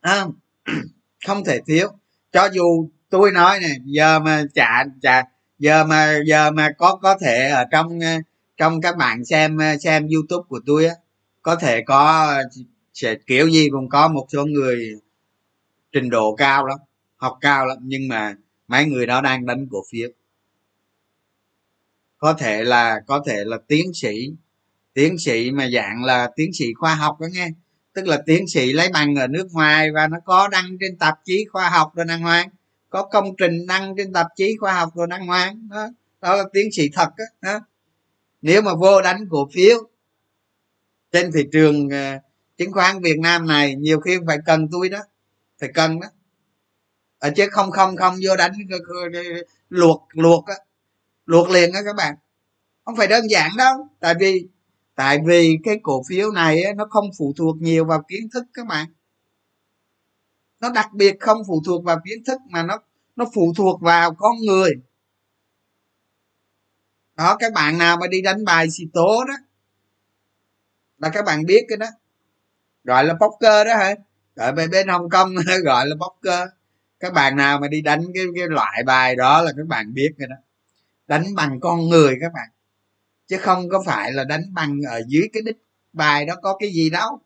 À, 0.00 0.26
không 1.26 1.44
thể 1.44 1.60
thiếu. 1.66 1.88
Cho 2.32 2.48
dù 2.52 2.88
tôi 3.10 3.32
nói 3.32 3.60
này 3.60 3.76
giờ 3.84 4.18
mà 4.18 4.42
chả 4.54 4.84
chả 5.02 5.24
giờ 5.58 5.84
mà 5.84 6.18
giờ 6.26 6.50
mà 6.50 6.70
có 6.78 6.96
có 7.02 7.18
thể 7.20 7.48
ở 7.48 7.64
trong 7.70 7.98
trong 8.56 8.80
các 8.80 8.96
bạn 8.96 9.24
xem 9.24 9.58
xem 9.80 10.08
youtube 10.14 10.44
của 10.48 10.60
tôi 10.66 10.86
á 10.86 10.94
có 11.42 11.56
thể 11.56 11.82
có 11.86 12.34
sẽ 12.94 13.14
kiểu 13.26 13.50
gì 13.50 13.68
cũng 13.70 13.88
có 13.88 14.08
một 14.08 14.26
số 14.32 14.44
người 14.44 14.88
trình 15.92 16.10
độ 16.10 16.34
cao 16.34 16.66
lắm 16.66 16.78
học 17.16 17.38
cao 17.40 17.66
lắm. 17.66 17.78
Nhưng 17.82 18.08
mà 18.08 18.34
mấy 18.68 18.86
người 18.86 19.06
đó 19.06 19.20
đang 19.20 19.46
đánh 19.46 19.66
cổ 19.70 19.78
phiếu 19.90 20.08
có 22.24 22.32
thể 22.32 22.64
là 22.64 23.00
có 23.06 23.22
thể 23.26 23.44
là 23.44 23.58
tiến 23.68 23.94
sĩ. 23.94 24.32
Tiến 24.94 25.18
sĩ 25.18 25.50
mà 25.50 25.68
dạng 25.74 26.04
là 26.04 26.30
tiến 26.36 26.50
sĩ 26.52 26.64
khoa 26.74 26.94
học 26.94 27.20
đó 27.20 27.26
nghe. 27.32 27.48
Tức 27.92 28.06
là 28.06 28.22
tiến 28.26 28.48
sĩ 28.48 28.72
lấy 28.72 28.88
bằng 28.88 29.14
ở 29.14 29.26
nước 29.26 29.48
ngoài 29.52 29.92
và 29.92 30.08
nó 30.08 30.18
có 30.24 30.48
đăng 30.48 30.76
trên 30.80 30.98
tạp 30.98 31.18
chí 31.24 31.44
khoa 31.52 31.68
học 31.68 31.92
rồi 31.94 32.06
đăng 32.06 32.22
hoàng. 32.22 32.48
Có 32.90 33.02
công 33.02 33.36
trình 33.36 33.66
đăng 33.66 33.94
trên 33.96 34.12
tạp 34.12 34.26
chí 34.36 34.56
khoa 34.60 34.74
học 34.74 34.88
rồi 34.94 35.06
đăng 35.10 35.26
hoàng. 35.26 35.68
Đó, 35.70 35.88
đó 36.20 36.36
là 36.36 36.44
tiến 36.52 36.72
sĩ 36.72 36.88
thật 36.92 37.08
đó, 37.18 37.24
đó. 37.40 37.60
nếu 38.42 38.62
mà 38.62 38.74
vô 38.74 39.02
đánh 39.02 39.26
cổ 39.30 39.48
phiếu 39.54 39.76
trên 41.12 41.32
thị 41.32 41.40
trường 41.52 41.86
uh, 41.86 42.22
chứng 42.58 42.72
khoán 42.72 43.02
việt 43.02 43.18
nam 43.18 43.46
này 43.46 43.74
nhiều 43.74 44.00
khi 44.00 44.18
phải 44.26 44.38
cần 44.46 44.68
tôi 44.72 44.88
đó 44.88 44.98
phải 45.60 45.70
cần 45.74 46.00
đó. 46.00 46.08
Ở 47.18 47.30
chứ 47.36 47.46
không 47.50 47.70
không 47.70 47.96
không 47.96 48.14
vô 48.22 48.36
đánh 48.36 48.52
ờ, 48.70 48.78
luộc 49.68 50.06
luộc 50.12 50.46
á 50.46 50.54
luộc 51.26 51.50
liền 51.50 51.72
á 51.72 51.80
các 51.84 51.96
bạn 51.96 52.14
không 52.84 52.96
phải 52.96 53.06
đơn 53.06 53.30
giản 53.30 53.50
đâu. 53.56 53.88
Tại 54.00 54.14
vì 54.20 54.48
tại 54.94 55.18
vì 55.26 55.58
cái 55.64 55.80
cổ 55.82 56.02
phiếu 56.08 56.30
này 56.32 56.62
nó 56.76 56.86
không 56.90 57.10
phụ 57.18 57.32
thuộc 57.36 57.56
nhiều 57.56 57.84
vào 57.84 58.02
kiến 58.08 58.28
thức 58.34 58.44
các 58.54 58.66
bạn. 58.66 58.86
Nó 60.60 60.70
đặc 60.70 60.88
biệt 60.92 61.16
không 61.20 61.38
phụ 61.48 61.62
thuộc 61.66 61.84
vào 61.84 61.98
kiến 62.04 62.24
thức 62.24 62.40
mà 62.50 62.62
nó 62.62 62.78
nó 63.16 63.24
phụ 63.34 63.52
thuộc 63.56 63.80
vào 63.80 64.14
con 64.14 64.36
người. 64.46 64.70
Đó, 67.16 67.36
các 67.38 67.52
bạn 67.52 67.78
nào 67.78 67.96
mà 67.96 68.06
đi 68.06 68.22
đánh 68.22 68.44
bài 68.44 68.70
xì 68.70 68.84
tố 68.92 69.24
đó, 69.28 69.34
là 70.98 71.08
các 71.08 71.24
bạn 71.24 71.46
biết 71.46 71.64
cái 71.68 71.76
đó. 71.78 71.86
Gọi 72.84 73.04
là 73.04 73.14
poker 73.14 73.66
đó 73.66 73.76
hả? 73.76 73.94
Ở 74.34 74.52
bên 74.52 74.70
bên 74.70 74.88
hồng 74.88 75.10
kông 75.10 75.34
gọi 75.64 75.86
là 75.86 75.96
poker. 76.00 76.48
Các 77.00 77.12
bạn 77.12 77.36
nào 77.36 77.60
mà 77.60 77.68
đi 77.68 77.80
đánh 77.80 78.04
cái 78.14 78.24
cái 78.36 78.48
loại 78.48 78.82
bài 78.86 79.16
đó 79.16 79.42
là 79.42 79.52
các 79.56 79.66
bạn 79.66 79.94
biết 79.94 80.10
cái 80.18 80.28
đó. 80.28 80.36
Đánh 81.06 81.34
bằng 81.34 81.60
con 81.60 81.88
người 81.88 82.16
các 82.20 82.32
bạn 82.34 82.48
chứ 83.26 83.36
không 83.40 83.68
có 83.68 83.82
phải 83.86 84.12
là 84.12 84.24
đánh 84.24 84.42
bằng 84.54 84.80
ở 84.90 85.02
dưới 85.06 85.28
cái 85.32 85.42
đích 85.42 85.56
bài 85.92 86.26
đó 86.26 86.34
có 86.42 86.56
cái 86.60 86.72
gì 86.72 86.90
đâu. 86.90 87.20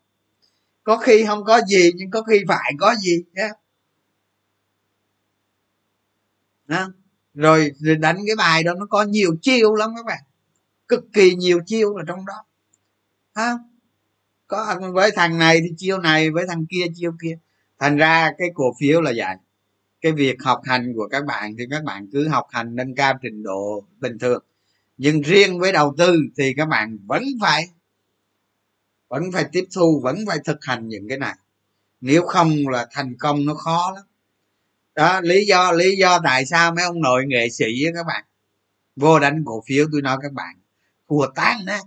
Có 0.85 0.97
khi 0.97 1.25
không 1.27 1.45
có 1.45 1.61
gì 1.69 1.91
nhưng 1.95 2.11
có 2.11 2.23
khi 2.23 2.45
phải 2.49 2.73
có 2.79 2.95
gì 2.95 3.25
nhé. 3.35 3.49
Rồi, 7.35 7.71
rồi 7.79 7.97
đánh 7.97 8.19
cái 8.27 8.37
bài 8.37 8.63
đó 8.63 8.75
nó 8.75 8.87
có 8.87 9.03
nhiều 9.03 9.37
chiêu 9.43 9.75
lắm 9.75 9.91
các 9.97 10.07
bạn. 10.07 10.23
Cực 10.89 11.05
kỳ 11.13 11.35
nhiều 11.35 11.61
chiêu 11.67 11.95
ở 11.95 12.03
trong 12.07 12.27
đó. 12.27 12.45
Ha 13.35 13.53
có 14.47 14.81
với 14.93 15.11
thằng 15.17 15.39
này 15.39 15.61
thì 15.61 15.75
chiêu 15.77 15.99
này 15.99 16.31
với 16.31 16.47
thằng 16.49 16.67
kia 16.67 16.85
chiêu 16.95 17.13
kia. 17.23 17.39
Thành 17.79 17.97
ra 17.97 18.33
cái 18.39 18.49
cổ 18.55 18.75
phiếu 18.81 19.01
là 19.01 19.13
vậy. 19.17 19.37
Cái 20.01 20.13
việc 20.13 20.37
học 20.43 20.61
hành 20.65 20.93
của 20.97 21.09
các 21.11 21.25
bạn 21.25 21.55
thì 21.59 21.65
các 21.71 21.85
bạn 21.85 22.09
cứ 22.13 22.29
học 22.29 22.47
hành 22.51 22.77
nâng 22.77 22.95
cao 22.95 23.15
trình 23.23 23.43
độ 23.43 23.85
bình 24.01 24.19
thường 24.19 24.45
nhưng 24.99 25.21
riêng 25.21 25.59
với 25.59 25.73
đầu 25.73 25.95
tư 25.99 26.17
thì 26.39 26.55
các 26.57 26.69
bạn 26.69 26.99
vẫn 27.07 27.23
phải 27.41 27.69
vẫn 29.09 29.23
phải 29.33 29.45
tiếp 29.53 29.65
thu, 29.75 30.01
vẫn 30.05 30.17
phải 30.27 30.39
thực 30.45 30.65
hành 30.65 30.89
những 30.89 31.09
cái 31.09 31.19
này. 31.19 31.35
Nếu 32.01 32.23
không 32.23 32.69
là 32.69 32.87
thành 32.91 33.15
công 33.19 33.47
nó 33.47 33.55
khó 33.55 33.93
lắm. 33.95 34.05
Đó, 34.95 35.21
lý 35.21 35.47
do 35.47 35.73
lý 35.73 35.97
do 35.97 36.21
tại 36.25 36.47
sao 36.47 36.75
mấy 36.75 36.85
ông 36.85 37.01
nội 37.01 37.25
nghệ 37.27 37.49
sĩ 37.51 37.85
á 37.85 37.91
các 37.95 38.07
bạn, 38.07 38.25
vô 38.97 39.19
đánh 39.19 39.43
cổ 39.47 39.63
phiếu, 39.67 39.87
tôi 39.93 40.03
nói 40.03 40.19
các 40.23 40.33
bạn 40.33 40.55
thua 41.09 41.27
tan 41.35 41.65
nè 41.67 41.79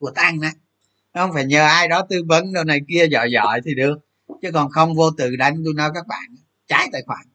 thua 0.00 0.10
tan 0.10 0.40
nè 0.40 0.50
không 1.14 1.30
phải 1.34 1.44
nhờ 1.44 1.64
ai 1.66 1.88
đó 1.88 2.06
tư 2.08 2.22
vấn 2.28 2.52
đâu 2.52 2.64
này 2.64 2.80
kia 2.88 3.06
giỏi 3.10 3.30
giỏi 3.32 3.60
thì 3.64 3.74
được. 3.74 3.98
Chứ 4.42 4.50
còn 4.54 4.70
không 4.70 4.94
vô 4.94 5.10
tự 5.10 5.36
đánh, 5.36 5.62
tôi 5.64 5.74
nói 5.74 5.90
các 5.94 6.06
bạn, 6.06 6.36
trái 6.66 6.88
tài 6.92 7.02
khoản 7.06 7.26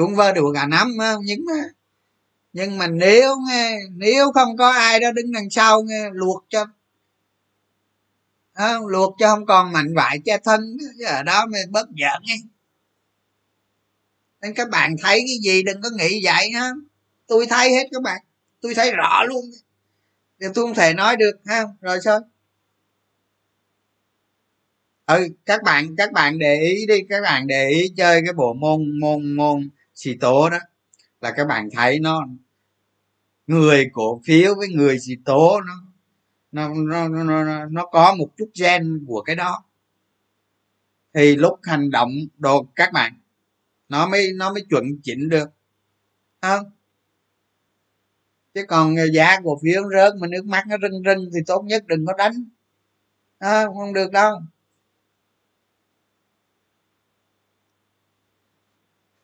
cũng 0.00 0.16
vơ 0.16 0.32
được 0.32 0.52
cả 0.54 0.66
năm 0.66 0.96
nhưng 1.24 1.44
mà 1.44 1.62
nhưng 2.52 2.78
mà 2.78 2.86
nếu 2.86 3.36
nghe, 3.48 3.78
nếu 3.90 4.32
không 4.32 4.56
có 4.56 4.70
ai 4.70 5.00
đó 5.00 5.12
đứng 5.12 5.32
đằng 5.32 5.50
sau 5.50 5.82
nghe, 5.82 6.10
luộc 6.12 6.44
cho 6.48 6.66
không 8.54 8.86
luộc 8.86 9.14
cho 9.18 9.34
không 9.34 9.46
còn 9.46 9.72
mạnh 9.72 9.94
vải 9.94 10.18
che 10.24 10.38
thân 10.44 10.76
ở 11.06 11.22
đó 11.22 11.46
mới 11.46 11.62
bớt 11.70 11.88
giỡn 11.88 12.22
nghe 12.22 12.36
nên 14.40 14.54
các 14.54 14.68
bạn 14.70 14.96
thấy 15.02 15.18
cái 15.18 15.36
gì 15.42 15.62
đừng 15.62 15.82
có 15.82 15.90
nghĩ 15.98 16.20
vậy 16.24 16.50
ha. 16.50 16.70
Tôi 17.26 17.46
thấy 17.46 17.70
hết 17.70 17.88
các 17.92 18.02
bạn. 18.02 18.22
Tôi 18.60 18.74
thấy 18.74 18.92
rõ 18.92 19.24
luôn. 19.24 19.44
Thì 20.40 20.46
tôi 20.54 20.66
không 20.66 20.74
thể 20.74 20.94
nói 20.94 21.16
được, 21.16 21.40
ha. 21.46 21.64
Rồi 21.80 21.98
sao? 22.04 22.20
Ừ 25.06 25.28
các 25.46 25.62
bạn 25.62 25.96
các 25.96 26.12
bạn 26.12 26.38
để 26.38 26.60
ý 26.60 26.86
đi, 26.86 27.00
các 27.08 27.20
bạn 27.22 27.46
để 27.46 27.68
ý 27.68 27.92
chơi 27.96 28.20
cái 28.24 28.32
bộ 28.32 28.54
môn 28.54 29.00
môn 29.00 29.36
môn 29.36 29.70
xì 30.00 30.14
tố 30.14 30.50
đó 30.50 30.58
là 31.20 31.30
các 31.30 31.46
bạn 31.46 31.68
thấy 31.72 32.00
nó 32.00 32.26
người 33.46 33.90
cổ 33.92 34.20
phiếu 34.24 34.54
với 34.54 34.68
người 34.68 34.98
xì 35.00 35.16
tố 35.24 35.60
nó 35.60 35.74
nó 36.52 37.08
nó 37.08 37.24
nó, 37.24 37.64
nó 37.66 37.86
có 37.86 38.14
một 38.14 38.28
chút 38.36 38.50
gen 38.60 39.04
của 39.06 39.22
cái 39.22 39.36
đó. 39.36 39.64
Thì 41.14 41.36
lúc 41.36 41.58
hành 41.62 41.90
động 41.90 42.10
đồ 42.38 42.66
các 42.76 42.92
bạn 42.92 43.12
nó 43.88 44.08
mới 44.08 44.32
nó 44.32 44.52
mới 44.52 44.64
chuẩn 44.70 44.84
chỉnh 45.02 45.28
được. 45.28 45.50
Không 46.42 46.70
chứ 48.54 48.64
còn 48.68 48.94
giá 49.12 49.40
cổ 49.44 49.58
phiếu 49.62 49.82
rớt 49.90 50.12
mà 50.20 50.26
nước 50.26 50.46
mắt 50.46 50.64
nó 50.68 50.76
rưng 50.82 51.02
rưng 51.04 51.30
thì 51.34 51.40
tốt 51.46 51.62
nhất 51.64 51.86
đừng 51.86 52.06
có 52.06 52.12
đánh. 52.18 52.44
À, 53.38 53.64
không 53.66 53.92
được 53.92 54.12
đâu. 54.12 54.40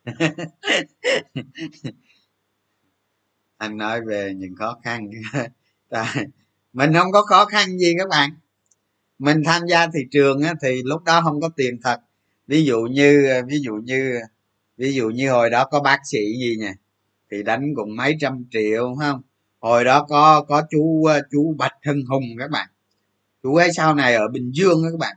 anh 3.57 3.77
nói 3.77 4.01
về 4.01 4.35
những 4.37 4.57
khó 4.57 4.79
khăn. 4.85 5.11
Mình 6.73 6.93
không 6.95 7.13
có 7.13 7.23
khó 7.23 7.45
khăn 7.45 7.79
gì 7.79 7.95
các 7.99 8.09
bạn. 8.09 8.31
Mình 9.19 9.43
tham 9.45 9.63
gia 9.71 9.87
thị 9.87 10.01
trường 10.11 10.43
á, 10.43 10.55
thì 10.63 10.83
lúc 10.85 11.05
đó 11.05 11.21
không 11.21 11.41
có 11.41 11.49
tiền 11.57 11.81
thật. 11.83 12.01
Ví 12.47 12.65
dụ 12.65 12.81
như 12.81 13.43
ví 13.49 13.59
dụ 13.61 13.75
như 13.75 14.21
ví 14.77 14.95
dụ 14.95 15.11
như 15.11 15.31
hồi 15.31 15.51
đó 15.51 15.65
có 15.65 15.81
bác 15.81 15.99
sĩ 16.05 16.19
gì 16.19 16.57
nhỉ? 16.59 16.71
Thì 17.31 17.43
đánh 17.43 17.73
cũng 17.77 17.97
mấy 17.97 18.17
trăm 18.21 18.45
triệu 18.51 18.97
không? 19.01 19.23
Hồi 19.61 19.85
đó 19.85 20.07
có 20.09 20.45
có 20.49 20.63
chú 20.71 21.07
chú 21.31 21.55
bạch 21.59 21.75
hưng 21.87 22.07
hùng 22.07 22.25
các 22.39 22.51
bạn. 22.51 22.69
Chú 23.43 23.55
ấy 23.55 23.71
sau 23.77 23.95
này 23.95 24.15
ở 24.15 24.29
bình 24.29 24.51
dương 24.55 24.83
các 24.91 24.99
bạn. 24.99 25.17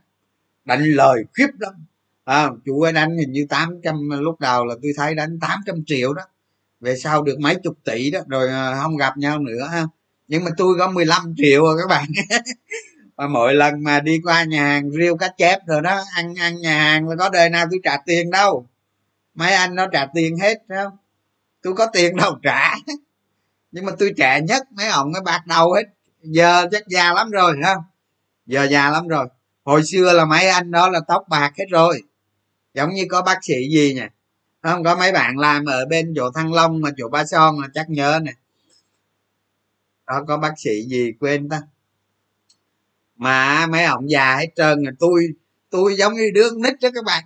Đánh 0.64 0.84
lời 0.84 1.24
khiếp 1.34 1.48
lắm 1.58 1.74
à, 2.24 2.48
chú 2.66 2.82
ấy 2.82 2.92
đánh 2.92 3.16
hình 3.16 3.32
như 3.32 3.46
800 3.48 4.10
lúc 4.10 4.40
đầu 4.40 4.66
là 4.66 4.74
tôi 4.82 4.92
thấy 4.96 5.14
đánh 5.14 5.38
800 5.40 5.84
triệu 5.86 6.12
đó. 6.14 6.22
Về 6.80 6.96
sau 6.96 7.22
được 7.22 7.40
mấy 7.40 7.54
chục 7.54 7.74
tỷ 7.84 8.10
đó 8.10 8.20
rồi 8.26 8.48
à, 8.48 8.80
không 8.82 8.96
gặp 8.96 9.18
nhau 9.18 9.38
nữa 9.38 9.68
ha. 9.72 9.86
Nhưng 10.28 10.44
mà 10.44 10.50
tôi 10.56 10.74
có 10.78 10.90
15 10.90 11.34
triệu 11.36 11.62
rồi 11.62 11.76
các 11.80 11.88
bạn. 11.88 12.08
Và 13.16 13.26
mỗi 13.26 13.54
lần 13.54 13.82
mà 13.84 14.00
đi 14.00 14.20
qua 14.24 14.44
nhà 14.44 14.62
hàng 14.62 14.90
riêu 14.90 15.16
cá 15.16 15.28
chép 15.38 15.58
rồi 15.66 15.82
đó 15.82 16.02
ăn 16.14 16.34
ăn 16.34 16.60
nhà 16.60 16.78
hàng 16.78 17.08
là 17.08 17.16
có 17.16 17.28
đời 17.28 17.50
nào 17.50 17.66
tôi 17.70 17.80
trả 17.84 17.96
tiền 18.06 18.30
đâu. 18.30 18.66
Mấy 19.34 19.52
anh 19.52 19.74
nó 19.74 19.86
trả 19.86 20.06
tiền 20.14 20.36
hết 20.36 20.58
không? 20.68 20.92
Tôi 21.62 21.74
có 21.74 21.86
tiền 21.86 22.16
đâu 22.16 22.38
trả. 22.42 22.74
Nhưng 23.72 23.84
mà 23.84 23.92
tôi 23.98 24.12
trẻ 24.16 24.40
nhất 24.40 24.62
mấy 24.72 24.88
ông 24.88 25.12
mới 25.12 25.20
bạc 25.22 25.46
đầu 25.46 25.72
hết. 25.72 25.82
Giờ 26.22 26.66
chắc 26.72 26.88
già 26.88 27.12
lắm 27.12 27.30
rồi 27.30 27.56
không? 27.64 27.82
Giờ 28.46 28.64
già 28.64 28.90
lắm 28.90 29.08
rồi. 29.08 29.26
Hồi 29.64 29.82
xưa 29.84 30.12
là 30.12 30.24
mấy 30.24 30.48
anh 30.48 30.70
đó 30.70 30.88
là 30.88 31.00
tóc 31.08 31.24
bạc 31.28 31.52
hết 31.58 31.64
rồi 31.70 32.02
giống 32.74 32.90
như 32.90 33.06
có 33.10 33.22
bác 33.22 33.38
sĩ 33.44 33.70
gì 33.70 33.94
nè, 33.94 34.08
không 34.62 34.84
có 34.84 34.96
mấy 34.96 35.12
bạn 35.12 35.38
làm 35.38 35.64
ở 35.64 35.86
bên 35.86 36.12
chỗ 36.16 36.30
thăng 36.34 36.52
long 36.52 36.80
mà 36.80 36.90
chỗ 36.96 37.08
ba 37.08 37.24
son 37.24 37.60
là 37.60 37.68
chắc 37.74 37.90
nhớ 37.90 38.20
nè. 38.22 38.32
Đó 40.06 40.24
có 40.28 40.36
bác 40.36 40.54
sĩ 40.56 40.82
gì 40.82 41.12
quên 41.20 41.48
ta. 41.48 41.62
Mà 43.16 43.66
mấy 43.66 43.84
ông 43.84 44.10
già 44.10 44.36
hết 44.36 44.48
trơn 44.56 44.84
rồi 44.84 44.94
tôi 44.98 45.28
tôi 45.70 45.96
giống 45.96 46.14
như 46.14 46.30
đứa 46.34 46.50
nít 46.50 46.80
đó 46.80 46.88
các 46.94 47.04
bạn. 47.04 47.24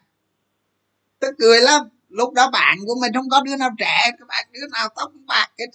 Tức 1.18 1.34
cười 1.38 1.60
lắm. 1.60 1.82
Lúc 2.08 2.32
đó 2.32 2.50
bạn 2.50 2.78
của 2.86 2.94
mình 3.00 3.12
không 3.14 3.28
có 3.30 3.42
đứa 3.44 3.56
nào 3.56 3.70
trẻ 3.78 4.10
các 4.18 4.28
bạn 4.28 4.46
đứa 4.52 4.66
nào 4.72 4.88
tóc 4.96 5.12
bạc 5.26 5.48
hết 5.58 5.66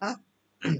đó. 0.00 0.16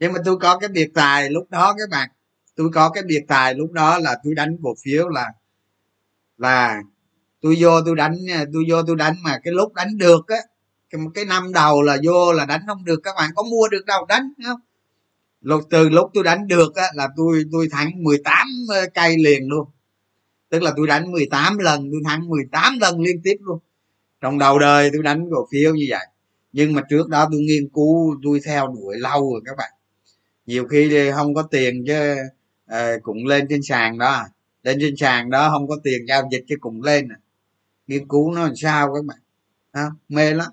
nhưng 0.00 0.12
mà 0.12 0.18
tôi 0.24 0.36
có 0.40 0.58
cái 0.58 0.68
biệt 0.68 0.90
tài 0.94 1.30
lúc 1.30 1.50
đó 1.50 1.74
các 1.78 1.90
bạn. 1.90 2.10
Tôi 2.54 2.70
có 2.74 2.90
cái 2.90 3.02
biệt 3.02 3.24
tài 3.28 3.54
lúc 3.54 3.72
đó 3.72 3.98
là 3.98 4.16
tôi 4.24 4.34
đánh 4.34 4.56
cổ 4.62 4.74
phiếu 4.84 5.08
là 5.08 5.32
là 6.38 6.82
tôi 7.40 7.56
vô 7.60 7.80
tôi 7.86 7.96
đánh 7.96 8.16
tôi 8.52 8.64
vô 8.70 8.82
tôi 8.86 8.96
đánh 8.96 9.14
mà 9.22 9.38
cái 9.44 9.52
lúc 9.52 9.74
đánh 9.74 9.98
được 9.98 10.28
á 10.28 10.36
cái, 10.90 11.00
cái 11.14 11.24
năm 11.24 11.52
đầu 11.52 11.82
là 11.82 11.96
vô 12.04 12.32
là 12.32 12.44
đánh 12.44 12.60
không 12.66 12.84
được 12.84 13.00
các 13.02 13.14
bạn 13.16 13.30
có 13.36 13.42
mua 13.42 13.68
được 13.68 13.86
đâu 13.86 14.06
đánh 14.08 14.32
không? 14.46 14.60
Lúc 15.40 15.62
từ 15.70 15.88
lúc 15.88 16.10
tôi 16.14 16.24
đánh 16.24 16.48
được 16.48 16.74
á 16.74 16.84
là 16.94 17.08
tôi 17.16 17.44
tôi 17.52 17.68
thắng 17.70 17.90
18 18.04 18.46
ờ, 18.68 18.86
cây 18.94 19.16
liền 19.18 19.48
luôn. 19.48 19.68
Tức 20.48 20.62
là 20.62 20.72
tôi 20.76 20.86
đánh 20.86 21.12
18 21.12 21.58
lần 21.58 21.88
tôi 21.92 22.00
thắng 22.04 22.28
18 22.28 22.78
lần 22.80 23.00
liên 23.00 23.20
tiếp 23.24 23.36
luôn. 23.40 23.58
Trong 24.20 24.38
đầu 24.38 24.58
đời 24.58 24.90
tôi 24.92 25.02
đánh 25.02 25.24
cổ 25.30 25.48
phiếu 25.52 25.74
như 25.74 25.86
vậy. 25.88 26.06
Nhưng 26.52 26.72
mà 26.72 26.82
trước 26.90 27.08
đó 27.08 27.28
tôi 27.32 27.40
nghiên 27.40 27.68
cứu 27.74 28.16
tôi 28.22 28.40
theo 28.44 28.66
đuổi 28.66 28.98
lâu 28.98 29.32
rồi 29.32 29.40
các 29.44 29.56
bạn. 29.58 29.70
Nhiều 30.46 30.66
khi 30.68 31.10
không 31.14 31.34
có 31.34 31.42
tiền 31.42 31.84
chứ 31.86 32.16
à, 32.66 32.92
cũng 33.02 33.26
lên 33.26 33.46
trên 33.48 33.62
sàn 33.62 33.98
đó. 33.98 34.10
à 34.10 34.28
trên 34.80 34.96
sàn 34.96 35.30
đó 35.30 35.50
không 35.50 35.68
có 35.68 35.76
tiền 35.84 36.06
giao 36.08 36.28
dịch 36.32 36.44
chứ 36.48 36.56
cùng 36.60 36.82
lên 36.82 37.08
à. 37.08 37.18
nghiên 37.86 38.08
cứu 38.08 38.32
nó 38.32 38.42
làm 38.42 38.56
sao 38.56 38.94
các 38.94 39.04
bạn. 39.04 39.18
À, 39.72 39.86
mê 40.08 40.34
lắm. 40.34 40.52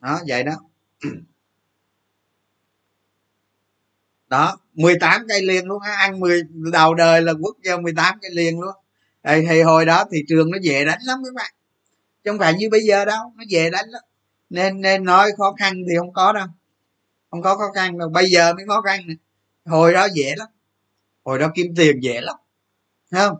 Đó 0.00 0.20
vậy 0.28 0.42
đó. 0.42 0.52
Đó 4.28 4.58
18 4.74 5.26
cây 5.28 5.42
liền 5.42 5.66
luôn 5.66 5.82
á. 5.82 5.92
Ăn 5.92 6.20
10 6.20 6.42
đầu 6.72 6.94
đời 6.94 7.22
là 7.22 7.32
quốc 7.42 7.56
gia 7.64 7.76
18 7.76 8.18
cây 8.22 8.30
liền 8.34 8.60
luôn. 8.60 8.74
Thì, 9.22 9.46
thì 9.48 9.62
hồi 9.62 9.84
đó 9.84 10.04
thị 10.12 10.24
trường 10.28 10.50
nó 10.50 10.58
dễ 10.62 10.84
đánh 10.84 10.98
lắm 11.02 11.18
các 11.24 11.34
bạn. 11.34 11.52
Chứ 12.24 12.30
không 12.30 12.38
phải 12.38 12.54
như 12.54 12.68
bây 12.70 12.80
giờ 12.80 13.04
đâu 13.04 13.32
nó 13.36 13.44
dễ 13.48 13.70
đánh 13.70 13.88
lắm. 13.88 14.02
Nên 14.50 14.80
nên 14.80 15.04
nói 15.04 15.30
khó 15.38 15.54
khăn 15.58 15.74
thì 15.88 15.96
không 15.98 16.12
có 16.12 16.32
đâu. 16.32 16.46
Không 17.30 17.42
có 17.42 17.56
khó 17.56 17.72
khăn 17.74 17.98
đâu. 17.98 18.08
Bây 18.08 18.30
giờ 18.30 18.54
mới 18.54 18.64
khó 18.66 18.80
khăn 18.80 19.00
nè. 19.06 19.14
Hồi 19.64 19.92
đó 19.92 20.08
dễ 20.14 20.34
lắm. 20.36 20.48
Hồi 21.24 21.38
đó 21.38 21.52
kiếm 21.54 21.66
tiền 21.76 22.00
dễ 22.02 22.20
lắm. 22.20 22.36
Thấy 23.10 23.20
không? 23.28 23.36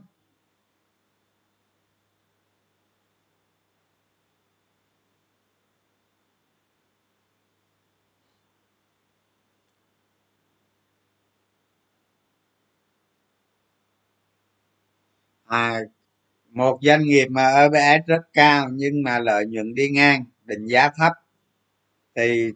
À 15.46 15.80
một 16.52 16.78
doanh 16.82 17.02
nghiệp 17.04 17.26
mà 17.30 17.50
EPS 17.56 18.06
rất 18.06 18.22
cao 18.32 18.68
nhưng 18.72 19.02
mà 19.02 19.18
lợi 19.18 19.46
nhuận 19.46 19.74
đi 19.74 19.88
ngang, 19.90 20.24
định 20.44 20.66
giá 20.66 20.90
thấp, 20.96 21.12
thì 22.16 22.52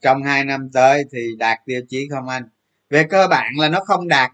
trong 0.00 0.22
hai 0.24 0.44
năm 0.44 0.70
tới 0.72 1.04
thì 1.12 1.36
đạt 1.38 1.58
tiêu 1.66 1.80
chí 1.88 2.08
không 2.10 2.28
anh? 2.28 2.48
Về 2.90 3.04
cơ 3.10 3.26
bản 3.30 3.52
là 3.58 3.68
nó 3.68 3.80
không 3.84 4.08
đạt 4.08 4.32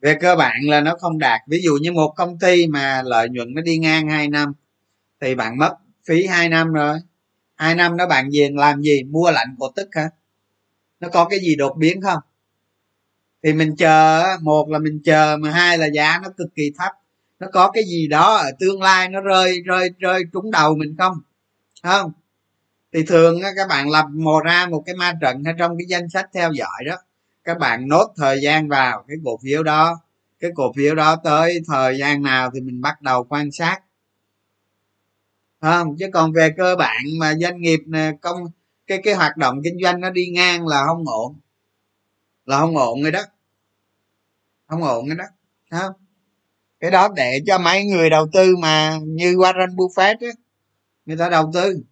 về 0.00 0.14
cơ 0.20 0.36
bản 0.36 0.56
là 0.62 0.80
nó 0.80 0.96
không 1.00 1.18
đạt. 1.18 1.40
Ví 1.46 1.60
dụ 1.64 1.78
như 1.80 1.92
một 1.92 2.14
công 2.16 2.38
ty 2.38 2.66
mà 2.66 3.02
lợi 3.04 3.28
nhuận 3.28 3.54
nó 3.54 3.62
đi 3.62 3.78
ngang 3.78 4.08
hai 4.08 4.28
năm, 4.28 4.52
thì 5.20 5.34
bạn 5.34 5.58
mất 5.58 5.76
phí 6.08 6.26
hai 6.26 6.48
năm 6.48 6.72
rồi. 6.72 6.98
Hai 7.54 7.74
năm 7.74 7.96
đó 7.96 8.06
bạn 8.06 8.28
về 8.32 8.50
làm 8.54 8.82
gì? 8.82 9.02
Mua 9.02 9.30
lạnh 9.30 9.56
cổ 9.58 9.72
tức 9.76 9.88
hả? 9.92 10.10
Nó 11.00 11.08
có 11.08 11.24
cái 11.24 11.38
gì 11.40 11.56
đột 11.56 11.76
biến 11.76 12.00
không? 12.00 12.18
Thì 13.42 13.52
mình 13.52 13.76
chờ 13.76 14.24
một 14.42 14.68
là 14.68 14.78
mình 14.78 15.00
chờ, 15.04 15.36
mà 15.40 15.50
hai 15.50 15.78
là 15.78 15.86
giá 15.94 16.20
nó 16.22 16.28
cực 16.36 16.48
kỳ 16.54 16.72
thấp. 16.78 16.92
Nó 17.38 17.46
có 17.52 17.70
cái 17.70 17.84
gì 17.84 18.08
đó 18.08 18.36
ở 18.36 18.50
tương 18.58 18.82
lai 18.82 19.08
nó 19.08 19.20
rơi 19.20 19.60
rơi 19.64 19.90
rơi 19.98 20.22
trúng 20.32 20.50
đầu 20.50 20.76
mình 20.76 20.94
không? 20.98 21.14
Không? 21.82 22.12
Thì 22.92 23.02
thường 23.02 23.40
các 23.56 23.68
bạn 23.68 23.90
lập 23.90 24.06
mò 24.10 24.40
ra 24.44 24.66
một 24.66 24.82
cái 24.86 24.94
ma 24.94 25.12
trận 25.20 25.44
hay 25.44 25.54
trong 25.58 25.78
cái 25.78 25.86
danh 25.88 26.08
sách 26.08 26.26
theo 26.34 26.52
dõi 26.52 26.84
đó 26.86 26.96
các 27.48 27.58
bạn 27.58 27.88
nốt 27.88 28.12
thời 28.16 28.40
gian 28.42 28.68
vào 28.68 29.04
cái 29.08 29.16
cổ 29.24 29.38
phiếu 29.42 29.62
đó. 29.62 30.00
Cái 30.40 30.50
cổ 30.54 30.72
phiếu 30.76 30.94
đó 30.94 31.16
tới 31.16 31.60
thời 31.66 31.98
gian 31.98 32.22
nào 32.22 32.50
thì 32.54 32.60
mình 32.60 32.80
bắt 32.80 33.02
đầu 33.02 33.24
quan 33.24 33.52
sát. 33.52 33.80
Không? 35.60 35.96
Chứ 35.98 36.06
còn 36.12 36.32
về 36.32 36.50
cơ 36.56 36.76
bản 36.76 37.02
mà 37.20 37.34
doanh 37.34 37.60
nghiệp 37.60 37.80
công, 38.20 38.36
cái 38.86 39.00
cái 39.04 39.14
hoạt 39.14 39.36
động 39.36 39.60
kinh 39.64 39.78
doanh 39.82 40.00
nó 40.00 40.10
đi 40.10 40.26
ngang 40.28 40.66
là 40.66 40.84
không 40.86 41.04
ổn. 41.06 41.36
Là 42.44 42.58
không 42.58 42.76
ổn 42.76 43.02
rồi 43.02 43.12
đó. 43.12 43.22
Không 44.66 44.84
ổn 44.84 45.06
rồi 45.06 45.16
đó. 45.16 45.24
Không? 45.70 45.92
Cái 46.80 46.90
đó 46.90 47.08
để 47.16 47.40
cho 47.46 47.58
mấy 47.58 47.84
người 47.84 48.10
đầu 48.10 48.26
tư 48.32 48.56
mà 48.56 48.98
như 49.04 49.34
Warren 49.34 49.76
Buffett 49.76 50.16
á, 50.20 50.32
người 51.06 51.16
ta 51.16 51.28
đầu 51.28 51.50
tư. 51.54 51.82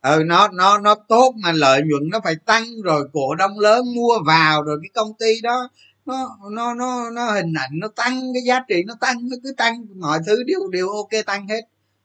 Ừ 0.00 0.22
nó 0.26 0.48
nó 0.48 0.78
nó 0.78 0.94
tốt 1.08 1.34
mà 1.42 1.52
lợi 1.52 1.82
nhuận 1.86 2.02
nó 2.10 2.20
phải 2.24 2.34
tăng 2.46 2.64
rồi 2.84 3.08
cổ 3.12 3.34
đông 3.34 3.58
lớn 3.58 3.84
mua 3.94 4.18
vào 4.26 4.62
rồi 4.62 4.78
cái 4.82 4.90
công 4.94 5.14
ty 5.18 5.40
đó, 5.42 5.68
nó 6.06 6.28
nó 6.52 6.74
nó 6.74 7.10
nó 7.10 7.32
hình 7.32 7.52
ảnh 7.54 7.70
nó 7.80 7.88
tăng, 7.96 8.20
cái 8.34 8.42
giá 8.46 8.60
trị 8.68 8.82
nó 8.86 8.94
tăng, 9.00 9.28
nó 9.30 9.36
cứ 9.44 9.52
tăng, 9.56 9.86
mọi 9.96 10.18
thứ 10.26 10.42
đều 10.44 10.68
đều 10.72 10.88
ok 10.88 11.26
tăng 11.26 11.48
hết. 11.48 11.60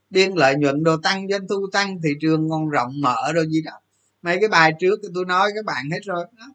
Biên 0.10 0.34
lợi 0.36 0.56
nhuận 0.56 0.84
đồ 0.84 0.98
tăng, 0.98 1.28
doanh 1.32 1.48
thu 1.50 1.68
tăng, 1.72 2.02
thị 2.04 2.10
trường 2.22 2.50
còn 2.50 2.70
rộng 2.70 3.02
mở 3.02 3.34
rồi 3.34 3.46
gì 3.50 3.62
đó. 3.66 3.72
Mấy 4.22 4.38
cái 4.42 4.50
bài 4.50 4.74
trước 4.80 5.00
thì 5.04 5.10
tôi 5.16 5.26
nói 5.26 5.52
các 5.56 5.66
bạn 5.66 5.90
hết 5.92 6.00
rồi 6.04 6.26
đó. 6.38 6.46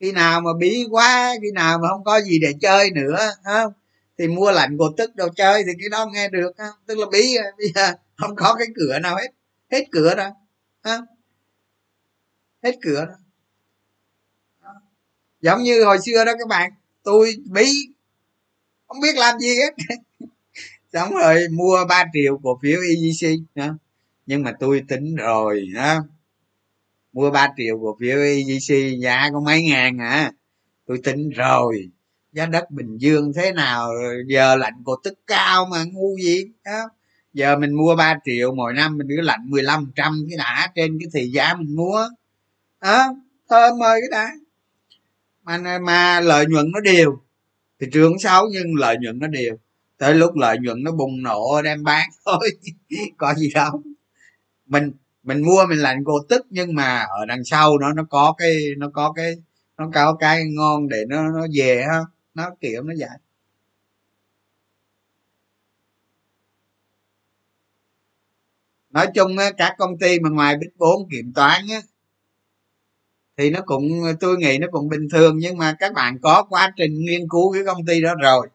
khi 0.00 0.12
nào 0.12 0.40
mà 0.40 0.50
bí 0.58 0.84
quá, 0.90 1.34
khi 1.42 1.50
nào 1.54 1.78
mà 1.78 1.88
không 1.88 2.04
có 2.04 2.20
gì 2.20 2.38
để 2.42 2.52
chơi 2.60 2.90
nữa 2.90 3.18
không? 3.44 3.72
Thì 4.18 4.28
mua 4.28 4.52
lạnh 4.52 4.76
cổ 4.78 4.84
tức 4.96 5.16
đồ 5.16 5.28
chơi 5.36 5.62
thì 5.66 5.72
cái 5.80 5.88
đó 5.88 6.06
nghe 6.12 6.28
được 6.28 6.52
không? 6.58 6.74
Tức 6.86 6.98
là 6.98 7.06
bí, 7.12 7.36
bây 7.58 7.68
giờ 7.74 7.92
không 8.16 8.36
có 8.36 8.54
cái 8.58 8.66
cửa 8.76 8.98
nào 8.98 9.16
hết 9.16 9.28
hết 9.72 9.84
cửa 9.92 10.14
rồi. 10.16 10.30
Ha? 10.82 10.98
hết 12.62 12.78
cửa 12.82 13.06
rồi. 13.06 13.16
Giống 15.40 15.62
như 15.62 15.84
hồi 15.84 15.98
xưa 16.06 16.24
đó 16.24 16.32
các 16.38 16.48
bạn, 16.48 16.72
tôi 17.02 17.36
bí, 17.50 17.72
không 18.86 19.00
biết 19.00 19.16
làm 19.16 19.38
gì 19.38 19.56
hết. 19.56 19.96
Xong 20.92 21.14
rồi 21.14 21.46
mua 21.52 21.84
3 21.88 22.04
triệu 22.12 22.40
cổ 22.42 22.58
phiếu 22.62 22.80
EGC 22.80 23.38
ha? 23.56 23.74
nhưng 24.26 24.42
mà 24.42 24.52
tôi 24.60 24.82
tính 24.88 25.14
rồi 25.14 25.66
đó 25.74 25.98
mua 27.12 27.30
3 27.30 27.48
triệu 27.56 27.78
cổ 27.82 27.96
phiếu 28.00 28.18
EGC 28.18 29.00
giá 29.02 29.30
có 29.32 29.40
mấy 29.40 29.62
ngàn 29.62 29.98
à 29.98 30.32
tôi 30.86 31.00
tính 31.04 31.30
rồi. 31.30 31.90
Giá 32.32 32.46
đất 32.46 32.70
bình 32.70 32.98
dương 32.98 33.32
thế 33.32 33.52
nào? 33.52 33.90
Giờ 34.26 34.56
lạnh 34.56 34.82
cổ 34.84 34.96
tức 35.04 35.14
cao 35.26 35.66
mà 35.70 35.84
ngu 35.84 36.16
gì 36.22 36.44
đó 36.64 36.88
giờ 37.34 37.56
mình 37.58 37.74
mua 37.74 37.96
3 37.96 38.14
triệu, 38.24 38.54
mỗi 38.54 38.72
năm 38.74 38.98
mình 38.98 39.06
cứ 39.10 39.20
lạnh 39.20 39.40
15 39.50 39.92
trăm 39.96 40.12
cái 40.28 40.38
đã 40.38 40.72
trên 40.74 40.98
cái 41.00 41.08
thị 41.14 41.30
giá 41.30 41.54
mình 41.54 41.76
mua. 41.76 42.08
Ờ, 42.78 42.98
đó 42.98 43.14
thơm 43.50 43.82
ơi, 43.82 44.00
cái 44.02 44.08
đã. 44.10 44.30
Mà 45.42 45.78
mà 45.78 46.20
lợi 46.20 46.46
nhuận 46.46 46.66
nó 46.72 46.80
đều. 46.80 47.18
Thị 47.80 47.86
trường 47.92 48.18
xấu 48.18 48.48
nhưng 48.52 48.74
lợi 48.76 48.96
nhuận 49.00 49.18
nó 49.18 49.26
đều. 49.26 49.56
Tới 49.98 50.14
lúc 50.14 50.36
lợi 50.36 50.58
nhuận 50.58 50.82
nó 50.84 50.92
bùng 50.92 51.22
nổ, 51.22 51.62
đem 51.62 51.82
bán 51.84 52.08
thôi, 52.26 52.50
có 53.18 53.34
gì 53.34 53.50
đâu. 53.54 53.82
Mình 54.66 54.92
mình 55.22 55.42
mua 55.42 55.66
mình 55.68 55.78
lạnh 55.78 56.04
cổ 56.04 56.14
tức 56.28 56.46
nhưng 56.50 56.74
mà 56.74 56.98
ở 56.98 57.26
đằng 57.26 57.44
sau 57.44 57.78
nó 57.78 57.92
nó 57.92 58.04
có 58.10 58.34
cái, 58.38 58.56
nó 58.78 58.90
có 58.94 59.12
cái, 59.12 59.34
nó 59.78 59.90
có 59.94 60.16
cái 60.20 60.44
ngon 60.56 60.88
để 60.88 61.04
nó 61.08 61.22
nó 61.22 61.46
về 61.54 61.84
ha. 61.88 62.00
Nó 62.34 62.50
kiểu 62.60 62.82
nó 62.82 62.94
vậy. 62.98 63.18
Nói 68.92 69.06
chung 69.14 69.36
các 69.58 69.74
công 69.78 69.98
ty 69.98 70.20
mà 70.20 70.30
ngoài 70.30 70.56
big 70.56 70.70
bốn 70.78 71.08
kiểm 71.10 71.32
toán 71.34 71.62
á 71.70 71.80
thì 73.36 73.50
nó 73.50 73.60
cũng 73.66 74.02
tôi 74.20 74.36
nghĩ 74.36 74.58
nó 74.58 74.66
cũng 74.72 74.88
bình 74.88 75.08
thường 75.12 75.38
nhưng 75.38 75.58
mà 75.58 75.76
các 75.78 75.92
bạn 75.92 76.18
có 76.22 76.42
quá 76.42 76.72
trình 76.76 76.98
nghiên 76.98 77.28
cứu 77.28 77.52
cái 77.52 77.62
công 77.66 77.86
ty 77.86 78.00
đó 78.00 78.14
rồi 78.14 78.48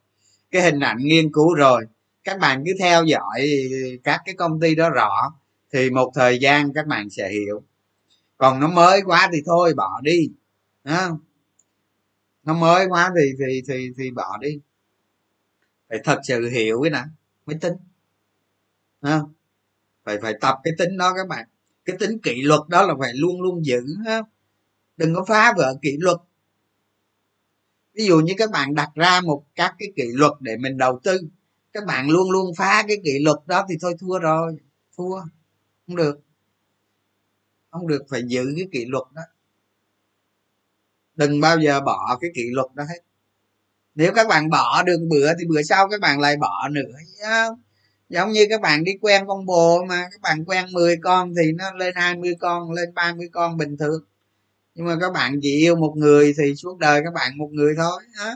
cái 0.51 0.61
hình 0.61 0.79
ảnh 0.79 0.97
nghiên 0.99 1.31
cứu 1.33 1.53
rồi 1.53 1.85
các 2.23 2.39
bạn 2.39 2.63
cứ 2.65 2.71
theo 2.79 3.03
dõi 3.03 3.47
các 4.03 4.21
cái 4.25 4.35
công 4.35 4.59
ty 4.59 4.75
đó 4.75 4.89
rõ 4.89 5.33
thì 5.73 5.89
một 5.89 6.11
thời 6.15 6.39
gian 6.39 6.73
các 6.73 6.87
bạn 6.87 7.09
sẽ 7.09 7.29
hiểu. 7.29 7.63
Còn 8.37 8.59
nó 8.59 8.67
mới 8.67 9.01
quá 9.05 9.29
thì 9.33 9.41
thôi 9.45 9.73
bỏ 9.77 10.01
đi 10.03 10.29
à, 10.83 11.09
nó 12.43 12.53
mới 12.53 12.85
quá 12.85 13.11
thì 13.15 13.31
thì 13.39 13.61
thì 13.67 13.89
thì 13.97 14.11
bỏ 14.11 14.37
đi. 14.41 14.59
Phải 15.89 15.99
thật 16.03 16.19
sự 16.23 16.49
hiểu 16.49 16.81
cái 16.83 16.89
này 16.89 17.03
mới 17.45 17.55
tính 17.61 17.73
không? 19.01 19.33
Phải 20.07 20.17
phải 20.21 20.33
tập 20.41 20.55
cái 20.63 20.73
tính 20.77 20.97
đó 20.97 21.13
các 21.15 21.27
bạn. 21.27 21.47
Cái 21.85 21.95
tính 21.99 22.19
kỷ 22.23 22.41
luật 22.41 22.61
đó 22.67 22.81
là 22.85 22.93
phải 22.99 23.13
luôn 23.13 23.41
luôn 23.41 23.65
giữ 23.65 23.81
không 24.05 24.25
đừng 24.97 25.15
có 25.15 25.25
phá 25.27 25.53
vỡ 25.57 25.77
kỷ 25.81 25.97
luật. 25.99 26.17
Ví 27.93 28.05
dụ 28.05 28.19
như 28.19 28.33
các 28.37 28.51
bạn 28.51 28.75
đặt 28.75 28.89
ra 28.95 29.21
một 29.21 29.43
các 29.55 29.75
cái 29.79 29.91
kỷ 29.95 30.03
luật 30.13 30.31
để 30.39 30.57
mình 30.57 30.77
đầu 30.77 30.99
tư, 31.03 31.19
các 31.73 31.85
bạn 31.85 32.09
luôn 32.09 32.31
luôn 32.31 32.55
phá 32.57 32.83
cái 32.87 32.97
kỷ 33.03 33.19
luật 33.19 33.37
đó 33.45 33.65
thì 33.69 33.75
thôi 33.81 33.95
thua 33.99 34.19
rồi. 34.19 34.57
Thua. 34.97 35.21
Không 35.87 35.95
được. 35.95 36.19
Không 37.69 37.87
được, 37.87 38.05
phải 38.09 38.23
giữ 38.27 38.53
cái 38.55 38.67
kỷ 38.71 38.85
luật 38.85 39.03
đó. 39.13 39.21
Đừng 41.15 41.41
bao 41.41 41.59
giờ 41.59 41.81
bỏ 41.81 42.17
cái 42.21 42.31
kỷ 42.35 42.43
luật 42.51 42.67
đó 42.73 42.83
hết. 42.83 42.99
Nếu 43.95 44.13
các 44.13 44.27
bạn 44.27 44.49
bỏ 44.49 44.83
đường 44.83 45.09
bữa 45.09 45.33
thì 45.39 45.45
bữa 45.47 45.61
sau 45.61 45.87
các 45.89 46.01
bạn 46.01 46.19
lại 46.19 46.37
bỏ 46.37 46.69
nữa 46.71 46.97
không? 47.21 47.61
Giống 48.09 48.31
như 48.31 48.45
các 48.49 48.61
bạn 48.61 48.83
đi 48.83 48.91
quen 49.01 49.23
con 49.27 49.45
bồ 49.45 49.83
mà, 49.89 50.07
các 50.11 50.21
bạn 50.21 50.45
quen 50.45 50.65
10 50.71 50.97
con 51.03 51.33
thì 51.35 51.51
nó 51.51 51.71
lên 51.73 51.95
20 51.95 52.35
con, 52.39 52.71
lên 52.71 52.93
30 52.93 53.29
con 53.31 53.57
bình 53.57 53.77
thường. 53.77 54.03
Nhưng 54.75 54.85
mà 54.85 54.97
các 55.01 55.13
bạn 55.13 55.39
chỉ 55.41 55.57
yêu 55.59 55.75
một 55.75 55.93
người 55.97 56.33
thì 56.37 56.55
suốt 56.55 56.77
đời 56.77 57.01
các 57.03 57.13
bạn 57.13 57.37
một 57.37 57.49
người 57.51 57.73
thôi 57.77 58.03
đó. 58.17 58.33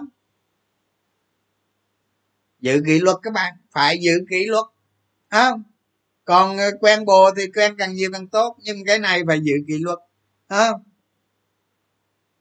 giữ 2.60 2.84
kỷ 2.86 3.00
luật 3.00 3.18
các 3.24 3.34
bạn, 3.34 3.54
phải 3.72 4.00
giữ 4.02 4.26
kỷ 4.30 4.46
luật 4.46 4.66
không 5.30 5.64
còn 6.26 6.58
ờ, 6.58 6.72
quen 6.82 7.06
bồ 7.06 7.32
thì 7.38 7.44
quen 7.56 7.76
càng 7.78 7.96
nhiều 7.96 8.10
càng 8.14 8.28
tốt, 8.28 8.58
nhưng 8.64 8.86
cái 8.86 9.00
này 9.00 9.22
phải 9.28 9.40
giữ 9.42 9.54
kỷ 9.68 9.78
luật 9.80 10.00
không 10.50 10.84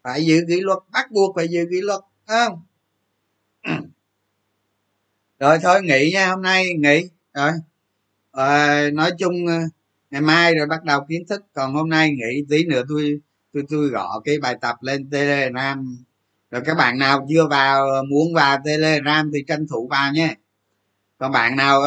phải 0.02 0.24
giữ 0.24 0.40
kỷ 0.48 0.60
luật, 0.60 0.78
bắt 0.92 1.10
buộc 1.10 1.36
phải 1.36 1.48
giữ 1.48 1.66
kỷ 1.70 1.80
luật 1.80 2.00
không 2.26 2.62
rồi 5.38 5.58
thôi 5.62 5.82
nghỉ 5.82 6.10
nha 6.12 6.28
hôm 6.28 6.42
nay, 6.42 6.64
nghỉ 6.78 7.08
rồi. 7.34 7.52
À, 8.32 8.90
nói 8.92 9.10
chung 9.18 9.46
ờ, 9.46 9.58
ngày 10.10 10.20
mai 10.20 10.54
rồi 10.54 10.66
bắt 10.66 10.84
đầu 10.84 11.00
kiến 11.08 11.22
thức. 11.28 11.42
Còn 11.52 11.74
hôm 11.74 11.88
nay 11.88 12.10
nghỉ 12.10 12.44
tí 12.50 12.64
nữa 12.64 12.82
tôi 12.88 13.20
tôi 13.52 13.64
tôi 13.68 13.88
gõ 13.88 14.20
cái 14.24 14.38
bài 14.40 14.56
tập 14.60 14.76
lên 14.82 15.10
telegram. 15.10 15.98
Rồi 16.50 16.62
các 16.64 16.76
bạn 16.76 16.98
nào 16.98 17.26
chưa 17.30 17.46
vào 17.50 17.90
ờ, 17.90 18.02
muốn 18.02 18.34
vào 18.34 18.58
telegram 18.64 19.30
thì 19.34 19.44
tranh 19.48 19.66
thủ 19.68 19.88
vào 19.88 20.12
nhé. 20.12 20.34
Còn 21.18 21.32
bạn 21.32 21.56
nào 21.56 21.80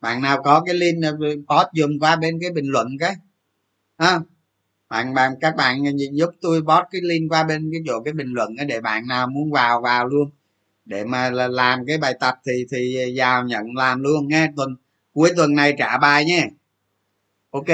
bạn 0.00 0.22
nào 0.22 0.42
có 0.42 0.62
cái 0.66 0.74
link 0.74 1.04
post 1.48 1.68
dùm 1.72 1.98
qua 2.00 2.16
bên 2.16 2.38
cái 2.40 2.50
bình 2.50 2.66
luận 2.68 2.88
cái. 3.00 3.14
Ha 3.98 4.20
bạn 4.88 5.14
bạn 5.14 5.32
các 5.40 5.56
bạn 5.56 5.82
giúp 6.12 6.30
tôi 6.40 6.60
post 6.60 6.84
cái 6.90 7.00
link 7.04 7.32
qua 7.32 7.44
bên 7.44 7.70
cái 7.72 7.80
chỗ 7.86 8.02
cái 8.04 8.14
bình 8.14 8.32
luận 8.32 8.56
để 8.68 8.80
bạn 8.80 9.06
nào 9.08 9.26
muốn 9.26 9.52
vào 9.52 9.80
vào 9.80 10.06
luôn 10.06 10.30
để 10.84 11.04
mà 11.04 11.30
làm 11.30 11.86
cái 11.86 11.98
bài 11.98 12.14
tập 12.20 12.34
thì 12.46 12.66
thì 12.70 13.12
vào 13.16 13.44
nhận 13.44 13.62
làm 13.76 14.02
luôn 14.02 14.28
nghe 14.28 14.48
tuần, 14.56 14.76
cuối 15.12 15.32
tuần 15.36 15.54
này 15.54 15.74
trả 15.78 15.98
bài 15.98 16.24
nhé 16.24 16.48
ok. 17.50 17.66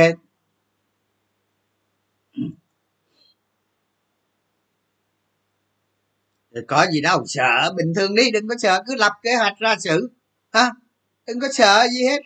Thì 6.54 6.60
có 6.68 6.86
gì 6.92 7.00
đâu, 7.00 7.24
sợ, 7.26 7.72
bình 7.76 7.92
thường 7.96 8.14
đi, 8.14 8.30
đừng 8.30 8.48
có 8.48 8.54
sợ, 8.58 8.82
cứ 8.86 8.94
lập 8.94 9.12
kế 9.22 9.34
hoạch 9.34 9.58
ra 9.58 9.76
xử 9.78 10.10
ha 10.52 10.70
đừng 11.26 11.40
có 11.40 11.48
sợ 11.52 11.86
gì 11.92 12.04
hết. 12.04 12.22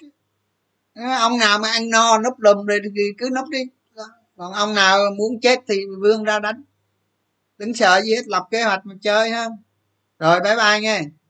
Ông 1.18 1.38
nào 1.38 1.58
mà 1.58 1.70
ăn 1.70 1.90
no, 1.90 2.18
núp 2.18 2.34
lùm 2.38 2.66
rồi 2.66 2.80
thì 2.96 3.02
cứ 3.18 3.30
núp 3.36 3.48
đi. 3.48 3.58
Còn 4.36 4.52
ông 4.52 4.74
nào 4.74 4.98
muốn 5.18 5.40
chết 5.40 5.58
thì 5.68 5.80
vươn 6.00 6.24
ra 6.24 6.38
đánh. 6.38 6.62
Đừng 7.58 7.74
sợ 7.74 8.00
gì 8.04 8.14
hết, 8.14 8.22
lập 8.26 8.46
kế 8.50 8.62
hoạch 8.62 8.86
mà 8.86 8.94
chơi, 9.02 9.30
ha 9.30 9.46
rồi 10.22 10.40
bye 10.40 10.56
bye 10.56 10.80
nghe. 10.80 11.21